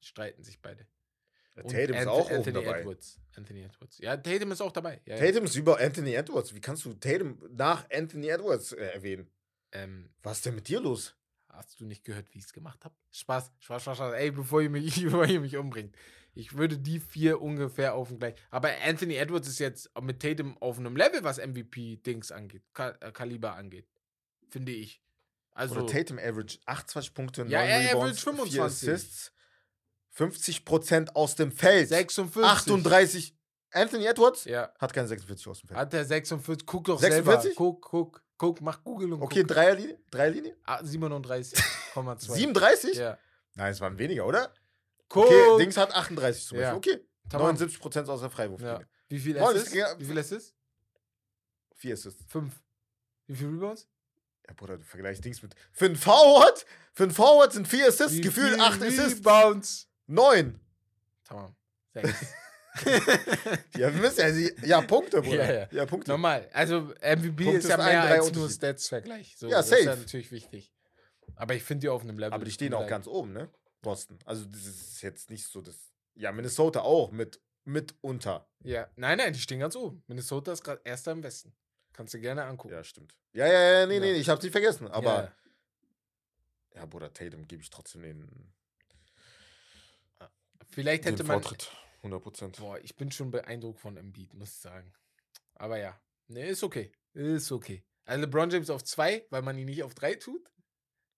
Streiten 0.00 0.42
sich 0.42 0.60
beide. 0.60 0.86
Ja, 1.56 1.62
Tatum 1.62 1.96
ist 1.96 2.06
auch 2.06 2.30
Anthony 2.30 2.64
dabei. 2.64 2.80
Edwards. 2.80 3.20
Anthony 3.34 3.62
Edwards. 3.62 3.98
Ja, 3.98 4.16
Tatum 4.16 4.52
ist 4.52 4.60
auch 4.60 4.72
dabei. 4.72 5.00
Ja. 5.06 5.16
Tatum 5.16 5.44
ist 5.44 5.56
über 5.56 5.80
Anthony 5.80 6.12
Edwards. 6.12 6.54
Wie 6.54 6.60
kannst 6.60 6.84
du 6.84 6.92
Tatum 6.94 7.38
nach 7.50 7.88
Anthony 7.90 8.28
Edwards 8.28 8.72
äh, 8.72 8.84
erwähnen? 8.88 9.30
Ähm, 9.72 10.10
Was 10.22 10.38
ist 10.38 10.46
denn 10.46 10.54
mit 10.54 10.68
dir 10.68 10.80
los? 10.80 11.16
hast 11.56 11.80
du 11.80 11.86
nicht 11.86 12.04
gehört, 12.04 12.32
wie 12.32 12.38
ich 12.38 12.44
es 12.44 12.52
gemacht 12.52 12.84
habe? 12.84 12.94
Spaß, 13.10 13.52
Spaß, 13.58 13.82
Spaß, 13.82 13.96
Spaß. 13.96 14.14
Ey, 14.14 14.30
bevor 14.30 14.62
ihr, 14.62 14.70
mich, 14.70 14.94
bevor 15.02 15.26
ihr 15.26 15.40
mich 15.40 15.56
umbringt. 15.56 15.96
Ich 16.34 16.56
würde 16.56 16.78
die 16.78 17.00
vier 17.00 17.40
ungefähr 17.40 17.94
auf 17.94 18.08
dem 18.08 18.18
gleich. 18.18 18.34
Aber 18.50 18.70
Anthony 18.84 19.14
Edwards 19.14 19.48
ist 19.48 19.58
jetzt 19.58 19.90
mit 20.00 20.20
Tatum 20.20 20.58
auf 20.58 20.78
einem 20.78 20.94
Level, 20.94 21.24
was 21.24 21.38
MVP-Dings 21.38 22.30
angeht, 22.30 22.62
äh, 22.76 23.10
Kaliber 23.12 23.54
angeht. 23.54 23.88
Finde 24.50 24.72
ich. 24.72 25.02
Also, 25.56 25.76
Oder 25.76 25.86
Tatum 25.86 26.18
average 26.18 26.58
28 26.66 27.14
Punkte, 27.14 27.40
9 27.42 27.50
Ja, 27.50 27.60
er 27.62 27.90
Rebounds, 27.90 28.26
average 28.26 28.48
4 28.50 28.60
25. 28.60 28.60
Assists, 28.90 29.32
50% 30.16 31.10
aus 31.14 31.34
dem 31.34 31.50
Feld, 31.52 31.88
56. 31.88 32.44
38. 32.44 33.36
Anthony 33.72 34.06
Edwards 34.06 34.44
Ja. 34.44 34.72
hat 34.78 34.92
keine 34.92 35.08
46 35.08 35.46
aus 35.48 35.60
dem 35.60 35.68
Feld. 35.68 35.78
Hat 35.80 35.92
er 35.94 36.04
46? 36.04 36.66
Guck 36.66 36.84
doch 36.84 36.98
46? 37.00 37.42
selber. 37.42 37.56
Guck, 37.56 37.82
guck, 37.82 38.22
guck, 38.38 38.60
mach 38.60 38.82
Google 38.84 39.12
und 39.14 39.22
Okay, 39.22 39.40
guck. 39.40 39.48
Dreierlinie? 39.48 39.98
Dreierlinie? 40.10 40.56
Ah, 40.64 40.80
37,2. 40.82 42.32
37? 42.34 42.94
Ja. 42.96 43.18
Nein, 43.54 43.72
es 43.72 43.80
waren 43.80 43.98
weniger, 43.98 44.26
oder? 44.26 44.52
Guck. 45.08 45.24
Okay, 45.26 45.58
Dings 45.58 45.76
hat 45.76 45.94
38 45.94 46.44
zum 46.46 46.58
Ja. 46.58 46.72
Beispiel. 46.74 46.94
Okay. 46.96 47.06
Tamam. 47.28 47.56
79% 47.56 48.08
aus 48.08 48.20
der 48.20 48.30
Freiwurflinie. 48.30 48.74
Ja. 48.80 48.86
Wie 49.08 49.18
viel 49.18 49.38
Assists? 49.38 49.72
Wie 49.74 50.04
viel 50.04 50.18
Assists? 50.18 50.54
4 51.76 51.92
Assists. 51.94 52.24
Fünf. 52.28 52.62
Wie 53.26 53.34
viel 53.34 53.48
Rebounds? 53.48 53.88
Ja, 54.48 54.54
Bruder, 54.54 54.78
du 54.78 54.84
vergleichst 54.84 55.24
Dings 55.24 55.42
mit. 55.42 55.54
Für 55.72 55.86
einen 55.86 55.96
Forward? 55.96 56.64
Für 56.92 57.04
einen 57.04 57.12
Forward 57.12 57.52
sind 57.52 57.66
4 57.68 57.88
Assists, 57.88 58.20
gefühlt 58.20 58.58
8 58.60 58.82
Assists. 58.82 59.18
Rebounds. 59.18 59.88
9. 60.06 60.60
Tamam. 61.24 61.54
Sechs. 61.92 62.08
Ja, 63.76 63.92
wir 63.92 64.00
müssen 64.02 64.20
ja, 64.20 64.32
sie- 64.32 64.54
ja, 64.64 64.80
Punkte, 64.82 65.22
Bruder. 65.22 65.62
Ja, 65.62 65.68
ja. 65.70 65.86
Punkte. 65.86 66.10
Normal. 66.10 66.48
Also 66.52 66.92
MVP 67.00 67.44
Punkte 67.44 67.56
ist 67.58 67.68
ja 67.68 67.78
ein, 67.78 67.84
mehr 67.86 68.02
drei 68.06 68.18
als 68.20 68.32
nur. 68.32 68.50
Stats-Vergleich. 68.50 69.34
So, 69.38 69.48
Ja, 69.48 69.58
Das 69.58 69.70
ist 69.70 69.78
ja 69.78 69.84
safe. 69.92 70.00
natürlich 70.00 70.30
wichtig. 70.30 70.72
Aber 71.36 71.54
ich 71.54 71.62
finde 71.62 71.80
die 71.82 71.88
auf 71.88 72.02
einem 72.02 72.18
Level. 72.18 72.34
Aber 72.34 72.44
die 72.44 72.50
stehen 72.50 72.74
auch 72.74 72.86
ganz 72.86 73.06
oben, 73.06 73.32
ne? 73.32 73.50
Boston. 73.82 74.18
Also, 74.26 74.44
das 74.44 74.60
ist 74.66 75.02
jetzt 75.02 75.30
nicht 75.30 75.46
so 75.46 75.60
das. 75.62 75.76
Ja, 76.14 76.32
Minnesota 76.32 76.80
auch 76.80 77.10
mit, 77.12 77.40
mit 77.64 77.94
unter. 78.02 78.46
Ja, 78.62 78.88
nein, 78.96 79.18
nein, 79.18 79.32
die 79.32 79.40
stehen 79.40 79.60
ganz 79.60 79.74
oben. 79.76 80.02
Minnesota 80.06 80.52
ist 80.52 80.62
gerade 80.62 80.80
erster 80.84 81.12
im 81.12 81.22
Westen. 81.22 81.54
Kannst 81.96 82.12
du 82.12 82.20
gerne 82.20 82.44
angucken. 82.44 82.74
Ja, 82.74 82.84
stimmt. 82.84 83.16
Ja, 83.32 83.46
ja, 83.46 83.80
ja, 83.80 83.86
nee, 83.86 83.94
Ja. 83.94 84.00
nee, 84.00 84.12
ich 84.12 84.28
hab's 84.28 84.42
nicht 84.42 84.52
vergessen. 84.52 84.86
Aber, 84.88 85.32
Ja. 86.74 86.80
ja, 86.80 86.86
Bruder, 86.86 87.12
Tatum 87.12 87.48
gebe 87.48 87.62
ich 87.62 87.70
trotzdem 87.70 88.02
den, 88.02 88.52
Vielleicht 90.68 91.04
hätte 91.06 91.16
den 91.22 91.26
man. 91.26 91.40
Vortritt. 91.42 91.70
100 92.02 92.22
Prozent. 92.22 92.56
Boah, 92.58 92.78
ich 92.80 92.94
bin 92.96 93.10
schon 93.10 93.30
beeindruckt 93.30 93.80
von 93.80 93.96
Embiid, 93.96 94.34
muss 94.34 94.50
ich 94.50 94.56
sagen. 94.58 94.92
Aber 95.54 95.78
ja, 95.78 95.98
ne, 96.28 96.46
ist 96.46 96.62
okay. 96.62 96.92
Ist 97.14 97.50
okay. 97.50 97.82
Also 98.04 98.20
LeBron 98.20 98.50
James 98.50 98.68
auf 98.70 98.84
zwei, 98.84 99.26
weil 99.30 99.42
man 99.42 99.56
ihn 99.58 99.64
nicht 99.66 99.82
auf 99.82 99.94
drei 99.94 100.14
tut? 100.14 100.50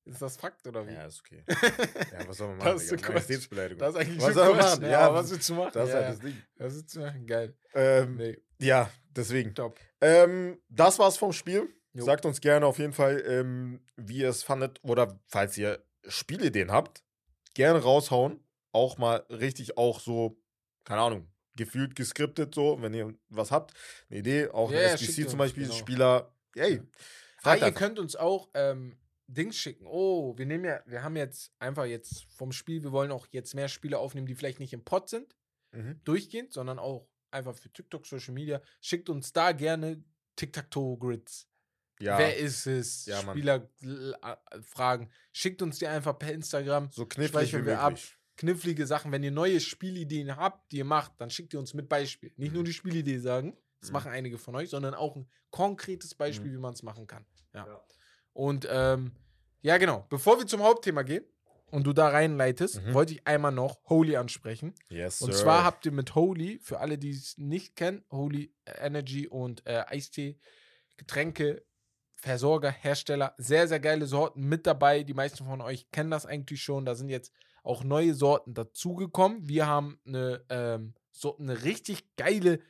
Ist 0.08 0.22
das 0.22 0.36
Fakt 0.36 0.66
oder 0.66 0.86
wie? 0.86 0.92
Ja, 0.94 1.04
ist 1.06 1.20
okay. 1.20 1.42
Ja, 2.12 2.26
was 2.28 2.36
soll 2.38 2.48
man 2.48 2.58
machen? 2.58 2.72
Das 2.72 2.82
ist. 2.84 3.08
Majestätsbeleidigung. 3.08 3.78
Das 3.78 3.94
ist 3.94 4.00
eigentlich 4.00 4.20
Was 4.22 4.34
soll 4.34 4.48
man 4.50 4.56
machen? 4.58 4.82
Ja, 4.84 5.00
Aber 5.00 5.14
was 5.16 5.30
willst 5.30 5.48
du 5.48 5.54
machen? 5.54 5.70
Das 5.74 5.88
ist 5.88 5.94
ja, 5.94 6.00
halt 6.00 6.08
das 6.14 6.20
Ding. 6.20 6.42
Was 6.56 6.74
willst 6.74 6.96
du 6.96 7.00
machen? 7.00 7.26
Geil. 7.26 7.56
Ähm, 7.74 8.16
Nee, 8.16 8.38
Ja, 8.58 8.90
deswegen. 9.10 9.54
top. 9.54 9.78
Ähm, 10.00 10.58
das 10.68 10.98
war's 10.98 11.16
vom 11.16 11.32
Spiel. 11.32 11.68
Jo. 11.92 12.04
Sagt 12.04 12.24
uns 12.26 12.40
gerne 12.40 12.66
auf 12.66 12.78
jeden 12.78 12.92
Fall, 12.92 13.22
ähm, 13.26 13.80
wie 13.96 14.18
ihr 14.18 14.28
es 14.30 14.42
fandet. 14.42 14.78
Oder 14.82 15.18
falls 15.26 15.56
ihr 15.58 15.82
Spielideen 16.06 16.70
habt, 16.70 17.02
gerne 17.54 17.80
raushauen. 17.80 18.40
Auch 18.72 18.98
mal 18.98 19.24
richtig 19.30 19.76
auch 19.78 19.98
so, 20.00 20.40
keine 20.84 21.00
Ahnung, 21.00 21.28
gefühlt 21.56 21.96
geskriptet 21.96 22.54
so, 22.54 22.80
wenn 22.80 22.94
ihr 22.94 23.14
was 23.30 23.50
habt. 23.50 23.72
Eine 24.10 24.20
Idee, 24.20 24.48
auch 24.48 24.70
Ja, 24.70 24.78
ein 24.78 24.84
ja, 24.84 24.92
SBC 24.94 25.28
zum 25.28 25.38
Beispiel, 25.38 25.64
genau. 25.64 25.74
Spieler. 25.74 26.32
Ey, 26.54 26.74
Ja. 26.76 26.82
Ah, 27.42 27.56
ihr 27.56 27.72
könnt 27.72 27.98
uns 27.98 28.14
auch 28.16 28.48
ähm, 28.54 28.96
Dings 29.28 29.56
schicken. 29.56 29.86
Oh, 29.86 30.36
wir 30.38 30.46
nehmen 30.46 30.64
ja, 30.64 30.80
wir 30.86 31.02
haben 31.02 31.16
jetzt 31.16 31.52
einfach 31.58 31.84
jetzt 31.84 32.24
vom 32.32 32.50
Spiel, 32.52 32.82
wir 32.82 32.92
wollen 32.92 33.12
auch 33.12 33.26
jetzt 33.30 33.54
mehr 33.54 33.68
Spiele 33.68 33.98
aufnehmen, 33.98 34.26
die 34.26 34.34
vielleicht 34.34 34.58
nicht 34.60 34.72
im 34.72 34.84
Pod 34.84 35.08
sind, 35.08 35.36
Mhm. 35.72 36.00
durchgehend, 36.04 36.52
sondern 36.52 36.78
auch 36.78 37.08
einfach 37.30 37.54
für 37.54 37.70
TikTok, 37.70 38.06
Social 38.06 38.32
Media. 38.32 38.62
Schickt 38.80 39.10
uns 39.10 39.32
da 39.34 39.52
gerne 39.52 40.02
Tic-Tac-Toe-Grids. 40.36 41.46
Ja, 42.00 42.16
Wer 42.18 42.36
ist 42.38 42.66
es? 42.66 43.06
Ja, 43.06 43.20
Mann. 43.22 43.36
Spieler 43.36 43.68
äh, 43.82 44.60
fragen. 44.62 45.10
Schickt 45.32 45.60
uns 45.62 45.78
die 45.78 45.86
einfach 45.86 46.18
per 46.18 46.32
Instagram. 46.32 46.90
so 46.92 47.06
knifflig 47.06 47.52
wie 47.54 47.66
wir 47.66 47.80
ab. 47.80 47.98
Knifflige 48.36 48.86
Sachen. 48.86 49.10
Wenn 49.10 49.24
ihr 49.24 49.32
neue 49.32 49.58
Spielideen 49.60 50.36
habt, 50.36 50.70
die 50.70 50.76
ihr 50.78 50.84
macht, 50.84 51.20
dann 51.20 51.28
schickt 51.28 51.52
ihr 51.54 51.58
uns 51.58 51.74
mit 51.74 51.88
Beispiel. 51.88 52.32
Nicht 52.36 52.54
nur 52.54 52.62
die 52.62 52.72
Spielidee 52.72 53.18
sagen, 53.18 53.56
das 53.80 53.90
Mhm. 53.90 53.94
machen 53.94 54.12
einige 54.12 54.38
von 54.38 54.54
euch, 54.54 54.70
sondern 54.70 54.94
auch 54.94 55.16
ein 55.16 55.28
konkretes 55.50 56.14
Beispiel, 56.14 56.50
Mhm. 56.52 56.54
wie 56.54 56.60
man 56.60 56.72
es 56.74 56.82
machen 56.84 57.06
kann. 57.08 57.26
Ja. 57.52 57.66
Ja. 57.66 57.84
Und 58.38 58.68
ähm, 58.70 59.10
ja, 59.62 59.78
genau. 59.78 60.06
Bevor 60.10 60.38
wir 60.38 60.46
zum 60.46 60.62
Hauptthema 60.62 61.02
gehen, 61.02 61.24
und 61.70 61.84
du 61.86 61.92
da 61.92 62.08
reinleitest, 62.08 62.82
Mhm. 62.82 62.94
wollte 62.94 63.12
ich 63.12 63.26
einmal 63.26 63.52
noch 63.52 63.78
Holy 63.90 64.16
ansprechen. 64.16 64.74
Yes, 64.88 65.20
Und 65.20 65.34
sir. 65.34 65.42
zwar 65.42 65.64
habt 65.64 65.84
ihr 65.84 65.92
mit 65.92 66.14
Holy, 66.14 66.58
für 66.62 66.80
alle, 66.80 66.96
die 66.96 67.10
es 67.10 67.36
nicht 67.36 67.76
kennen, 67.76 68.04
Holy 68.10 68.54
Energy 68.80 69.26
und 69.28 69.66
äh, 69.66 69.84
Eistee, 69.86 70.38
Getränke, 70.96 71.62
Versorger, 72.14 72.70
Hersteller, 72.70 73.34
sehr, 73.36 73.68
sehr 73.68 73.80
geile 73.80 74.06
Sorten 74.06 74.40
mit 74.48 74.66
dabei. 74.66 75.02
Die 75.02 75.12
meisten 75.14 75.44
von 75.44 75.60
euch 75.60 75.90
kennen 75.90 76.10
das 76.10 76.24
eigentlich 76.24 76.62
schon. 76.62 76.86
Da 76.86 76.94
sind 76.94 77.10
jetzt 77.10 77.32
auch 77.62 77.84
neue 77.84 78.14
Sorten 78.14 78.54
dazugekommen. 78.54 79.46
Wir 79.46 79.66
haben 79.66 80.00
eine, 80.06 80.44
ähm, 80.48 80.94
so 81.12 81.36
eine 81.36 81.64
richtig 81.64 82.16
geile 82.16 82.60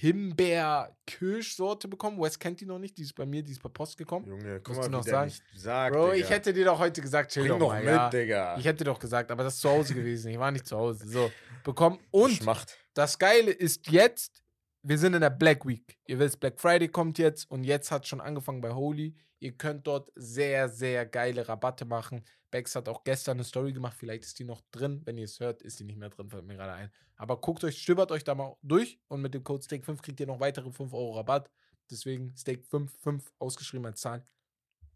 Himbeer-Kirsch-Sorte 0.00 1.88
bekommen. 1.88 2.20
Wes 2.20 2.38
kennt 2.38 2.60
die 2.60 2.66
noch 2.66 2.78
nicht, 2.78 2.96
die 2.96 3.02
ist 3.02 3.14
bei 3.14 3.26
mir, 3.26 3.42
die 3.42 3.52
ist 3.52 3.60
per 3.60 3.68
Post 3.70 3.98
gekommen. 3.98 4.26
Junge, 4.26 4.60
guck 4.60 4.76
mal, 4.76 4.84
du 4.84 4.90
noch 4.90 5.04
wie 5.04 5.10
sagen? 5.10 5.32
sagt, 5.54 5.94
Bro, 5.94 6.12
Digga. 6.12 6.24
ich 6.24 6.30
hätte 6.30 6.52
dir 6.52 6.64
doch 6.64 6.78
heute 6.78 7.00
gesagt, 7.02 7.32
chill 7.32 7.46
Bring 7.48 7.58
doch 7.58 7.68
mal, 7.68 7.80
mit, 7.80 7.88
ja. 7.92 8.08
Digga. 8.08 8.56
Ich 8.58 8.64
hätte 8.64 8.84
doch 8.84 8.98
gesagt, 8.98 9.30
aber 9.30 9.44
das 9.44 9.54
ist 9.56 9.60
zu 9.60 9.68
Hause 9.68 9.94
gewesen. 9.94 10.30
Ich 10.30 10.38
war 10.38 10.50
nicht 10.50 10.66
zu 10.66 10.76
Hause. 10.76 11.06
So, 11.06 11.30
bekommen. 11.64 11.98
Und 12.10 12.32
Schmacht. 12.32 12.78
das 12.94 13.18
Geile 13.18 13.50
ist 13.50 13.88
jetzt, 13.90 14.42
wir 14.82 14.96
sind 14.96 15.14
in 15.14 15.20
der 15.20 15.30
Black 15.30 15.66
Week. 15.66 15.98
Ihr 16.06 16.18
wisst, 16.18 16.40
Black 16.40 16.58
Friday 16.58 16.88
kommt 16.88 17.18
jetzt 17.18 17.50
und 17.50 17.64
jetzt 17.64 17.90
hat 17.90 18.06
schon 18.06 18.20
angefangen 18.20 18.60
bei 18.62 18.72
Holy. 18.72 19.14
Ihr 19.40 19.52
könnt 19.56 19.86
dort 19.86 20.12
sehr, 20.14 20.68
sehr 20.68 21.06
geile 21.06 21.48
Rabatte 21.48 21.84
machen. 21.84 22.24
Bex 22.50 22.74
hat 22.76 22.88
auch 22.88 23.04
gestern 23.04 23.36
eine 23.38 23.44
Story 23.44 23.72
gemacht. 23.72 23.96
Vielleicht 23.98 24.24
ist 24.24 24.38
die 24.38 24.44
noch 24.44 24.60
drin. 24.70 25.00
Wenn 25.04 25.16
ihr 25.18 25.24
es 25.24 25.40
hört, 25.40 25.62
ist 25.62 25.80
die 25.80 25.84
nicht 25.84 25.98
mehr 25.98 26.10
drin, 26.10 26.28
fällt 26.28 26.44
mir 26.44 26.56
gerade 26.56 26.72
ein. 26.72 26.92
Aber 27.16 27.40
guckt 27.40 27.64
euch, 27.64 27.80
stöbert 27.80 28.10
euch 28.12 28.24
da 28.24 28.34
mal 28.34 28.56
durch 28.62 29.00
und 29.08 29.22
mit 29.22 29.34
dem 29.34 29.42
Code 29.44 29.62
Steak5 29.64 30.02
kriegt 30.02 30.20
ihr 30.20 30.26
noch 30.26 30.40
weitere 30.40 30.70
5 30.70 30.92
Euro 30.92 31.16
Rabatt. 31.16 31.50
Deswegen 31.90 32.34
Steak5, 32.34 32.88
5 33.02 33.32
ausgeschrieben 33.38 33.86
als 33.86 34.00
Zahl. 34.00 34.26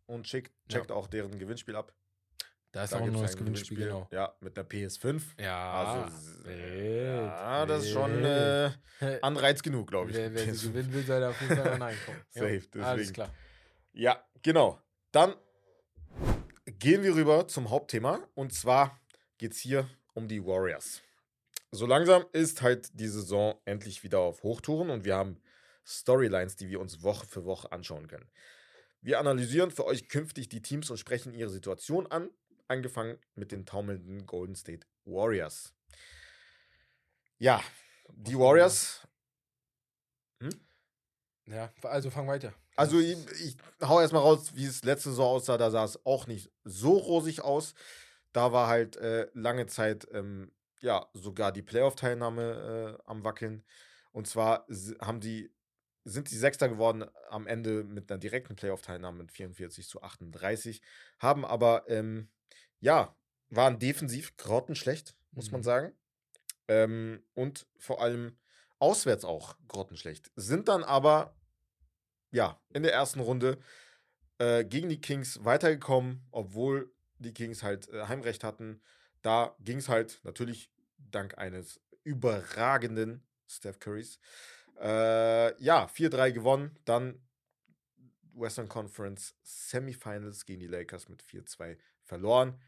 Und 0.07 0.25
checkt, 0.27 0.53
checkt 0.69 0.93
auch 0.93 1.07
deren 1.07 1.39
Gewinnspiel 1.39 1.77
ab. 1.77 1.95
Da 2.73 2.85
ist 2.85 2.93
Da 2.93 2.99
auch 2.99 3.03
ein 3.03 3.13
neues 3.13 3.33
ein 3.33 3.39
Gewinnspiel, 3.39 3.79
genau. 3.79 4.09
Ja, 4.11 4.35
mit 4.41 4.57
der 4.57 4.69
PS5. 4.69 5.23
Ja, 5.41 6.05
Also, 6.05 6.45
wild, 6.45 7.07
ja, 7.07 7.67
das 7.67 7.85
ist 7.85 7.93
schon 7.93 8.25
äh, 8.25 8.73
Anreiz 9.23 9.63
genug, 9.63 9.89
glaube 9.89 10.11
ich. 10.11 10.17
Wer, 10.17 10.35
wer 10.35 10.45
PS5. 10.47 10.55
sie 10.55 10.69
gewinnen 10.69 10.93
will, 10.93 11.05
soll 11.05 11.21
da 11.21 11.31
auf 11.31 11.41
jeden 11.41 11.57
Fall 11.57 11.69
reinkommen. 11.69 12.21
Safe, 12.31 12.57
Jo, 12.75 12.83
Alles 12.83 12.97
deswegen. 12.99 13.13
klar. 13.13 13.31
Ja, 13.93 14.25
genau. 14.45 14.81
Dann 15.11 15.35
gehen 16.67 17.03
wir 17.03 17.17
rüber 17.17 17.49
zum 17.49 17.71
Hauptthema. 17.71 18.21
Und 18.35 18.55
zwar 18.55 19.01
geht 19.39 19.53
es 19.53 19.59
hier 19.59 19.89
um 20.13 20.29
die 20.29 20.45
Warriors. 20.45 21.03
So 21.73 21.87
langsam 21.87 22.25
ist 22.33 22.63
halt 22.63 23.01
die 23.01 23.09
Saison 23.09 23.59
endlich 23.65 24.05
wieder 24.05 24.21
auf 24.21 24.45
Hochtouren 24.45 24.91
und 24.91 25.05
wir 25.05 25.17
haben 25.17 25.43
Storylines, 25.85 26.55
die 26.55 26.69
wir 26.69 26.79
uns 26.79 27.03
Woche 27.03 27.27
für 27.27 27.45
Woche 27.45 27.73
anschauen 27.73 28.07
können. 28.07 28.31
Wir 29.01 29.19
analysieren 29.19 29.73
für 29.73 29.85
euch 29.85 30.09
künftig 30.09 30.49
die 30.49 30.63
Teams 30.63 30.89
und 30.89 30.99
sprechen 30.99 31.35
ihre 31.35 31.51
Situation 31.51 32.07
an, 32.07 32.31
angefangen 32.69 33.19
mit 33.35 33.51
den 33.51 33.67
taumelnden 33.67 34.25
Golden 34.25 34.55
State 34.55 34.87
Warriors. 35.05 35.75
Ja, 37.39 37.61
die 38.09 38.39
Warriors 38.39 39.07
Ja, 41.47 41.71
also 41.83 42.11
fang 42.11 42.27
weiter. 42.27 42.55
Also 42.77 42.99
ich, 42.99 43.17
ich 43.41 43.57
hau 43.83 44.01
erstmal 44.01 44.23
raus, 44.23 44.55
wie 44.55 44.65
es 44.65 44.83
letzte 44.85 45.11
Saison 45.11 45.37
aussah. 45.37 45.59
Da 45.59 45.71
sah 45.71 45.85
es 45.85 46.05
auch 46.07 46.27
nicht 46.27 46.51
so 46.65 46.97
rosig 46.97 47.43
aus. 47.43 47.75
Da 48.33 48.53
war 48.53 48.67
halt 48.69 48.97
äh, 48.97 49.29
lange 49.35 49.67
Zeit 49.67 50.09
ähm, 50.13 50.53
ja 50.81 51.07
sogar 51.13 51.53
die 51.53 51.63
Playoff-Teilnahme 51.63 52.99
äh, 52.99 53.03
am 53.11 53.25
wackeln. 53.25 53.65
Und 54.13 54.27
zwar 54.27 54.67
haben 55.01 55.21
die 55.21 55.51
sind 56.07 56.31
die 56.31 56.37
Sechster 56.37 56.69
geworden 56.69 57.05
am 57.31 57.47
Ende 57.47 57.83
mit 57.85 58.11
einer 58.11 58.19
direkten 58.19 58.57
Playoff-Teilnahme 58.57 59.19
mit 59.19 59.33
44 59.33 59.89
zu 59.89 60.03
38. 60.03 60.83
Haben 61.19 61.45
aber 61.45 61.85
ähm, 61.89 62.29
ja 62.81 63.17
waren 63.51 63.79
defensiv 63.79 64.37
grottenschlecht, 64.37 65.15
muss 65.31 65.51
man 65.51 65.61
Mhm. 65.61 65.65
sagen. 65.65 65.93
Ähm, 66.69 67.23
und 67.35 67.67
vor 67.79 68.03
allem 68.03 68.39
auswärts 68.79 69.25
auch 69.25 69.57
grottenschlecht. 69.69 70.31
Sind 70.37 70.69
dann 70.69 70.85
aber 70.85 71.37
ja, 72.31 72.61
in 72.73 72.83
der 72.83 72.93
ersten 72.93 73.21
Runde 73.21 73.59
äh, 74.39 74.65
gegen 74.65 74.89
die 74.89 75.01
Kings 75.01 75.45
weitergekommen, 75.45 76.27
obwohl 76.33 76.93
die 77.19 77.33
Kings 77.33 77.63
halt 77.63 77.89
äh, 77.91 78.07
Heimrecht 78.09 78.43
hatten. 78.43 78.83
Da 79.23 79.57
ging 79.61 79.79
es 79.79 79.89
halt 79.89 80.21
natürlich 80.25 80.73
dank 80.99 81.39
eines 81.39 81.81
überragenden 82.03 83.25
Steph 83.47 83.79
Currys. 83.79 84.19
Äh, 84.81 85.63
ja, 85.63 85.87
4-3 85.87 86.33
gewonnen. 86.33 86.77
Dann 86.85 87.23
Western 88.33 88.69
Conference 88.69 89.37
Semifinals 89.43 90.45
gegen 90.45 90.61
die 90.61 90.67
Lakers 90.67 91.09
mit 91.09 91.23
4-2 91.23 91.79
verloren. 92.03 92.61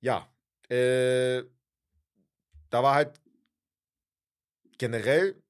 Ja, 0.00 0.30
äh, 0.68 1.42
da 2.68 2.82
war 2.82 2.94
halt 2.94 3.20
generell 4.80 5.42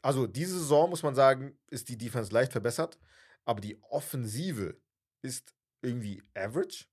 also 0.00 0.26
diese 0.26 0.58
Saison 0.58 0.90
muss 0.90 1.02
man 1.02 1.14
sagen, 1.16 1.58
ist 1.70 1.88
die 1.88 1.98
Defense 1.98 2.32
leicht 2.32 2.52
verbessert, 2.52 2.98
aber 3.44 3.60
die 3.60 3.82
Offensive 3.82 4.80
ist 5.22 5.54
irgendwie 5.82 6.22
average. 6.34 6.86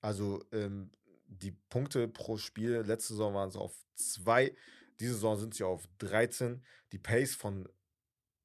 Also 0.00 0.44
ähm, 0.52 0.92
die 1.26 1.50
Punkte 1.50 2.06
pro 2.06 2.36
Spiel, 2.36 2.82
letzte 2.86 3.14
Saison 3.14 3.34
waren 3.34 3.48
es 3.48 3.56
auf 3.56 3.84
2, 3.96 4.54
diese 5.00 5.14
Saison 5.14 5.36
sind 5.36 5.54
sie 5.54 5.64
auf 5.64 5.88
13. 5.98 6.62
Die 6.92 6.98
Pace 6.98 7.34
von 7.34 7.68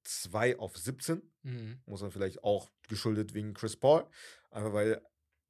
2 0.04 0.58
auf 0.58 0.78
17, 0.78 1.22
Mhm. 1.44 1.82
muss 1.86 2.02
man 2.02 2.12
vielleicht 2.12 2.44
auch 2.44 2.72
geschuldet 2.88 3.34
wegen 3.34 3.54
Chris 3.54 3.76
Paul, 3.78 4.08
einfach 4.50 4.74
weil 4.74 5.02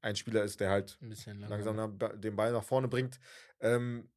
ein 0.02 0.16
Spieler 0.16 0.44
ist, 0.44 0.60
der 0.60 0.70
halt 0.70 0.98
Ein 1.02 1.10
bisschen 1.10 1.40
langsam 1.40 1.98
den 2.20 2.36
Ball 2.36 2.52
nach 2.52 2.64
vorne 2.64 2.88
bringt. 2.90 3.20
Ähm, 3.62 4.10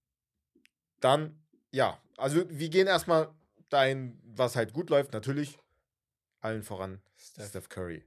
dann, 1.00 1.43
ja, 1.75 2.01
also 2.16 2.45
wir 2.49 2.68
gehen 2.68 2.87
erstmal 2.87 3.29
dahin, 3.68 4.18
was 4.22 4.55
halt 4.55 4.72
gut 4.72 4.91
läuft, 4.91 5.12
natürlich. 5.12 5.59
Allen 6.41 6.62
voran 6.62 7.03
Steph. 7.16 7.49
Steph, 7.49 7.68
Curry. 7.68 8.05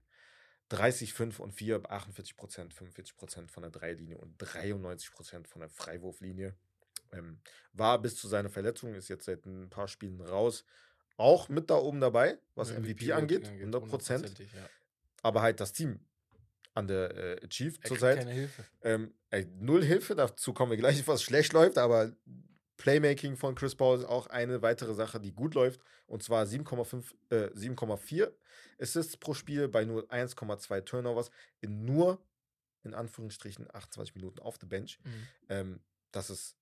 30, 0.69 1.13
5 1.13 1.39
und 1.39 1.51
4, 1.53 1.89
48 1.89 2.37
Prozent, 2.37 2.73
45 2.73 3.15
Prozent 3.15 3.51
von 3.51 3.63
der 3.63 3.71
Dreilinie 3.71 4.17
und 4.17 4.35
93 4.37 5.11
Prozent 5.11 5.47
von 5.47 5.61
der 5.61 5.69
Freiwurflinie. 5.69 6.55
Ähm, 7.11 7.39
war 7.73 8.01
bis 8.01 8.15
zu 8.15 8.27
seiner 8.27 8.49
Verletzung, 8.49 8.93
ist 8.93 9.07
jetzt 9.09 9.25
seit 9.25 9.45
ein 9.45 9.69
paar 9.69 9.87
Spielen 9.87 10.21
raus. 10.21 10.65
Auch 11.17 11.49
mit 11.49 11.69
da 11.69 11.75
oben 11.75 11.99
dabei, 11.99 12.37
was 12.55 12.71
MVP, 12.71 13.11
angeht, 13.13 13.47
100 13.47 13.85
Prozent. 13.87 14.39
Ja. 14.39 14.69
Aber 15.23 15.41
halt 15.41 15.59
das 15.59 15.73
Team 15.73 15.99
an 16.73 16.87
der 16.87 17.15
äh, 17.15 17.45
Achieve 17.45 17.79
zurzeit. 17.81 18.19
keine 18.19 18.31
Hilfe. 18.31 18.63
Ähm, 18.83 19.13
ey, 19.31 19.47
null 19.59 19.83
Hilfe, 19.83 20.15
dazu 20.15 20.53
kommen 20.53 20.71
wir 20.71 20.77
gleich, 20.77 21.07
was 21.07 21.23
schlecht 21.23 21.53
läuft, 21.53 21.77
aber 21.77 22.13
Playmaking 22.77 23.37
von 23.37 23.55
Chris 23.55 23.75
Paul 23.75 23.97
ist 23.97 24.05
auch 24.05 24.27
eine 24.27 24.61
weitere 24.61 24.93
Sache, 24.93 25.19
die 25.19 25.33
gut 25.33 25.55
läuft. 25.55 25.81
Und 26.05 26.23
zwar 26.23 26.45
7,5, 26.45 27.15
äh, 27.29 27.49
7,4 27.53 28.31
Assists 28.79 29.17
pro 29.17 29.33
Spiel 29.33 29.67
bei 29.67 29.83
nur 29.83 30.11
1,2 30.11 30.81
Turnovers 30.81 31.31
in 31.59 31.85
nur, 31.85 32.21
in 32.83 32.93
Anführungsstrichen, 32.93 33.67
28 33.73 34.15
Minuten 34.15 34.39
auf 34.39 34.57
der 34.57 34.67
Bench. 34.67 34.99
Mhm. 35.03 35.27
Ähm, 35.49 35.79
das 36.11 36.29
ist 36.29 36.55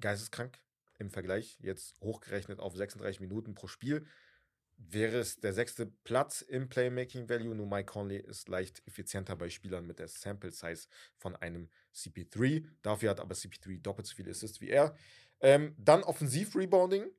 geisteskrank 0.00 0.60
im 0.98 1.10
Vergleich. 1.10 1.58
Jetzt 1.60 1.98
hochgerechnet 2.00 2.60
auf 2.60 2.76
36 2.76 3.20
Minuten 3.20 3.54
pro 3.54 3.66
Spiel. 3.66 4.06
Wäre 4.80 5.18
es 5.18 5.40
der 5.40 5.52
sechste 5.52 5.86
Platz 6.04 6.40
im 6.40 6.68
Playmaking 6.68 7.28
Value, 7.28 7.54
nur 7.54 7.66
Mike 7.66 7.86
Conley 7.86 8.18
ist 8.18 8.48
leicht 8.48 8.80
effizienter 8.86 9.34
bei 9.34 9.50
Spielern 9.50 9.86
mit 9.86 9.98
der 9.98 10.08
Sample 10.08 10.52
Size 10.52 10.86
von 11.16 11.34
einem 11.36 11.68
CP3. 11.94 12.64
Dafür 12.82 13.10
hat 13.10 13.20
aber 13.20 13.34
CP3 13.34 13.82
doppelt 13.82 14.06
so 14.06 14.14
viele 14.14 14.30
Assists 14.30 14.60
wie 14.60 14.70
er. 14.70 14.94
Ähm, 15.40 15.74
dann 15.78 16.02
Offensiv-Rebounding. 16.04 17.10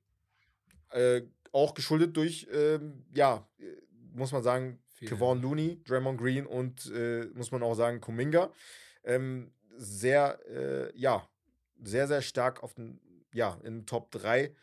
Äh, 0.92 1.24
auch 1.52 1.74
geschuldet 1.74 2.16
durch, 2.16 2.48
ähm, 2.52 3.06
ja, 3.14 3.48
muss 4.14 4.32
man 4.32 4.44
sagen, 4.44 4.80
Viele. 5.00 5.12
Kevon 5.12 5.42
Looney, 5.42 5.82
Draymond 5.86 6.20
Green 6.20 6.46
und 6.46 6.92
äh, 6.94 7.26
muss 7.34 7.52
man 7.52 7.64
auch 7.64 7.74
sagen, 7.74 8.02
Kuminga. 8.02 8.52
Ähm, 9.04 9.52
sehr, 9.78 10.40
äh, 10.48 10.98
ja, 10.98 11.28
sehr, 11.82 12.08
sehr 12.08 12.22
stark 12.22 12.64
auf 12.64 12.74
den, 12.74 13.00
ja, 13.34 13.58
in 13.64 13.80
den 13.80 13.86
Top 13.86 14.12
3, 14.12 14.54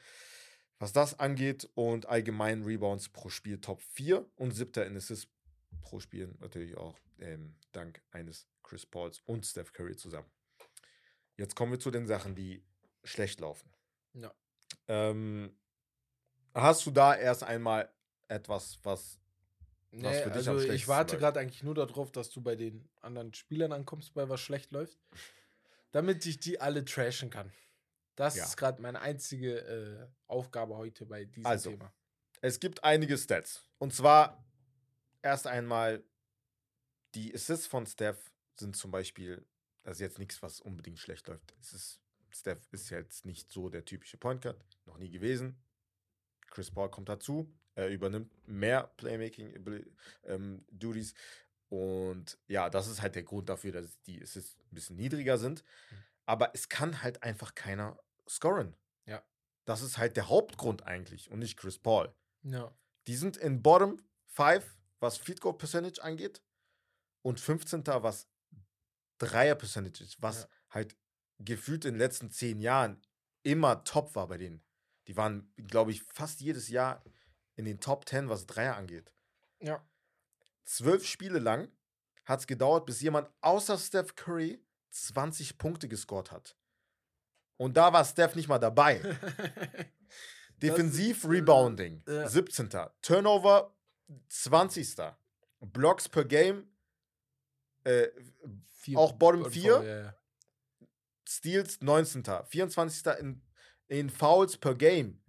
was 0.78 0.92
das 0.92 1.18
angeht. 1.18 1.68
Und 1.74 2.06
allgemein 2.06 2.62
Rebounds 2.62 3.08
pro 3.08 3.28
Spiel 3.28 3.60
Top 3.60 3.80
4 3.80 4.24
und 4.36 4.52
siebter 4.52 4.86
in 4.86 4.96
Assists 4.96 5.28
pro 5.80 6.00
Spiel 6.00 6.34
natürlich 6.40 6.76
auch 6.76 6.98
ähm, 7.18 7.54
dank 7.72 8.02
eines 8.10 8.46
Chris 8.62 8.84
Pauls 8.86 9.20
und 9.20 9.44
Steph 9.46 9.72
Curry 9.72 9.96
zusammen. 9.96 10.28
Jetzt 11.36 11.54
kommen 11.54 11.72
wir 11.72 11.80
zu 11.80 11.90
den 11.90 12.06
Sachen, 12.06 12.34
die 12.34 12.64
schlecht 13.04 13.40
laufen. 13.40 13.70
Ja. 14.14 14.34
Ähm, 14.88 15.54
hast 16.54 16.86
du 16.86 16.90
da 16.90 17.14
erst 17.14 17.44
einmal 17.44 17.90
etwas, 18.28 18.78
was 18.82 19.20
Nee, 19.92 20.02
Was 20.02 20.20
für 20.20 20.30
dich 20.30 20.48
also 20.48 20.72
ich 20.72 20.88
warte 20.88 21.16
gerade 21.16 21.40
eigentlich 21.40 21.62
nur 21.62 21.74
darauf, 21.74 22.12
dass 22.12 22.30
du 22.30 22.42
bei 22.42 22.54
den 22.54 22.86
anderen 23.00 23.32
Spielern 23.32 23.72
ankommst, 23.72 24.12
bei 24.12 24.28
was 24.28 24.40
schlecht 24.40 24.72
läuft, 24.72 24.98
damit 25.92 26.26
ich 26.26 26.38
die 26.38 26.60
alle 26.60 26.84
trashen 26.84 27.30
kann. 27.30 27.50
Das 28.16 28.36
Ja. 28.36 28.44
ist 28.44 28.56
gerade 28.56 28.82
meine 28.82 29.00
einzige 29.00 29.58
äh, 29.60 30.08
Aufgabe 30.26 30.76
heute 30.76 31.06
bei 31.06 31.24
diesem 31.24 31.46
Also, 31.46 31.70
Thema. 31.70 31.92
Es 32.40 32.58
gibt 32.60 32.82
einige 32.84 33.16
Stats. 33.16 33.64
Und 33.78 33.94
zwar 33.94 34.44
erst 35.22 35.46
einmal 35.46 36.04
die 37.14 37.34
Assists 37.34 37.66
von 37.66 37.86
Steph 37.86 38.30
sind 38.58 38.76
zum 38.76 38.90
Beispiel 38.90 39.46
das 39.82 39.98
ist 39.98 40.00
jetzt 40.00 40.18
nichts, 40.18 40.42
was 40.42 40.60
unbedingt 40.60 40.98
schlecht 40.98 41.28
läuft. 41.28 41.54
Es 41.60 41.72
ist, 41.72 42.00
Steph 42.30 42.66
ist 42.72 42.90
jetzt 42.90 43.24
nicht 43.24 43.52
so 43.52 43.68
der 43.68 43.84
typische 43.84 44.16
Point 44.16 44.42
Guard, 44.42 44.60
noch 44.84 44.98
nie 44.98 45.10
gewesen. 45.10 45.62
Chris 46.50 46.72
Paul 46.72 46.90
kommt 46.90 47.08
dazu, 47.08 47.54
er 47.76 47.88
übernimmt 47.88 48.32
mehr 48.48 48.88
Playmaking-Duties. 48.96 51.14
und 51.68 52.38
ja, 52.48 52.68
das 52.70 52.88
ist 52.88 53.00
halt 53.02 53.14
der 53.14 53.22
Grund 53.22 53.48
dafür, 53.48 53.70
dass 53.72 54.00
die 54.02 54.20
Assists 54.22 54.56
ein 54.58 54.74
bisschen 54.74 54.96
niedriger 54.96 55.38
sind. 55.38 55.62
Mhm. 55.90 55.96
Aber 56.26 56.50
es 56.54 56.68
kann 56.68 57.02
halt 57.02 57.22
einfach 57.22 57.54
keiner 57.54 57.96
scoren. 58.28 58.76
Ja. 59.06 59.22
Das 59.64 59.82
ist 59.82 59.98
halt 59.98 60.16
der 60.16 60.28
Hauptgrund 60.28 60.84
eigentlich 60.86 61.30
und 61.30 61.38
nicht 61.38 61.56
Chris 61.56 61.78
Paul. 61.78 62.14
Ja. 62.42 62.72
Die 63.06 63.16
sind 63.16 63.36
in 63.36 63.62
Bottom 63.62 64.00
5, 64.28 64.64
was 65.00 65.18
Field 65.18 65.40
Goal 65.40 65.56
Percentage 65.56 66.02
angeht 66.02 66.42
und 67.22 67.40
15. 67.40 67.86
was 67.86 68.28
Dreier 69.18 69.54
Percentage 69.54 70.02
ist, 70.04 70.20
was 70.20 70.42
Ja. 70.42 70.48
halt 70.70 70.96
gefühlt 71.38 71.84
in 71.84 71.94
den 71.94 71.98
letzten 71.98 72.30
zehn 72.30 72.60
Jahren 72.60 73.00
immer 73.42 73.84
top 73.84 74.14
war 74.14 74.28
bei 74.28 74.36
denen. 74.36 74.62
Die 75.06 75.16
waren, 75.16 75.52
glaube 75.56 75.92
ich, 75.92 76.02
fast 76.02 76.40
jedes 76.40 76.68
Jahr 76.68 77.02
in 77.54 77.64
den 77.64 77.80
Top 77.80 78.08
10, 78.08 78.28
was 78.28 78.46
Dreier 78.46 78.76
angeht. 78.76 79.12
Ja. 79.60 79.86
Zwölf 80.64 81.06
Spiele 81.06 81.38
lang 81.38 81.70
hat 82.24 82.40
es 82.40 82.46
gedauert, 82.46 82.86
bis 82.86 83.00
jemand 83.00 83.30
außer 83.40 83.78
Steph 83.78 84.16
Curry 84.16 84.62
20 84.90 85.58
Punkte 85.58 85.88
gescored 85.88 86.30
hat. 86.32 86.56
Und 87.56 87.76
da 87.76 87.92
war 87.92 88.04
Steph 88.04 88.34
nicht 88.34 88.48
mal 88.48 88.58
dabei. 88.58 89.00
Defensiv 90.62 91.26
Rebounding, 91.28 92.02
ja. 92.06 92.28
17. 92.28 92.68
Turnover, 93.02 93.74
20. 94.28 94.96
Blocks 95.60 96.08
per 96.08 96.24
Game, 96.24 96.66
äh, 97.84 98.08
Vier- 98.78 98.98
Auch 98.98 99.12
Bottom 99.12 99.40
Bottom 99.40 99.52
vier? 99.52 99.74
four, 99.76 99.84
ja, 99.84 100.00
ja. 100.04 100.14
Steals, 101.28 101.80
19. 101.80 102.24
24. 102.44 103.06
in, 103.18 103.42
in 103.88 104.10
Fouls 104.10 104.56
per 104.56 104.74
Game. 104.74 105.20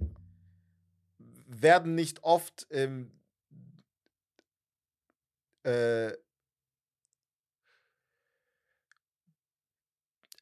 Werden 1.47 1.95
nicht 1.95 2.23
oft 2.23 2.67
ähm, 2.71 3.11
äh, 5.63 6.11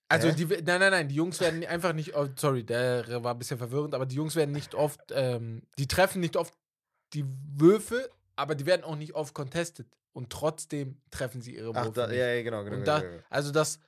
Also 0.08 0.32
die, 0.32 0.46
nein, 0.46 0.64
nein, 0.80 0.92
nein, 0.92 1.08
die 1.08 1.16
Jungs 1.16 1.40
werden 1.40 1.66
einfach 1.66 1.94
nicht, 1.94 2.16
oh, 2.16 2.28
sorry, 2.36 2.64
der 2.64 3.24
war 3.24 3.34
ein 3.34 3.40
bisschen 3.40 3.58
verwirrend, 3.58 3.96
aber 3.96 4.06
die 4.06 4.16
Jungs 4.16 4.36
werden 4.36 4.52
nicht 4.52 4.76
oft, 4.76 5.00
ähm, 5.12 5.64
die 5.80 5.88
treffen 5.88 6.20
nicht 6.20 6.38
oft 6.38 6.54
die 7.14 7.26
Würfe, 7.56 8.10
aber 8.36 8.54
die 8.56 8.66
werden 8.66 8.84
auch 8.84 8.96
nicht 8.96 9.16
oft 9.16 9.34
contested 9.34 9.88
und 10.14 10.30
trotzdem 10.30 11.02
treffen 11.10 11.42
sie 11.42 11.56
ihre 11.56 11.72
Ach, 11.74 11.86
Würfe 11.86 12.02
da, 12.02 12.08
nicht. 12.08 12.18
ja, 12.18 12.28
ja, 12.28 12.44
genau, 12.44 12.64
genau. 12.64 12.78
und 12.78 12.84
genau, 12.84 13.00
da, 13.00 13.02
genau. 13.02 13.24
also 13.30 13.52
das, 13.52 13.80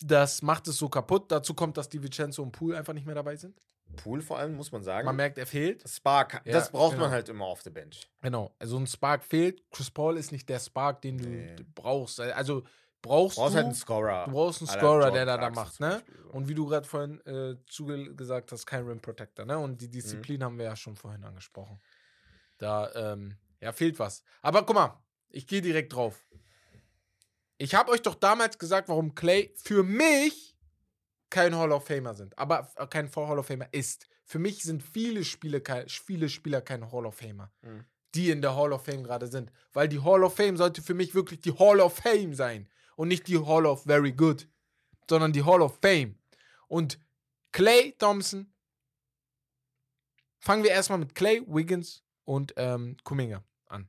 das 0.00 0.42
macht 0.42 0.68
es 0.68 0.76
so 0.78 0.88
kaputt. 0.88 1.30
Dazu 1.32 1.54
kommt, 1.54 1.76
dass 1.76 1.88
die 1.88 2.00
Vincenzo 2.02 2.42
und 2.42 2.52
Pool 2.52 2.76
einfach 2.76 2.92
nicht 2.92 3.06
mehr 3.06 3.16
dabei 3.16 3.34
sind. 3.36 3.60
Pool 3.96 4.20
vor 4.20 4.38
allem, 4.38 4.54
muss 4.54 4.70
man 4.70 4.82
sagen. 4.84 5.06
Man 5.06 5.16
merkt, 5.16 5.38
er 5.38 5.46
fehlt. 5.46 5.82
Spark, 5.88 6.42
Ja, 6.44 6.52
das 6.52 6.70
braucht 6.70 6.92
genau. 6.92 7.04
man 7.04 7.10
halt 7.10 7.28
immer 7.30 7.46
auf 7.46 7.62
der 7.62 7.70
Bench. 7.70 8.08
Genau, 8.20 8.54
also 8.58 8.76
ein 8.76 8.86
Spark 8.86 9.24
fehlt. 9.24 9.62
Chris 9.70 9.90
Paul 9.90 10.18
ist 10.18 10.30
nicht 10.30 10.48
der 10.48 10.60
Spark, 10.60 11.00
den 11.02 11.18
du 11.18 11.28
Nee. 11.28 11.56
brauchst. 11.74 12.20
Also 12.20 12.62
brauchst 13.02 13.36
Du 13.36 13.40
brauchst 13.40 13.52
du, 13.52 13.56
halt 13.56 13.64
einen 13.66 13.74
Scorer. 13.74 14.24
du 14.26 14.32
brauchst 14.32 14.60
einen 14.62 14.68
Scorer, 14.68 15.10
der 15.10 15.24
da, 15.26 15.36
da 15.38 15.50
macht, 15.50 15.80
ne? 15.80 16.02
Und 16.32 16.48
wie 16.48 16.54
du 16.54 16.66
gerade 16.66 16.86
vorhin 16.86 17.20
äh, 17.26 17.56
zugesagt 17.66 18.52
hast, 18.52 18.66
kein 18.66 18.86
Rim 18.86 19.00
Protector, 19.00 19.44
ne? 19.44 19.58
Und 19.58 19.72
Mhm. 19.72 19.78
die 19.78 19.90
Disziplin 19.90 20.42
haben 20.44 20.58
wir 20.58 20.66
ja 20.66 20.76
schon 20.76 20.96
vorhin 20.96 21.24
angesprochen. 21.24 21.80
Da, 22.58 22.92
ähm, 22.94 23.36
ja, 23.60 23.72
fehlt 23.72 23.98
was. 23.98 24.22
Aber 24.42 24.64
guck 24.66 24.74
mal, 24.74 25.02
ich 25.30 25.46
gehe 25.46 25.62
direkt 25.62 25.92
drauf. 25.92 26.26
Ich 27.56 27.74
habe 27.74 27.90
euch 27.92 28.02
doch 28.02 28.14
damals 28.14 28.58
gesagt, 28.58 28.88
warum 28.88 29.14
Clay 29.14 29.52
für 29.56 29.82
mich 29.82 30.56
kein 31.30 31.54
Hall 31.56 31.72
of 31.72 31.86
Famer 31.86 32.14
sind, 32.14 32.38
aber 32.38 32.70
äh, 32.76 32.86
kein 32.86 33.10
Hall 33.14 33.38
of 33.38 33.46
Famer 33.46 33.68
ist. 33.72 34.06
Für 34.24 34.38
mich 34.38 34.62
sind 34.62 34.82
viele, 34.82 35.24
Spiele, 35.24 35.62
viele 35.88 36.28
Spieler 36.28 36.60
kein 36.60 36.90
Hall 36.92 37.06
of 37.06 37.16
Famer, 37.16 37.50
Mhm. 37.62 37.84
die 38.14 38.30
in 38.30 38.42
der 38.42 38.56
Hall 38.56 38.72
of 38.72 38.84
Fame 38.84 39.02
gerade 39.04 39.26
sind. 39.26 39.52
Weil 39.72 39.88
die 39.88 40.00
Hall 40.02 40.24
of 40.24 40.34
Fame 40.36 40.56
sollte 40.56 40.82
für 40.82 40.94
mich 40.94 41.14
wirklich 41.14 41.40
die 41.40 41.52
Hall 41.58 41.80
of 41.80 41.96
Fame 41.96 42.34
sein 42.34 42.68
und 42.98 43.06
nicht 43.06 43.28
die 43.28 43.38
Hall 43.38 43.64
of 43.64 43.84
Very 43.84 44.10
Good, 44.10 44.48
sondern 45.08 45.32
die 45.32 45.44
Hall 45.44 45.62
of 45.62 45.78
Fame. 45.80 46.18
Und 46.66 46.98
Clay 47.52 47.94
Thompson, 47.96 48.52
fangen 50.40 50.64
wir 50.64 50.72
erstmal 50.72 50.98
mit 50.98 51.14
Clay, 51.14 51.40
Wiggins 51.46 52.02
und 52.24 52.54
ähm, 52.56 52.96
Kuminga 53.04 53.44
an. 53.66 53.88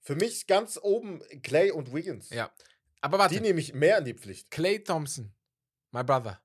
Für 0.00 0.16
mich 0.16 0.48
ganz 0.48 0.80
oben 0.82 1.22
Clay 1.42 1.70
und 1.70 1.94
Wiggins. 1.94 2.30
Ja. 2.30 2.52
Aber 3.00 3.20
warte. 3.20 3.36
Die 3.36 3.40
nehme 3.40 3.60
ich 3.60 3.72
mehr 3.72 3.98
in 3.98 4.04
die 4.04 4.14
Pflicht. 4.14 4.50
Clay 4.50 4.82
Thompson, 4.82 5.32
my 5.92 6.02
brother, 6.02 6.42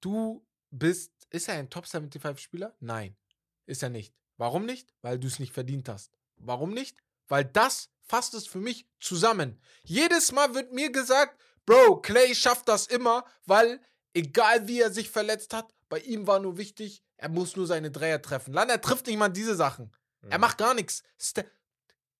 du 0.00 0.44
bist, 0.72 1.12
ist 1.30 1.48
er 1.48 1.54
ein 1.54 1.70
Top 1.70 1.86
75 1.86 2.42
Spieler? 2.42 2.74
Nein, 2.80 3.16
ist 3.64 3.84
er 3.84 3.90
nicht. 3.90 4.12
Warum 4.38 4.66
nicht? 4.66 4.92
Weil 5.02 5.20
du 5.20 5.28
es 5.28 5.38
nicht 5.38 5.52
verdient 5.52 5.88
hast. 5.88 6.18
Warum 6.34 6.74
nicht? 6.74 6.98
Weil 7.28 7.44
das 7.44 7.92
fasst 8.08 8.34
es 8.34 8.46
für 8.46 8.58
mich 8.58 8.86
zusammen. 9.00 9.60
Jedes 9.84 10.32
Mal 10.32 10.54
wird 10.54 10.72
mir 10.72 10.90
gesagt, 10.90 11.40
Bro, 11.66 12.00
Clay 12.00 12.34
schafft 12.34 12.68
das 12.68 12.86
immer, 12.86 13.24
weil 13.44 13.80
egal 14.14 14.66
wie 14.66 14.80
er 14.80 14.90
sich 14.90 15.10
verletzt 15.10 15.52
hat, 15.52 15.74
bei 15.88 16.00
ihm 16.00 16.26
war 16.26 16.40
nur 16.40 16.56
wichtig, 16.56 17.02
er 17.18 17.28
muss 17.28 17.56
nur 17.56 17.66
seine 17.66 17.90
Dreier 17.90 18.22
treffen. 18.22 18.52
Lan, 18.54 18.70
er 18.70 18.80
trifft 18.80 19.06
nicht 19.06 19.18
mal 19.18 19.28
diese 19.28 19.54
Sachen. 19.54 19.92
Er 20.22 20.38
Mhm. 20.38 20.40
macht 20.42 20.58
gar 20.58 20.74
nichts. 20.74 21.02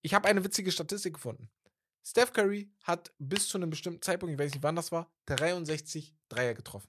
Ich 0.03 0.15
habe 0.15 0.29
eine 0.29 0.45
witzige 0.45 0.71
Statistik 0.71 1.15
gefunden. 1.15 1.51
Steph 2.07 2.33
Curry 2.33 2.71
hat 2.83 3.13
bis 3.19 3.49
zu 3.49 3.59
einem 3.59 3.71
bestimmten 3.71 4.01
Zeitpunkt, 4.03 4.33
ich 4.33 4.39
weiß 4.39 4.53
nicht 4.53 4.63
wann 4.63 4.77
das 4.77 4.93
war, 4.93 5.11
63 5.27 6.15
Dreier 6.29 6.55
getroffen. 6.55 6.89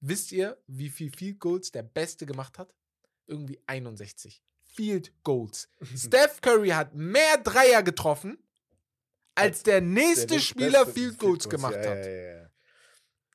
Wisst 0.00 0.32
ihr, 0.32 0.62
wie 0.66 0.90
viel 0.90 1.10
Field 1.10 1.40
Goals 1.40 1.72
der 1.72 1.82
Beste 1.82 2.26
gemacht 2.26 2.58
hat? 2.58 2.74
Irgendwie 3.26 3.62
61. 3.66 4.42
Field 4.74 5.12
Goals. 5.22 5.68
Steph 5.96 6.40
Curry 6.40 6.70
hat 6.70 6.94
mehr 6.94 7.38
Dreier 7.38 7.82
getroffen, 7.82 8.38
als 9.34 9.62
der 9.62 9.80
nächste 9.80 10.26
Der 10.26 10.38
Spieler 10.40 10.86
Field 10.86 11.18
Goals 11.18 11.44
Field 11.44 11.50
gemacht 11.50 11.74
ja, 11.74 11.90
hat. 11.90 12.04
Ja, 12.04 12.10
ja, 12.10 12.36
ja. 12.42 12.50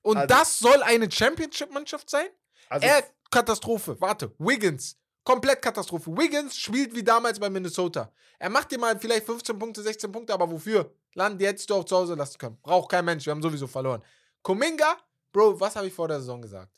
Und 0.02 0.18
Also- 0.18 0.28
das 0.28 0.60
soll 0.60 0.82
eine 0.84 1.10
Championship-Mannschaft 1.12 2.10
sein? 2.10 2.28
Also, 2.70 2.88
Er, 2.88 3.04
Katastrophe. 3.32 4.00
Warte, 4.00 4.34
Wiggins. 4.38 4.98
Komplett 5.24 5.62
Katastrophe. 5.62 6.10
Wiggins 6.16 6.58
spielt 6.58 6.96
wie 6.96 7.04
damals 7.04 7.40
bei 7.40 7.50
Minnesota. 7.50 8.12
Er 8.40 8.50
macht 8.50 8.72
dir 8.72 8.80
mal 8.80 8.98
vielleicht 8.98 9.26
15 9.26 9.60
Punkte, 9.60 9.84
16 9.84 10.12
Punkte, 10.12 10.34
aber 10.34 10.50
wofür? 10.50 10.96
Land, 11.14 11.40
die 11.42 11.46
hättest 11.46 11.70
du 11.70 11.76
auch 11.76 11.84
zu 11.84 11.98
Hause 11.98 12.16
lassen 12.16 12.38
können. 12.38 12.58
Braucht 12.62 12.90
kein 12.90 13.04
Mensch, 13.06 13.26
wir 13.26 13.32
haben 13.32 13.42
sowieso 13.42 13.68
verloren. 13.68 14.02
Kuminga, 14.42 14.98
Bro, 15.32 15.60
was 15.60 15.76
habe 15.76 15.88
ich 15.88 15.94
vor 15.94 16.08
der 16.08 16.20
Saison 16.20 16.42
gesagt? 16.42 16.72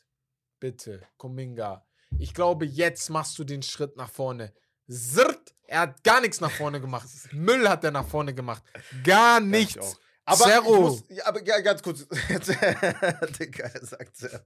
Bitte, 0.58 1.06
Kuminga. 1.16 1.86
Ich 2.18 2.34
glaube, 2.34 2.64
jetzt 2.66 3.10
machst 3.10 3.38
du 3.38 3.44
den 3.44 3.62
Schritt 3.62 3.96
nach 3.96 4.10
vorne. 4.10 4.52
Zirrt, 4.88 5.54
er 5.66 5.80
hat 5.80 6.04
gar 6.04 6.20
nichts 6.20 6.40
nach 6.40 6.50
vorne 6.50 6.80
gemacht. 6.80 7.08
Müll 7.32 7.68
hat 7.68 7.84
er 7.84 7.90
nach 7.90 8.06
vorne 8.06 8.34
gemacht. 8.34 8.62
Gar 9.04 9.40
nichts. 9.40 9.96
aber 10.24 10.44
Zero. 10.44 10.80
Muss, 10.82 11.04
ja, 11.08 11.26
aber 11.26 11.44
ja, 11.44 11.60
ganz 11.60 11.82
kurz. 11.82 12.06
Digga, 13.38 13.64
er 13.64 13.86
sagt 13.86 14.16
Zero. 14.16 14.42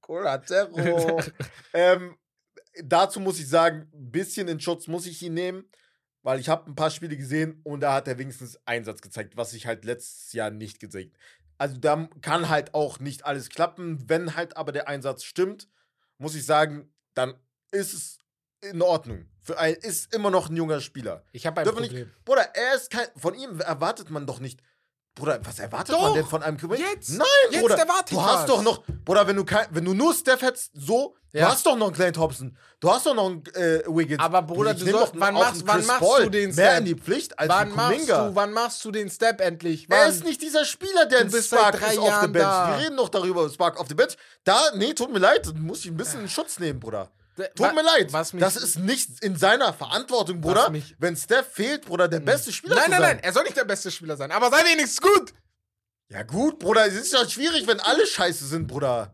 Cola 0.00 0.42
Zero. 0.42 1.20
ähm, 1.72 2.16
dazu 2.82 3.20
muss 3.20 3.38
ich 3.38 3.48
sagen, 3.48 3.90
ein 3.92 4.10
bisschen 4.10 4.48
in 4.48 4.60
Schutz 4.60 4.86
muss 4.86 5.06
ich 5.06 5.22
ihn 5.22 5.34
nehmen, 5.34 5.64
weil 6.22 6.38
ich 6.38 6.48
habe 6.48 6.70
ein 6.70 6.74
paar 6.74 6.90
Spiele 6.90 7.16
gesehen 7.16 7.60
und 7.64 7.80
da 7.80 7.94
hat 7.94 8.08
er 8.08 8.18
wenigstens 8.18 8.58
Einsatz 8.66 9.00
gezeigt, 9.00 9.36
was 9.36 9.52
ich 9.54 9.66
halt 9.66 9.84
letztes 9.84 10.32
Jahr 10.32 10.50
nicht 10.50 10.80
gesehen. 10.80 11.12
Also 11.58 11.76
da 11.76 12.08
kann 12.22 12.48
halt 12.48 12.74
auch 12.74 13.00
nicht 13.00 13.26
alles 13.26 13.50
klappen. 13.50 14.08
Wenn 14.08 14.34
halt 14.34 14.56
aber 14.56 14.72
der 14.72 14.88
Einsatz 14.88 15.24
stimmt, 15.24 15.68
muss 16.16 16.34
ich 16.34 16.46
sagen, 16.46 16.90
dann 17.14 17.34
ist 17.70 17.92
es 17.94 18.18
in 18.62 18.82
Ordnung. 18.82 19.26
Für 19.42 19.58
ein, 19.58 19.74
ist 19.74 20.14
immer 20.14 20.30
noch 20.30 20.50
ein 20.50 20.56
junger 20.56 20.80
Spieler. 20.80 21.24
Ich 21.32 21.46
habe 21.46 21.60
ein 21.62 21.66
Problem. 21.66 22.10
Bruder, 22.24 22.42
er 22.54 22.74
ist 22.74 22.90
kein. 22.90 23.06
Von 23.16 23.34
ihm 23.34 23.60
erwartet 23.60 24.10
man 24.10 24.26
doch 24.26 24.38
nicht. 24.38 24.60
Bruder, 25.14 25.40
was 25.42 25.58
erwartet 25.58 25.94
Doch, 25.94 26.02
man 26.02 26.14
denn 26.14 26.24
von 26.26 26.42
einem 26.42 26.56
König? 26.56 26.78
jetzt, 26.80 27.10
Nein, 27.10 27.26
jetzt 27.50 27.60
Bruder. 27.60 27.78
erwarte 27.78 28.14
du 28.14 28.22
hast 28.22 28.42
was. 28.42 28.46
doch 28.46 28.62
noch. 28.62 28.82
Bruder, 29.04 29.26
wenn 29.26 29.36
du 29.36 29.44
kein, 29.44 29.66
wenn 29.70 29.84
du 29.84 29.92
nur 29.92 30.14
Steph 30.14 30.40
hättest, 30.40 30.70
so, 30.72 31.14
Ja. 31.32 31.46
du 31.46 31.52
hast 31.52 31.66
doch 31.66 31.76
noch 31.76 31.86
einen 31.88 31.94
Clay 31.96 32.12
Thompson. 32.12 32.56
Du 32.78 32.90
hast 32.90 33.04
doch 33.06 33.14
noch 33.14 33.26
einen 33.26 33.44
äh, 33.54 33.82
Wiggins. 33.86 34.20
Aber 34.22 34.40
Bruder, 34.42 34.72
du 34.72 34.84
nehm 34.84 34.94
sollst- 34.94 35.14
doch 35.14 35.20
wann 35.20 35.34
machst- 35.34 35.62
wann 35.66 35.84
machst 35.84 36.00
Paul 36.00 36.22
du 36.24 36.30
den 36.30 36.54
Mehr 36.54 36.70
Step? 36.70 36.78
in 36.78 36.84
die 36.86 36.94
Pflicht 36.94 37.38
als 37.38 37.48
Wann 37.50 37.74
machst, 37.74 38.08
du, 38.08 38.30
wann 38.34 38.52
machst 38.52 38.84
du 38.84 38.90
den 38.92 39.10
Step 39.10 39.40
endlich? 39.40 39.86
Er 39.90 39.98
Wann? 40.04 40.10
ist 40.10 40.24
nicht 40.24 40.40
dieser 40.40 40.64
Spieler, 40.64 41.04
der 41.06 41.24
Du 41.24 41.36
ein 41.36 41.42
Spark 41.42 41.74
ist 41.74 41.82
auf 41.82 41.94
der 41.94 42.02
Jahren 42.04 42.32
Bench. 42.32 42.44
da. 42.44 42.78
Wir 42.78 42.84
reden 42.86 42.96
noch 42.96 43.08
darüber, 43.08 43.50
Spark 43.50 43.78
auf 43.80 43.88
der 43.88 43.96
Bench. 43.96 44.16
Da, 44.44 44.62
nee, 44.76 44.94
tut 44.94 45.12
mir 45.12 45.18
leid, 45.18 45.52
muss 45.56 45.80
ich 45.80 45.90
ein 45.90 45.96
bisschen 45.96 46.20
in 46.22 46.28
Schutz 46.28 46.58
nehmen, 46.60 46.78
Bruder. 46.80 47.10
Tut 47.54 47.74
mir 47.74 47.82
leid. 47.82 48.12
das 48.12 48.56
ist 48.56 48.78
nicht 48.78 49.22
in 49.22 49.36
seiner 49.36 49.72
Verantwortung, 49.72 50.40
Bruder. 50.40 50.72
wenn 50.98 51.16
Steph 51.16 51.48
fehlt, 51.52 51.84
Bruder, 51.86 52.08
der 52.08 52.20
beste 52.20 52.52
Spieler 52.52 52.74
Nein, 52.76 52.84
zu 52.84 52.90
nein, 52.92 53.00
sein. 53.00 53.16
nein, 53.16 53.24
er 53.24 53.32
soll 53.32 53.44
nicht 53.44 53.56
der 53.56 53.64
beste 53.64 53.90
Spieler 53.90 54.16
sein, 54.16 54.30
aber 54.30 54.50
sei 54.50 54.64
wenigstens 54.64 55.00
gut. 55.00 55.32
Ja 56.08 56.22
gut, 56.24 56.58
Bruder, 56.58 56.86
es 56.86 56.94
ist 56.94 57.12
ja 57.12 57.28
schwierig, 57.28 57.66
wenn 57.66 57.78
alle 57.80 58.06
scheiße 58.06 58.46
sind, 58.46 58.66
Bruder. 58.66 59.12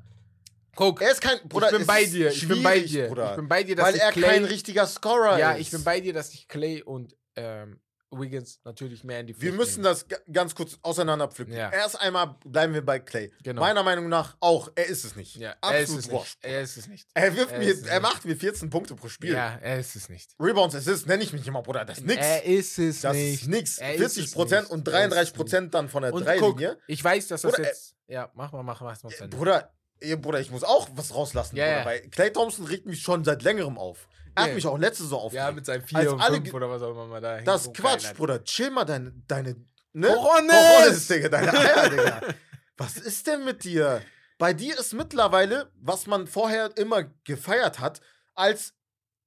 Guck, 0.74 1.00
Er 1.00 1.10
ist 1.12 1.20
kein, 1.22 1.38
Bruder, 1.48 1.70
ich 1.70 1.78
bin 1.78 1.86
bei 1.86 2.04
dir, 2.04 2.30
ich 2.30 2.46
bin 2.46 2.62
bei 2.62 2.80
dir. 2.80 3.08
Bruder. 3.08 3.30
Ich 3.30 3.36
bin 3.36 3.48
bei 3.48 3.62
dir, 3.62 3.76
dass 3.76 3.86
weil 3.86 3.96
er 3.96 4.12
Clay, 4.12 4.30
kein 4.30 4.44
richtiger 4.44 4.86
Scorer 4.86 5.38
Ja, 5.38 5.52
ist. 5.52 5.60
ich 5.62 5.70
bin 5.70 5.82
bei 5.84 6.00
dir, 6.00 6.12
dass 6.12 6.32
ich 6.34 6.48
Clay 6.48 6.82
und 6.82 7.16
ähm, 7.34 7.80
Wiggins 8.10 8.60
natürlich 8.64 9.02
mehr 9.04 9.20
in 9.20 9.26
die 9.26 9.34
Wir 9.34 9.50
Pflicht 9.50 9.56
müssen 9.56 9.82
nehmen. 9.82 9.84
das 9.94 10.06
ga- 10.06 10.18
ganz 10.32 10.54
kurz 10.54 10.78
auseinanderpflücken. 10.82 11.52
Ja. 11.54 11.70
Erst 11.70 12.00
einmal 12.00 12.36
bleiben 12.44 12.72
wir 12.72 12.84
bei 12.84 12.98
Clay. 13.00 13.32
Genau. 13.42 13.60
Meiner 13.60 13.82
Meinung 13.82 14.08
nach 14.08 14.36
auch, 14.40 14.70
er 14.74 14.86
ist 14.86 15.04
es 15.04 15.16
nicht. 15.16 15.36
Ja, 15.36 15.54
er 15.60 15.78
ist 15.80 15.90
Absolut 15.90 16.04
es 16.04 16.10
wurscht. 16.10 16.36
nicht. 16.44 16.52
Er 16.54 16.60
ist 16.62 16.76
es 16.76 16.86
nicht. 16.88 17.08
Er 17.14 17.36
wirft 17.36 17.52
Er 17.52 17.58
mir, 17.58 17.64
ist 17.72 17.82
es 17.82 17.86
er 17.88 18.00
macht 18.00 18.24
mir 18.24 18.36
14 18.36 18.70
Punkte 18.70 18.94
pro 18.94 19.08
Spiel. 19.08 19.32
Ja, 19.34 19.56
er 19.60 19.78
ist 19.80 19.96
es 19.96 20.08
nicht. 20.08 20.30
Rebounds, 20.38 20.74
Assists 20.74 21.06
nenne 21.06 21.22
ich 21.24 21.32
mich 21.32 21.46
immer, 21.46 21.62
Bruder. 21.62 21.84
Das 21.84 21.98
ist 21.98 22.06
nix. 22.06 22.24
Er 22.24 22.44
ist 22.44 22.78
es 22.78 23.00
das 23.00 23.12
nicht. 23.14 23.42
ist 23.42 23.48
nix. 23.48 23.78
Er 23.78 23.92
ist 23.94 23.98
40 24.00 24.24
es 24.26 24.30
Prozent 24.32 24.70
und 24.70 24.86
Er 24.88 24.92
ist 24.92 24.94
es 24.94 25.08
33 25.10 25.34
Prozent 25.34 25.74
dann 25.74 25.88
von 25.88 26.02
der 26.02 26.12
Und 26.14 26.24
guck, 26.38 26.58
Dreilinie. 26.58 26.78
ich 26.86 27.02
weiß, 27.02 27.26
dass 27.28 27.42
das 27.42 27.52
Bruder, 27.52 27.68
jetzt. 27.68 27.94
Ja, 28.08 28.30
mach 28.34 28.52
mal, 28.52 28.62
mach 28.62 28.80
mal, 28.80 28.96
mach 29.02 29.18
mal. 29.20 29.28
Bruder, 29.28 29.72
Bruder, 30.20 30.40
ich 30.40 30.50
muss 30.50 30.62
auch 30.62 30.88
was 30.94 31.14
rauslassen. 31.14 31.56
Ja, 31.56 31.78
Bruder, 31.78 31.84
weil 31.86 32.00
Clay 32.10 32.30
Thompson 32.32 32.66
regt 32.66 32.86
mich 32.86 33.02
schon 33.02 33.24
seit 33.24 33.42
längerem 33.42 33.78
auf. 33.78 34.06
Er 34.36 34.44
hat 34.44 34.54
mich 34.54 34.66
auch 34.66 34.78
letzte 34.78 35.02
Saison 35.04 35.20
aufgeregt. 35.22 35.48
Ja, 35.48 35.52
mit 35.52 35.66
seinem 35.66 35.82
4 35.82 35.98
Als 35.98 36.12
und 36.12 36.20
alle 36.20 36.34
5 36.34 36.44
ge- 36.44 36.52
oder 36.54 36.70
was 36.70 36.82
auch 36.82 36.90
immer 36.90 37.06
man 37.06 37.22
da 37.22 37.40
Das 37.40 37.72
Quatsch. 37.72 38.12
Bruder. 38.14 38.44
Chill 38.44 38.70
mal 38.70 38.84
deine, 38.84 39.12
deine, 39.26 39.56
ne? 39.92 40.08
Cojones! 40.08 40.54
Cojones, 40.54 41.08
Digga, 41.08 41.28
deine 41.28 41.52
Eier, 41.58 41.88
Digga. 41.90 42.20
Was 42.76 42.96
ist 42.98 43.26
denn 43.26 43.44
mit 43.44 43.64
dir? 43.64 44.02
Bei 44.38 44.52
dir 44.52 44.78
ist 44.78 44.92
mittlerweile, 44.92 45.72
was 45.80 46.06
man 46.06 46.26
vorher 46.26 46.70
immer 46.76 47.04
gefeiert 47.24 47.80
hat, 47.80 48.00
als 48.34 48.74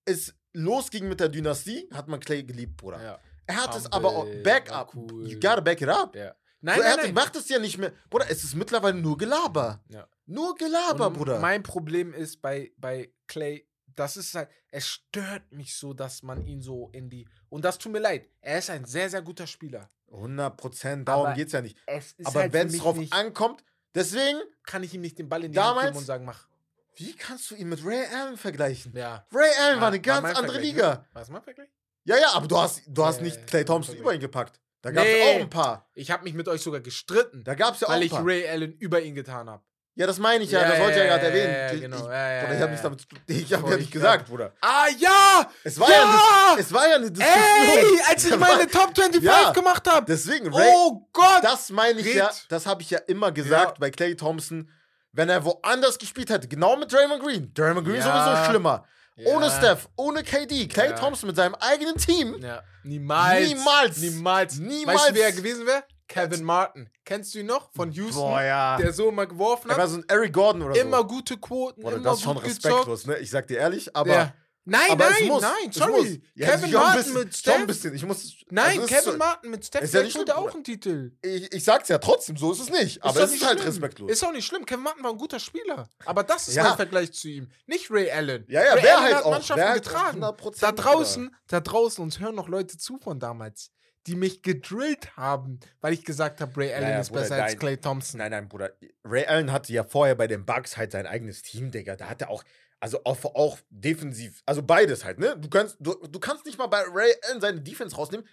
es 0.06 0.36
losging 0.54 1.08
mit 1.08 1.20
der 1.20 1.30
Dynastie, 1.30 1.90
hat 1.94 2.08
man 2.08 2.20
Clay 2.20 2.44
geliebt, 2.44 2.78
Bruder. 2.78 3.02
Ja. 3.02 3.20
Er 3.48 3.56
hat 3.64 3.76
es 3.76 3.86
Humble, 3.86 3.94
aber 3.96 4.10
auch 4.10 4.28
Backup. 4.44 4.94
cool. 4.96 5.28
You 5.28 5.40
gotta 5.40 5.62
back 5.62 5.82
it 5.82 5.90
up. 5.90 6.16
ja. 6.16 6.30
so, 6.30 6.34
Nein, 6.62 6.78
er 6.78 6.84
nein, 6.84 6.92
hat, 6.98 7.04
nein. 7.06 7.14
macht 7.16 7.36
es 7.36 7.50
ja 7.50 7.58
nicht 7.58 7.78
mehr. 7.80 7.92
Bruder, 8.10 8.26
es 8.30 8.44
ist 8.44 8.54
mittlerweile 8.56 8.98
nur 9.00 9.18
Gelaber. 9.18 9.82
Ja. 9.90 10.08
Nur 10.28 10.56
Gelaber, 10.56 11.08
Und 11.08 11.14
Bruder. 11.14 11.40
Mein 11.40 11.64
Problem 11.64 12.14
ist 12.14 12.42
bei, 12.42 12.72
bei 12.78 13.12
Clay, 13.28 13.66
das 14.00 14.18
ist 14.18 14.34
halt, 14.36 14.50
es 14.72 14.88
stört 14.88 15.52
mich 15.52 15.76
so, 15.76 15.94
dass 15.94 16.24
man 16.24 16.46
ihn 16.46 16.62
so 16.62 16.90
in 16.94 17.10
die. 17.10 17.28
Und 17.50 17.66
das 17.66 17.78
tut 17.78 17.92
mir 17.92 18.00
leid. 18.00 18.28
Er 18.42 18.60
ist 18.60 18.70
ein 18.70 18.86
sehr, 18.86 19.10
sehr 19.10 19.22
guter 19.22 19.46
Spieler. 19.48 19.90
100 20.12 20.58
Prozent, 20.58 21.08
darum 21.08 21.28
Aber 21.28 21.36
geht's 21.36 21.52
ja 21.52 21.62
nicht. 21.62 21.78
Es 21.86 22.16
Aber 22.24 22.40
halt 22.42 22.54
wenn 22.54 22.68
es 22.68 22.78
drauf 22.80 22.98
nicht, 22.98 23.14
ankommt, 23.14 23.64
deswegen, 23.94 24.40
kann 24.66 24.82
ich 24.84 24.94
ihm 24.94 25.02
nicht 25.02 25.20
den 25.20 25.30
Ball 25.30 25.44
in 25.44 25.52
die 25.52 25.60
Hand 25.60 25.82
geben 25.82 25.98
und 25.98 26.06
sagen, 26.06 26.26
mach. 26.26 26.48
wie 26.96 27.16
kannst 27.16 27.52
du 27.52 27.56
ihn 27.56 27.70
mit 27.70 27.86
Ray 27.86 28.06
Allen 28.08 28.38
vergleichen? 28.38 28.96
Ja. 28.96 29.26
Ray 29.32 29.50
Allen 29.62 29.76
war 29.76 29.84
Ja, 29.84 29.88
eine 29.90 30.00
ganz 30.00 30.26
andere 30.30 30.44
Vergleich, 30.54 30.64
Liga. 30.64 30.94
Ne? 30.96 31.06
Was 31.14 31.30
mein 31.30 31.42
Vergleich? 31.44 31.70
Ja, 32.06 32.18
ja, 32.18 32.32
aber 32.34 32.48
du 32.48 32.58
hast, 32.58 32.82
du 32.88 33.06
hast 33.06 33.18
Ja, 33.18 33.24
nicht 33.24 33.46
Clay 33.46 33.64
Thompson 33.66 33.96
über 33.98 34.14
ihn 34.14 34.20
gepackt. 34.20 34.60
Da 34.82 34.92
gab 34.92 35.06
es 35.06 35.12
Nee. 35.12 35.36
auch 35.36 35.42
ein 35.42 35.50
paar. 35.50 35.90
Ich 35.94 36.10
habe 36.10 36.24
mich 36.24 36.34
mit 36.34 36.48
euch 36.48 36.62
sogar 36.62 36.80
gestritten, 36.80 37.44
Da 37.44 37.54
gab 37.54 37.76
es 37.76 37.82
ja 37.82 37.88
auch 37.88 37.92
weil 37.92 38.00
ein 38.00 38.06
ich 38.06 38.12
paar. 38.12 38.26
Ray 38.26 38.48
Allen 38.48 38.74
über 38.78 39.02
ihn 39.02 39.14
getan 39.14 39.50
habe. 39.50 39.64
Ja, 39.96 40.08
das 40.08 40.18
meine 40.18 40.44
ich 40.44 40.52
ja, 40.52 40.62
das 40.68 40.80
wollte 40.80 40.92
ich 40.94 40.98
ja 40.98 41.06
gerade 41.06 41.26
erwähnen. 41.28 41.54
Ja, 41.54 41.72
Ich- 41.74 41.82
genau. 41.82 41.98
Ich, 41.98 42.04
ja, 42.04 42.32
ja, 42.34 42.42
Bruder, 42.42 42.54
ich 42.56 42.62
habe 42.62 42.62
ja. 42.62 42.68
nichts 42.68 42.82
damit. 42.84 43.08
Ich 43.28 43.54
habe 43.54 43.70
ja 43.70 43.76
nicht 43.78 43.86
ich 43.86 43.92
gesagt, 43.92 44.28
Bruder. 44.30 44.54
Ah, 44.62 44.88
ja! 44.98 45.50
Es 45.64 45.80
war 45.80 45.90
ja, 45.90 45.96
Ja! 45.98 46.52
eine, 46.54 46.62
es 46.62 46.74
war 46.74 46.88
ja 46.88 46.96
eine 46.96 47.12
Diskussion. 47.12 47.44
Ey, 47.68 48.02
als 48.10 48.26
ich 48.26 48.38
meine 48.38 48.68
Top 48.68 48.96
25 48.96 49.24
Ja. 49.24 49.52
gemacht 49.52 49.86
habe. 49.88 50.06
Deswegen, 50.08 50.54
Ray, 50.54 50.70
Oh 50.74 51.08
Gott! 51.12 51.44
das 51.44 51.70
meine 51.70 52.00
ich 52.00 52.06
Red. 52.08 52.16
ja, 52.16 52.32
das 52.50 52.66
habe 52.66 52.82
ich 52.82 52.90
ja 52.92 53.00
immer 53.08 53.32
gesagt 53.32 53.72
Ja. 53.72 53.74
bei 53.80 53.90
Clay 53.92 54.16
Thompson. 54.16 54.70
Wenn 55.12 55.28
er 55.30 55.44
woanders 55.44 55.98
gespielt 55.98 56.30
hätte, 56.30 56.48
genau 56.48 56.76
mit 56.78 56.94
Draymond 56.94 57.22
Green. 57.24 57.52
Draymond 57.54 57.86
Green 57.86 57.98
Ja. 57.98 58.04
sowieso 58.36 58.50
schlimmer. 58.52 58.86
Ja. 59.16 59.34
Ohne 59.36 59.50
Steph, 59.52 59.90
ohne 59.98 60.24
KD. 60.24 60.68
Clay 60.68 60.92
Ja. 60.92 60.96
Thompson 60.96 61.28
mit 61.28 61.36
seinem 61.36 61.56
eigenen 61.56 61.98
Team. 61.98 62.38
Ja, 62.42 62.62
niemals. 62.84 63.48
Niemals. 63.50 63.98
Niemals. 63.98 64.60
Niemals. 64.60 64.98
Weißt 65.00 65.10
du, 65.10 65.16
wer 65.16 65.26
er 65.26 65.32
gewesen 65.34 65.66
wäre? 65.66 65.84
Kevin 66.10 66.44
Martin. 66.44 66.90
Kennst 67.06 67.34
du 67.34 67.40
ihn 67.40 67.46
noch? 67.46 67.72
Von 67.74 67.92
Houston? 67.94 68.20
Boah, 68.22 68.42
ja. 68.42 68.76
Der 68.78 68.92
so 68.92 69.08
immer 69.10 69.26
geworfen 69.28 69.70
Er 69.70 69.78
war 69.78 69.84
hat. 69.86 69.92
so 69.92 69.98
ein 69.98 70.06
Eric 70.10 70.34
Gordon 70.34 70.64
oder 70.64 70.76
Immer 70.82 70.98
so. 70.98 71.08
gute 71.08 71.38
Quoten, 71.38 71.82
Boah, 71.82 71.94
immer 71.94 72.04
das 72.04 72.18
ist 72.18 72.24
schon 72.24 72.38
respektlos, 72.38 73.06
ne? 73.06 73.18
Ich 73.20 73.30
sag 73.30 73.48
dir 73.48 73.60
ehrlich, 73.60 73.96
aber. 73.96 74.12
Ja. 74.12 74.34
Nein, 74.66 74.92
aber 74.92 75.10
nein, 75.10 75.28
muss, 75.30 75.42
nein, 75.42 75.72
sorry. 75.72 76.22
Ja, 76.36 76.50
Kevin 76.52 76.66
ein 76.66 76.74
Martin 76.74 76.98
bisschen, 76.98 77.14
mit 77.14 77.36
Schon 77.36 77.54
ein 77.54 77.58
Steph. 77.58 77.68
bisschen. 77.68 77.96
Ich 77.96 78.06
muss. 78.06 78.36
Nein, 78.52 78.66
also 78.68 78.82
ist 78.82 78.88
Kevin 78.90 79.12
so- 79.14 79.18
Martin 79.18 79.50
mit 79.52 79.66
Steph, 79.66 79.82
Ist 79.82 79.94
ja 79.96 80.04
nicht 80.04 80.12
schlimm, 80.12 80.30
auch 80.30 80.54
einen 80.54 80.64
Titel. 80.64 81.12
Ich, 81.24 81.52
ich 81.54 81.64
sag's 81.64 81.90
ja 81.90 81.98
trotzdem, 81.98 82.38
so 82.38 82.52
ist 82.52 82.60
es 82.60 82.70
nicht. 82.70 83.02
Aber 83.04 83.20
doch 83.20 83.26
es 83.28 83.34
ist 83.34 83.44
halt 83.46 83.60
schlimm. 83.60 83.68
respektlos. 83.72 84.12
Ist 84.12 84.24
auch 84.24 84.32
nicht 84.32 84.46
schlimm. 84.46 84.66
Kevin 84.66 84.84
Martin 84.84 85.04
war 85.04 85.12
ein 85.12 85.18
guter 85.18 85.40
Spieler. 85.40 85.90
Aber 86.06 86.22
das 86.24 86.50
ist 86.50 86.56
Ja. 86.56 86.64
mein 86.64 86.76
Vergleich 86.76 87.14
zu 87.14 87.30
ihm. 87.30 87.50
Nicht 87.66 87.90
Ray 87.90 88.12
Allen. 88.12 88.46
Ja, 88.48 88.64
ja, 88.64 88.74
Ray 88.74 88.84
wer 88.84 88.96
Allen 88.98 89.04
halt 89.06 89.16
hat 89.16 89.24
auch. 89.24 89.32
Mannschaften 89.32 89.60
Wer 89.62 89.70
halt 89.70 89.84
getragen. 89.84 90.24
100%, 90.24 90.62
Da 90.62 90.72
draußen, 90.72 91.36
da 91.48 91.60
draußen, 91.62 92.04
uns 92.04 92.20
hören 92.20 92.36
noch 92.36 92.48
Leute 92.50 92.78
zu 92.78 92.98
von 93.00 93.20
damals, 93.20 93.72
die 94.10 94.16
mich 94.16 94.42
gedrillt 94.42 95.16
haben, 95.16 95.60
weil 95.82 95.94
ich 95.94 96.04
gesagt 96.04 96.42
habe, 96.42 96.52
Ray 96.58 96.74
Allen 96.74 96.90
ja, 96.90 97.00
ist 97.00 97.10
Bruder, 97.10 97.22
besser 97.22 97.36
als 97.44 97.54
nein. 97.54 97.60
Clay 97.60 97.78
Thompson. 97.78 98.18
Nein, 98.18 98.32
nein, 98.32 98.50
Bruder. 98.50 98.72
Ray 99.04 99.26
Allen 99.26 99.52
hatte 99.52 99.72
ja 99.72 99.84
vorher 99.84 100.16
bei 100.16 100.28
den 100.28 100.46
Bucks 100.46 100.76
halt 100.78 100.92
sein 100.92 101.06
eigenes 101.08 101.42
Team, 101.44 101.72
Digga. 101.72 101.96
Da 101.96 102.10
hat 102.10 102.22
er 102.22 102.30
auch, 102.30 102.44
also 102.80 103.00
auch, 103.06 103.24
auch 103.24 103.58
defensiv, 103.70 104.42
also 104.46 104.64
beides 104.64 105.06
halt, 105.06 105.20
ne? 105.20 105.38
Du 105.38 105.50
kannst, 105.50 105.78
du, 105.80 105.94
du 106.08 106.20
kannst 106.20 106.46
nicht 106.46 106.58
mal 106.58 106.68
bei 106.68 106.82
Ray 106.92 107.14
Allen 107.30 107.40
seine 107.42 107.62
Defense 107.62 107.96
rausnehmen, 107.96 108.28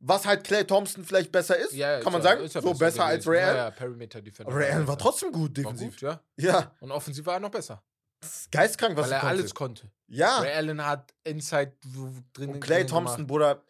was 0.00 0.26
halt 0.26 0.44
Clay 0.44 0.64
Thompson 0.64 1.04
vielleicht 1.04 1.30
besser 1.32 1.56
ist, 1.56 1.72
Ja, 1.72 2.00
kann 2.00 2.12
man 2.12 2.20
ja- 2.22 2.28
sagen. 2.28 2.42
ja 2.46 2.60
so 2.60 2.74
besser 2.74 3.04
als 3.04 3.24
gewesen. 3.24 3.38
Ray 3.40 3.48
Allen. 3.48 3.56
ja, 3.56 3.70
Perimeter 3.70 4.20
Defender. 4.20 4.54
Ray 4.54 4.70
Allen 4.70 4.86
war 4.88 4.96
besser. 4.96 4.98
trotzdem 5.10 5.32
gut 5.32 5.56
War 5.56 5.62
defensiv. 5.72 5.90
gut, 5.92 6.00
ja. 6.02 6.20
Ja, 6.36 6.72
Und 6.80 6.90
offensiv 6.90 7.24
war 7.26 7.34
er 7.34 7.40
noch 7.40 7.50
besser. 7.50 7.82
das 8.20 8.40
ist 8.42 8.52
geistkrank, 8.52 8.96
was 8.96 9.06
weil 9.06 9.12
er 9.12 9.20
konnte. 9.20 9.36
alles 9.38 9.54
konnte. 9.54 9.90
Ja, 10.08 10.38
Ray 10.40 10.52
Allen 10.52 10.84
hat 10.84 11.14
Inside 11.24 11.72
w- 11.84 12.20
drin. 12.32 12.50
und 12.50 12.60
Clay 12.60 12.84
Thompson, 12.84 13.16
gemacht. 13.18 13.28
Bruder. 13.28 13.62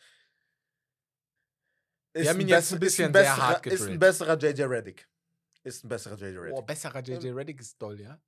Ist 2.14 2.36
besser- 2.46 2.76
ein 2.76 2.80
bisschen 2.80 3.04
ist 3.04 3.08
ein 3.08 3.12
besserer, 3.12 3.66
Ist 3.66 3.88
ein 3.88 3.98
besserer 3.98 4.38
JJ 4.38 4.62
Reddick. 4.64 5.08
Ist 5.64 5.84
ein 5.84 5.88
besserer 5.88 6.16
JJ 6.16 6.36
Reddick. 6.38 6.54
Boah, 6.54 6.66
besserer 6.66 7.00
JJ 7.00 7.28
Reddick 7.30 7.60
ist 7.60 7.80
doll, 7.80 8.00
ja? 8.00 8.20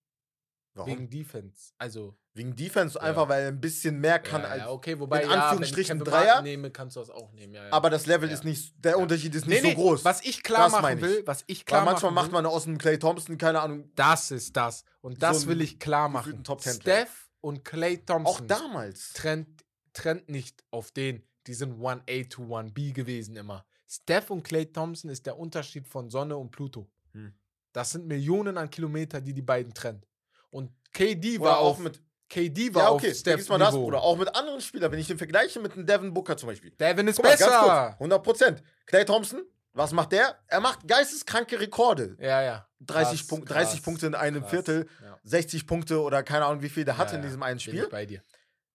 Warum? 0.77 0.91
Wegen 0.91 1.09
Defense. 1.11 1.73
Also, 1.79 2.17
Wegen 2.33 2.57
Defense, 2.57 3.01
einfach 3.01 3.29
weil 3.29 3.43
er 3.43 3.49
ein 3.49 3.61
bisschen 3.61 4.01
mehr 4.01 4.19
kann 4.19 4.43
ja, 4.43 4.49
als. 4.49 4.59
ja, 4.63 4.71
okay, 4.71 4.99
wobei, 4.99 5.19
in 5.23 5.23
ja, 5.23 5.31
wenn 5.31 5.39
ich 5.39 5.45
Anführungsstrichen 5.45 5.99
Dreier, 6.01 6.43
nehme, 6.43 6.71
kannst 6.73 6.97
du 6.97 7.01
das 7.01 7.11
auch 7.11 7.31
nehmen, 7.33 7.55
ja, 7.55 7.67
ja. 7.67 7.73
Aber 7.73 7.91
das 7.91 8.07
Level 8.07 8.29
Ja. 8.29 8.35
ist 8.35 8.43
nicht, 8.45 8.75
der 8.85 8.99
Unterschied 8.99 9.33
ist 9.37 9.47
nee, 9.47 9.55
nicht 9.55 9.63
nee, 9.65 9.71
so 9.71 9.77
groß. 9.77 10.05
was 10.05 10.21
ich 10.25 10.43
klar 10.43 10.65
Das 10.71 10.73
machen 10.73 11.01
will, 11.01 11.23
was 11.27 11.45
ich 11.47 11.59
Weil 11.61 11.65
klar 11.65 11.85
manchmal 11.85 12.11
machen 12.11 12.15
macht 12.15 12.27
will, 12.33 12.43
man 12.43 12.47
aus 12.47 12.65
dem 12.65 12.79
Clay 12.79 12.99
Thompson, 12.99 13.39
keine 13.39 13.61
Ahnung, 13.61 13.89
das 13.95 14.33
ist 14.33 14.57
das. 14.57 14.85
Und 15.01 15.23
das 15.23 15.43
So 15.43 15.49
will 15.49 15.61
ich 15.61 15.79
klar 15.79 16.09
machen. 16.09 16.43
Top. 16.43 16.61
Steph 16.61 17.29
und 17.41 17.65
Clay 17.65 18.01
auch 18.03 18.07
Thompson 18.07 18.49
damals. 18.49 19.13
trennt, 19.13 19.65
trennt 19.93 20.29
nicht 20.29 20.65
auf 20.73 20.91
den, 20.91 21.23
die 21.47 21.55
sind 21.55 21.79
1A 21.81 22.29
to 22.29 22.43
1B 22.53 22.93
gewesen 22.93 23.37
immer. 23.37 23.65
Steph 23.87 24.31
und 24.31 24.43
Clay 24.43 24.67
Thompson 24.67 25.11
ist 25.11 25.27
der 25.27 25.39
Unterschied 25.39 25.87
von 25.87 26.11
Sonne 26.11 26.37
und 26.37 26.51
Pluto. 26.51 26.89
Hm. 27.13 27.33
Das 27.73 27.91
sind 27.91 28.07
Millionen 28.07 28.57
an 28.59 28.71
Kilometer, 28.71 29.21
die 29.21 29.33
die 29.35 29.43
beiden 29.43 29.75
trennt. 29.75 30.07
Und 30.51 30.71
KD 30.93 31.39
Oder 31.39 31.51
war 31.51 31.59
auch 31.59 31.71
auf, 31.73 31.79
mit, 31.81 32.01
KD 32.29 32.73
war 32.75 32.85
ja 32.85 32.91
okay, 32.93 33.11
auf 33.11 33.17
Steph 33.17 33.49
mal 33.49 33.59
das. 33.59 33.75
Bruder. 33.75 34.01
Auch 34.03 34.17
mit 34.17 34.35
anderen 34.35 34.61
Spielern, 34.61 34.93
wenn 34.93 34.99
ich 35.01 35.09
den 35.09 35.19
vergleiche 35.19 35.59
mit 35.61 35.73
einem 35.73 35.85
Devin 35.85 36.15
Booker 36.15 36.37
zum 36.37 36.49
Beispiel. 36.49 36.71
Devin 36.71 37.09
ist 37.09 37.17
Guck 37.17 37.25
mal, 37.25 37.31
ganz 37.37 37.41
besser. 37.45 37.85
kurz, 37.89 37.93
100 37.95 38.23
Prozent. 38.23 38.63
Clay 38.87 39.05
Thompson, 39.05 39.43
was 39.73 39.93
macht 39.93 40.13
der? 40.13 40.39
Er 40.47 40.61
macht 40.61 40.87
geisteskranke 40.87 41.59
Rekorde. 41.59 42.17
Ja, 42.21 42.43
ja. 42.43 42.69
30, 42.81 43.19
Krass, 43.21 43.27
Punkt, 43.27 43.51
30 43.51 43.73
krass, 43.75 43.83
Punkte 43.83 44.07
in 44.07 44.15
einem 44.15 44.43
krass. 44.43 44.51
Viertel, 44.51 44.89
Ja. 45.03 45.19
60 45.25 45.67
Punkte 45.67 46.01
oder 46.01 46.23
keine 46.23 46.45
Ahnung, 46.45 46.63
wie 46.63 46.69
viel 46.69 46.85
der 46.85 46.97
hatte 46.99 47.13
Ja, 47.13 47.17
in 47.17 47.23
ja, 47.23 47.29
diesem 47.29 47.43
einen 47.43 47.57
bin 47.57 47.61
Spiel. 47.61 47.83
ich 47.85 47.89
bei 47.91 48.07
dir. 48.07 48.23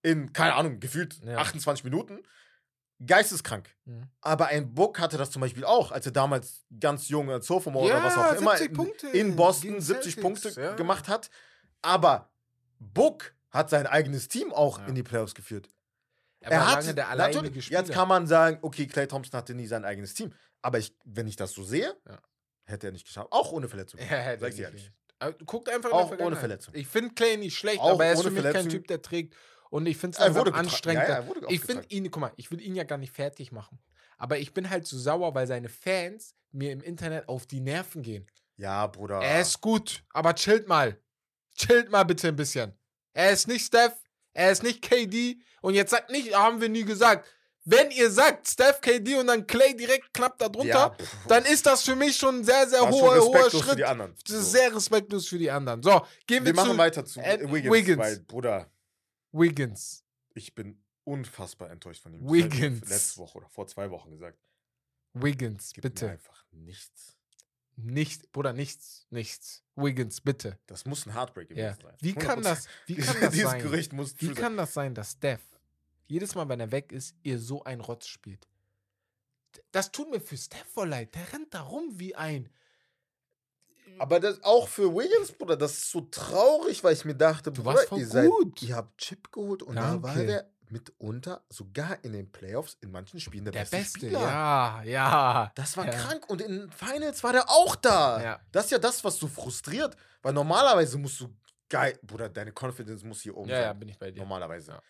In, 0.01 0.33
keine 0.33 0.55
Ahnung, 0.55 0.79
gefühlt 0.79 1.19
Ja. 1.23 1.37
28 1.37 1.83
Minuten. 1.85 2.19
Geisteskrank. 3.05 3.69
Mhm. 3.85 4.03
Aber 4.21 4.47
ein 4.47 4.73
Book 4.73 4.99
hatte 4.99 5.17
das 5.17 5.31
zum 5.31 5.41
Beispiel 5.41 5.63
auch, 5.63 5.91
als 5.91 6.05
er 6.05 6.11
damals 6.11 6.65
ganz 6.79 7.07
jung 7.07 7.29
als 7.31 7.47
Sophomore 7.47 7.85
oder 7.85 8.03
was 8.03 8.17
auch 8.17 8.33
immer 8.33 8.57
70 8.57 8.67
in, 8.67 8.73
Punkte 8.73 9.07
in 9.09 9.35
Boston 9.35 9.69
gegen 9.69 9.81
70 9.81 10.15
Celtics, 10.15 10.21
Punkte 10.21 10.61
ja. 10.61 10.75
gemacht 10.75 11.07
hat. 11.07 11.29
Aber 11.81 12.29
Book 12.79 13.33
hat 13.51 13.69
sein 13.69 13.87
eigenes 13.87 14.27
Team 14.27 14.51
auch 14.53 14.79
Ja. 14.79 14.85
in 14.87 14.95
die 14.95 15.03
Playoffs 15.03 15.33
geführt. 15.33 15.69
Er, 16.41 16.51
war 16.51 16.75
hat 16.77 16.97
der 16.97 17.15
natürlich, 17.15 17.65
Spieler. 17.65 17.81
Jetzt 17.81 17.91
kann 17.91 18.07
man 18.07 18.25
sagen, 18.27 18.59
okay, 18.61 18.87
Clay 18.87 19.07
Thompson 19.07 19.37
hatte 19.37 19.53
nie 19.53 19.67
sein 19.67 19.83
eigenes 19.83 20.13
Team. 20.13 20.33
Aber 20.61 20.77
ich, 20.77 20.95
wenn 21.05 21.27
ich 21.27 21.35
das 21.35 21.51
so 21.51 21.63
sehe, 21.63 21.95
Ja. 22.07 22.19
hätte 22.65 22.87
er 22.87 22.91
nicht 22.93 23.05
geschafft. 23.05 23.27
Auch 23.31 23.51
ohne 23.51 23.67
Verletzung. 23.67 23.99
Ja, 23.99 24.05
hätte 24.17 24.41
Sag 24.41 24.53
ich 24.53 24.59
ehrlich. 24.59 24.91
Guckt 25.45 25.67
einfach 25.69 25.89
in 25.89 25.95
Auch 25.95 26.17
ohne. 26.17 26.37
Verletzung. 26.37 26.73
Ich 26.75 26.87
finde 26.87 27.13
Clay 27.13 27.35
nicht 27.35 27.57
schlecht, 27.57 27.79
Auch 27.79 27.91
aber 27.91 28.05
er 28.05 28.13
ist 28.13 28.23
für 28.23 28.31
mich 28.31 28.43
kein. 28.43 28.69
Typ, 28.69 28.87
der 28.87 29.01
trägt. 29.01 29.35
Und 29.69 29.85
ich 29.85 29.97
finde 29.97 30.17
es 30.19 30.35
wurde 30.35 30.53
anstrengend. 30.53 31.07
Ja, 31.07 31.19
ja, 31.21 31.27
ich 31.49 31.61
finde 31.61 31.85
ihn, 31.89 32.09
guck 32.09 32.21
mal, 32.21 32.31
ich 32.37 32.49
will 32.51 32.59
ihn 32.61 32.75
ja 32.75 32.83
gar 32.83 32.97
nicht 32.97 33.13
fertig 33.13 33.51
machen. 33.51 33.79
Aber 34.17 34.37
ich 34.37 34.53
bin 34.53 34.69
halt 34.69 34.87
so 34.87 34.97
sauer, 34.97 35.33
weil 35.35 35.47
seine 35.47 35.69
Fans 35.69 36.33
mir 36.51 36.71
im 36.71 36.81
Internet 36.81 37.29
auf 37.29 37.45
die 37.45 37.59
Nerven 37.61 38.01
gehen. 38.01 38.25
Ja, 38.57 38.87
Bruder. 38.87 39.19
Er 39.21 39.41
ist 39.41 39.61
gut, 39.61 40.03
aber 40.09 40.33
chillt 40.35 40.67
mal. 40.67 40.97
Chillt 41.55 41.89
mal 41.91 42.03
bitte 42.03 42.27
ein 42.29 42.35
bisschen. 42.35 42.73
Er 43.13 43.31
ist 43.31 43.47
nicht 43.47 43.65
Steph, 43.65 43.95
er 44.33 44.51
ist 44.51 44.63
nicht 44.63 44.81
KD. 44.81 45.37
Und 45.61 45.75
jetzt 45.75 45.91
sagt 45.91 46.09
nicht, 46.09 46.35
haben 46.35 46.59
wir 46.59 46.69
nie 46.69 46.83
gesagt. 46.83 47.27
Wenn 47.65 47.91
ihr 47.91 48.09
sagt 48.09 48.47
Steph, 48.47 48.81
KD 48.81 49.15
und 49.15 49.27
dann 49.27 49.45
Clay 49.45 49.75
direkt 49.75 50.13
knapp 50.13 50.37
darunter, 50.39 50.95
Ja, 50.97 51.05
dann 51.27 51.45
ist 51.45 51.65
das 51.65 51.83
für 51.83 51.95
mich 51.95 52.15
schon 52.15 52.37
ein 52.39 52.43
sehr, 52.43 52.67
sehr 52.67 52.81
War 52.81 52.89
hoher, 52.91 53.01
hoher 53.01 53.15
respektlos 53.35 53.61
für 53.61 53.67
Schritt. 53.67 53.79
die 53.79 53.85
anderen. 53.85 54.15
So. 54.25 54.41
sehr 54.41 54.75
respektlos 54.75 55.27
für 55.27 55.37
die 55.37 55.51
anderen. 55.51 55.83
So, 55.83 56.01
gehen 56.25 56.43
wir, 56.43 56.47
Wir 56.47 56.55
machen 56.55 56.71
zu 56.71 56.77
weiter 56.77 57.05
zu 57.05 57.19
Wiggins, 57.19 57.71
Wiggins. 57.73 57.99
weil, 57.99 58.19
Bruder, 58.21 58.71
Wiggins. 59.31 60.03
ich 60.33 60.55
bin 60.55 60.81
unfassbar 61.03 61.69
enttäuscht 61.71 62.03
von 62.03 62.13
ihm. 62.13 62.27
Wiggins. 62.29 62.83
ich 62.83 62.89
Letzte 62.89 63.17
Woche 63.19 63.37
oder 63.39 63.49
vor 63.49 63.67
zwei 63.67 63.89
Wochen 63.89 64.11
gesagt. 64.11 64.37
Wiggins, 65.13 65.75
mir 65.75 65.81
bitte. 65.81 66.09
einfach 66.11 66.45
nichts. 66.51 67.15
Nicht, 67.75 68.31
Bruder, 68.33 68.51
nichts, 68.53 69.07
nichts. 69.09 69.63
Wiggins, 69.75 70.19
bitte. 70.21 70.59
Das 70.67 70.85
muss 70.85 71.05
ein 71.05 71.13
Heartbreak 71.13 71.47
gewesen 71.49 71.65
Ja. 71.65 71.75
sein. 71.81 71.95
Wie 72.01 72.13
kann 72.13 72.39
100%. 72.39 72.43
das, 72.43 72.67
wie 72.87 72.95
kann 72.97 73.21
das 73.21 73.31
Dieses 73.31 73.49
sein? 73.51 73.61
Gerücht 73.61 73.93
muss 73.93 74.19
Wie 74.21 74.33
kann 74.33 74.57
das 74.57 74.73
sein, 74.73 74.93
dass 74.93 75.13
Steph 75.13 75.41
jedes 76.07 76.35
Mal, 76.35 76.49
wenn 76.49 76.59
er 76.59 76.71
weg 76.71 76.91
ist, 76.91 77.15
ihr 77.23 77.39
so 77.39 77.63
ein 77.63 77.79
Rotz 77.79 78.07
spielt? 78.07 78.47
Das 79.71 79.91
tut 79.91 80.09
mir 80.11 80.19
für 80.19 80.37
Steph 80.37 80.67
voll 80.73 80.89
leid. 80.89 81.15
Der 81.15 81.31
rennt 81.33 81.53
da 81.53 81.61
rum 81.61 81.97
wie 81.99 82.15
ein. 82.15 82.49
Aber 83.97 84.19
das 84.19 84.43
auch 84.43 84.67
für 84.67 84.93
Wiggins, 84.93 85.31
Bruder, 85.31 85.57
das 85.57 85.73
ist 85.73 85.91
so 85.91 86.01
traurig, 86.01 86.83
weil 86.83 86.93
ich 86.93 87.03
mir 87.05 87.15
dachte, 87.15 87.51
Du 87.51 87.63
Bruder, 87.63 87.75
warst 87.77 87.87
voll 87.89 87.99
ihr, 87.99 88.07
seid, 88.07 88.29
gut. 88.29 88.61
ihr 88.61 88.75
habt 88.75 88.97
Chip 88.97 89.31
geholt 89.31 89.63
und 89.63 89.75
da 89.75 90.01
war 90.01 90.13
Danke. 90.13 90.25
der 90.27 90.49
mitunter 90.69 91.43
sogar 91.49 91.97
in 92.03 92.13
den 92.13 92.31
Playoffs 92.31 92.77
in 92.81 92.91
manchen 92.91 93.19
Spielen 93.19 93.43
der, 93.45 93.51
Der 93.53 93.61
beste, 93.61 93.77
Beste, 93.77 93.99
Spieler. 93.99 94.19
ja, 94.21 94.83
ja. 94.83 95.51
Das 95.55 95.75
war 95.75 95.85
Ja. 95.85 95.91
krank 95.91 96.29
und 96.29 96.41
in 96.41 96.69
Finals 96.71 97.23
war 97.23 97.33
der 97.33 97.49
auch 97.49 97.75
da. 97.75 98.21
Ja. 98.21 98.39
Das 98.51 98.65
ist 98.65 98.71
ja 98.71 98.77
das, 98.77 99.03
was 99.03 99.17
so 99.17 99.27
frustriert, 99.27 99.95
weil 100.21 100.33
normalerweise 100.33 100.97
musst 100.99 101.19
du 101.21 101.35
geil, 101.69 101.97
Bruder, 102.03 102.29
deine 102.29 102.51
Confidence 102.51 103.03
muss 103.03 103.21
hier 103.21 103.35
oben 103.35 103.49
Ja, 103.49 103.55
ja, 103.57 103.63
sein. 103.69 103.79
bin 103.79 103.89
ich 103.89 103.97
bei 103.97 104.11
dir. 104.11 104.19
Normalerweise. 104.19 104.73
Ja. 104.73 104.81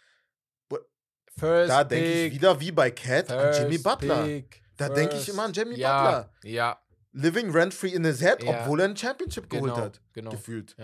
First 1.38 1.70
Da 1.70 1.84
denke 1.84 2.12
ich 2.26 2.34
wieder 2.34 2.60
wie 2.60 2.72
bei 2.72 2.92
Cat 2.92 3.32
an 3.32 3.54
Jimmy 3.54 3.78
Butler. 3.78 4.24
Pick, 4.26 4.62
Da 4.76 4.90
denke 4.90 5.16
ich 5.16 5.30
immer 5.30 5.44
an 5.44 5.54
Jimmy 5.54 5.78
ja, 5.78 6.04
Butler. 6.04 6.34
Ja, 6.44 6.82
Living 7.12 7.50
rent-free 7.52 7.94
in 7.94 8.04
his 8.04 8.22
head, 8.22 8.44
Ja. 8.44 8.62
obwohl 8.62 8.80
er 8.82 8.88
ein 8.90 8.96
Championship 8.98 9.50
geholt 9.50 9.74
genau, 9.74 9.86
hat. 9.86 10.02
genau, 10.14 10.32
Gefühlt. 10.32 10.76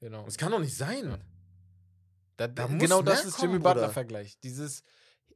genau. 0.00 0.24
Das 0.24 0.36
kann 0.38 0.52
doch 0.52 0.60
nicht 0.60 0.76
sein. 0.76 1.10
Ja. 1.10 1.18
Da, 2.36 2.46
Da 2.48 2.66
genau 2.66 3.02
das 3.02 3.24
ist 3.24 3.40
Jimmy. 3.40 3.58
Butler-Vergleich. 3.58 4.38
Dieses, 4.40 4.82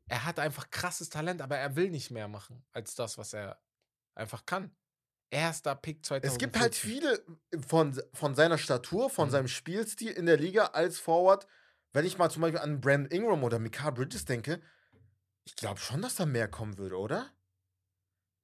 er 0.07 0.25
hat 0.25 0.39
einfach 0.39 0.71
krasses 0.71 1.09
Talent, 1.09 1.43
aber 1.43 1.57
er 1.59 1.77
will 1.77 1.91
nicht 1.91 2.11
mehr 2.11 2.29
machen 2.29 2.65
als 2.73 2.95
das, 2.95 3.19
was 3.19 3.33
er 3.33 3.61
einfach 4.15 4.47
kann. 4.47 4.75
Erster 5.31 5.75
Pick 5.75 6.07
2014. 6.07 6.31
Es 6.33 6.39
gibt 6.39 6.59
halt 6.59 6.75
viele 6.75 7.25
von, 7.67 8.01
von 8.15 8.35
seiner 8.37 8.59
Statur, 8.59 9.11
von 9.11 9.27
Mhm. 9.29 9.33
seinem 9.33 9.49
Spielstil 9.49 10.13
in 10.13 10.27
der 10.27 10.37
Liga 10.37 10.67
als 10.67 10.99
Forward. 11.01 11.47
Wenn 11.93 12.05
ich 12.07 12.17
mal 12.17 12.31
zum 12.31 12.43
Beispiel 12.43 12.61
an 12.61 12.81
Brandon 12.81 13.11
Ingram 13.11 13.43
oder 13.43 13.59
Mikael 13.59 13.93
Bridges 13.93 14.25
denke, 14.25 14.63
ich 15.45 15.57
glaube 15.57 15.81
schon, 15.81 16.01
dass 16.03 16.15
da 16.17 16.27
mehr 16.27 16.49
kommen 16.49 16.79
würde, 16.79 16.97
oder? 16.97 17.31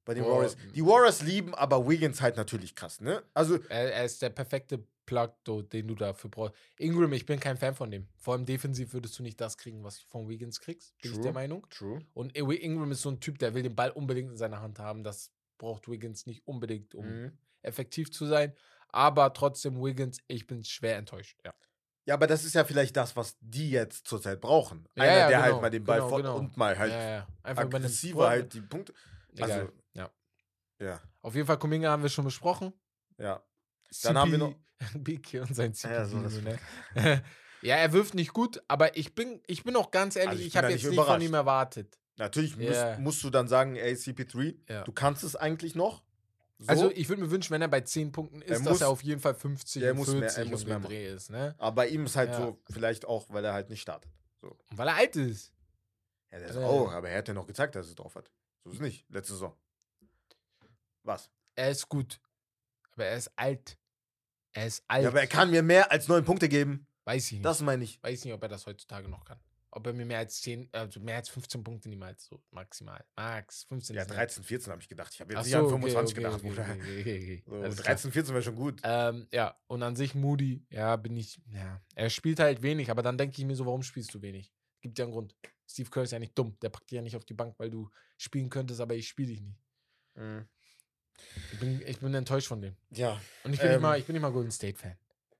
Bei 0.04 0.14
den 0.14 0.24
Boah, 0.24 0.32
Warriors. 0.36 0.56
Die 0.74 0.84
Warriors 0.84 1.22
lieben 1.22 1.54
aber 1.54 1.88
Wiggins 1.88 2.20
halt 2.20 2.36
natürlich 2.36 2.74
krass, 2.74 3.00
ne? 3.00 3.22
Also, 3.34 3.58
Er, 3.68 3.92
er 3.94 4.04
ist 4.04 4.20
der 4.22 4.30
perfekte 4.30 4.84
Plug, 5.06 5.30
den 5.72 5.88
du 5.88 5.94
dafür 5.94 6.30
brauchst. 6.30 6.54
Ingram, 6.78 7.12
ich 7.12 7.26
bin 7.26 7.38
kein 7.40 7.56
Fan 7.56 7.74
von 7.74 7.90
dem. 7.90 8.08
Vor 8.18 8.34
allem 8.34 8.46
defensiv 8.46 8.92
würdest 8.94 9.18
du 9.18 9.22
nicht 9.22 9.40
das 9.40 9.58
kriegen, 9.58 9.82
was 9.84 9.98
du 10.00 10.06
von 10.08 10.28
Wiggins 10.28 10.60
kriegst. 10.60 10.96
Bin 10.98 11.10
ich 11.10 11.16
True. 11.16 11.24
der 11.24 11.32
Meinung. 11.32 11.66
true. 11.70 12.00
Und 12.14 12.36
Ingram 12.36 12.90
ist 12.92 13.02
so 13.02 13.10
ein 13.10 13.20
Typ, 13.20 13.38
der 13.38 13.54
will 13.54 13.62
den 13.62 13.74
Ball 13.76 13.90
unbedingt 13.90 14.30
in 14.30 14.36
seiner 14.36 14.60
Hand 14.60 14.78
haben. 14.78 15.02
Das 15.04 15.30
braucht 15.58 15.88
Wiggins 15.88 16.26
nicht 16.26 16.46
unbedingt, 16.46 16.94
um 16.94 17.06
Mhm. 17.06 17.32
effektiv 17.62 18.10
zu 18.12 18.26
sein. 18.26 18.52
Aber 18.88 19.32
trotzdem, 19.32 19.82
Wiggins, 19.82 20.18
ich 20.28 20.46
bin 20.46 20.64
schwer 20.64 20.96
enttäuscht. 20.96 21.38
Ja. 21.44 21.52
Ja, 22.04 22.14
aber 22.14 22.26
das 22.26 22.44
ist 22.44 22.54
ja 22.54 22.64
vielleicht 22.64 22.96
das, 22.96 23.14
was 23.14 23.36
die 23.40 23.70
jetzt 23.70 24.08
zurzeit 24.08 24.40
brauchen. 24.40 24.88
Ja, 24.96 25.04
Einer, 25.04 25.12
ja, 25.12 25.28
der 25.28 25.38
genau, 25.38 25.52
halt 25.52 25.62
mal 25.62 25.70
den 25.70 25.84
Ball 25.84 26.00
genau, 26.00 26.16
genau. 26.16 26.36
und 26.36 26.56
mal 26.56 26.76
halt 26.76 26.90
ja, 26.92 27.10
ja. 27.10 27.28
Einfach 27.44 27.62
aggressiver 27.62 28.28
halt 28.28 28.54
die 28.54 28.60
Punkte. 28.60 28.92
Egal. 29.34 29.50
also- 29.52 29.72
ja. 29.94 30.10
Ja, 30.78 31.00
Auf 31.20 31.34
jeden 31.34 31.46
Fall, 31.46 31.58
Kuminga 31.58 31.90
haben 31.90 32.02
wir 32.02 32.10
schon 32.10 32.24
besprochen. 32.24 32.72
ja. 33.18 33.42
Dann 34.04 34.16
haben 34.16 34.30
wir 34.30 34.38
noch- 34.38 34.54
Biki 34.94 35.38
und 35.38 35.54
sein 35.54 35.74
CP. 35.74 35.92
Ja, 35.94 36.04
so 36.06 36.20
das- 36.22 36.40
ne? 36.40 36.58
ja, 37.62 37.76
er 37.76 37.92
wirft 37.92 38.14
nicht 38.14 38.32
gut, 38.32 38.62
aber 38.68 38.96
ich 38.96 39.14
bin, 39.14 39.40
ich 39.46 39.64
bin 39.64 39.76
auch 39.76 39.90
ganz 39.90 40.16
ehrlich, 40.16 40.30
Also 40.30 40.40
ich 40.40 40.46
ich, 40.48 40.56
habe 40.56 40.70
jetzt 40.70 40.84
nicht 40.84 41.00
von 41.00 41.20
ihm 41.20 41.34
erwartet. 41.34 41.98
Natürlich 42.16 42.56
Ja. 42.56 42.88
musst, 42.90 43.00
musst 43.00 43.22
du 43.24 43.30
dann 43.30 43.48
sagen, 43.48 43.76
ey, 43.76 43.94
CP3, 43.94 44.56
Ja. 44.68 44.84
du 44.84 44.92
kannst 44.92 45.24
es 45.24 45.36
eigentlich 45.36 45.74
noch. 45.74 46.02
So, 46.58 46.68
Also 46.68 46.90
ich 46.92 47.08
würde 47.08 47.22
mir 47.22 47.30
wünschen, 47.30 47.50
wenn 47.52 47.60
er 47.62 47.68
bei 47.68 47.80
10 47.82 48.12
Punkten 48.12 48.40
ist, 48.42 48.50
Er 48.50 48.58
dass 48.60 48.68
muss- 48.68 48.80
er 48.80 48.88
auf 48.88 49.02
jeden 49.02 49.20
Fall 49.20 49.34
50 49.34 49.82
er 49.82 49.92
und 49.92 49.98
muss 49.98 50.08
mehr- 50.08 50.20
40 50.30 50.38
er 50.38 50.44
muss 50.50 50.64
mehr. 50.66 50.80
Dreh 50.80 51.06
ist. 51.14 51.30
Ne? 51.30 51.54
aber 51.58 51.74
bei 51.76 51.88
ihm 51.88 52.04
ist 52.06 52.16
halt 52.16 52.30
Ja. 52.30 52.36
so, 52.38 52.62
vielleicht 52.70 53.04
auch, 53.04 53.28
weil 53.30 53.44
er 53.44 53.52
halt 53.52 53.68
nicht 53.68 53.80
startet. 53.82 54.10
Und 54.40 54.56
weil 54.70 54.88
er 54.88 54.94
alt 54.96 55.16
ist. 55.16 55.52
Ja, 56.30 56.38
der 56.38 56.48
ist 56.48 56.56
Ja. 56.56 56.62
auch, 56.66 56.92
aber 56.92 57.08
er 57.10 57.18
hat 57.18 57.28
ja 57.28 57.34
noch 57.34 57.46
gezeigt, 57.46 57.74
dass 57.74 57.86
er 57.86 57.90
es 57.90 57.94
drauf 57.96 58.14
hat. 58.14 58.30
So 58.64 58.70
ist 58.70 58.76
es 58.76 58.80
nicht. 58.80 59.06
Letzte 59.10 59.34
Saison. 59.34 59.56
Was? 61.02 61.30
Er 61.54 61.70
ist 61.70 61.88
gut. 61.88 62.20
Aber 62.92 63.06
er 63.06 63.16
ist 63.16 63.30
alt. 63.36 63.78
Er 64.52 64.66
ist 64.66 64.84
alt. 64.88 65.02
Ja, 65.02 65.08
aber 65.08 65.20
er 65.20 65.26
kann 65.26 65.50
mir 65.50 65.62
mehr 65.62 65.90
als 65.90 66.08
neun 66.08 66.24
Punkte 66.24 66.48
geben. 66.48 66.86
Weiß 67.04 67.26
ich 67.26 67.32
nicht. 67.32 67.44
Das 67.44 67.60
meine 67.60 67.84
ich. 67.84 68.02
Weiß 68.02 68.24
nicht, 68.24 68.34
ob 68.34 68.42
er 68.42 68.48
das 68.48 68.66
heutzutage 68.66 69.08
noch 69.08 69.24
kann. 69.24 69.40
Ob 69.74 69.86
er 69.86 69.94
mir 69.94 70.04
mehr 70.04 70.18
als 70.18 70.42
10, 70.42 70.68
also 70.72 71.00
mehr 71.00 71.16
als 71.16 71.30
15 71.30 71.64
Punkte 71.64 71.88
niemals 71.88 72.26
so 72.26 72.42
maximal. 72.50 73.02
Max, 73.16 73.64
15 73.64 73.96
Ja, 73.96 74.02
ist 74.02 74.08
nicht. 74.08 74.18
13, 74.18 74.44
14 74.44 74.70
habe 74.70 74.82
ich 74.82 74.88
gedacht. 74.88 75.14
Ich 75.14 75.20
habe 75.20 75.32
jetzt 75.32 75.44
nicht 75.44 75.52
so, 75.52 75.58
an 75.58 75.64
okay, 75.64 75.72
25 75.90 76.14
okay, 76.14 76.22
gedacht, 76.22 76.40
okay, 76.40 76.48
Bruder. 76.48 76.62
okay, 76.78 77.00
okay. 77.00 77.42
So, 77.46 77.54
Alles 77.56 77.76
klar. 77.76 77.86
13, 77.86 78.12
14 78.12 78.34
wäre 78.34 78.42
schon 78.44 78.54
gut. 78.54 78.80
Ähm, 78.84 79.26
ja, 79.32 79.58
und 79.68 79.82
an 79.82 79.96
sich 79.96 80.14
Moody, 80.14 80.66
ja, 80.68 80.94
bin 80.96 81.16
ich, 81.16 81.40
ja, 81.50 81.80
er 81.94 82.10
spielt 82.10 82.38
halt 82.38 82.60
wenig, 82.60 82.90
aber 82.90 83.02
dann 83.02 83.16
denke 83.16 83.40
ich 83.40 83.46
mir 83.46 83.56
so, 83.56 83.64
warum 83.64 83.82
spielst 83.82 84.12
du 84.12 84.20
wenig? 84.20 84.52
Gibt 84.82 84.98
ja 84.98 85.06
einen 85.06 85.12
Grund. 85.12 85.34
Steve 85.72 85.90
Kerr 85.90 86.02
ist 86.02 86.12
ja 86.12 86.18
nicht 86.18 86.38
dumm, 86.38 86.56
der 86.60 86.68
packt 86.68 86.90
dich 86.90 86.96
ja 86.96 87.02
nicht 87.02 87.16
auf 87.16 87.24
die 87.24 87.34
Bank, 87.34 87.54
weil 87.58 87.70
du 87.70 87.90
spielen 88.18 88.50
könntest, 88.50 88.80
aber 88.80 88.94
ich 88.94 89.08
spiele 89.08 89.28
dich 89.28 89.40
nicht. 89.40 89.58
Mhm. 90.14 90.46
Ich 91.52 91.60
bin, 91.60 91.82
ich 91.86 91.98
bin 91.98 92.14
enttäuscht 92.14 92.48
von 92.48 92.60
dem. 92.60 92.76
Ja. 92.90 93.20
Und 93.44 93.52
ich 93.52 93.60
bin, 93.60 93.68
Ähm, 93.68 93.74
nicht, 93.74 93.82
mal, 93.82 93.98
ich 93.98 94.04
bin 94.04 94.14
nicht 94.14 94.22
mal 94.22 94.32
Golden 94.32 94.50
State-Fan. 94.50 94.96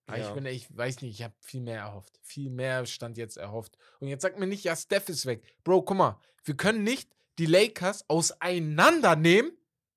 Ja. 0.08 0.16
Ich, 0.16 0.34
bin, 0.34 0.46
ich 0.46 0.76
weiß 0.76 1.02
nicht, 1.02 1.18
ich 1.18 1.22
habe 1.22 1.34
viel 1.40 1.60
mehr 1.60 1.80
erhofft. 1.80 2.18
Viel 2.22 2.50
mehr 2.50 2.86
stand 2.86 3.16
jetzt 3.16 3.36
erhofft. 3.36 3.76
Und 4.00 4.08
jetzt 4.08 4.22
sagt 4.22 4.38
mir 4.38 4.46
nicht, 4.46 4.64
ja, 4.64 4.76
Steph 4.76 5.08
ist 5.08 5.26
weg. 5.26 5.42
Bro, 5.64 5.82
guck 5.82 5.96
mal, 5.96 6.20
wir 6.44 6.56
können 6.56 6.82
nicht 6.82 7.10
die 7.38 7.46
Lakers 7.46 8.08
auseinandernehmen, 8.08 9.52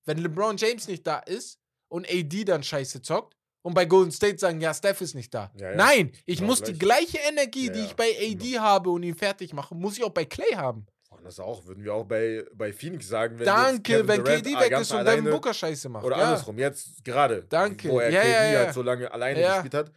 wenn 0.06 0.18
LeBron 0.18 0.58
James 0.58 0.88
nicht 0.88 1.06
da 1.06 1.20
ist 1.20 1.60
und 1.88 2.10
AD 2.10 2.46
dann 2.46 2.64
scheiße 2.64 3.02
zockt 3.02 3.35
und 3.66 3.74
bei 3.74 3.86
Golden 3.86 4.12
State 4.12 4.38
sagen, 4.38 4.62
ja, 4.62 4.76
Steph 4.76 5.02
ist 5.02 5.16
nicht 5.16 5.34
da. 5.34 5.52
Ja, 5.58 5.72
ja. 5.72 5.76
Nein, 5.76 6.12
ich 6.28 6.38
Genau 6.38 6.50
muss 6.52 6.62
die 6.62 6.74
gleich. 6.74 7.08
gleiche 7.10 7.18
Energie, 7.28 7.66
Ja, 7.66 7.74
die 7.74 7.80
ja, 7.80 7.86
ich 7.86 7.96
bei 7.96 8.06
AD 8.16 8.60
habe 8.60 8.92
und 8.92 9.02
ihn 9.02 9.16
fertig 9.16 9.54
mache, 9.54 9.74
muss 9.74 9.98
ich 9.98 10.04
auch 10.04 10.12
bei 10.12 10.24
Clay 10.26 10.52
haben. 10.54 10.86
Und 11.10 11.26
das 11.26 11.40
auch, 11.40 11.66
würden 11.66 11.84
wir 11.84 11.92
auch 11.96 12.04
bei, 12.06 12.46
bei 12.54 12.72
Phoenix 12.72 13.08
sagen, 13.08 13.40
wenn 13.40 13.46
Danke, 13.48 14.08
wenn 14.08 14.24
KD 14.24 14.54
ah, 14.56 14.60
weg 14.62 14.70
ganz 14.70 14.88
ist 14.88 14.94
und 14.94 15.04
Devin 15.04 15.26
Booker 15.32 15.52
scheiße 15.52 15.90
macht. 15.90 16.06
Oder 16.06 16.18
ja. 16.18 16.24
andersrum, 16.26 16.60
jetzt 16.60 17.04
gerade, 17.04 17.44
Danke. 17.50 17.90
wo 17.90 18.00
er 18.00 18.12
Ja, 18.12 18.22
KD 18.22 18.32
ja, 18.32 18.52
ja. 18.52 18.60
halt 18.66 18.74
so 18.76 18.84
lange 18.84 19.12
alleine 19.12 19.42
Ja. 19.42 19.54
gespielt 19.54 19.74
hat, 19.74 19.92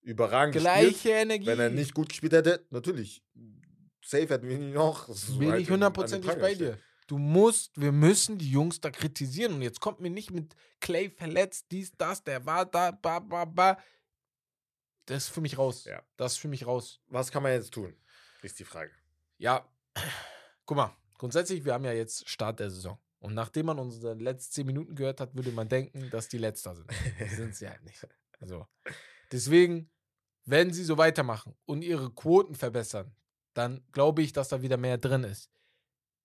überragend 0.00 0.56
Gleiche 0.56 0.90
gespielt. 0.90 1.14
Energie. 1.14 1.46
Wenn 1.46 1.60
er 1.60 1.70
nicht 1.70 1.94
gut 1.94 2.08
gespielt 2.08 2.32
hätte, 2.32 2.66
natürlich, 2.70 3.22
safe 4.04 4.26
hätten 4.26 4.48
wir 4.48 4.56
ihn 4.56 4.72
noch. 4.72 5.06
so 5.14 5.38
Bin 5.38 5.52
halt 5.52 5.62
ich 5.62 5.70
hundertprozentig 5.70 6.28
bei 6.40 6.54
dir. 6.54 6.76
Du 7.06 7.18
musst, 7.18 7.80
wir 7.80 7.92
müssen 7.92 8.38
die 8.38 8.50
Jungs 8.50 8.80
da 8.80 8.90
kritisieren. 8.90 9.54
Und 9.54 9.62
jetzt 9.62 9.80
kommt 9.80 10.00
mir 10.00 10.10
nicht 10.10 10.30
mit 10.30 10.54
Clay 10.80 11.10
verletzt, 11.10 11.66
dies, 11.70 11.92
das, 11.96 12.22
der 12.24 12.44
war 12.46 12.66
da, 12.66 12.90
ba, 12.90 13.18
ba, 13.18 13.44
ba. 13.44 13.78
Das 15.06 15.24
ist 15.24 15.30
für 15.30 15.40
mich 15.40 15.58
raus. 15.58 15.84
Ja. 15.84 16.02
Das 16.16 16.32
ist 16.32 16.38
für 16.38 16.48
mich 16.48 16.66
raus. 16.66 17.00
Was 17.08 17.30
kann 17.30 17.42
man 17.42 17.52
jetzt 17.52 17.72
tun, 17.72 17.94
ist 18.42 18.58
die 18.58 18.64
Frage. 18.64 18.92
Ja, 19.38 19.68
guck 20.64 20.76
mal, 20.76 20.96
grundsätzlich, 21.18 21.64
wir 21.64 21.74
haben 21.74 21.84
ja 21.84 21.92
jetzt 21.92 22.28
Start 22.28 22.60
der 22.60 22.70
Saison. 22.70 22.98
Und 23.18 23.34
nachdem 23.34 23.66
man 23.66 23.78
unsere 23.78 24.14
letzten 24.14 24.52
zehn 24.52 24.66
Minuten 24.66 24.96
gehört 24.96 25.20
hat, 25.20 25.34
würde 25.34 25.52
man 25.52 25.68
denken, 25.68 26.10
dass 26.10 26.28
die 26.28 26.38
Letzter 26.38 26.74
sind. 26.74 26.90
sind 27.36 27.54
sie 27.54 27.68
halt 27.68 27.84
nicht. 27.84 28.06
Also, 28.40 28.66
deswegen, 29.30 29.90
wenn 30.44 30.72
sie 30.72 30.82
so 30.82 30.98
weitermachen 30.98 31.56
und 31.64 31.82
ihre 31.82 32.10
Quoten 32.12 32.56
verbessern, 32.56 33.14
dann 33.54 33.86
glaube 33.92 34.22
ich, 34.22 34.32
dass 34.32 34.48
da 34.48 34.62
wieder 34.62 34.76
mehr 34.76 34.98
drin 34.98 35.22
ist. 35.22 35.50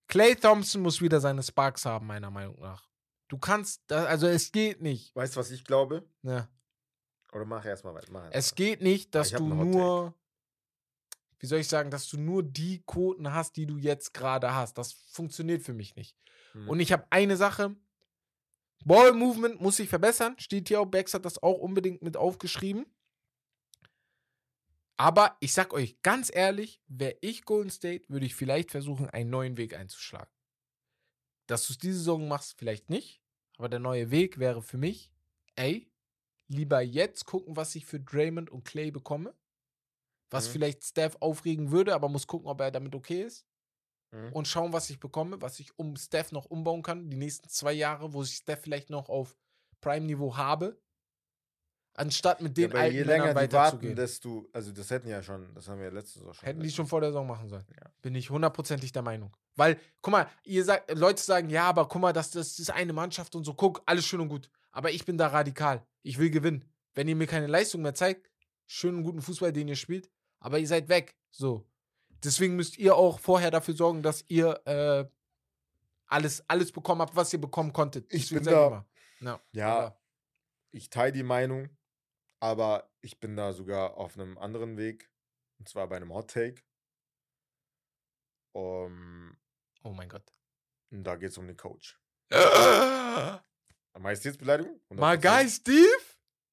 Clay 0.07 0.35
Thompson 0.35 0.81
muss 0.81 1.01
wieder 1.01 1.19
seine 1.19 1.43
Sparks 1.43 1.85
haben, 1.85 2.07
meiner 2.07 2.31
Meinung 2.31 2.59
nach. 2.59 2.88
Du 3.27 3.38
kannst, 3.38 3.91
also 3.91 4.27
es 4.27 4.51
geht 4.51 4.81
nicht. 4.81 5.13
Weißt 5.15 5.35
du, 5.35 5.39
was 5.39 5.51
ich 5.51 5.65
glaube? 5.65 6.07
Ne? 6.21 6.47
Oder 7.34 7.45
mach 7.45 7.65
erstmal 7.65 7.93
weiter. 7.93 8.29
Es 8.31 8.55
geht 8.55 8.81
nicht, 8.81 9.13
dass 9.13 9.31
du 9.31 9.45
nur, 9.45 10.13
wie 11.39 11.45
soll 11.45 11.59
ich 11.59 11.67
sagen, 11.67 11.91
dass 11.91 12.07
du 12.07 12.17
nur 12.17 12.41
die 12.41 12.84
Quoten 12.85 13.34
hast, 13.34 13.57
die 13.57 13.65
du 13.65 13.77
jetzt 13.77 14.13
gerade 14.13 14.53
hast. 14.53 14.77
Das 14.77 14.93
funktioniert 14.93 15.61
für 15.61 15.73
mich 15.73 15.95
nicht. 15.95 16.17
Hm. 16.53 16.69
Und 16.69 16.79
ich 16.79 16.93
habe 16.93 17.05
eine 17.09 17.35
Sache. 17.35 17.75
Ball 18.85 19.11
Movement 19.11 19.59
muss 19.59 19.77
sich 19.77 19.89
verbessern. 19.89 20.35
Steht 20.39 20.69
hier 20.69 20.79
auch, 20.79 20.85
Bex 20.85 21.13
hat 21.13 21.25
das 21.25 21.43
auch 21.43 21.57
unbedingt 21.59 22.01
mit 22.01 22.15
aufgeschrieben. 22.15 22.85
Aber 24.97 25.37
ich 25.39 25.53
sag 25.53 25.73
euch 25.73 26.01
ganz 26.01 26.31
ehrlich, 26.33 26.81
wäre 26.87 27.17
ich 27.21 27.45
Golden 27.45 27.69
State, 27.69 28.05
würde 28.09 28.25
ich 28.25 28.35
vielleicht 28.35 28.71
versuchen, 28.71 29.09
einen 29.09 29.29
neuen 29.29 29.57
Weg 29.57 29.75
einzuschlagen. 29.75 30.31
Dass 31.47 31.67
du 31.67 31.73
es 31.73 31.79
diese 31.79 31.97
Saison 31.99 32.27
machst, 32.27 32.57
vielleicht 32.57 32.89
nicht. 32.89 33.21
Aber 33.57 33.69
der 33.69 33.79
neue 33.79 34.11
Weg 34.11 34.37
wäre 34.37 34.61
für 34.61 34.77
mich, 34.77 35.11
ey, 35.55 35.89
lieber 36.47 36.81
jetzt 36.81 37.25
gucken, 37.25 37.55
was 37.55 37.75
ich 37.75 37.85
für 37.85 37.99
Draymond 37.99 38.49
und 38.49 38.65
Clay 38.65 38.91
bekomme. 38.91 39.35
Was 40.29 40.47
Mhm. 40.47 40.51
vielleicht 40.53 40.83
Steph 40.83 41.17
aufregen 41.21 41.71
würde, 41.71 41.95
aber 41.95 42.09
muss 42.09 42.27
gucken, 42.27 42.47
ob 42.49 42.61
er 42.61 42.71
damit 42.71 42.95
okay 42.95 43.23
ist 43.23 43.47
Mhm. 44.11 44.33
und 44.33 44.47
schauen, 44.47 44.73
was 44.73 44.89
ich 44.89 44.99
bekomme, 44.99 45.41
was 45.41 45.59
ich 45.59 45.77
um 45.79 45.95
Steph 45.97 46.31
noch 46.31 46.45
umbauen 46.45 46.83
kann. 46.83 47.09
Die 47.09 47.17
nächsten 47.17 47.49
zwei 47.49 47.73
Jahre, 47.73 48.13
wo 48.13 48.23
ich 48.23 48.35
Steph 48.35 48.61
vielleicht 48.61 48.89
noch 48.89 49.09
auf 49.09 49.37
Prime-Niveau 49.81 50.37
habe. 50.37 50.81
Anstatt 51.99 52.41
mit 52.41 52.55
den 52.55 52.69
ja, 52.71 52.77
aber 52.77 52.85
je 52.85 52.99
alten 52.99 53.09
länger 53.09 53.33
die 53.47 53.51
warten, 53.53 53.95
desto, 53.95 54.47
also 54.53 54.71
das 54.71 54.91
hätten 54.91 55.07
ja 55.09 55.23
schon, 55.23 55.51
das 55.55 55.67
haben 55.67 55.81
wir 55.81 55.89
letzte 55.89 56.19
Saison 56.19 56.33
schon. 56.35 56.45
Hätten 56.45 56.59
die 56.61 56.69
schon 56.69 56.85
vor 56.85 57.01
der 57.01 57.09
Saison 57.09 57.25
machen 57.25 57.49
sollen. 57.49 57.65
Ja. 57.75 57.89
Bin 58.03 58.13
ich 58.13 58.29
hundertprozentig 58.29 58.91
der 58.91 59.01
Meinung. 59.01 59.35
Weil, 59.55 59.79
guck 60.01 60.11
mal, 60.11 60.29
ihr 60.43 60.63
sagt, 60.63 60.91
Leute 60.95 61.21
sagen, 61.23 61.49
ja, 61.49 61.63
aber 61.63 61.87
guck 61.87 61.99
mal, 61.99 62.13
das, 62.13 62.29
das 62.29 62.59
ist 62.59 62.69
eine 62.69 62.93
Mannschaft 62.93 63.33
und 63.35 63.43
so, 63.45 63.55
guck, 63.55 63.81
alles 63.87 64.05
schön 64.05 64.21
und 64.21 64.29
gut. 64.29 64.47
Aber 64.71 64.91
ich 64.91 65.05
bin 65.05 65.17
da 65.17 65.25
radikal. 65.27 65.83
Ich 66.03 66.19
will 66.19 66.29
gewinnen. 66.29 66.63
Wenn 66.93 67.07
ihr 67.07 67.15
mir 67.15 67.25
keine 67.25 67.47
Leistung 67.47 67.81
mehr 67.81 67.95
zeigt, 67.95 68.29
schönen 68.67 69.01
guten 69.03 69.21
Fußball, 69.23 69.51
den 69.51 69.67
ihr 69.67 69.75
spielt, 69.75 70.07
aber 70.39 70.59
ihr 70.59 70.67
seid 70.67 70.89
weg. 70.89 71.15
So. 71.31 71.67
Deswegen 72.23 72.55
müsst 72.55 72.77
ihr 72.77 72.95
auch 72.95 73.19
vorher 73.19 73.49
dafür 73.49 73.75
sorgen, 73.75 74.03
dass 74.03 74.23
ihr 74.27 74.61
äh, 74.65 75.05
alles, 76.05 76.43
alles 76.47 76.71
bekommen 76.71 77.01
habt, 77.01 77.15
was 77.15 77.33
ihr 77.33 77.41
bekommen 77.41 77.73
konntet. 77.73 78.05
Ich 78.13 78.29
Deswegen 78.29 78.45
bin 78.45 78.53
da- 78.53 78.67
immer. 78.67 78.85
Ja, 79.19 79.41
Ja, 79.51 79.97
ich 80.69 80.91
teile 80.91 81.11
die 81.11 81.23
Meinung, 81.23 81.69
aber 82.39 82.89
ich 83.01 83.19
bin 83.19 83.35
da 83.35 83.53
sogar 83.53 83.97
auf 83.97 84.18
einem 84.18 84.38
anderen 84.38 84.77
Weg. 84.77 85.09
Und 85.59 85.68
zwar 85.68 85.88
bei 85.88 85.97
einem 85.97 86.14
Hot 86.14 86.31
Take. 86.31 86.61
Um, 88.53 89.38
oh 89.84 89.91
mein 89.91 90.09
Gott. 90.09 90.23
und 90.89 91.03
da 91.03 91.15
geht 91.15 91.30
es 91.30 91.38
um 91.38 91.47
den 91.47 91.57
Coach. 91.57 91.99
My 92.31 93.39
Majestätsbeleidigung? 93.99 94.80
100%. 94.89 95.22
guy 95.22 95.49
Steve? 95.49 96.01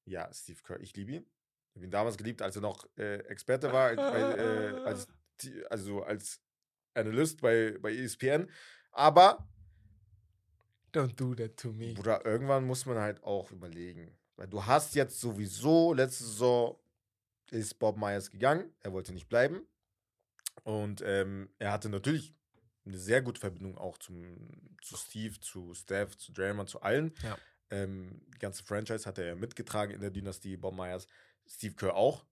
Ja, 0.05 0.31
Steve 0.33 0.61
Kerr. 0.63 0.79
Ich 0.79 0.95
liebe 0.95 1.13
ihn. 1.13 1.25
Ich 1.69 1.75
habe 1.77 1.85
ihn 1.85 1.91
damals 1.91 2.17
geliebt, 2.17 2.41
als 2.41 2.55
er 2.55 2.61
noch 2.61 2.87
äh, 2.97 3.17
Experte 3.25 3.71
war, 3.71 3.91
äh, 3.91 4.85
als, 4.85 5.07
also 5.69 6.03
als 6.03 6.41
Analyst 6.93 7.41
bei, 7.41 7.77
bei 7.79 7.93
ESPN. 7.93 8.49
Aber, 8.91 9.47
Don't 10.93 11.15
do 11.15 11.35
that 11.35 11.57
to 11.57 11.73
me. 11.73 11.93
Bruder, 11.93 12.25
irgendwann 12.25 12.65
muss 12.65 12.85
man 12.85 12.97
halt 12.97 13.21
auch 13.23 13.51
überlegen. 13.51 14.17
Weil 14.35 14.47
du 14.47 14.65
hast 14.65 14.95
jetzt 14.95 15.19
sowieso, 15.19 15.93
letzte 15.93 16.23
Saison 16.23 16.77
ist 17.51 17.79
Bob 17.79 17.97
Myers 17.97 18.29
gegangen. 18.29 18.73
Er 18.81 18.91
wollte 18.93 19.13
nicht 19.13 19.29
bleiben. 19.29 19.61
Und 20.63 21.01
ähm, 21.05 21.49
er 21.59 21.71
hatte 21.71 21.89
natürlich 21.89 22.33
eine 22.85 22.97
sehr 22.97 23.21
gute 23.21 23.39
Verbindung 23.39 23.77
auch 23.77 23.97
zum, 23.97 24.37
zu 24.81 24.95
Steve, 24.97 25.39
zu 25.39 25.73
Steph, 25.73 26.17
zu 26.17 26.31
Draymond, 26.31 26.69
zu 26.69 26.81
allen. 26.81 27.13
Ja. 27.23 27.37
Ähm, 27.71 28.21
die 28.33 28.39
ganze 28.39 28.63
Franchise 28.63 29.05
hat 29.05 29.17
er 29.17 29.25
ja 29.25 29.35
mitgetragen 29.35 29.93
in 29.93 30.01
der 30.01 30.11
Dynastie, 30.11 30.57
Bob 30.57 30.75
Myers. 30.75 31.07
Steve 31.47 31.75
Kerr 31.75 31.95
auch, 31.95 32.25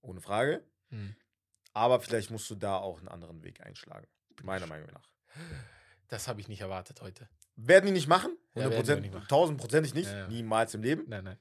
ohne 0.00 0.20
Frage. 0.20 0.62
Hm. 0.90 1.14
Aber 1.72 2.00
vielleicht 2.00 2.30
musst 2.30 2.50
du 2.50 2.54
da 2.54 2.76
auch 2.76 2.98
einen 2.98 3.08
anderen 3.08 3.42
Weg 3.42 3.64
einschlagen. 3.64 4.06
Meiner 4.42 4.66
Meinung 4.66 4.88
nach. 4.92 5.12
Das 6.08 6.28
habe 6.28 6.40
ich 6.40 6.48
nicht 6.48 6.60
erwartet 6.60 7.00
heute. 7.02 7.28
Werden 7.56 7.86
die 7.86 7.92
nicht 7.92 8.06
machen? 8.06 8.36
Ja, 8.54 8.70
werden 8.70 8.84
100%, 8.84 8.94
die 8.96 9.00
nicht 9.02 9.14
machen. 9.14 9.28
tausendprozentig 9.28 9.94
nicht. 9.94 10.10
Ja, 10.10 10.18
ja. 10.20 10.28
Niemals 10.28 10.74
im 10.74 10.82
Leben. 10.82 11.04
Nein, 11.08 11.24
nein. 11.24 11.38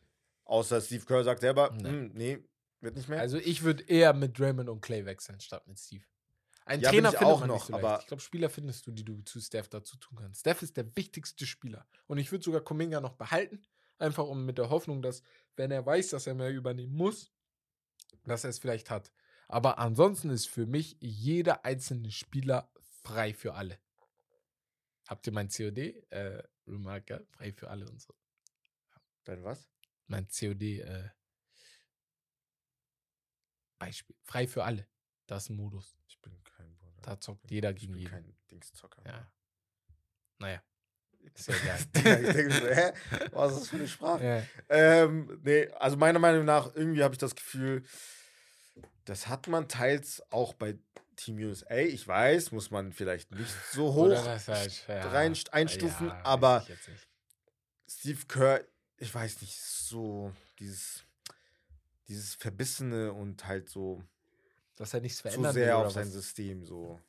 Außer 0.48 0.80
Steve 0.82 1.06
Kerr 1.06 1.24
sagt 1.24 1.42
selber, 1.42 1.72
Nee. 1.74 1.90
"Hm, 1.90 2.12
nee, 2.14 2.44
wird 2.82 2.96
nicht 2.96 3.10
mehr. 3.10 3.20
Also 3.20 3.38
ich 3.38 3.64
würde 3.64 3.84
eher 3.84 4.14
mit 4.14 4.38
Draymond 4.40 4.70
und 4.70 4.82
Clay 4.82 5.06
wechseln, 5.06 5.40
statt 5.40 5.68
mit 5.68 5.78
Steve. 5.80 6.06
Ein 6.66 6.82
Ja, 6.82 6.90
Trainer 6.90 7.12
findet 7.12 7.28
auch 7.28 7.40
man 7.40 7.48
noch, 7.50 7.56
nicht 7.56 7.68
so 7.68 7.74
aber- 7.76 8.00
Ich 8.02 8.08
glaube, 8.08 8.22
Spieler 8.22 8.50
findest 8.50 8.86
du, 8.88 8.92
die 8.92 9.04
du 9.06 9.22
zu 9.22 9.40
Steph 9.40 9.70
dazu 9.70 9.98
tun 9.98 10.18
kannst. 10.20 10.42
Steph 10.42 10.62
ist 10.62 10.76
der 10.78 10.96
wichtigste 10.96 11.46
Spieler. 11.46 11.88
Und 12.08 12.18
ich 12.18 12.32
würde 12.32 12.44
sogar 12.44 12.62
Kuminga 12.62 13.00
noch 13.00 13.14
behalten. 13.14 13.66
Einfach 14.00 14.26
um 14.26 14.46
mit 14.46 14.58
der 14.58 14.70
Hoffnung, 14.70 15.02
dass, 15.02 15.24
wenn 15.56 15.72
er 15.72 15.86
weiß, 15.86 16.10
dass 16.10 16.28
er 16.28 16.36
mehr 16.36 16.52
übernehmen 16.52 16.94
muss, 16.94 17.32
dass 18.26 18.44
er 18.44 18.50
es 18.52 18.60
vielleicht 18.60 18.90
hat. 18.90 19.12
Aber 19.48 19.80
ansonsten 19.80 20.30
ist 20.30 20.48
für 20.48 20.66
mich 20.66 20.98
jeder 21.00 21.64
einzelne 21.66 22.12
Spieler 22.12 22.70
frei 23.02 23.34
für 23.34 23.54
alle. 23.54 23.80
Habt 25.08 25.26
ihr 25.26 25.34
mein 25.34 25.48
COD? 25.50 26.04
Äh, 26.10 26.44
Remarker, 26.68 27.22
frei 27.32 27.54
für 27.54 27.70
alle 27.70 27.90
und 27.90 28.02
so. 28.02 28.14
Dann 29.24 29.44
was? 29.46 29.70
Mein 30.08 30.28
COD, 30.28 30.62
äh, 30.80 31.10
Beispiel. 33.78 34.16
Frei 34.24 34.48
für 34.48 34.64
alle. 34.64 34.88
Das 35.28 35.44
ist 35.44 35.50
ein 35.50 35.58
Modus. 35.58 35.96
Ich 36.08 36.20
bin 36.22 36.42
kein 36.44 36.76
Bruder. 36.78 37.02
Da 37.02 37.20
zockt 37.20 37.52
jeder 37.52 37.72
ich 37.72 37.82
gegen 37.82 37.94
bin 37.94 38.02
jeden. 38.02 38.12
kein 38.12 38.36
Dingszocker. 38.50 39.04
Ja. 39.06 39.32
Naja. 40.40 40.64
Ist 41.34 41.48
ja. 41.48 41.78
Digga, 41.96 42.20
ich 42.20 42.34
denke 42.36 42.52
so, 42.54 42.68
hä? 42.68 42.94
Was 43.32 43.52
ist 43.52 43.60
das 43.62 43.70
für 43.70 43.76
eine 43.76 43.88
Sprache? 43.88 44.24
ja. 44.24 44.44
Ähm, 44.70 45.42
nee, 45.44 45.68
also 45.74 45.98
meiner 45.98 46.20
Meinung 46.20 46.46
nach, 46.46 46.74
irgendwie 46.74 47.04
habe 47.04 47.16
ich 47.16 47.18
das 47.18 47.36
Gefühl, 47.36 47.84
das 49.04 49.28
hat 49.28 49.48
man 49.48 49.68
teils 49.68 50.24
auch 50.32 50.54
bei 50.54 50.78
Team 51.18 51.38
USA. 51.40 51.76
Ich 51.76 52.08
weiß, 52.08 52.52
muss 52.52 52.72
man 52.72 52.94
vielleicht 52.94 53.32
nicht 53.32 53.54
so 53.72 53.94
hoch 53.94 54.06
Oder 54.06 54.24
das 54.24 54.48
ja. 54.88 55.10
rein 55.10 55.36
einstufen, 55.52 56.08
Ja, 56.08 56.24
aber 56.24 56.66
ich. 56.70 57.08
Steve 57.90 58.26
Kerr, 58.28 58.64
ich 58.98 59.14
weiß 59.14 59.42
nicht, 59.42 59.60
so 59.60 60.34
dieses, 60.60 61.04
dieses 62.08 62.36
Verbissene 62.36 63.14
und 63.14 63.46
halt 63.46 63.70
so 63.70 64.04
Dass 64.76 64.94
er 64.94 65.02
nichts 65.02 65.18
zu 65.18 65.24
verändern 65.24 65.56
will. 65.56 65.64
sehr 65.64 65.78
oder 65.78 65.88
auf 65.88 65.94
sein 65.94 66.08
was? 66.08 66.14
System 66.14 66.66
so. 66.66 67.00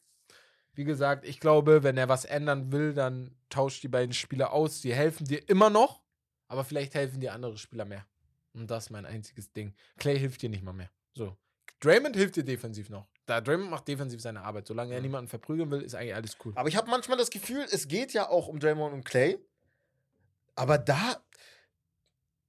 Wie 0.74 0.84
gesagt, 0.84 1.24
ich 1.24 1.40
glaube, 1.40 1.82
wenn 1.82 1.96
er 1.96 2.08
was 2.08 2.24
ändern 2.24 2.70
will, 2.70 2.94
dann 2.94 3.34
tauscht 3.50 3.82
die 3.82 3.88
beiden 3.88 4.12
Spieler 4.12 4.52
aus. 4.52 4.80
Die 4.80 4.94
helfen 4.94 5.26
dir 5.26 5.48
immer 5.48 5.70
noch, 5.70 6.02
aber 6.46 6.64
vielleicht 6.64 6.94
helfen 6.94 7.20
dir 7.20 7.32
andere 7.32 7.58
Spieler 7.58 7.84
mehr. 7.84 8.06
Und 8.54 8.70
das 8.70 8.84
ist 8.84 8.90
mein 8.90 9.04
einziges 9.06 9.52
Ding. 9.52 9.74
Clay 9.96 10.18
hilft 10.18 10.42
dir 10.42 10.48
nicht 10.48 10.62
mal 10.62 10.72
mehr. 10.72 10.90
So. 11.14 11.36
Draymond 11.80 12.16
hilft 12.16 12.36
dir 12.36 12.44
defensiv 12.44 12.90
noch. 12.90 13.06
Da 13.26 13.40
Draymond 13.40 13.70
macht 13.70 13.86
defensiv 13.88 14.20
seine 14.20 14.42
Arbeit. 14.42 14.66
Solange 14.66 14.94
er 14.94 15.00
niemanden 15.00 15.28
verprügeln 15.28 15.70
will, 15.70 15.82
ist 15.82 15.94
eigentlich 15.94 16.14
alles 16.14 16.36
cool. 16.44 16.52
Aber 16.56 16.68
ich 16.68 16.76
habe 16.76 16.90
manchmal 16.90 17.18
das 17.18 17.30
Gefühl, 17.30 17.66
es 17.70 17.88
geht 17.88 18.12
ja 18.12 18.28
auch 18.28 18.48
um 18.48 18.58
Draymond 18.58 18.94
und 18.94 19.04
Clay. 19.04 19.38
Aber 20.54 20.78
da 20.78 21.22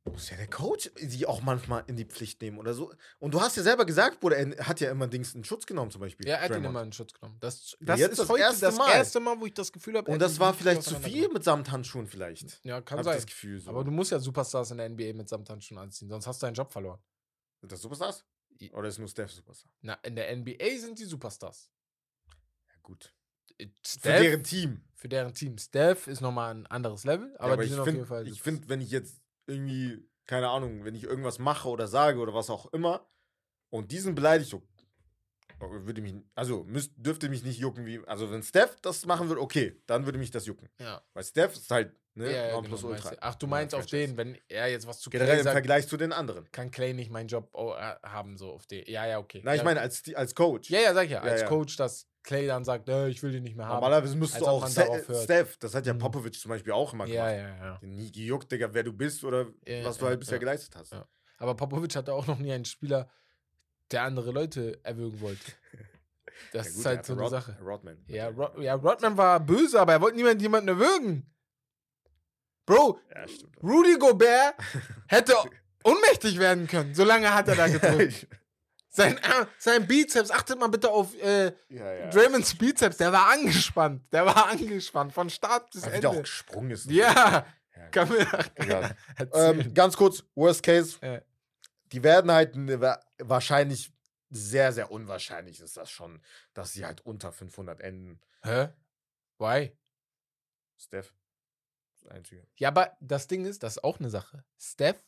muss 0.05 0.29
ja 0.29 0.37
der 0.37 0.47
Coach 0.49 0.89
sie 0.95 1.25
auch 1.25 1.41
manchmal 1.41 1.83
in 1.87 1.95
die 1.95 2.05
Pflicht 2.05 2.41
nehmen 2.41 2.57
oder 2.57 2.73
so. 2.73 2.91
Und 3.19 3.33
du 3.33 3.41
hast 3.41 3.57
ja 3.57 3.63
selber 3.63 3.85
gesagt, 3.85 4.19
Bruder, 4.19 4.37
er 4.37 4.67
hat 4.67 4.79
ja 4.79 4.89
immer 4.91 5.07
Dings 5.07 5.35
in 5.35 5.43
Schutz 5.43 5.65
genommen 5.65 5.91
zum 5.91 6.01
Beispiel. 6.01 6.27
Ja, 6.27 6.37
er 6.37 6.49
hat 6.49 6.57
ihn 6.57 6.63
immer 6.63 6.81
in 6.81 6.91
Schutz 6.91 7.13
genommen. 7.13 7.37
Das, 7.39 7.75
das 7.79 7.99
jetzt 7.99 8.11
ist 8.13 8.19
das 8.19 8.29
heute 8.29 8.41
erste 8.41 8.65
das 8.65 8.77
Mal. 8.77 8.91
erste 8.91 9.19
Mal, 9.19 9.39
wo 9.39 9.45
ich 9.45 9.53
das 9.53 9.71
Gefühl 9.71 9.97
habe. 9.97 10.09
Und 10.11 10.19
das 10.19 10.39
war 10.39 10.53
vielleicht 10.53 10.83
zu 10.83 10.99
viel 10.99 11.29
mit 11.29 11.43
Samthandschuhen 11.43 12.07
vielleicht. 12.07 12.63
Ja, 12.65 12.81
kann 12.81 12.97
Hab 12.99 13.05
sein. 13.05 13.15
das 13.15 13.25
Gefühl 13.25 13.59
so. 13.59 13.69
Aber 13.69 13.83
du 13.83 13.91
musst 13.91 14.11
ja 14.11 14.19
Superstars 14.19 14.71
in 14.71 14.77
der 14.77 14.89
NBA 14.89 15.13
mit 15.13 15.29
Samthandschuhen 15.29 15.77
anziehen, 15.79 16.09
sonst 16.09 16.25
hast 16.27 16.41
du 16.41 16.47
deinen 16.47 16.55
Job 16.55 16.71
verloren. 16.71 16.99
Sind 17.59 17.71
das 17.71 17.81
Superstars? 17.81 18.25
Oder 18.73 18.87
ist 18.89 18.97
nur 18.99 19.07
Steph 19.07 19.31
Superstar? 19.31 19.71
Na, 19.81 19.93
in 20.03 20.15
der 20.15 20.35
NBA 20.35 20.77
sind 20.79 20.97
die 20.99 21.05
Superstars. 21.05 21.69
Ja, 22.27 22.75
gut. 22.81 23.13
Äh, 23.57 23.67
Für 23.67 23.99
Steph, 23.99 24.21
deren 24.21 24.43
Team. 24.43 24.81
für 24.95 25.07
deren 25.09 25.33
Team. 25.33 25.57
Steph 25.57 26.07
ist 26.07 26.19
nochmal 26.21 26.53
ein 26.55 26.67
anderes 26.67 27.03
Level, 27.05 27.35
aber, 27.37 27.47
Ja, 27.47 27.53
aber 27.53 27.61
die 27.63 27.67
ich 27.67 27.71
sind 27.71 27.79
auf 27.81 27.87
jeden 27.87 28.05
Fall. 28.05 28.23
finde, 28.23 28.31
ich 28.33 28.41
find, 28.41 28.69
wenn 28.69 28.81
ich 28.81 28.91
jetzt 28.91 29.18
irgendwie, 29.49 30.07
keine 30.25 30.49
Ahnung, 30.49 30.85
wenn 30.85 30.95
ich 30.95 31.03
irgendwas 31.03 31.39
mache 31.39 31.67
oder 31.69 31.87
sage 31.87 32.19
oder 32.19 32.33
was 32.33 32.49
auch 32.49 32.71
immer 32.73 33.07
und 33.69 33.91
diesen 33.91 34.15
beleidigt, 34.15 34.49
so, 34.49 34.61
würde 35.59 36.01
mich, 36.01 36.15
also 36.35 36.63
müsst, 36.63 36.93
dürfte 36.95 37.29
mich 37.29 37.43
nicht 37.43 37.59
jucken, 37.59 37.85
wie, 37.85 37.99
also 38.07 38.31
wenn 38.31 38.43
Steph 38.43 38.77
das 38.81 39.05
machen 39.05 39.27
würde, 39.27 39.41
okay, 39.41 39.81
dann 39.87 40.05
würde 40.05 40.17
mich 40.17 40.31
das 40.31 40.45
jucken. 40.45 40.69
ja. 40.79 41.01
Weil 41.13 41.23
Steph 41.23 41.53
ist 41.53 41.69
halt, 41.69 41.93
ne, 42.13 42.25
ja, 42.31 42.47
ja, 42.47 42.61
genau, 42.61 42.77
du. 42.77 42.95
Ach, 43.19 43.35
du 43.35 43.47
meinst 43.47 43.75
auf 43.75 43.85
den, 43.85 44.15
wenn 44.17 44.37
er 44.47 44.67
jetzt 44.67 44.87
was 44.87 44.99
zu 44.99 45.09
Generell 45.09 45.31
Clay 45.31 45.39
im 45.39 45.43
sagt, 45.43 45.53
Vergleich 45.53 45.87
zu 45.87 45.97
den 45.97 46.13
anderen. 46.13 46.49
kann 46.51 46.71
Clay 46.71 46.93
nicht 46.93 47.11
meinen 47.11 47.27
Job 47.27 47.49
oh, 47.53 47.73
äh, 47.73 47.95
haben, 48.03 48.37
so 48.37 48.51
auf 48.51 48.67
den. 48.67 48.85
Ja, 48.87 49.05
ja, 49.05 49.19
okay. 49.19 49.41
Nein, 49.43 49.57
ich 49.57 49.63
meine 49.63 49.81
als, 49.81 50.03
als 50.13 50.33
Coach. 50.33 50.69
Ja, 50.69 50.79
ja, 50.79 50.93
sag 50.93 51.05
ich 51.05 51.11
ja. 51.11 51.25
Ja, 51.25 51.31
Als. 51.31 51.45
Coach, 51.45 51.75
dass 51.75 52.07
Clay 52.23 52.47
dann 52.47 52.63
sagt, 52.65 52.89
äh, 52.89 53.07
ich 53.07 53.23
will 53.23 53.31
den 53.31 53.43
nicht 53.43 53.55
mehr 53.55 53.65
haben. 53.65 53.75
Normalerweise 53.75 54.15
müsstest 54.17 54.41
du 54.41 54.47
auch. 54.47 54.67
Steph, 54.67 55.57
das 55.57 55.73
hat 55.73 55.85
ja 55.85 55.93
Mhm. 55.93 55.99
Popovic 55.99 56.35
zum 56.35 56.49
Beispiel 56.49 56.73
auch 56.73 56.93
immer 56.93 57.05
Ja, 57.07 57.31
gemacht. 57.31 57.57
ja, 57.59 57.65
ja. 57.65 57.79
Nie 57.81 58.11
gejuckt, 58.11 58.51
Digga, 58.51 58.73
wer 58.73 58.83
du 58.83 58.93
bist 58.93 59.23
oder 59.23 59.47
Ja, 59.65 59.85
was 59.85 59.97
du 59.97 60.05
ja, 60.05 60.09
halt 60.09 60.19
bisher 60.19 60.35
ja. 60.35 60.39
geleistet 60.39 60.75
hast. 60.75 60.91
Ja. 60.91 61.07
Aber 61.37 61.55
Popovic 61.55 61.95
hatte 61.95 62.13
auch 62.13 62.27
noch 62.27 62.37
nie 62.37 62.51
einen 62.51 62.65
Spieler, 62.65 63.09
der 63.91 64.03
andere 64.03 64.31
Leute 64.31 64.79
erwürgen 64.83 65.19
wollte. 65.21 65.51
Das 66.53 66.67
Ja, 66.67 66.69
ist 66.71 66.75
gut, 66.77 66.85
halt 66.85 67.05
so 67.05 67.13
eine 67.13 67.21
Rod- 67.23 67.31
Sache. 67.31 67.57
Rodman. 67.61 67.97
Ja, 68.07 68.29
Rod 68.29 68.57
ja, 68.59 68.73
Rodman 68.75 69.17
war 69.17 69.41
böse, 69.41 69.77
aber 69.81 69.91
er 69.93 70.01
wollte 70.01 70.15
niemand 70.15 70.41
jemanden 70.41 70.69
erwürgen. 70.69 71.29
Bro, 72.65 72.99
Ja. 73.13 73.25
Rudy 73.61 73.97
Gobert 73.97 74.55
hätte 75.07 75.33
ohnmächtig 75.83 76.39
werden 76.39 76.65
können. 76.67 76.93
So 76.95 77.03
lange 77.03 77.33
hat 77.33 77.47
er 77.49 77.55
da 77.55 77.67
gedrückt. 77.67 78.27
sein, 78.89 79.17
äh, 79.17 79.45
sein 79.57 79.85
Bizeps, 79.87 80.31
achtet 80.31 80.59
mal 80.59 80.67
bitte 80.67 80.89
auf 80.89 81.13
äh, 81.21 81.53
ja, 81.69 81.93
ja. 81.93 82.09
Draymonds 82.09 82.57
Bizeps, 82.57 82.97
der 82.97 83.11
war 83.11 83.29
angespannt. 83.29 84.03
Der 84.11 84.25
war 84.25 84.47
angespannt 84.47 85.13
von 85.13 85.29
Start 85.29 85.69
bis 85.71 85.85
Weil 85.85 85.97
wieder 85.97 86.09
auch 86.09 86.13
Ende. 86.13 86.23
gesprungen 86.23 86.71
ist. 86.71 86.85
Ja, 86.89 87.45
Ja, 87.95 88.05
mir 88.05 88.95
ähm, 89.33 89.73
ganz 89.73 89.95
kurz, 89.95 90.23
Worst 90.35 90.63
Case. 90.63 90.97
Ja. 91.01 91.21
Die 91.91 92.03
werden 92.03 92.31
halt 92.31 92.55
ne, 92.55 92.79
wa- 92.81 92.99
wahrscheinlich, 93.19 93.91
sehr, 94.31 94.71
sehr 94.73 94.91
unwahrscheinlich 94.91 95.59
ist 95.59 95.75
das 95.77 95.89
schon, 95.89 96.21
dass 96.53 96.73
sie 96.73 96.85
halt 96.85 97.01
unter 97.01 97.31
500 97.31 97.79
enden. 97.81 98.19
Hä? 98.43 98.69
Why? 99.39 99.75
Steph, 100.77 101.13
das 101.99 102.11
Einzige. 102.11 102.45
Ja, 102.57 102.67
aber 102.69 102.95
das 103.01 103.27
Ding 103.27 103.45
ist, 103.45 103.63
das 103.63 103.77
ist 103.77 103.83
auch 103.83 103.99
eine 103.99 104.09
Sache. 104.09 104.43
Steph 104.59 105.03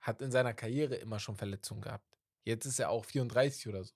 hat 0.00 0.20
in 0.22 0.30
seiner 0.30 0.54
Karriere 0.54 0.94
immer 0.96 1.18
schon 1.18 1.36
Verletzungen 1.36 1.80
gehabt. 1.80 2.07
Jetzt 2.48 2.64
ist 2.64 2.78
er 2.80 2.88
auch 2.90 3.04
34 3.04 3.68
oder 3.68 3.84
so. 3.84 3.92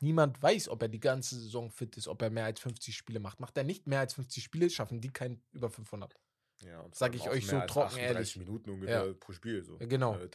Niemand 0.00 0.40
weiß, 0.40 0.68
ob 0.68 0.82
er 0.82 0.88
die 0.88 1.00
ganze 1.00 1.34
Saison 1.40 1.70
fit 1.70 1.96
ist, 1.96 2.06
ob 2.06 2.22
er 2.22 2.30
mehr 2.30 2.44
als 2.44 2.60
50 2.60 2.96
Spiele 2.96 3.18
macht. 3.18 3.40
Macht 3.40 3.56
er 3.56 3.64
nicht 3.64 3.86
mehr 3.86 4.00
als 4.00 4.14
50 4.14 4.44
Spiele, 4.44 4.70
schaffen 4.70 5.00
die 5.00 5.08
keinen 5.08 5.42
über 5.52 5.68
500. 5.68 6.14
Ja, 6.64 6.86
Sag 6.92 7.14
ich 7.14 7.28
euch 7.28 7.46
so 7.46 7.58
trocken 7.60 7.96
38 7.96 7.98
ehrlich. 8.02 8.36
Minuten 8.36 8.70
ungefähr 8.70 9.06
Ja. 9.08 9.12
pro 9.14 9.32
Spiel. 9.32 9.62
So. 9.64 9.76
Genau. 9.78 10.14
Halt. 10.14 10.34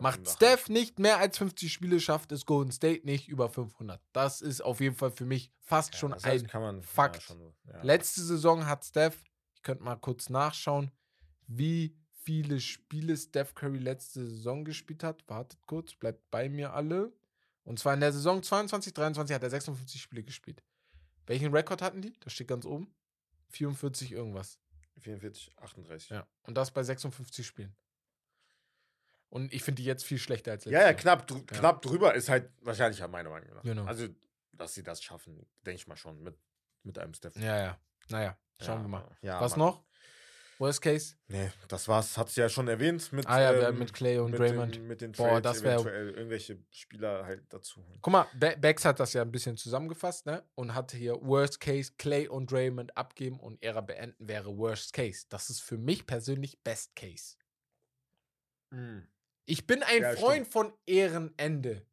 Macht 0.00 0.26
85. 0.26 0.32
Steph 0.32 0.68
nicht 0.68 0.98
mehr 0.98 1.18
als 1.18 1.38
50 1.38 1.72
Spiele, 1.72 2.00
schafft 2.00 2.32
es 2.32 2.46
Golden 2.46 2.72
State 2.72 3.04
nicht 3.06 3.28
über 3.28 3.48
500. 3.50 4.00
Das 4.12 4.40
ist 4.40 4.62
auf 4.62 4.80
jeden 4.80 4.96
Fall 4.96 5.10
für 5.12 5.26
mich 5.26 5.52
fast 5.60 5.92
Ja, 5.94 6.00
schon 6.00 6.10
das 6.12 6.24
heißt, 6.24 6.52
ein 6.54 6.60
man, 6.62 6.82
Fakt. 6.82 7.16
Ja, 7.16 7.22
schon. 7.22 7.54
Letzte 7.82 8.22
Saison 8.22 8.66
hat 8.66 8.84
Steph, 8.84 9.22
ich 9.54 9.62
könnte 9.62 9.84
mal 9.84 9.96
kurz 9.96 10.28
nachschauen, 10.30 10.90
wie 11.46 11.96
viele 12.22 12.60
Spiele 12.60 13.16
Steph 13.16 13.54
Curry 13.54 13.78
letzte 13.78 14.26
Saison 14.26 14.64
gespielt 14.64 15.02
hat. 15.02 15.28
Wartet 15.28 15.60
kurz, 15.66 15.94
bleibt 15.94 16.30
bei 16.30 16.48
mir 16.48 16.72
alle. 16.72 17.12
Und 17.64 17.78
zwar 17.78 17.94
in 17.94 18.00
der 18.00 18.12
Saison 18.12 18.42
22, 18.42 18.92
23 18.94 19.34
hat 19.34 19.42
er 19.42 19.50
56 19.50 20.00
Spiele 20.00 20.22
gespielt. 20.22 20.62
Welchen 21.26 21.54
Rekord 21.54 21.82
hatten 21.82 22.02
die? 22.02 22.14
Das 22.20 22.32
steht 22.32 22.48
ganz 22.48 22.64
oben. 22.66 22.92
44 23.50 24.12
irgendwas. 24.12 24.58
44, 24.98 25.52
38. 25.58 26.10
Ja. 26.10 26.26
Und 26.42 26.56
das 26.56 26.70
bei 26.72 26.82
56 26.82 27.46
Spielen. 27.46 27.74
Und 29.28 29.52
ich 29.52 29.62
finde 29.62 29.80
die 29.82 29.86
jetzt 29.86 30.04
viel 30.04 30.18
schlechter 30.18 30.52
als 30.52 30.64
letztes 30.64 30.80
Ja, 30.80 30.86
ja, 30.88 30.92
knapp, 30.94 31.26
drü 31.26 31.38
Ja. 31.38 31.44
knapp 31.58 31.82
drüber 31.82 32.14
ist 32.14 32.28
halt 32.28 32.50
wahrscheinlicher, 32.62 33.06
meiner 33.08 33.30
Meinung 33.30 33.54
nach. 33.54 33.62
Genau. 33.62 33.84
Also, 33.84 34.08
dass 34.52 34.74
sie 34.74 34.82
das 34.82 35.02
schaffen, 35.02 35.46
denke 35.64 35.76
ich 35.76 35.86
mal 35.86 35.96
schon 35.96 36.20
mit, 36.22 36.36
mit 36.82 36.98
einem 36.98 37.14
Steph. 37.14 37.36
Ja, 37.36 37.56
ja. 37.58 37.80
Naja, 38.08 38.36
schauen 38.60 38.78
Ja, 38.78 38.84
wir 38.84 38.88
mal. 38.88 39.16
Ja, 39.22 39.40
Was 39.40 39.52
Mann. 39.52 39.68
noch? 39.68 39.84
Worst 40.60 40.82
Case? 40.82 41.16
Nee, 41.28 41.50
das 41.68 41.88
war's. 41.88 42.16
Hat 42.18 42.28
sie 42.28 42.40
ja 42.42 42.48
schon 42.50 42.68
erwähnt 42.68 43.12
mit, 43.12 43.26
Ah 43.26 43.40
ja, 43.40 43.68
ähm, 43.70 43.78
mit 43.78 43.92
Clay 43.94 44.18
und 44.18 44.30
mit 44.32 44.38
Draymond. 44.40 44.74
Den, 44.74 44.86
mit 44.86 45.00
den 45.00 45.12
Boah, 45.12 45.40
Trades 45.40 45.42
das 45.42 45.62
wär- 45.64 45.72
eventuell 45.76 46.10
irgendwelche 46.10 46.58
Spieler 46.70 47.24
halt 47.24 47.44
dazu. 47.48 47.82
Guck 48.02 48.12
mal, 48.12 48.26
Be 48.38 48.54
Bex 48.60 48.84
hat 48.84 49.00
das 49.00 49.14
ja 49.14 49.22
ein 49.22 49.32
bisschen 49.32 49.56
zusammengefasst, 49.56 50.26
ne? 50.26 50.44
Und 50.54 50.74
hat 50.74 50.92
hier 50.92 51.14
Worst 51.22 51.60
Case 51.60 51.92
Clay 51.96 52.28
und 52.28 52.52
Draymond 52.52 52.94
abgeben 52.96 53.40
und 53.40 53.62
Ära 53.64 53.80
beenden 53.80 54.28
wäre 54.28 54.56
Worst 54.58 54.92
Case. 54.92 55.24
Das 55.30 55.48
ist 55.48 55.60
für 55.60 55.78
mich 55.78 56.06
persönlich 56.06 56.62
Best 56.62 56.94
Case. 56.94 57.36
Ich 59.46 59.66
bin 59.66 59.82
ein 59.82 60.02
Ja, 60.02 60.12
Freund 60.12 60.46
von 60.46 60.72
Ehrenende. 60.86 61.84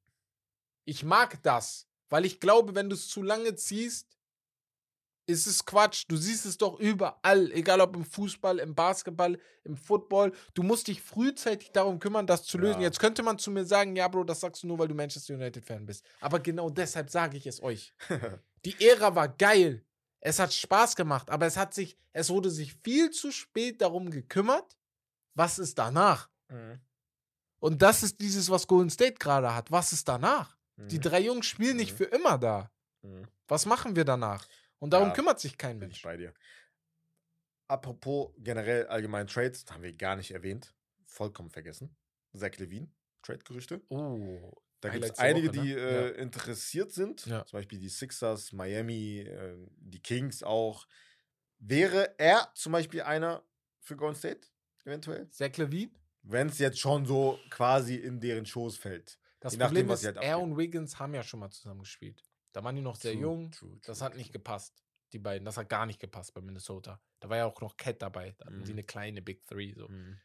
Ich 0.86 1.04
mag 1.04 1.42
das, 1.42 1.88
weil 2.10 2.26
ich 2.26 2.40
glaube, 2.40 2.76
wenn 2.76 2.90
du 2.90 2.96
es 2.96 3.08
zu 3.08 3.24
lange 3.24 3.56
ziehst, 3.56 4.17
ist 5.28 5.46
es 5.46 5.66
Quatsch. 5.66 6.06
Du 6.08 6.16
siehst 6.18 6.46
es 6.46 6.58
doch 6.58 6.80
überall, 6.80 7.52
egal 7.52 7.82
ob 7.82 7.96
im 7.96 8.06
Fußball, 8.06 8.60
im 8.60 8.74
Basketball, 8.74 9.38
im 9.64 9.78
Football. 9.78 10.32
Du 10.54 10.64
musst 10.64 10.88
dich 10.88 11.02
frühzeitig 11.02 11.72
darum 11.72 12.00
kümmern, 12.00 12.26
das 12.26 12.44
zu 12.46 12.58
lösen. 12.58 12.80
Ja. 12.82 12.88
Jetzt 12.88 13.00
könnte 13.00 13.22
man 13.24 13.38
zu 13.38 13.52
mir 13.52 13.66
sagen, 13.66 13.96
ja, 13.96 14.08
Bro, 14.08 14.24
das 14.24 14.40
sagst 14.40 14.64
du 14.64 14.68
nur, 14.68 14.80
weil 14.80 14.88
du 14.88 14.96
Manchester 14.96 15.36
United-Fan 15.36 15.86
bist. 15.86 16.04
Aber 16.22 16.40
genau 16.40 16.70
deshalb 16.70 17.10
sage 17.10 17.38
ich 17.38 17.46
es 17.46 17.62
euch. 17.62 17.94
Die 18.66 18.76
Ära 18.88 19.14
war 19.16 19.28
geil. 19.28 19.84
Es 20.20 20.40
hat 20.40 20.54
Spaß 20.54 20.96
gemacht, 20.96 21.30
aber 21.30 21.46
es 21.46 21.58
hat 21.58 21.74
sich, 21.74 21.98
es 22.14 22.30
wurde 22.30 22.50
sich 22.50 22.74
viel 22.84 23.12
zu 23.12 23.32
spät 23.32 23.82
darum 23.82 24.10
gekümmert, 24.10 24.78
was 25.36 25.60
ist 25.60 25.78
danach. 25.78 26.30
Mhm. 26.50 26.80
Und 27.60 27.82
das 27.82 28.02
ist 28.04 28.20
dieses, 28.22 28.50
was 28.50 28.68
Golden 28.68 28.90
State 28.90 29.16
gerade 29.20 29.54
hat. 29.54 29.72
Was 29.72 29.92
ist 29.94 30.08
danach? 30.08 30.56
Die 30.78 30.98
Mhm. 30.98 31.02
drei 31.02 31.20
Jungs 31.22 31.46
spielen 31.48 31.78
nicht 31.78 31.94
Mhm. 31.94 31.98
für 31.98 32.04
immer 32.06 32.38
da. 32.38 32.72
Mhm. 33.02 33.28
Was 33.48 33.66
machen 33.66 33.96
wir 33.96 34.06
danach? 34.06 34.48
Und 34.80 34.92
darum 34.92 35.08
Ja, 35.10 35.14
kümmert 35.14 35.40
sich 35.40 35.58
kein 35.58 35.80
Bin 35.80 35.90
ich 35.90 35.98
Mensch. 35.98 36.04
bei 36.04 36.18
dir. 36.18 36.34
Apropos 37.68 38.32
generell 38.38 38.88
allgemein 38.88 39.28
Trades, 39.28 39.66
haben 39.70 39.84
wir 39.84 39.94
gar 39.94 40.16
nicht 40.16 40.32
erwähnt. 40.32 40.74
Vollkommen 41.06 41.50
vergessen. 41.50 41.96
Zach 42.34 42.56
Levine, 42.58 42.90
Trade-Gerüchte. 43.24 43.82
Oh, 43.90 44.52
Da 44.82 44.90
gibt 44.90 45.04
es 45.06 45.18
einige, 45.20 45.50
Woche, 45.50 45.58
die 45.58 45.72
ne? 45.74 45.80
äh, 45.80 46.08
Ja. 46.18 46.22
interessiert 46.22 46.92
sind. 46.92 47.26
Ja. 47.26 47.46
Zum 47.46 47.58
Beispiel 47.58 47.80
die 47.80 47.90
Sixers, 47.90 48.54
Miami, 48.54 49.20
äh, 49.22 49.58
die 49.78 50.00
Kings 50.02 50.44
auch. 50.44 50.88
Wäre 51.60 52.16
er 52.20 52.52
zum 52.54 52.72
Beispiel 52.74 53.02
einer 53.02 53.44
für 53.80 53.96
Golden 53.98 54.16
State, 54.16 54.48
eventuell? 54.86 55.30
Zach 55.32 55.58
Levine? 55.58 55.92
Wenn 56.22 56.48
es 56.50 56.60
jetzt 56.60 56.80
schon 56.80 57.06
so 57.06 57.40
quasi 57.50 57.96
in 57.96 58.20
deren 58.20 58.46
Schoß 58.46 58.78
fällt. 58.78 59.18
Das 59.40 59.54
Je 59.54 59.58
nachdem, 59.60 59.88
Problem 59.88 59.90
was 59.90 60.00
ist, 60.02 60.06
halt 60.06 60.18
er 60.18 60.40
und 60.40 60.58
Wiggins 60.58 61.00
haben 61.00 61.14
ja 61.16 61.24
schon 61.24 61.40
mal 61.40 61.50
zusammen 61.50 61.80
gespielt. 61.80 62.24
Da 62.58 62.64
waren 62.64 62.76
die 62.76 62.82
noch 62.82 62.96
sehr 62.96 63.12
True, 63.14 63.22
jung. 63.22 63.52
true, 63.52 63.78
das 63.86 64.00
true, 64.00 64.06
hat 64.08 64.16
nicht 64.18 64.34
gepasst, 64.34 64.74
die 65.14 65.20
beiden. 65.20 65.46
Das 65.46 65.58
hat 65.58 65.70
gar 65.70 65.86
nicht 65.86 66.00
gepasst 66.00 66.34
bei 66.34 66.42
Minnesota. 66.42 67.00
Da 67.20 67.30
war 67.30 67.38
ja 67.38 67.46
auch 67.46 67.62
noch 67.62 67.78
Cat 67.78 68.02
dabei. 68.02 68.34
Da 68.40 68.46
hatten 68.48 68.64
die 68.64 68.72
Mhm. 68.72 68.78
eine 68.80 68.84
kleine 68.84 69.22
Big 69.22 69.46
Three. 69.46 69.76
So. 69.76 69.88
Mhm. 69.88 70.18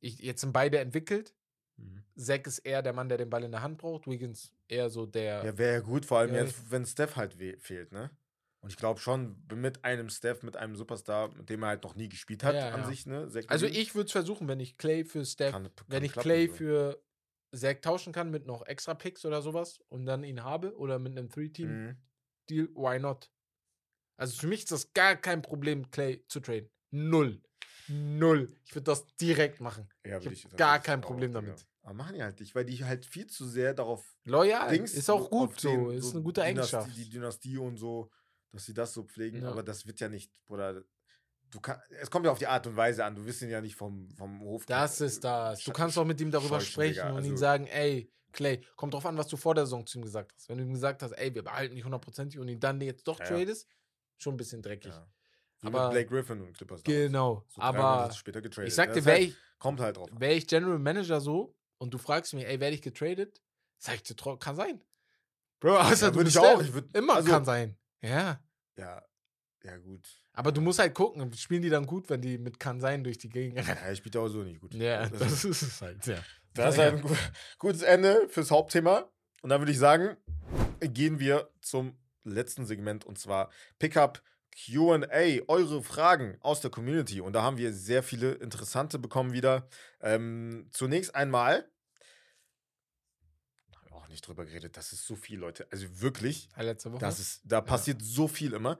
Ich, 0.00 0.18
jetzt 0.20 0.40
sind 0.40 0.52
beide 0.54 0.78
entwickelt. 0.78 1.34
Mhm. 1.76 2.04
Zach 2.16 2.40
ist 2.46 2.60
eher 2.60 2.80
der 2.80 2.94
Mann, 2.94 3.10
der 3.10 3.18
den 3.18 3.28
Ball 3.28 3.44
in 3.44 3.50
der 3.52 3.60
Hand 3.60 3.76
braucht. 3.76 4.06
Wiggins 4.06 4.50
eher 4.66 4.88
so 4.88 5.04
der. 5.04 5.44
Ja, 5.44 5.58
wäre 5.58 5.74
ja 5.74 5.80
gut, 5.80 6.06
vor 6.06 6.20
allem 6.20 6.34
Ja. 6.34 6.42
jetzt, 6.44 6.70
wenn 6.70 6.86
Steph 6.86 7.16
halt 7.16 7.36
fehlt, 7.60 7.92
ne? 7.92 8.10
Und 8.60 8.70
ich 8.70 8.78
glaube 8.78 8.98
schon, 8.98 9.36
mit 9.54 9.84
einem 9.84 10.08
Steph, 10.08 10.42
mit 10.42 10.56
einem 10.56 10.74
Superstar, 10.74 11.28
mit 11.36 11.50
dem 11.50 11.62
er 11.64 11.68
halt 11.68 11.84
noch 11.84 11.96
nie 11.96 12.08
gespielt 12.08 12.42
hat 12.44 12.54
Ja, 12.54 12.70
an 12.70 12.80
ja. 12.80 12.86
sich, 12.86 13.04
ne? 13.04 13.28
Zach 13.28 13.42
also 13.48 13.66
ich 13.66 13.94
würde 13.94 14.06
es 14.06 14.12
versuchen, 14.12 14.48
wenn 14.48 14.58
ich 14.58 14.78
Clay 14.78 15.04
für 15.04 15.22
Steph, 15.26 15.52
kann- 15.52 15.64
kann 15.76 15.84
wenn 15.88 16.02
ich 16.02 16.12
Clay 16.12 16.48
so. 16.48 16.54
für 16.54 17.02
Zach 17.56 17.76
tauschen 17.80 18.12
kann 18.12 18.30
mit 18.30 18.46
noch 18.46 18.66
extra 18.66 18.94
Picks 18.94 19.24
oder 19.24 19.42
sowas 19.42 19.80
und 19.88 20.06
dann 20.06 20.24
ihn 20.24 20.42
habe 20.44 20.76
oder 20.76 20.98
mit 20.98 21.12
einem 21.18 21.28
Three-Team-Deal, 21.28 22.68
Mhm. 22.68 22.74
why 22.76 22.98
not? 22.98 23.30
Also 24.16 24.36
für 24.38 24.46
mich 24.46 24.60
ist 24.60 24.72
das 24.72 24.92
gar 24.92 25.16
kein 25.16 25.42
Problem, 25.42 25.90
Clay 25.90 26.24
zu 26.28 26.40
traden. 26.40 26.70
Null. 26.90 27.42
Null. 27.88 28.52
Ich 28.64 28.74
würde 28.74 28.84
das 28.84 29.06
direkt 29.16 29.60
machen. 29.60 29.88
Ja, 30.04 30.18
Ich 30.18 30.24
tatsächlich 30.24 30.56
gar 30.56 30.80
kein 30.80 31.00
Problem 31.00 31.30
Digga. 31.32 31.40
damit. 31.42 31.66
Aber 31.82 31.94
machen 31.94 32.14
die 32.16 32.22
halt 32.22 32.40
nicht, 32.40 32.54
weil 32.54 32.64
die 32.64 32.84
halt 32.84 33.06
viel 33.06 33.26
zu 33.28 33.46
sehr 33.46 33.74
darauf 33.74 34.16
Loyal. 34.24 34.70
Dings, 34.70 34.92
ist 34.94 35.08
auch 35.08 35.30
gut 35.30 35.60
so. 35.60 35.68
den- 35.70 35.90
ist 35.98 36.06
so 36.06 36.14
eine 36.14 36.22
gute 36.22 36.40
Dynastie, 36.40 36.76
Eigenschaft. 36.76 36.96
Die 36.96 37.08
Dynastie 37.10 37.58
und 37.58 37.76
so, 37.76 38.10
dass 38.52 38.64
sie 38.66 38.74
das 38.74 38.92
so 38.92 39.04
pflegen, 39.04 39.42
Ja. 39.42 39.50
aber 39.50 39.62
das 39.62 39.86
wird 39.86 40.00
ja 40.00 40.08
nicht, 40.08 40.32
Bruder. 40.46 40.82
Du 41.50 41.60
kann, 41.60 41.80
es 42.00 42.10
kommt 42.10 42.26
ja 42.26 42.32
auf 42.32 42.38
die 42.38 42.46
Art 42.46 42.66
und 42.66 42.76
Weise 42.76 43.04
an. 43.04 43.14
Du 43.14 43.24
wirst 43.24 43.40
ihn 43.42 43.50
ja 43.50 43.60
nicht 43.60 43.76
vom, 43.76 44.10
vom 44.10 44.40
Hof. 44.40 44.66
Das 44.66 45.00
ist 45.00 45.22
das. 45.24 45.62
Du 45.64 45.72
kannst 45.72 45.96
auch 45.96 46.04
mit 46.04 46.20
ihm 46.20 46.30
darüber 46.30 46.60
scheuchen, 46.60 46.72
sprechen 46.72 46.92
Digga. 46.94 47.10
und 47.10 47.16
Also- 47.16 47.28
ihm 47.30 47.36
sagen, 47.36 47.66
ey, 47.68 48.10
Clay, 48.32 48.60
kommt 48.76 48.92
drauf 48.92 49.06
an, 49.06 49.16
was 49.16 49.28
du 49.28 49.36
vor 49.36 49.54
der 49.54 49.64
Saison 49.64 49.86
zu 49.86 49.98
ihm 49.98 50.02
gesagt 50.02 50.32
hast. 50.34 50.48
Wenn 50.48 50.58
du 50.58 50.64
ihm 50.64 50.72
gesagt 50.74 51.02
hast, 51.02 51.12
ey, 51.12 51.34
wir 51.34 51.42
behalten 51.42 51.74
dich 51.74 51.84
hundertprozentig 51.84 52.38
und 52.38 52.48
ihn 52.48 52.60
dann 52.60 52.80
jetzt 52.80 53.06
doch 53.08 53.18
Ja, 53.20 53.26
tradest, 53.26 53.66
schon 54.18 54.34
ein 54.34 54.36
bisschen 54.36 54.60
dreckig. 54.60 54.92
Ja. 54.92 55.06
Wie 55.60 55.68
Aber- 55.68 55.84
mit 55.84 55.92
Blake 55.92 56.08
Griffin 56.10 56.40
und 56.42 56.52
Clippers. 56.54 56.82
Genau. 56.82 57.44
So 57.48 57.62
aber 57.62 58.12
später 58.12 58.42
getradet. 58.42 58.68
ich 58.68 58.74
sag 58.74 58.90
dir, 58.90 58.96
Das 58.96 59.04
wäre 59.06 59.16
halt, 59.18 59.28
ich, 59.28 59.36
Kommt 59.58 59.80
halt 59.80 59.96
drauf 59.96 60.10
ich 60.20 60.46
General 60.46 60.78
Manager 60.78 61.18
so 61.20 61.54
und 61.78 61.94
du 61.94 61.98
fragst 61.98 62.34
mich, 62.34 62.44
ey, 62.44 62.60
werde 62.60 62.74
ich 62.74 62.82
getradet? 62.82 63.40
Sag 63.78 63.94
ich 63.94 64.02
dir, 64.02 64.14
kann 64.38 64.54
sein. 64.56 64.82
Bro, 65.60 65.78
außer 65.78 66.06
Ja, 66.08 66.10
du 66.12 66.20
ich 66.20 66.38
auch. 66.38 66.60
Ich 66.60 66.68
würd- 66.72 66.94
Immer 66.94 67.14
also- 67.14 67.30
kann 67.30 67.44
sein. 67.46 67.78
Ja. 68.02 68.38
Ja, 68.76 69.02
ja, 69.62 69.76
gut. 69.78 70.06
Aber 70.36 70.52
du 70.52 70.60
musst 70.60 70.78
halt 70.78 70.94
gucken, 70.94 71.32
spielen 71.32 71.62
die 71.62 71.70
dann 71.70 71.86
gut, 71.86 72.08
wenn 72.10 72.20
die 72.20 72.36
mit 72.38 72.60
kann 72.60 72.78
sein 72.80 73.02
durch 73.02 73.16
die 73.18 73.30
Gegend. 73.30 73.66
Ja, 73.66 73.90
ich 73.90 73.98
spiele 73.98 74.20
auch 74.20 74.28
so 74.28 74.42
nicht 74.42 74.60
gut. 74.60 74.74
Ja, 74.74 75.08
Das 75.08 75.18
das 75.18 75.44
ist 75.44 75.62
es 75.62 75.80
halt, 75.82 76.06
ja. 76.06 76.18
Das 76.54 76.74
ist 76.74 76.80
halt 76.80 76.94
ein 76.96 77.00
gu- 77.02 77.14
gutes 77.58 77.82
Ende 77.82 78.28
fürs 78.28 78.50
Hauptthema. 78.50 79.10
Und 79.42 79.48
dann 79.50 79.60
würde 79.60 79.72
ich 79.72 79.78
sagen, 79.78 80.16
gehen 80.80 81.18
wir 81.20 81.50
zum 81.62 81.96
letzten 82.24 82.66
Segment 82.66 83.04
und 83.04 83.18
zwar 83.18 83.50
Pickup 83.78 84.22
QA, 84.52 85.40
eure 85.48 85.82
Fragen 85.82 86.38
aus 86.40 86.60
der 86.60 86.70
Community. 86.70 87.20
Und 87.20 87.32
da 87.34 87.42
haben 87.42 87.56
wir 87.58 87.72
sehr 87.72 88.02
viele 88.02 88.32
interessante 88.32 88.98
bekommen 88.98 89.32
wieder. 89.32 89.68
Ähm, 90.00 90.68
zunächst 90.72 91.14
einmal, 91.14 91.66
auch 93.90 94.08
nicht 94.08 94.26
drüber 94.26 94.44
geredet, 94.44 94.76
das 94.76 94.92
ist 94.92 95.06
so 95.06 95.16
viel, 95.16 95.38
Leute. 95.38 95.66
Also 95.70 96.00
wirklich, 96.00 96.48
Letzte 96.56 96.92
Woche. 96.92 97.00
das 97.00 97.18
ist, 97.20 97.40
da 97.44 97.60
passiert 97.60 98.02
so 98.02 98.28
viel 98.28 98.52
immer. 98.52 98.78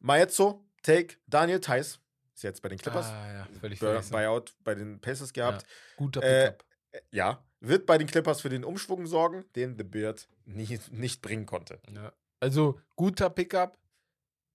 Maezzo, 0.00 0.64
Take, 0.82 1.16
Daniel 1.26 1.60
Theiss, 1.60 2.00
ist 2.34 2.42
jetzt 2.42 2.62
bei 2.62 2.68
den 2.68 2.78
Clippers. 2.78 3.06
Ah, 3.06 3.32
ja, 3.32 3.48
völlig 3.60 3.78
vergessen. 3.78 4.12
Buyout 4.12 4.54
bei 4.64 4.74
den 4.74 5.00
Pacers 5.00 5.32
gehabt. 5.32 5.64
Guter 5.96 6.22
Äh, 6.22 6.50
Pickup. 6.52 6.64
Äh, 6.92 7.00
Ja, 7.10 7.44
wird 7.60 7.84
bei 7.86 7.98
den 7.98 8.06
Clippers 8.06 8.40
für 8.40 8.48
den 8.48 8.64
Umschwung 8.64 9.06
sorgen, 9.06 9.44
den 9.56 9.76
The 9.76 9.84
Beard 9.84 10.28
nie, 10.46 10.78
nicht 10.90 11.20
bringen 11.22 11.44
konnte. 11.46 11.80
Ja. 11.92 12.12
Also 12.40 12.80
guter 12.96 13.28
Pickup. 13.30 13.76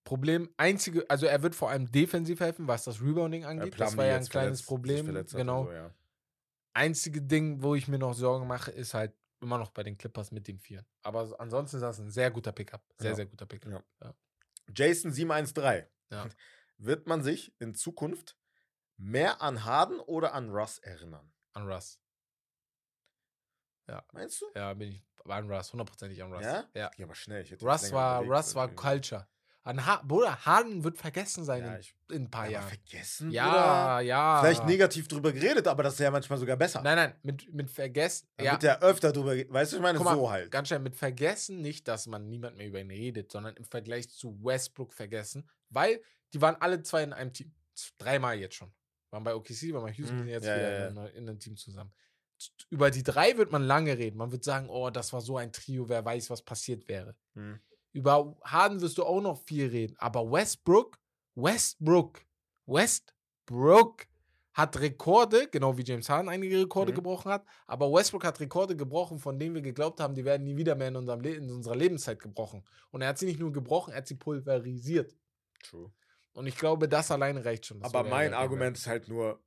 Problem, 0.06 0.50
einzige, 0.58 1.10
also 1.10 1.26
er 1.28 1.44
wird 1.44 1.56
vor 1.56 1.70
allem 1.70 1.90
defensiv 1.90 2.42
helfen, 2.42 2.68
was 2.68 2.84
das 2.84 3.02
Rebounding 3.02 3.46
angeht. 3.46 3.80
das 3.80 3.96
war 3.96 4.06
ja 4.06 4.18
ein 4.18 4.26
kleines 4.26 4.62
verletzt- 4.62 4.68
Problem. 4.68 5.26
Genau. 5.32 5.66
So, 5.66 5.72
ja. 5.72 5.92
Einzige 6.74 7.22
Ding, 7.22 7.62
wo 7.64 7.76
ich 7.76 7.88
mir 7.88 8.00
noch 8.00 8.14
Sorgen 8.14 8.46
mache, 8.48 8.72
ist 8.72 8.94
halt 8.94 9.14
immer 9.42 9.58
noch 9.58 9.70
bei 9.72 9.84
den 9.84 9.98
Clippers 9.98 10.32
mit 10.32 10.48
dem 10.48 10.60
Vier. 10.60 10.84
Aber 11.04 11.26
so- 11.28 11.38
ansonsten 11.38 11.78
ist 11.78 11.82
das 11.84 12.00
ein 12.00 12.10
sehr 12.10 12.32
guter 12.32 12.52
Pickup. 12.52 12.82
Sehr, 12.98 13.12
Ja. 13.12 13.16
sehr 13.16 13.26
guter 13.28 13.46
Pickup. 13.46 13.72
Ja. 14.02 14.14
Jason 14.76 15.12
713. 15.12 15.88
Ja. 16.10 16.30
Wird 16.78 17.08
man 17.08 17.24
sich 17.24 17.56
in 17.60 17.76
Zukunft 17.76 18.38
mehr 18.98 19.42
an 19.42 19.64
Harden 19.64 20.00
oder 20.00 20.34
an 20.34 20.50
Russ 20.50 20.80
erinnern? 20.80 21.32
An 21.54 21.68
Russ. 21.68 22.00
Meinst 24.12 24.42
du? 24.42 24.46
Ja, 24.56 24.74
bin 24.74 24.90
ich 24.90 25.06
an 25.26 25.50
Russ, 25.50 25.72
hundertprozentig 25.72 26.22
an 26.24 26.34
Russ. 26.34 26.44
Ja? 26.44 26.70
ja. 26.74 26.92
Ja, 26.98 27.06
aber 27.06 27.16
schnell. 27.16 27.46
Russ 27.62 27.92
war, 27.92 28.24
Russ 28.24 28.56
war. 28.56 28.70
Culture. 28.70 29.28
An 29.66 29.86
ha 29.86 30.02
Bruder, 30.06 30.46
Harden 30.46 30.84
wird 30.84 30.98
vergessen 30.98 31.46
sein 31.46 31.64
Ja, 31.64 31.74
in, 31.76 31.80
ich, 31.80 31.96
in 32.12 32.24
ein 32.24 32.30
paar 32.30 32.50
Jahren. 32.50 32.68
vergessen? 32.68 33.32
Ja, 33.32 33.96
oder? 33.98 34.02
ja. 34.06 34.42
Vielleicht 34.42 34.66
negativ 34.66 35.08
drüber 35.08 35.32
geredet, 35.32 35.68
aber 35.68 35.84
das 35.84 35.94
ist 35.94 36.00
ja 36.02 36.12
manchmal 36.12 36.38
sogar 36.38 36.58
besser. 36.58 36.82
Nein, 36.82 36.98
nein, 36.98 37.16
mit, 37.24 37.54
mit 37.54 37.72
vergessen. 37.72 38.28
Dann 38.36 38.46
Ja, 38.46 38.52
wird 38.54 38.64
ja 38.64 38.80
öfter 38.82 39.14
drüber, 39.14 39.32
weißt 39.36 39.72
du, 39.72 39.76
ich 39.78 39.82
meine, 39.82 40.00
mal, 40.00 40.16
so 40.16 40.30
halt. 40.30 40.52
ganz 40.52 40.68
schnell 40.68 40.82
mit 40.82 40.98
vergessen 40.98 41.62
nicht, 41.62 41.88
dass 41.88 42.08
man 42.08 42.28
niemand 42.30 42.58
mehr 42.58 42.68
über 42.68 42.82
ihn 42.82 42.92
redet, 42.92 43.32
sondern 43.32 43.56
im 43.56 43.64
Vergleich 43.64 44.10
zu 44.10 44.38
Westbrook 44.44 44.94
vergessen, 44.94 45.50
weil 45.70 46.02
die 46.34 46.42
waren 46.42 46.56
alle 46.60 46.82
zwei 46.84 47.04
in 47.04 47.14
einem 47.14 47.32
Team. 47.32 47.54
Dreimal 47.98 48.38
jetzt 48.40 48.56
schon. 48.56 48.72
Waren 49.12 49.24
bei 49.24 49.34
OKC, 49.34 49.72
waren 49.74 49.84
bei 49.84 49.92
Houston, 49.94 50.16
Mhm, 50.18 50.20
sind 50.24 50.28
jetzt 50.30 50.46
ja, 50.46 50.56
wieder. 50.58 50.88
In, 50.90 50.98
in 51.16 51.30
einem 51.30 51.40
Team 51.40 51.56
zusammen. 51.56 51.92
Über 52.70 52.92
die 52.92 53.04
drei 53.04 53.38
wird 53.38 53.52
man 53.52 53.64
lange 53.64 53.98
reden. 53.98 54.18
Man 54.18 54.32
wird 54.32 54.44
sagen, 54.44 54.68
oh, 54.70 54.90
das 54.90 55.14
war 55.14 55.22
so 55.22 55.38
ein 55.38 55.52
Trio, 55.54 55.88
wer 55.88 56.04
weiß, 56.04 56.30
was 56.30 56.42
passiert 56.42 56.88
wäre. 56.90 57.16
Hm. 57.36 57.60
Über 57.94 58.36
Harden 58.44 58.82
wirst 58.82 58.98
du 58.98 59.04
auch 59.06 59.22
noch 59.22 59.38
viel 59.46 59.68
reden. 59.68 59.96
Aber 60.00 60.30
Westbrook, 60.32 61.00
Westbrook, 61.36 62.22
Westbrook 62.66 64.08
hat 64.54 64.80
Rekorde, 64.80 65.48
genau 65.50 65.76
wie 65.78 65.84
James 65.84 66.10
Harden 66.10 66.30
einige 66.30 66.60
Rekorde 66.62 66.92
Mhm. 66.92 66.96
gebrochen 66.98 67.32
hat, 67.32 67.44
aber 67.66 67.92
Westbrook 67.92 68.24
hat 68.24 68.40
Rekorde 68.40 68.76
gebrochen, 68.76 69.18
von 69.18 69.40
denen 69.40 69.56
wir 69.56 69.62
geglaubt 69.64 70.00
haben, 70.00 70.14
die 70.14 70.26
werden 70.26 70.44
nie 70.44 70.56
wieder 70.58 70.76
mehr 70.76 70.90
in, 70.90 70.96
unserem 70.96 71.22
Le 71.22 71.34
in 71.36 71.50
unserer 71.50 71.76
Lebenszeit 71.76 72.20
gebrochen. 72.20 72.64
Und 72.92 73.02
er 73.02 73.08
hat 73.10 73.18
sie 73.18 73.26
nicht 73.26 73.40
nur 73.40 73.52
gebrochen, 73.52 73.94
er 73.94 73.98
hat 73.98 74.08
sie 74.08 74.16
pulverisiert. 74.16 75.16
True. 75.64 75.92
Und 76.34 76.46
ich 76.46 76.56
glaube, 76.58 76.88
das 76.88 77.10
alleine 77.10 77.44
reicht 77.46 77.66
schon. 77.66 77.82
Aber 77.84 78.04
mein 78.04 78.34
Argument 78.34 78.78
ist 78.78 78.86
halt 78.88 79.08
nur, 79.08 79.40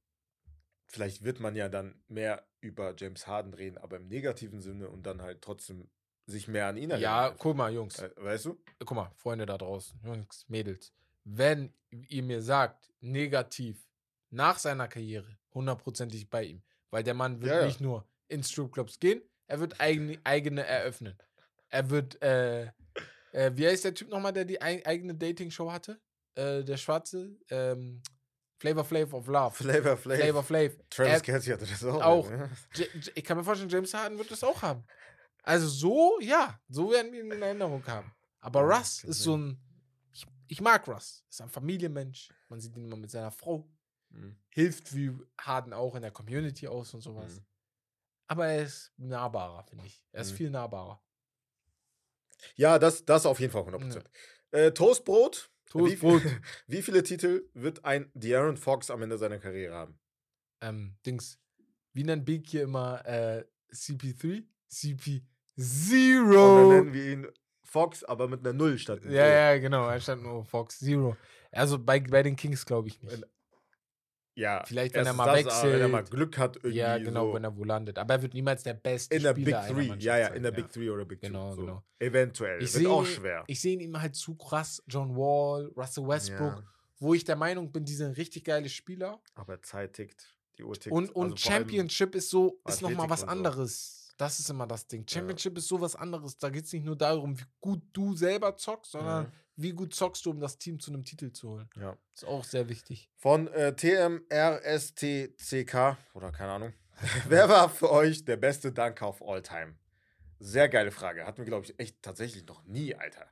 vielleicht 0.87 1.23
wird 1.23 1.39
man 1.41 1.55
ja 1.55 1.69
dann 1.69 2.03
mehr 2.09 2.45
über 2.61 2.95
James 2.97 3.27
Harden 3.29 3.55
reden, 3.55 3.79
aber 3.79 3.97
im 3.97 4.09
negativen 4.09 4.61
Sinne 4.61 4.89
und 4.89 5.05
dann 5.07 5.23
halt 5.23 5.41
trotzdem 5.43 5.89
sich 6.27 6.49
mehr 6.49 6.67
an 6.67 6.77
ihn 6.77 6.91
erinnern. 6.91 7.01
Ja, 7.01 7.35
guck 7.39 7.57
mal, 7.57 7.73
Jungs. 7.73 7.99
Äh, 7.99 8.11
Weißt 8.17 8.45
du? 8.47 8.59
guck 8.81 8.93
mal, 8.97 9.11
Freunde 9.17 9.47
da 9.47 9.57
draußen, 9.57 10.01
Jungs, 10.05 10.45
Mädels, 10.49 10.93
wenn 11.25 11.73
ihr 11.91 12.23
mir 12.23 12.43
sagt, 12.43 12.91
negativ 13.01 13.87
nach 14.31 14.59
seiner 14.59 14.89
Karriere, 14.89 15.39
hundertprozentig 15.55 16.29
bei 16.29 16.45
ihm, 16.45 16.63
weil 16.91 17.03
der 17.05 17.15
Mann 17.15 17.41
wird 17.41 17.51
Ja, 17.53 17.61
ja. 17.61 17.67
nicht 17.67 17.81
nur 17.81 18.07
in 18.29 18.43
Stripclubs 18.43 18.99
gehen, 18.99 19.23
er 19.47 19.61
wird 19.61 19.81
eigene, 19.81 20.19
eigene 20.25 20.65
eröffnen. 20.67 21.17
Er 21.69 21.89
wird, 21.91 22.21
äh, 22.23 22.65
äh, 23.33 23.53
wie 23.55 23.67
heißt 23.67 23.85
der 23.85 23.95
Typ 23.95 24.09
nochmal, 24.11 24.33
der 24.33 24.45
die 24.45 24.61
ei- 24.61 24.85
eigene 24.85 25.15
Dating-Show 25.15 25.71
hatte? 25.71 26.01
Äh, 26.35 26.65
der 26.65 26.77
Schwarze, 26.77 27.37
ähm, 27.51 28.03
Flavor 28.59 28.85
Flav 28.85 29.13
of 29.13 29.27
Love. 29.29 29.55
Flavor 29.55 29.97
Flav. 29.97 30.19
Flavor 30.19 30.43
Flav. 30.43 30.73
Travis 30.91 31.23
Kelsey 31.23 31.53
hatte 31.53 31.67
das 31.67 31.85
auch. 31.85 32.03
auch. 32.03 32.31
Ne? 32.31 32.51
J- 32.75 32.93
J- 32.95 33.13
ich 33.15 33.23
kann 33.25 33.37
mir 33.37 33.45
vorstellen, 33.45 33.69
James 33.71 33.93
Harden 33.95 34.19
wird 34.19 34.31
das 34.31 34.43
auch 34.43 34.63
haben. 34.63 34.85
Also 35.47 35.69
so, 35.69 36.19
ja, 36.21 36.61
so 36.69 36.91
werden 36.91 37.13
wir 37.13 37.21
ihn 37.23 37.31
in 37.31 37.41
Erinnerung 37.41 37.87
haben. 37.87 38.13
Aber 38.41 38.61
Ja, 38.69 38.79
Russ 38.79 39.05
ist 39.05 39.23
so 39.23 39.37
ein, 39.37 39.61
ich, 40.13 40.27
ich 40.49 40.61
mag 40.61 40.87
Russ, 40.89 41.25
ist 41.31 41.41
ein 41.41 41.49
Familienmensch. 41.49 42.31
Man 42.49 42.61
sieht 42.61 42.77
ihn 42.77 42.85
immer 42.85 42.97
mit 42.97 43.11
seiner 43.11 43.31
Frau, 43.31 43.69
Mhm. 44.11 44.37
hilft 44.51 44.95
wie 44.95 45.13
Harden 45.41 45.73
auch 45.73 45.95
in 45.95 46.03
der 46.03 46.11
Community 46.11 46.67
aus 46.69 46.95
und 46.95 47.01
sowas. 47.01 47.37
Mhm. 47.37 47.47
Aber 48.29 48.47
er 48.49 48.63
ist 48.63 48.93
nahbarer, 48.97 49.63
finde 49.65 49.87
ich. 49.87 50.05
Er 50.13 50.23
ist 50.23 50.33
Mhm. 50.33 50.37
viel 50.37 50.51
nahbarer. 50.51 51.01
Ja, 52.57 52.79
das, 52.79 53.05
das 53.05 53.25
auf 53.25 53.39
jeden 53.41 53.53
Fall 53.53 53.63
100%. 53.63 54.11
Äh, 54.51 54.73
Toastbrot. 54.73 55.51
Toastbrot. 55.67 56.25
Wie, 56.25 56.41
wie 56.67 56.83
viele 56.83 57.03
Titel 57.05 57.49
wird 57.55 57.85
ein 57.85 58.13
De'Aaron 58.15 58.57
Fox 58.57 58.91
am 58.91 59.03
Ende 59.03 59.17
seiner 59.19 59.39
Karriere 59.39 59.75
haben? 59.75 59.99
Ähm, 60.61 60.97
Dings, 61.07 61.39
wie 61.93 62.05
nennt 62.05 62.25
Big 62.25 62.49
hier 62.49 62.63
immer 62.63 63.05
äh, 63.07 63.45
CP3? 63.73 64.45
Und 65.57 65.65
CP0. 65.65 66.57
dann 66.59 66.69
nennen 66.69 66.93
wir 66.93 67.13
ihn 67.13 67.27
Fox, 67.65 68.05
aber 68.05 68.29
mit 68.29 68.41
einer 68.41 68.53
Null 68.53 68.79
statt 68.79 69.01
Ja, 69.05 69.11
O. 69.11 69.15
ja, 69.29 69.59
genau. 69.59 69.89
Er 69.89 70.01
stand 70.01 70.23
nur 70.23 70.45
Fox 70.45 70.79
Zero. 70.79 71.17
Also 71.53 71.79
bei, 71.79 72.01
bei 72.01 72.23
den 72.23 72.37
Kings 72.37 72.65
glaube 72.65 72.89
ich 72.89 73.01
nicht. 73.03 73.25
Ja, 74.39 74.63
Vielleicht, 74.67 74.95
wenn 74.95 75.07
er 75.07 75.15
mal 75.15 75.43
das, 75.43 75.63
aber 75.63 75.73
Wenn 75.73 75.81
er 75.81 75.89
mal 75.89 75.99
wechselt. 76.01 76.15
Glück 76.15 76.37
hat, 76.37 76.57
irgendwie 76.57 76.77
Ja, 76.77 76.99
genau, 76.99 77.29
so 77.29 77.35
wenn 77.35 77.45
er 77.45 77.57
wo 77.57 77.65
landet. 77.65 77.99
Aber 77.99 78.15
er 78.15 78.23
wird 78.23 78.35
niemals 78.35 78.63
der 78.63 78.75
beste 78.75 79.15
in 79.17 79.23
der 79.23 79.31
Spieler 79.33 79.63
Big 79.63 79.75
Three. 79.89 79.95
Ja, 79.99 80.19
ja, 80.19 80.27
in 80.29 80.43
der 80.43 80.51
Big 80.51 80.69
Three 80.71 80.91
oder 80.91 81.07
Big 81.07 81.23
Genau, 81.23 81.51
Two. 81.51 81.55
So. 81.55 81.61
genau. 81.63 81.83
Eventuell. 81.99 82.63
Ich 82.63 82.75
wird 82.75 82.83
sehe 82.85 82.91
auch 82.91 83.01
ihn- 83.03 83.07
schwer. 83.07 83.45
Ich 83.47 83.61
sehe 83.63 83.73
ihn 83.73 83.81
ihm 83.81 83.99
halt 83.99 84.15
zu 84.15 84.35
krass. 84.37 84.83
John 84.87 85.17
Wall, 85.17 85.73
Russell 85.75 86.07
Westbrook, 86.07 86.57
Ja, 86.57 86.63
wo 86.99 87.15
ich 87.15 87.25
der 87.25 87.37
Meinung 87.37 87.73
bin, 87.73 87.87
die 87.87 87.95
sind 87.95 88.15
richtig 88.19 88.45
geile 88.45 88.69
Spieler. 88.69 89.23
aber 89.37 89.63
Zeit 89.63 89.95
tickt. 89.95 90.37
Die 90.59 90.65
Uhr 90.65 90.75
tickt. 90.75 90.93
Und, 90.95 91.09
und 91.17 91.33
Also 91.33 91.37
Championship 91.39 92.15
ist 92.15 92.29
so, 92.29 92.61
ist 92.69 92.83
nochmal 92.83 93.09
was 93.09 93.23
und 93.23 93.29
so. 93.31 93.35
Das 94.17 94.41
ist 94.41 94.49
immer 94.49 94.67
das 94.67 94.87
Ding. 94.87 95.05
Championship 95.09 95.59
ist 95.59 95.69
so 95.69 95.79
was 95.81 95.95
anderes. 95.95 96.39
Da 96.39 96.49
geht 96.49 96.65
es 96.65 96.73
nicht 96.73 96.85
nur 96.87 96.97
darum, 96.97 97.39
wie 97.39 97.45
gut 97.61 97.83
du 97.93 98.15
selber 98.17 98.57
zockst, 98.57 98.93
sondern 98.93 99.27
Mhm. 99.27 99.33
wie 99.57 99.73
gut 99.73 99.95
zockst 99.95 100.25
du, 100.25 100.31
um 100.31 100.41
das 100.41 100.57
Team 100.59 100.81
zu 100.81 100.91
einem 100.91 101.05
Titel 101.05 101.31
zu 101.33 101.51
holen. 101.51 101.69
Ja. 101.77 101.97
Ist 102.15 102.25
auch 102.25 102.43
sehr 102.45 102.69
wichtig. 102.71 103.11
Von 103.17 103.47
äh, 103.49 103.75
TMRSTCK, 103.77 105.75
oder 106.15 106.33
keine 106.33 106.53
Ahnung. 106.53 106.73
Wer 107.29 107.49
war 107.51 107.69
für 107.69 107.91
euch 107.91 108.25
der 108.25 108.39
beste 108.39 108.73
Danker 108.73 109.11
of 109.11 109.21
all 109.23 109.43
time? 109.43 109.75
Sehr 110.39 110.69
geile 110.71 110.91
Frage. 110.91 111.27
Hatten 111.27 111.37
wir, 111.39 111.45
glaube 111.45 111.67
ich, 111.67 111.79
echt 111.79 112.01
tatsächlich 112.03 112.47
noch 112.47 112.65
nie, 112.65 112.95
Alter. 112.95 113.27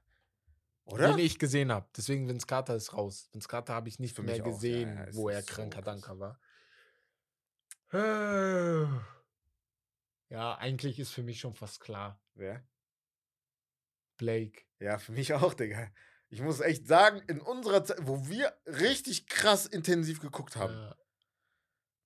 Oder? 0.84 1.08
Den 1.08 1.18
ich 1.18 1.38
gesehen 1.38 1.72
habe. 1.72 1.86
Deswegen 1.96 2.28
Vince 2.28 2.46
Carter 2.46 2.76
ist 2.76 2.92
raus. 2.92 3.30
Vince 3.32 3.48
Carter 3.48 3.72
habe 3.74 3.88
ich 3.88 3.98
nicht 3.98 4.14
Für 4.16 4.22
mehr 4.22 4.34
mich 4.34 4.42
auch, 4.42 4.46
ja, 4.48 4.52
gesehen, 4.52 4.94
ja, 4.96 5.04
ist 5.04 5.16
wo 5.16 5.30
er 5.30 5.40
so 5.40 5.46
kranker. 5.46 5.80
Danker 5.80 6.18
war. 6.18 6.38
Ja, 10.34 10.58
eigentlich 10.58 10.98
ist 10.98 11.12
für 11.12 11.22
mich 11.22 11.38
schon 11.38 11.54
fast 11.54 11.78
klar. 11.78 12.20
Wer? 12.34 12.66
Blake. 14.16 14.62
Ja, 14.80 14.98
für 14.98 15.12
mich 15.12 15.32
auch, 15.32 15.54
Digga. 15.54 15.88
Ich 16.28 16.40
muss 16.40 16.58
echt 16.58 16.88
sagen, 16.88 17.22
in 17.28 17.40
unserer 17.40 17.84
Zeit, 17.84 17.98
wo 18.02 18.26
wir 18.26 18.52
richtig 18.66 19.28
krass 19.28 19.64
intensiv 19.64 20.20
geguckt 20.20 20.56
haben, 20.56 20.74
Ja, 20.74 20.96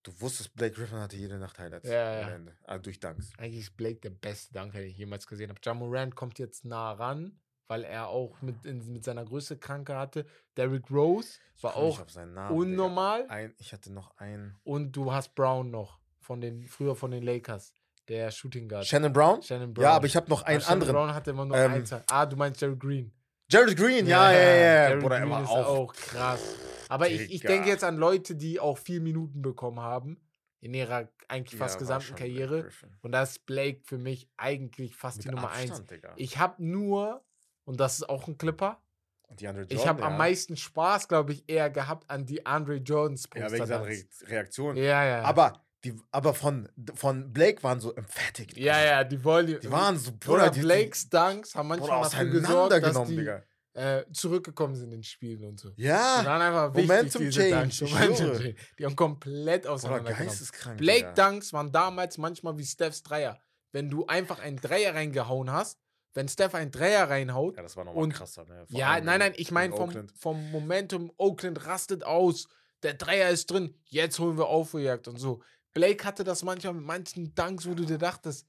du 0.02 0.20
wusstest, 0.20 0.54
Blake 0.54 0.74
Griffin 0.74 0.98
hatte 0.98 1.16
jede 1.16 1.38
Nacht 1.38 1.58
Highlights. 1.58 1.88
Ja, 1.88 2.20
am 2.20 2.28
ja. 2.28 2.34
Ende. 2.34 2.58
Ah, 2.64 2.78
durch 2.78 3.00
Dunks. 3.00 3.32
eigentlich 3.38 3.60
ist 3.60 3.78
Blake 3.78 4.00
der 4.00 4.10
beste 4.10 4.52
Danker, 4.52 4.80
den 4.80 4.90
ich 4.90 4.98
jemals 4.98 5.26
gesehen 5.26 5.48
habe. 5.48 5.60
Jamorant 5.62 6.14
kommt 6.14 6.38
jetzt 6.38 6.66
nah 6.66 6.92
ran, 6.92 7.40
weil 7.66 7.84
er 7.84 8.08
auch 8.08 8.42
mit, 8.42 8.66
in, 8.66 8.92
mit 8.92 9.04
seiner 9.04 9.24
Größe 9.24 9.56
Kranke 9.56 9.96
hatte. 9.96 10.26
Derrick 10.58 10.90
Rose 10.90 11.38
war 11.62 11.76
auch 11.76 12.04
Namen, 12.14 12.54
unnormal. 12.54 13.26
Ein, 13.28 13.54
ich 13.56 13.72
hatte 13.72 13.90
noch 13.90 14.14
einen. 14.18 14.54
Und 14.64 14.92
du 14.92 15.12
hast 15.12 15.34
Brown 15.34 15.70
noch, 15.70 15.98
von 16.20 16.42
den, 16.42 16.66
früher 16.66 16.94
von 16.94 17.10
den 17.10 17.22
Lakers, 17.22 17.72
der 18.08 18.30
Shooting 18.30 18.68
Guard. 18.68 18.86
Shannon 18.86 19.12
Brown? 19.12 19.42
Shannon 19.42 19.72
Brown. 19.72 19.84
Ja, 19.84 19.92
aber 19.92 20.06
ich 20.06 20.16
habe 20.16 20.28
noch 20.30 20.42
einen 20.42 20.60
Shannon 20.60 20.72
anderen. 20.82 20.92
Brown 20.94 21.14
hatte 21.14 21.30
immer 21.30 21.44
nur 21.44 21.56
Ähm, 21.56 21.72
eins. 21.72 21.92
Ah, 22.10 22.26
du 22.26 22.36
meinst 22.36 22.60
Jerry 22.60 22.76
Green. 22.76 23.12
Jared 23.50 23.76
Green, 23.76 24.06
ja, 24.06 24.30
ja, 24.30 24.38
ja. 24.38 24.90
ja. 24.90 24.96
Bruder, 24.96 25.18
er 25.18 25.26
Green 25.26 25.42
ist 25.42 25.48
auch. 25.50 25.94
krass. 25.94 26.40
Aber 26.88 27.08
ich, 27.08 27.32
ich 27.32 27.40
denke 27.40 27.68
jetzt 27.68 27.84
an 27.84 27.96
Leute, 27.96 28.34
die 28.36 28.60
auch 28.60 28.76
vier 28.78 29.00
Minuten 29.00 29.40
bekommen 29.42 29.80
haben 29.80 30.20
in 30.60 30.74
ihrer 30.74 31.08
eigentlich 31.28 31.58
Ja, 31.58 31.66
fast 31.66 31.74
war 31.76 31.80
gesamten 31.80 32.14
Karriere. 32.14 32.68
Und 33.02 33.12
da 33.12 33.22
ist 33.22 33.46
Blake 33.46 33.80
für 33.84 33.98
mich 33.98 34.28
eigentlich 34.36 34.96
fast 34.96 35.18
Mit 35.18 35.26
die 35.26 35.30
Nummer 35.30 35.50
eins. 35.50 35.70
Abstand, 35.70 35.90
Digga. 35.90 36.12
Ich 36.16 36.38
habe 36.38 36.62
nur, 36.64 37.24
und 37.64 37.80
das 37.80 37.94
ist 37.98 38.08
auch 38.08 38.26
ein 38.28 38.36
Clipper, 38.38 38.82
Andre 39.30 39.66
ich 39.68 39.86
habe 39.86 40.00
ja. 40.00 40.06
am 40.06 40.16
meisten 40.16 40.56
Spaß, 40.56 41.06
glaube 41.06 41.32
ich, 41.32 41.44
eher 41.48 41.68
gehabt 41.68 42.08
an 42.10 42.24
die 42.24 42.46
Andre 42.46 42.76
Jordans 42.76 43.28
Ja, 43.34 43.42
Poster. 43.42 43.52
wegen 43.52 43.66
seiner. 43.66 43.86
Re 43.86 44.02
Reaktion. 44.22 44.76
ja, 44.76 45.04
ja. 45.04 45.22
Aber, 45.22 45.64
die, 45.84 45.94
aber 46.10 46.34
von, 46.34 46.68
von 46.94 47.32
Blake 47.32 47.62
waren 47.62 47.80
so 47.80 47.94
emphatic. 47.94 48.56
ja, 48.56 48.82
ja, 48.84 49.04
die 49.04 49.22
Volume. 49.22 49.60
Die 49.60 49.70
waren 49.70 49.96
so, 49.96 50.10
Bruder, 50.12 50.38
Bruder, 50.46 50.50
die, 50.50 50.60
Blakes 50.60 51.08
Dunks 51.08 51.54
haben 51.54 51.68
Bruder, 51.68 51.80
manchmal 51.80 52.02
dafür 52.10 52.40
gesorgt, 52.40 52.82
dass 52.82 53.06
die 53.08 53.16
Digga. 53.16 53.42
äh, 53.74 54.04
zurückgekommen 54.12 54.74
sind 54.74 54.92
in 54.92 55.02
Spielen 55.04 55.44
und 55.44 55.60
so. 55.60 55.70
Die 55.70 55.82
Ja, 55.82 56.24
waren 56.24 56.42
einfach 56.42 56.74
wichtig, 56.74 56.88
Momentum 56.88 57.22
diese 57.22 57.40
Change, 57.48 57.84
Momentum. 57.84 58.54
Die 58.78 58.84
haben 58.84 58.96
komplett 58.96 59.62
Bruder, 59.62 59.74
auseinandergenommen. 59.74 60.26
geisteskrank. 60.26 60.78
Blake 60.78 61.12
Digga. 61.12 61.30
Dunks 61.30 61.52
waren 61.52 61.70
damals 61.70 62.18
manchmal 62.18 62.58
wie 62.58 62.64
Stephs 62.64 63.02
Dreier. 63.04 63.38
Wenn 63.70 63.88
du 63.88 64.04
einfach 64.06 64.40
einen 64.40 64.56
Dreier 64.56 64.94
reingehauen 64.94 65.52
hast, 65.52 65.78
wenn 66.14 66.26
Steph 66.26 66.54
einen 66.56 66.72
Dreier 66.72 67.08
reinhaut, 67.08 67.56
Ja, 67.56 67.62
das 67.62 67.76
war 67.76 67.84
nochmal 67.84 68.08
krasser, 68.08 68.44
ne? 68.46 68.66
Vor 68.66 68.76
ja, 68.80 68.98
nein, 69.00 69.20
nein, 69.20 69.32
ich 69.36 69.52
meine 69.52 69.76
vom, 69.76 70.08
vom 70.18 70.50
Momentum, 70.50 71.12
Oakland 71.18 71.64
rastet 71.66 72.02
aus, 72.02 72.48
der 72.82 72.94
Dreier 72.94 73.30
ist 73.30 73.50
drin, 73.50 73.76
jetzt 73.84 74.18
holen 74.18 74.36
wir 74.38 74.46
Aufholjagd 74.46 75.06
und 75.06 75.18
so. 75.18 75.42
Blake 75.78 76.04
hatte 76.04 76.24
das 76.24 76.42
manchmal 76.42 76.74
mit 76.74 76.84
manchen 76.84 77.32
Dunks, 77.36 77.64
wo 77.64 77.72
du 77.72 77.84
dir 77.84 77.98
dachtest, 77.98 78.44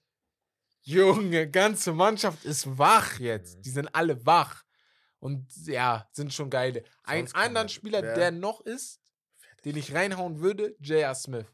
Junge, 0.81 1.47
ganze 1.47 1.91
Mannschaft 1.93 2.43
ist 2.43 2.77
wach 2.80 3.19
jetzt. 3.19 3.57
Mhm. 3.57 3.61
Die 3.61 3.69
sind 3.69 3.95
alle 3.95 4.26
wach. 4.26 4.64
Und 5.19 5.45
ja, 5.68 6.07
sind 6.11 6.34
schon 6.34 6.49
geile. 6.49 6.84
Ein 7.03 7.31
anderen 7.35 7.69
Spieler, 7.69 8.01
der 8.01 8.31
noch 8.31 8.61
ist, 8.61 8.99
den 9.64 9.76
ich 9.77 9.93
reinhauen 9.93 10.39
würde, 10.39 10.76
J.R. 10.80 11.14
Smith. 11.14 11.45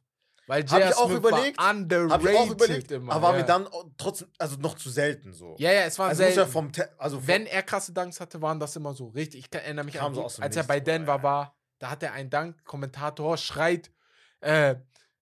Weil 0.48 0.64
J.R. 0.64 0.92
ich 0.92 0.96
auch 0.96 1.08
Smith 1.08 1.18
überlegt, 1.18 1.58
war 1.58 1.72
underrated 1.72 2.12
Hab 2.12 2.24
ich 2.24 2.38
auch 2.38 2.52
überlegt, 2.52 2.92
immer. 2.92 3.12
aber 3.14 3.24
war 3.24 3.34
ja. 3.34 3.40
mir 3.42 3.46
dann 3.46 3.68
trotzdem, 3.98 4.30
also 4.38 4.56
noch 4.58 4.76
zu 4.76 4.90
selten 4.90 5.34
so. 5.34 5.56
Ja, 5.58 5.74
ja, 5.74 5.82
es 5.82 6.00
war 6.00 6.10
also 6.10 6.22
selten. 6.22 6.40
ja 6.40 6.46
vom, 6.46 6.72
Te 6.72 6.90
also 7.00 7.18
vom, 7.18 7.28
Wenn 7.28 7.48
er 7.48 7.64
krasse 7.64 7.92
Dunks 7.92 8.22
hatte, 8.22 8.42
waren 8.42 8.60
das 8.60 8.76
immer 8.78 8.94
so 8.94 9.08
richtig. 9.08 9.40
Ich 9.42 9.50
kann- 9.50 9.64
erinnere 9.64 9.86
mich 9.86 10.00
an, 10.00 10.14
so 10.14 10.24
als 10.24 10.56
er 10.56 10.64
bei 10.64 10.80
Denver 10.80 11.22
war, 11.24 11.58
da 11.80 11.90
hat 11.90 12.02
er 12.04 12.14
einen 12.14 12.30
Dank, 12.30 12.64
Kommentator 12.64 13.36
schreit, 13.38 13.92
äh, 14.40 14.76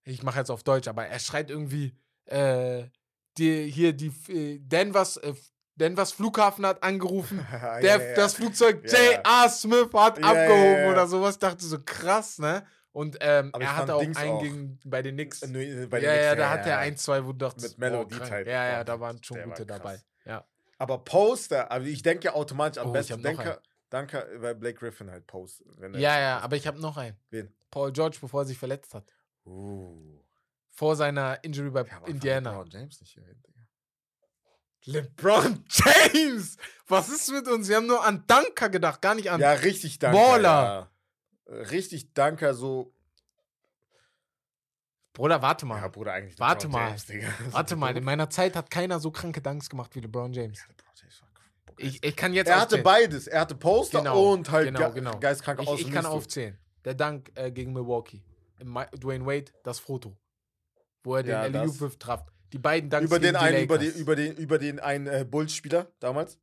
ich 0.06 0.24
mache 0.24 0.40
jetzt 0.40 0.52
auf 0.52 0.64
Deutsch, 0.64 0.88
aber 0.88 1.06
er 1.06 1.20
schreit 1.20 1.50
irgendwie, 1.50 1.96
äh, 2.26 2.84
die, 3.38 3.70
hier 3.70 3.94
die 3.94 4.14
äh, 4.30 4.60
Denvers, 4.60 5.18
äh, 5.18 5.34
Denvers 5.76 6.12
Flughafen 6.12 6.66
hat 6.66 6.84
angerufen, 6.84 7.46
der, 7.52 7.82
ja, 7.82 7.98
ja. 7.98 8.16
das 8.16 8.36
Flugzeug. 8.36 8.84
J.R. 8.84 9.50
Smith 9.50 9.90
hat 9.94 10.24
abgehoben 10.24 10.92
oder 10.92 11.08
sowas. 11.08 11.40
Dachte 11.40 11.66
so 11.66 11.80
krass, 11.84 12.38
ne? 12.38 12.66
Und 12.92 13.18
ähm, 13.22 13.52
ich 13.56 13.62
er 13.64 13.76
hatte 13.76 13.96
auch 13.96 14.02
Dings 14.02 14.18
einen 14.18 14.32
auch. 14.34 14.42
gegen, 14.42 14.80
bei 14.86 15.02
den 15.02 15.16
Knicks. 15.16 15.42
Äh, 15.42 15.48
bei 15.48 16.00
den 16.00 16.10
ja, 16.10 16.12
Knicks, 16.12 16.26
ja, 16.26 16.36
da 16.36 16.50
hat 16.52 16.68
er 16.68 16.78
ein, 16.78 16.96
zwei, 16.96 17.26
wo 17.26 17.32
du 17.32 17.40
dachtest, 17.40 17.80
Mit 17.80 17.80
Melody 17.80 18.16
krank. 18.16 18.30
Type. 18.30 18.52
Ja, 18.52 18.68
ja, 18.68 18.78
Boah, 18.78 18.84
da 18.84 19.00
waren 19.00 19.24
schon 19.24 19.38
der 19.38 19.48
war 19.48 19.54
gute 19.54 19.66
dabei. 19.66 20.00
Ja. 20.26 20.46
Aber 20.78 21.00
Poster, 21.00 21.72
also 21.72 21.88
ich 21.88 22.04
denke 22.04 22.26
ja 22.26 22.34
automatisch 22.34 22.80
am 22.80 22.90
Oh, 22.90 22.92
ich 22.92 23.08
besten 23.08 23.24
Denker, 23.24 23.60
Danke, 23.90 24.28
weil 24.38 24.56
Blake 24.56 24.80
Griffin 24.80 25.12
halt 25.12 25.28
Post. 25.28 25.64
Ja, 25.94 26.20
ja, 26.20 26.40
aber 26.40 26.56
ich 26.56 26.66
habe 26.66 26.80
noch 26.80 26.98
einen. 26.98 27.16
Wen? 27.30 27.54
Paul 27.70 27.92
George, 27.92 28.18
bevor 28.20 28.42
er 28.42 28.46
sich 28.46 28.58
verletzt 28.58 28.96
hat. 28.96 29.13
Uh. 29.46 30.20
Vor 30.70 30.96
seiner 30.96 31.44
Injury 31.44 31.70
bei 31.70 31.82
einfach 31.82 32.04
Indiana. 32.08 32.52
LeBron 32.52 32.70
James 32.70 33.00
nicht 33.02 33.18
erwähnt, 33.18 33.46
Digga. 33.48 35.00
LeBron 35.00 35.64
James! 35.70 36.58
Was 36.88 37.10
ist 37.10 37.32
mit 37.32 37.48
uns? 37.48 37.68
Wir 37.70 37.78
haben 37.78 37.88
nur 37.88 38.04
an 38.06 38.24
Dunker 38.28 38.70
gedacht, 38.70 39.02
gar 39.02 39.16
nicht 39.16 39.30
an. 39.32 39.40
Ja, 39.40 39.54
richtig 39.54 40.00
Danke. 40.00 40.18
Baller. 40.18 40.90
Ja. 41.48 41.54
Richtig 41.56 42.14
Danke, 42.14 42.54
so. 42.54 42.94
Bruder, 45.14 45.42
warte 45.44 45.66
mal. 45.66 45.80
Ja, 45.80 45.88
Bruder, 45.90 46.14
eigentlich. 46.14 46.40
Warte 46.40 46.68
LeBron 46.68 46.82
mal. 46.82 46.88
James, 46.90 47.06
Digga. 47.06 47.28
warte 47.52 47.76
mal, 47.76 47.96
in 47.96 48.04
meiner 48.04 48.30
Zeit 48.30 48.56
hat 48.56 48.72
keiner 48.72 49.00
so 49.00 49.12
kranke 49.12 49.42
Dunks 49.42 49.70
gemacht 49.70 49.96
wie 49.96 50.00
LeBron 50.00 50.34
James. 50.34 50.60
Ja, 50.60 50.68
LeBron 50.70 50.92
James 50.96 51.22
war 51.22 51.74
Ich, 51.78 52.04
ich 52.04 52.16
kann 52.16 52.34
jetzt 52.34 52.48
Er 52.48 52.56
hatte 52.56 52.64
aufzählen. 52.66 52.84
beides. 52.84 53.28
Er 53.28 53.42
hatte 53.42 53.56
Poster 53.56 54.00
Genau, 54.00 54.34
und 54.34 54.50
halt 54.50 54.68
genau, 54.68 54.80
ge 54.92 54.96
genau. 54.96 55.20
geistkranke 55.20 55.64
Ich, 55.64 55.88
ich 55.88 55.92
kann 55.92 56.06
aufzählen. 56.08 56.58
Der 56.84 56.96
Dank 56.96 57.32
äh, 57.36 57.52
gegen 57.52 57.74
Milwaukee. 57.74 58.24
Dwayne 58.64 59.26
Wade, 59.26 59.52
das 59.64 59.80
Foto. 59.80 60.18
Wo 61.04 61.16
er 61.16 61.26
Ja, 61.26 61.44
den 61.44 61.54
das. 61.54 61.80
LU 61.80 61.90
traf. 61.90 62.26
Die 62.54 62.58
beiden 62.60 62.90
Danks 62.90 63.08
Über 63.08 63.20
den 63.20 63.36
einen, 63.36 63.64
über 63.64 63.78
den, 63.78 63.94
über 63.96 64.16
den, 64.16 64.36
über 64.38 64.58
den 64.60 64.80
einen 64.80 65.08
äh, 65.08 65.26
Bulls-Spieler 65.30 65.92
damals, 66.00 66.40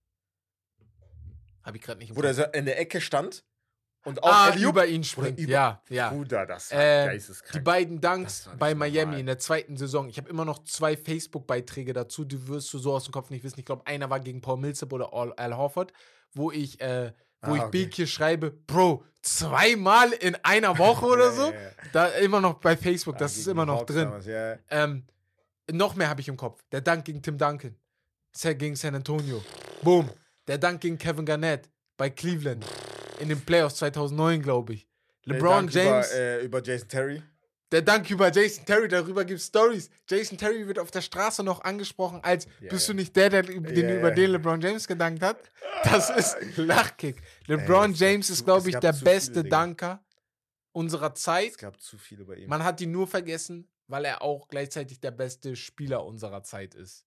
Hab 1.62 1.74
ich 1.74 1.82
gerade 1.82 1.98
nicht 2.00 2.16
wo 2.16 2.22
der 2.22 2.54
in 2.54 2.64
der 2.64 2.78
Ecke 2.80 3.00
stand 3.00 3.44
und 4.04 4.22
auch 4.22 4.28
ah, 4.32 4.56
über 4.56 4.86
ihn 4.86 5.04
springt. 5.04 5.38
über- 5.38 5.52
ja, 5.52 5.82
ja. 5.88 6.10
Bruder, 6.10 6.46
das 6.46 6.72
war 6.72 6.78
Äh, 6.80 7.06
geisteskrank. 7.06 7.52
Die 7.52 7.60
beiden 7.60 8.00
Dunks 8.00 8.48
bei 8.58 8.74
Miami 8.74 9.02
normal. 9.04 9.20
in 9.20 9.26
der 9.26 9.38
zweiten 9.38 9.76
Saison. 9.76 10.08
Ich 10.08 10.16
habe 10.16 10.28
immer 10.30 10.44
noch 10.44 10.64
zwei 10.64 10.96
Facebook-Beiträge 10.96 11.92
dazu, 11.92 12.24
die 12.24 12.48
wirst 12.48 12.72
du 12.72 12.78
so 12.78 12.94
aus 12.94 13.04
dem 13.04 13.12
Kopf 13.12 13.30
nicht 13.30 13.44
wissen. 13.44 13.60
Ich 13.60 13.66
glaube, 13.66 13.86
einer 13.86 14.08
war 14.10 14.20
gegen 14.20 14.40
Paul 14.40 14.56
Millsap 14.56 14.92
oder 14.92 15.12
Al, 15.12 15.32
Al 15.34 15.56
Horford, 15.56 15.92
wo 16.32 16.50
ich, 16.50 16.80
äh, 16.80 17.12
wo 17.42 17.52
Ah, 17.52 17.56
ich 17.56 17.62
okay. 17.62 17.84
Bekir 17.84 18.06
schreibe, 18.06 18.50
Bro, 18.50 19.04
zweimal 19.22 20.12
in 20.12 20.34
einer 20.42 20.76
Woche 20.78 21.06
oder 21.06 21.30
so. 21.32 21.50
Ja, 21.50 21.52
ja. 21.52 21.70
Da 21.92 22.06
immer 22.08 22.40
noch 22.40 22.54
bei 22.54 22.76
Facebook, 22.76 23.16
Ah, 23.16 23.18
das 23.20 23.36
ist 23.36 23.46
immer 23.46 23.66
noch 23.66 23.80
Hawks 23.80 23.92
drin. 23.92 24.04
damals. 24.04 24.26
Ähm, 24.70 25.04
noch 25.72 25.94
mehr 25.94 26.08
habe 26.08 26.20
ich 26.20 26.28
im 26.28 26.36
Kopf. 26.36 26.62
Der 26.72 26.80
Dank 26.80 27.04
gegen 27.04 27.22
Tim 27.22 27.38
Duncan. 27.38 27.76
Gegen 28.42 28.76
San 28.76 28.94
Antonio. 28.94 29.42
Boom. 29.82 30.08
Der 30.46 30.58
Dank 30.58 30.80
gegen 30.80 30.98
Kevin 30.98 31.24
Garnett 31.26 31.68
bei 31.96 32.10
Cleveland. 32.10 32.64
In 33.18 33.28
den 33.28 33.40
Playoffs 33.40 33.76
2009, 33.76 34.42
glaube 34.42 34.74
ich. 34.74 34.88
LeBron 35.24 35.68
James. 35.68 36.10
Über, 36.12 36.18
äh, 36.20 36.44
über 36.44 36.62
Jason 36.62 36.88
Terry. 36.88 37.22
Der 37.72 37.82
Dank 37.82 38.10
über 38.10 38.32
Jason 38.32 38.64
Terry, 38.64 38.88
darüber 38.88 39.24
gibt 39.24 39.40
es 39.40 39.46
Stories. 39.46 39.90
Jason 40.08 40.36
Terry 40.36 40.66
wird 40.66 40.78
auf 40.78 40.90
der 40.90 41.02
Straße 41.02 41.44
noch 41.44 41.62
angesprochen 41.62 42.20
als 42.24 42.46
Ja, 42.60 42.70
bist 42.70 42.88
ja. 42.88 42.92
du 42.92 42.96
nicht 42.96 43.14
der, 43.14 43.30
der 43.30 43.42
den, 43.44 43.64
Ja, 43.64 43.98
über 43.98 44.10
den 44.10 44.32
LeBron 44.32 44.60
James 44.60 44.88
gedankt 44.88 45.22
hat? 45.22 45.38
Das 45.84 46.10
ist 46.10 46.36
Lachkick. 46.56 47.22
LeBron 47.46 47.92
gab 47.92 48.00
James 48.00 48.28
ist, 48.28 48.44
glaube 48.44 48.70
ich, 48.70 48.76
der 48.76 48.92
beste. 48.92 49.44
Danker 49.44 50.04
unserer 50.72 51.14
Zeit. 51.14 51.50
Es 51.50 51.58
gab 51.58 51.80
zu 51.80 51.98
viel 51.98 52.20
über 52.20 52.36
ihn. 52.36 52.48
Man 52.48 52.64
hat 52.64 52.80
ihn 52.80 52.90
nur 52.90 53.06
vergessen, 53.06 53.68
weil 53.86 54.04
er 54.04 54.22
auch 54.22 54.48
gleichzeitig 54.48 55.00
der 55.00 55.10
beste 55.10 55.56
Spieler 55.56 56.04
unserer 56.04 56.42
Zeit 56.42 56.74
ist. 56.74 57.06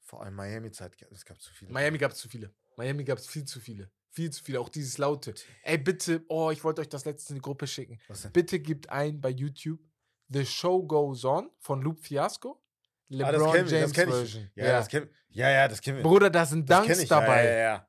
Vor 0.00 0.22
allem 0.22 0.34
Miami-Zeit, 0.34 0.94
es 1.10 1.24
gab 1.24 1.40
zu 1.40 1.52
viele. 1.52 1.72
Miami 1.72 1.98
gab 1.98 2.12
es 2.12 2.18
zu 2.18 2.28
viele. 2.28 2.52
Miami 2.76 3.04
gab 3.04 3.18
es 3.18 3.26
viel 3.26 3.44
zu 3.44 3.60
viele. 3.60 3.90
Viel 4.12 4.30
zu 4.30 4.44
viele. 4.44 4.60
Auch 4.60 4.68
dieses 4.68 4.98
Laute. 4.98 5.34
Ey, 5.62 5.78
bitte, 5.78 6.22
oh, 6.28 6.50
ich 6.50 6.62
wollte 6.64 6.82
euch 6.82 6.88
das 6.88 7.04
letzte 7.06 7.32
in 7.32 7.36
die 7.36 7.40
Gruppe 7.42 7.66
schicken. 7.66 7.98
Bitte 8.32 8.60
gebt 8.60 8.90
ein 8.90 9.20
bei 9.20 9.30
YouTube 9.30 9.80
The 10.28 10.44
Show 10.46 10.82
Goes 10.82 11.24
On 11.24 11.50
von 11.58 11.80
Loop 11.82 11.98
Fiasco. 12.00 12.62
LeBron 13.08 13.26
Ah, 13.28 13.32
das 13.32 13.52
kenn 13.52 13.66
ich, 13.66 13.72
James 13.72 13.92
das. 13.92 14.04
Version. 14.04 14.50
Ja, 14.54 14.64
ja. 14.66 14.72
das 14.78 14.88
kennen 14.88 15.10
ja, 15.30 15.50
ja, 15.50 15.68
das 15.68 15.80
kennen 15.80 15.96
wir. 15.98 16.02
Bruder, 16.04 16.28
da 16.30 16.44
sind 16.44 16.68
ich. 16.70 17.08
dabei. 17.08 17.44
Ja, 17.44 17.50
ja, 17.52 17.58
ja. 17.58 17.88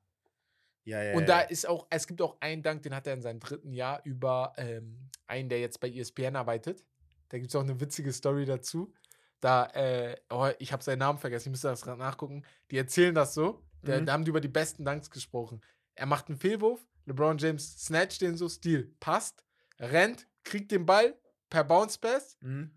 ja, 0.86 1.04
ja 1.04 1.16
Und 1.18 1.28
da 1.28 1.42
ist 1.42 1.68
auch, 1.68 1.88
es 1.90 2.08
gibt 2.08 2.22
auch 2.22 2.38
einen 2.40 2.64
Dank, 2.64 2.84
den 2.84 2.96
hat 2.96 3.06
er 3.06 3.14
in 3.14 3.22
seinem 3.22 3.40
dritten 3.42 3.74
Jahr 3.74 4.02
über 4.06 4.54
ähm, 4.58 5.10
einen, 5.28 5.50
der 5.50 5.60
jetzt 5.60 5.80
bei 5.82 5.90
ESPN 5.90 6.36
arbeitet. 6.38 6.86
Da 7.30 7.38
gibt 7.38 7.50
es 7.50 7.56
auch 7.56 7.62
eine 7.64 7.80
witzige 7.82 8.14
Story 8.14 8.46
dazu. 8.46 8.94
Da, 9.42 9.66
äh, 9.74 10.16
oh, 10.30 10.48
ich 10.60 10.72
habe 10.72 10.84
seinen 10.84 11.00
Namen 11.00 11.20
vergessen, 11.20 11.50
ich 11.50 11.52
müsste 11.52 11.68
das 11.68 11.82
gerade 11.82 12.00
nachgucken. 12.00 12.46
Die 12.72 12.78
erzählen 12.78 13.14
das 13.14 13.34
so. 13.34 13.62
Da, 13.82 14.00
Mhm. 14.00 14.06
da 14.06 14.14
haben 14.14 14.24
die 14.24 14.30
über 14.30 14.40
die 14.40 14.48
besten 14.48 14.86
Danks 14.86 15.10
gesprochen. 15.10 15.60
Er 15.96 16.06
macht 16.06 16.28
einen 16.28 16.38
Fehlwurf, 16.38 16.80
LeBron 17.06 17.38
James 17.38 17.78
snatcht 17.86 18.22
den 18.22 18.38
so, 18.38 18.50
Stil, 18.50 18.96
passt, 19.00 19.44
rennt, 19.80 20.28
kriegt 20.44 20.72
den 20.72 20.86
Ball 20.86 21.18
per 21.50 21.64
Bounce 21.64 21.98
Pass. 22.00 22.38
Mhm. 22.42 22.72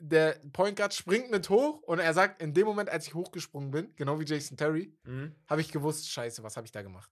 Der 0.00 0.38
Point 0.52 0.76
Guard 0.76 0.94
springt 0.94 1.30
mit 1.30 1.48
hoch 1.50 1.82
und 1.82 1.98
er 1.98 2.14
sagt, 2.14 2.40
in 2.40 2.54
dem 2.54 2.66
Moment, 2.66 2.88
als 2.88 3.06
ich 3.08 3.14
hochgesprungen 3.14 3.70
bin, 3.72 3.96
genau 3.96 4.20
wie 4.20 4.24
Jason 4.24 4.56
Terry, 4.56 4.96
Mhm. 5.04 5.34
habe 5.48 5.60
ich 5.60 5.72
gewusst, 5.72 6.08
scheiße, 6.10 6.42
was 6.42 6.56
habe 6.56 6.66
ich 6.66 6.72
da 6.72 6.82
gemacht? 6.82 7.10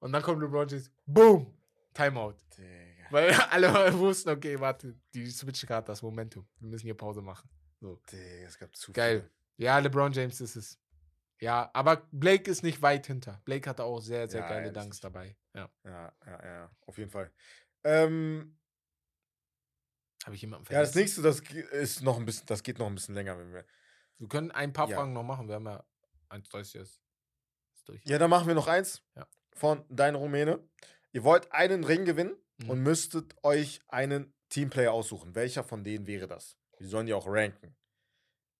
Und 0.00 0.12
dann 0.12 0.22
kommt 0.22 0.40
LeBron 0.42 0.66
James, 0.66 0.90
boom, 1.06 1.54
Timeout. 1.94 2.34
Digga. 2.56 3.06
Weil 3.10 3.30
alle 3.50 3.96
wussten, 3.98 4.30
okay, 4.30 4.58
warte, 4.58 4.96
die 5.14 5.26
switchen 5.30 5.66
gerade 5.68 5.86
das 5.86 6.02
Momentum. 6.02 6.46
Wir 6.58 6.68
müssen 6.68 6.86
hier 6.86 6.94
Pause 6.96 7.20
machen. 7.22 7.48
Digga, 7.80 8.46
es 8.46 8.58
gab 8.58 8.74
zu 8.74 8.92
Geil. 8.92 9.28
Ja, 9.56 9.78
LeBron 9.78 10.12
James 10.12 10.40
ist 10.40 10.56
es. 10.56 10.78
Ja, 11.40 11.70
aber 11.72 12.06
Blake 12.12 12.50
ist 12.50 12.62
nicht 12.62 12.82
weit 12.82 13.06
hinter. 13.06 13.40
Blake 13.44 13.68
hatte 13.68 13.84
auch 13.84 14.00
sehr, 14.00 14.28
sehr 14.28 14.42
Ja, 14.42 14.48
geile 14.48 14.66
ja, 14.66 14.72
Dunks 14.72 15.00
dabei. 15.00 15.36
Ja. 15.54 15.70
Ja, 15.84 16.12
ja, 16.26 16.44
ja, 16.44 16.70
auf 16.86 16.98
jeden 16.98 17.10
Fall. 17.10 17.32
Ähm, 17.84 18.58
Habe 20.24 20.34
ich 20.34 20.42
jemanden 20.42 20.70
ja, 20.72 20.80
das 20.80 20.92
vergessen? 20.92 21.22
nächste, 21.22 21.22
das 21.22 21.72
ist 21.72 22.02
noch 22.02 22.18
ein 22.18 22.26
bisschen, 22.26 22.46
das 22.46 22.62
geht 22.62 22.78
noch 22.78 22.86
ein 22.86 22.94
bisschen 22.94 23.14
länger, 23.14 23.38
wenn 23.38 23.52
wir. 23.52 23.64
Wir 24.18 24.28
können 24.28 24.50
ein 24.50 24.72
paar 24.74 24.88
Ja. 24.88 24.96
Fragen 24.98 25.14
noch 25.14 25.22
machen. 25.22 25.48
Wir 25.48 25.54
haben 25.54 25.66
ja 25.66 25.82
1,30 26.28 26.74
jetzt. 26.78 27.00
Ist 27.74 27.88
durch. 27.88 28.02
Ja, 28.04 28.18
dann 28.18 28.28
machen 28.28 28.46
wir 28.46 28.54
noch 28.54 28.68
eins 28.68 29.02
Ja. 29.16 29.26
von 29.52 29.84
Dein 29.88 30.14
Rumäne. 30.14 30.62
Ihr 31.12 31.24
wollt 31.24 31.50
einen 31.52 31.84
Ring 31.84 32.04
gewinnen 32.04 32.36
Mhm. 32.58 32.70
und 32.70 32.82
müsstet 32.82 33.34
euch 33.42 33.80
einen 33.88 34.34
Teamplayer 34.50 34.92
aussuchen. 34.92 35.34
Welcher 35.34 35.64
von 35.64 35.82
denen 35.84 36.06
wäre 36.06 36.26
das? 36.26 36.58
Wir 36.76 36.86
sollen 36.88 37.06
die 37.06 37.14
auch 37.14 37.26
ranken. 37.26 37.74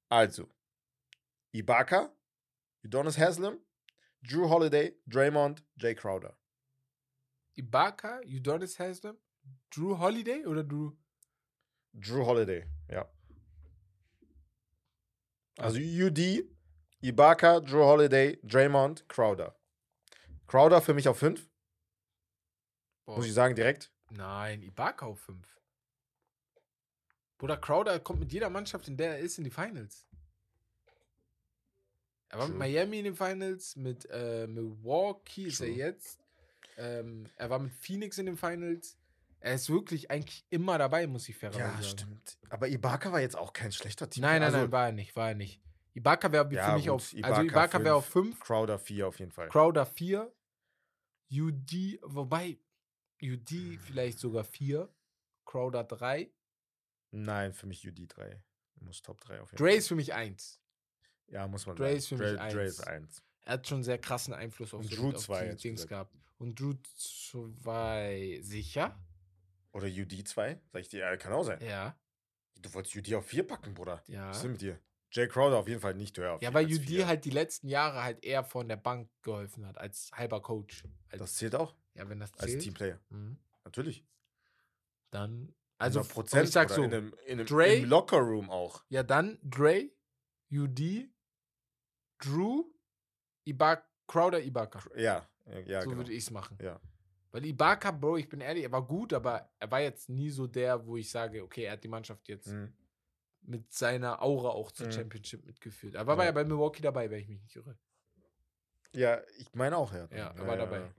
Also, 0.08 0.48
Ibaka, 1.52 2.10
Udonis 2.84 3.16
Haslam, 3.18 3.58
Drew 4.22 4.48
Holiday, 4.48 4.92
Draymond, 5.06 5.62
Jay 5.76 5.94
Crowder. 5.94 6.36
Ibaka, 7.56 8.20
Udonis 8.24 8.78
Haslam, 8.78 9.16
Drew 9.70 9.98
Holiday 9.98 10.46
oder 10.46 10.62
Drew? 10.64 10.92
Drew 11.92 12.24
Holiday, 12.24 12.66
ja. 12.88 13.08
Also 15.58 15.78
UD, 15.78 16.44
Ibaka, 17.02 17.60
Drew 17.60 17.82
Holiday, 17.84 18.38
Draymond, 18.42 19.08
Crowder. 19.08 19.54
Crowder 20.46 20.80
für 20.80 20.94
mich 20.94 21.08
auf 21.08 21.18
5, 21.18 21.48
Boah. 23.04 23.16
muss 23.16 23.26
ich 23.26 23.34
sagen, 23.34 23.54
direkt. 23.54 23.92
Nein, 24.10 24.62
Ibaka 24.62 25.06
auf 25.06 25.20
5. 25.20 25.46
Bruder, 27.38 27.56
Crowder 27.56 28.00
kommt 28.00 28.20
mit 28.20 28.32
jeder 28.32 28.50
Mannschaft, 28.50 28.88
in 28.88 28.96
der 28.96 29.12
er 29.12 29.18
ist, 29.18 29.38
in 29.38 29.44
die 29.44 29.50
Finals. 29.50 30.06
Er 32.30 32.38
war 32.38 32.46
mit 32.48 32.56
True. 32.56 32.58
Miami 32.68 32.98
in 33.00 33.04
den 33.04 33.14
Finals, 33.16 33.76
mit 33.76 34.08
äh, 34.10 34.46
Milwaukee 34.46 35.44
ist 35.44 35.60
er 35.60 35.66
True. 35.66 35.76
jetzt. 35.76 36.20
Ähm, 36.76 37.26
er 37.36 37.50
war 37.50 37.58
mit 37.58 37.72
Phoenix 37.72 38.18
in 38.18 38.26
den 38.26 38.36
Finals. 38.36 38.96
Er 39.40 39.54
ist 39.54 39.68
wirklich 39.70 40.10
eigentlich 40.10 40.44
immer 40.50 40.78
dabei, 40.78 41.06
muss 41.06 41.28
ich 41.28 41.36
fairerweise 41.36 41.60
Ja, 41.64 41.70
sagen. 41.72 41.84
stimmt. 41.84 42.38
Aber 42.50 42.68
Ibaka 42.68 43.10
war 43.12 43.20
jetzt 43.20 43.36
auch 43.36 43.52
kein 43.52 43.72
schlechter 43.72 44.08
Team. 44.08 44.22
Nein, 44.22 44.34
nein, 44.40 44.42
also, 44.44 44.58
nein, 44.58 44.72
war 44.72 44.86
er 44.86 44.92
nicht, 44.92 45.16
war 45.16 45.28
er 45.30 45.34
nicht. 45.34 45.60
Ibaka 45.94 46.30
wäre 46.30 46.52
Ja, 46.54 46.66
für 46.70 46.74
mich 46.76 46.84
gut, 46.86 46.92
auf. 46.94 47.02
also 47.02 47.16
Ibaka 47.18 47.42
Ibaka 47.42 47.84
wäre 47.84 47.94
auf 47.96 48.06
fünf. 48.06 48.36
5, 48.36 48.40
Crowder 48.40 48.78
4 48.78 49.08
auf 49.08 49.18
jeden 49.18 49.32
Fall. 49.32 49.48
Crowder 49.48 49.86
4, 49.86 50.32
UD, 51.32 51.98
wobei 52.02 52.58
UD 53.22 53.78
vielleicht 53.84 54.18
sogar 54.18 54.44
4, 54.44 54.88
Crowder 55.44 55.84
3. 55.84 56.30
Nein, 57.12 57.52
für 57.52 57.66
mich 57.66 57.86
UD 57.86 57.98
3. 58.08 58.42
Muss 58.80 59.02
Top 59.02 59.20
3 59.20 59.40
auf 59.40 59.50
jeden 59.52 59.62
Dre 59.62 59.74
ist 59.74 59.88
für 59.88 59.96
mich 59.96 60.14
1. 60.14 60.59
Ja, 61.30 61.46
muss 61.48 61.66
man 61.66 61.76
Dre 61.76 61.86
sagen. 61.86 61.96
ist 61.96 62.08
für 62.08 62.16
mich 62.16 62.28
Dre 62.32 62.40
eins. 62.40 62.54
ist 62.78 62.86
1. 62.86 63.22
Er 63.44 63.52
hat 63.54 63.66
schon 63.66 63.82
sehr 63.82 63.98
krassen 63.98 64.34
Einfluss 64.34 64.74
auf, 64.74 64.80
Und 64.80 64.96
Drew 64.96 65.08
auf 65.10 65.16
zwei, 65.22 65.48
die 65.48 65.56
Dings 65.56 65.86
gehabt. 65.86 66.14
Und 66.38 66.58
Drew 66.60 66.74
2 66.94 68.40
sicher? 68.42 68.98
Oder 69.72 69.86
UD 69.86 70.26
2? 70.26 70.60
Sag 70.72 70.80
ich 70.80 70.88
dir, 70.88 71.00
ja, 71.00 71.16
kann 71.16 71.32
auch 71.32 71.44
sein. 71.44 71.60
Ja, 71.62 71.96
Du 72.62 72.72
wolltest 72.74 72.94
UD 72.96 73.14
auf 73.14 73.26
4 73.26 73.46
packen, 73.46 73.72
Bruder. 73.74 74.02
ja. 74.06 74.28
Was 74.28 74.38
ist 74.44 74.50
mit 74.50 74.60
dir? 74.60 74.78
Jay 75.12 75.26
Crowder 75.26 75.56
auf 75.58 75.66
jeden 75.66 75.80
Fall 75.80 75.94
nicht 75.94 76.16
höher. 76.18 76.34
auf 76.34 76.42
Ja, 76.42 76.52
weil 76.54 76.66
als 76.66 76.74
UD 76.74 76.84
vier. 76.86 77.06
halt 77.06 77.24
die 77.24 77.30
letzten 77.30 77.68
Jahre 77.68 78.02
halt 78.02 78.22
eher 78.24 78.44
von 78.44 78.68
der 78.68 78.76
Bank 78.76 79.08
geholfen 79.22 79.66
hat, 79.66 79.76
als 79.78 80.10
halber 80.12 80.40
Coach. 80.42 80.84
Als, 81.08 81.18
Das 81.20 81.34
zählt 81.36 81.54
auch 81.56 81.74
ja, 81.94 82.08
wenn 82.08 82.20
das 82.20 82.32
als 82.34 82.50
zählt, 82.52 82.62
Teamplayer. 82.62 83.00
mhm. 83.08 83.36
Natürlich. 83.64 84.04
dann. 85.10 85.54
Also, 85.78 86.00
100 86.00 86.34
und 86.34 86.44
ich 86.44 86.50
sag 86.50 86.66
oder 86.66 86.74
so, 86.74 86.82
in 86.82 86.92
einem, 86.92 87.14
in 87.26 87.38
einem, 87.40 87.46
Dre- 87.48 87.78
im 87.78 87.88
Lockerroom 87.88 88.50
auch. 88.50 88.84
ja, 88.90 89.02
dann 89.02 89.38
Dre, 89.42 89.90
UD, 90.52 91.08
Drew, 92.20 92.64
Ibaka, 93.44 93.84
Crowder, 94.06 94.40
Ibaka. 94.42 94.82
Ja, 94.96 95.26
ja, 95.46 95.58
ja 95.60 95.80
so 95.82 95.88
genau. 95.90 96.00
würde 96.00 96.12
ich 96.12 96.24
es 96.24 96.30
machen. 96.30 96.58
Ja. 96.60 96.80
Weil 97.32 97.44
Ibaka, 97.46 97.90
Bro, 97.92 98.16
ich 98.16 98.28
bin 98.28 98.40
ehrlich, 98.40 98.64
er 98.64 98.72
war 98.72 98.84
gut, 98.86 99.12
aber 99.12 99.48
er 99.58 99.70
war 99.70 99.80
jetzt 99.80 100.08
nie 100.08 100.30
so 100.30 100.46
der, 100.46 100.84
wo 100.86 100.96
ich 100.96 101.10
sage, 101.10 101.42
okay, 101.44 101.64
er 101.64 101.72
hat 101.72 101.84
die 101.84 101.88
Mannschaft 101.88 102.26
jetzt 102.28 102.48
Mhm. 102.48 102.72
mit 103.42 103.72
seiner 103.72 104.20
Aura 104.22 104.48
auch 104.50 104.72
zur 104.72 104.86
Mhm. 104.88 104.92
Championship 104.92 105.44
mitgeführt. 105.46 105.94
Er 105.94 106.06
war 106.06 106.16
Ja. 106.18 106.24
ja 106.24 106.32
bei 106.32 106.44
Milwaukee 106.44 106.82
dabei, 106.82 107.08
wenn 107.10 107.20
ich 107.20 107.28
mich 107.28 107.40
nicht 107.42 107.56
irre. 107.56 107.78
ja, 108.92 109.20
ich 109.38 109.54
meine 109.54 109.76
auch, 109.76 109.92
ja. 109.92 110.08
Ja, 110.10 110.30
er 110.32 110.46
war 110.46 110.56
dabei. 110.56 110.92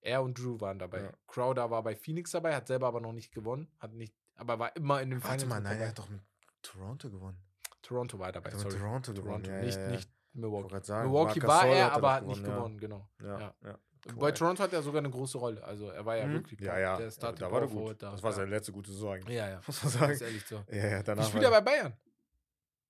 Er 0.00 0.22
und 0.22 0.38
Drew 0.38 0.60
waren 0.60 0.78
dabei. 0.78 1.02
Ja. 1.04 1.12
Crowder 1.26 1.70
war 1.70 1.82
bei 1.82 1.96
Phoenix 1.96 2.30
dabei, 2.30 2.54
hat 2.54 2.66
selber 2.66 2.86
aber 2.88 3.00
noch 3.00 3.12
nicht 3.12 3.32
gewonnen, 3.32 3.68
hat 3.78 3.92
nicht, 3.94 4.14
aber 4.36 4.58
war 4.58 4.76
immer 4.76 5.00
in 5.02 5.10
den 5.10 5.22
Warte 5.24 5.40
Finals 5.44 5.48
mal, 5.48 5.60
nein, 5.60 5.72
dabei. 5.72 5.82
er 5.84 5.88
hat 5.88 5.98
doch 5.98 6.08
mit 6.10 6.20
Toronto 6.62 7.10
gewonnen. 7.10 7.38
Toronto 7.82 8.18
war 8.18 8.30
dabei, 8.30 8.50
mit 8.50 8.60
sorry. 8.60 8.76
Toronto 8.76 9.12
gewonnen. 9.14 9.42
Toronto, 9.44 9.50
ja, 9.50 9.60
nicht, 9.64 9.76
ja, 9.76 9.82
ja. 9.84 9.90
nicht 9.90 10.08
Ich 10.10 10.17
Milwaukee. 10.38 10.80
sagen, 10.82 11.08
Milwaukee 11.10 11.42
war 11.42 11.62
Gasol 11.62 11.76
er, 11.76 11.86
hat 11.86 11.92
aber 11.94 12.12
hat 12.14 12.26
nicht 12.26 12.42
ja. 12.46 12.54
gewonnen, 12.56 12.78
genau. 12.78 13.08
Ja, 13.22 13.38
Ja. 13.40 13.54
ja. 13.64 13.78
Bei. 14.16 14.30
Toronto 14.32 14.62
hat 14.62 14.72
er 14.72 14.80
sogar 14.82 15.00
eine 15.00 15.10
große 15.10 15.36
Rolle. 15.38 15.62
Also 15.64 15.88
er 15.90 16.04
war 16.06 16.16
ja 16.16 16.26
Mhm. 16.26 16.34
wirklich 16.34 16.60
Ja, 16.60 16.78
ja. 16.78 16.96
der 16.96 17.06
ja 17.06 17.10
Starting 17.10 17.40
da 17.40 17.50
war 17.52 17.62
er 17.62 17.66
Power 17.68 17.88
gut. 17.88 18.02
Da. 18.02 18.12
Das 18.12 18.22
war 18.22 18.30
ja. 18.30 18.36
seine 18.36 18.50
letzte 18.50 18.72
gute 18.72 18.92
Saison. 18.92 19.20
Ja, 19.28 19.48
ja. 19.48 19.60
Muss 19.66 19.82
man 19.82 19.92
Das 19.92 20.00
sagen. 20.00 20.12
ist 20.12 20.20
ehrlich 20.22 20.46
so. 20.46 20.64
Ja, 20.70 20.86
ja, 20.86 21.02
danach. 21.02 21.26
spielt 21.28 21.42
er 21.44 21.50
bei 21.50 21.60
Bayern? 21.60 21.96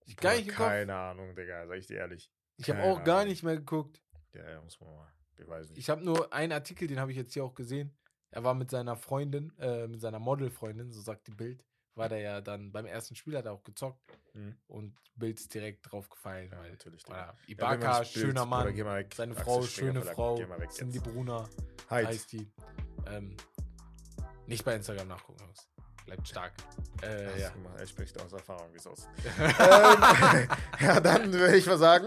Ich 0.05 0.17
gar 0.17 0.33
Boah, 0.33 0.37
nicht 0.39 0.49
im 0.49 0.55
Kopf. 0.55 0.67
Keine 0.67 0.95
Ahnung, 0.95 1.35
Digga, 1.35 1.67
sag 1.67 1.77
ich 1.79 1.87
dir 1.87 1.97
ehrlich. 1.97 2.31
Ich 2.57 2.71
habe 2.71 2.83
auch 2.83 3.03
gar 3.05 3.19
Ahnung. 3.19 3.29
nicht 3.31 3.43
mehr 3.43 3.57
geguckt. 3.57 4.03
Ja, 4.35 4.49
ja, 4.51 4.61
muss 4.61 4.79
man 4.81 4.95
mal. 4.95 5.09
Ich 5.39 5.49
weiß 5.49 5.69
nicht. 5.71 5.79
Ich 5.79 5.91
habe 5.91 6.05
nur 6.05 6.33
einen 6.33 6.53
Artikel, 6.53 6.87
den 6.89 7.01
habe 7.01 7.11
ich 7.11 7.17
jetzt 7.17 7.33
hier 7.33 7.45
auch 7.45 7.55
gesehen. 7.55 7.97
Er 8.31 8.45
war 8.45 8.55
mit 8.55 8.71
seiner 8.71 8.95
Freundin, 8.97 9.53
äh, 9.59 9.87
mit 9.89 10.01
seiner 10.01 10.19
Modelfreundin, 10.19 10.91
so 10.93 11.01
sagt 11.01 11.27
die 11.27 11.33
Bild, 11.35 11.65
war 11.99 12.09
der 12.09 12.21
ja 12.21 12.41
dann 12.41 12.73
beim 12.73 12.87
ersten 12.87 13.15
Spiel, 13.15 13.37
hat 13.37 13.45
er 13.47 13.53
auch 13.53 13.65
gezockt 13.65 14.19
Mhm. 14.35 14.57
und 14.69 14.95
Bild 15.17 15.41
ist 15.41 15.53
direkt 15.53 15.91
drauf 15.91 16.09
gefallen. 16.09 16.51
Weil, 16.53 16.71
natürlich, 16.71 17.03
Digga. 17.03 17.17
voilà. 17.17 17.27
Ja, 17.27 17.35
wenn 17.47 17.53
Ibaka, 17.53 17.99
Bild- 17.99 18.09
schöner 18.09 18.47
Mann, 18.47 18.77
weg. 18.77 19.13
seine 19.15 19.35
Frau, 19.35 19.63
schöne 19.63 20.03
Frau, 20.03 20.39
weg 20.39 20.71
Cindy. 20.71 21.01
Bruna 21.01 21.49
Halt. 21.91 22.07
heißt 22.09 22.33
die. 22.33 22.49
Ähm, 23.09 23.37
nicht 24.47 24.65
bei 24.65 24.75
Instagram 24.77 25.09
nachgucken, 25.09 25.41
Jungs. 25.43 25.69
Bleibt 26.07 26.27
stark. 26.29 26.53
Äh, 27.03 27.39
ja. 27.41 27.51
Guck 27.51 27.65
mal, 27.65 27.79
Er 27.81 27.87
spricht 27.87 28.19
aus 28.21 28.33
Erfahrung, 28.33 28.73
wie 28.73 28.77
es 28.79 28.87
aussieht. 28.87 29.09
ähm, 29.39 30.49
ja, 30.81 31.01
dann 31.01 31.33
würde 31.33 31.57
ich 31.57 31.67
mal 31.67 31.77
sagen, 31.79 32.07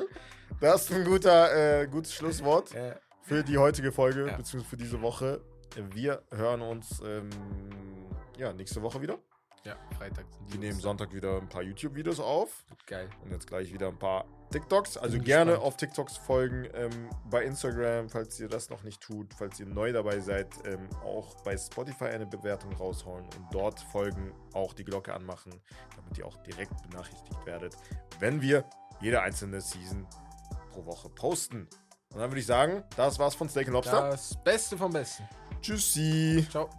das 0.59 0.83
ist 0.89 0.91
ein 0.93 1.03
guter, 1.05 1.81
äh, 1.81 1.87
gutes 1.87 2.13
Schlusswort 2.13 2.73
Äh, 2.73 2.95
für 3.23 3.43
die 3.43 3.57
heutige 3.57 3.91
Folge, 3.91 4.27
Ja. 4.27 4.37
beziehungsweise 4.37 4.69
für 4.69 4.77
diese 4.77 5.01
Woche. 5.01 5.41
Wir 5.75 6.23
hören 6.31 6.61
uns 6.61 7.01
ähm, 7.05 7.29
ja, 8.37 8.51
nächste 8.53 8.81
Woche 8.81 9.01
wieder. 9.01 9.19
Ja, 9.63 9.75
Freitag 9.97 10.25
sind 10.31 10.47
die 10.47 10.53
Wir 10.53 10.59
nehmen. 10.59 10.79
Sonntag 10.79 11.13
wieder 11.13 11.37
ein 11.37 11.47
paar 11.49 11.61
YouTube-Videos 11.61 12.19
auf 12.19 12.65
Geil. 12.87 13.09
und 13.23 13.31
jetzt 13.31 13.47
gleich 13.47 13.71
wieder 13.71 13.87
ein 13.89 13.99
paar 13.99 14.25
TikToks. 14.51 14.97
Also 14.97 15.17
Bin 15.17 15.23
gerne 15.25 15.51
gespannt. 15.51 15.67
auf 15.67 15.77
TikToks 15.77 16.17
folgen, 16.17 16.67
ähm, 16.73 17.09
bei 17.29 17.43
Instagram, 17.45 18.09
falls 18.09 18.39
ihr 18.39 18.49
das 18.49 18.69
noch 18.69 18.83
nicht 18.83 19.01
tut, 19.01 19.33
falls 19.33 19.59
ihr 19.59 19.65
neu 19.67 19.91
dabei 19.93 20.19
seid, 20.19 20.47
ähm, 20.65 20.89
auch 21.03 21.41
bei 21.43 21.55
Spotify 21.57 22.05
eine 22.05 22.25
Bewertung 22.25 22.73
raushauen 22.73 23.23
und 23.23 23.45
dort 23.51 23.79
folgen, 23.79 24.33
auch 24.53 24.73
die 24.73 24.83
Glocke 24.83 25.13
anmachen, 25.13 25.53
damit 25.95 26.17
ihr 26.17 26.25
auch 26.25 26.37
direkt 26.43 26.73
benachrichtigt 26.89 27.45
werdet, 27.45 27.77
wenn 28.19 28.41
wir 28.41 28.65
jede 28.99 29.21
einzelne 29.21 29.61
Season 29.61 30.05
pro 30.71 30.85
Woche 30.85 31.09
posten. 31.09 31.67
Und 32.13 32.19
dann 32.19 32.29
würde 32.29 32.41
ich 32.41 32.45
sagen, 32.45 32.83
das 32.97 33.19
war's 33.19 33.35
von 33.35 33.47
Steak 33.47 33.67
Lobster. 33.67 34.09
Das 34.09 34.35
Beste 34.43 34.77
vom 34.77 34.91
Besten. 34.91 35.23
Tschüssi. 35.61 36.45
Ciao. 36.49 36.69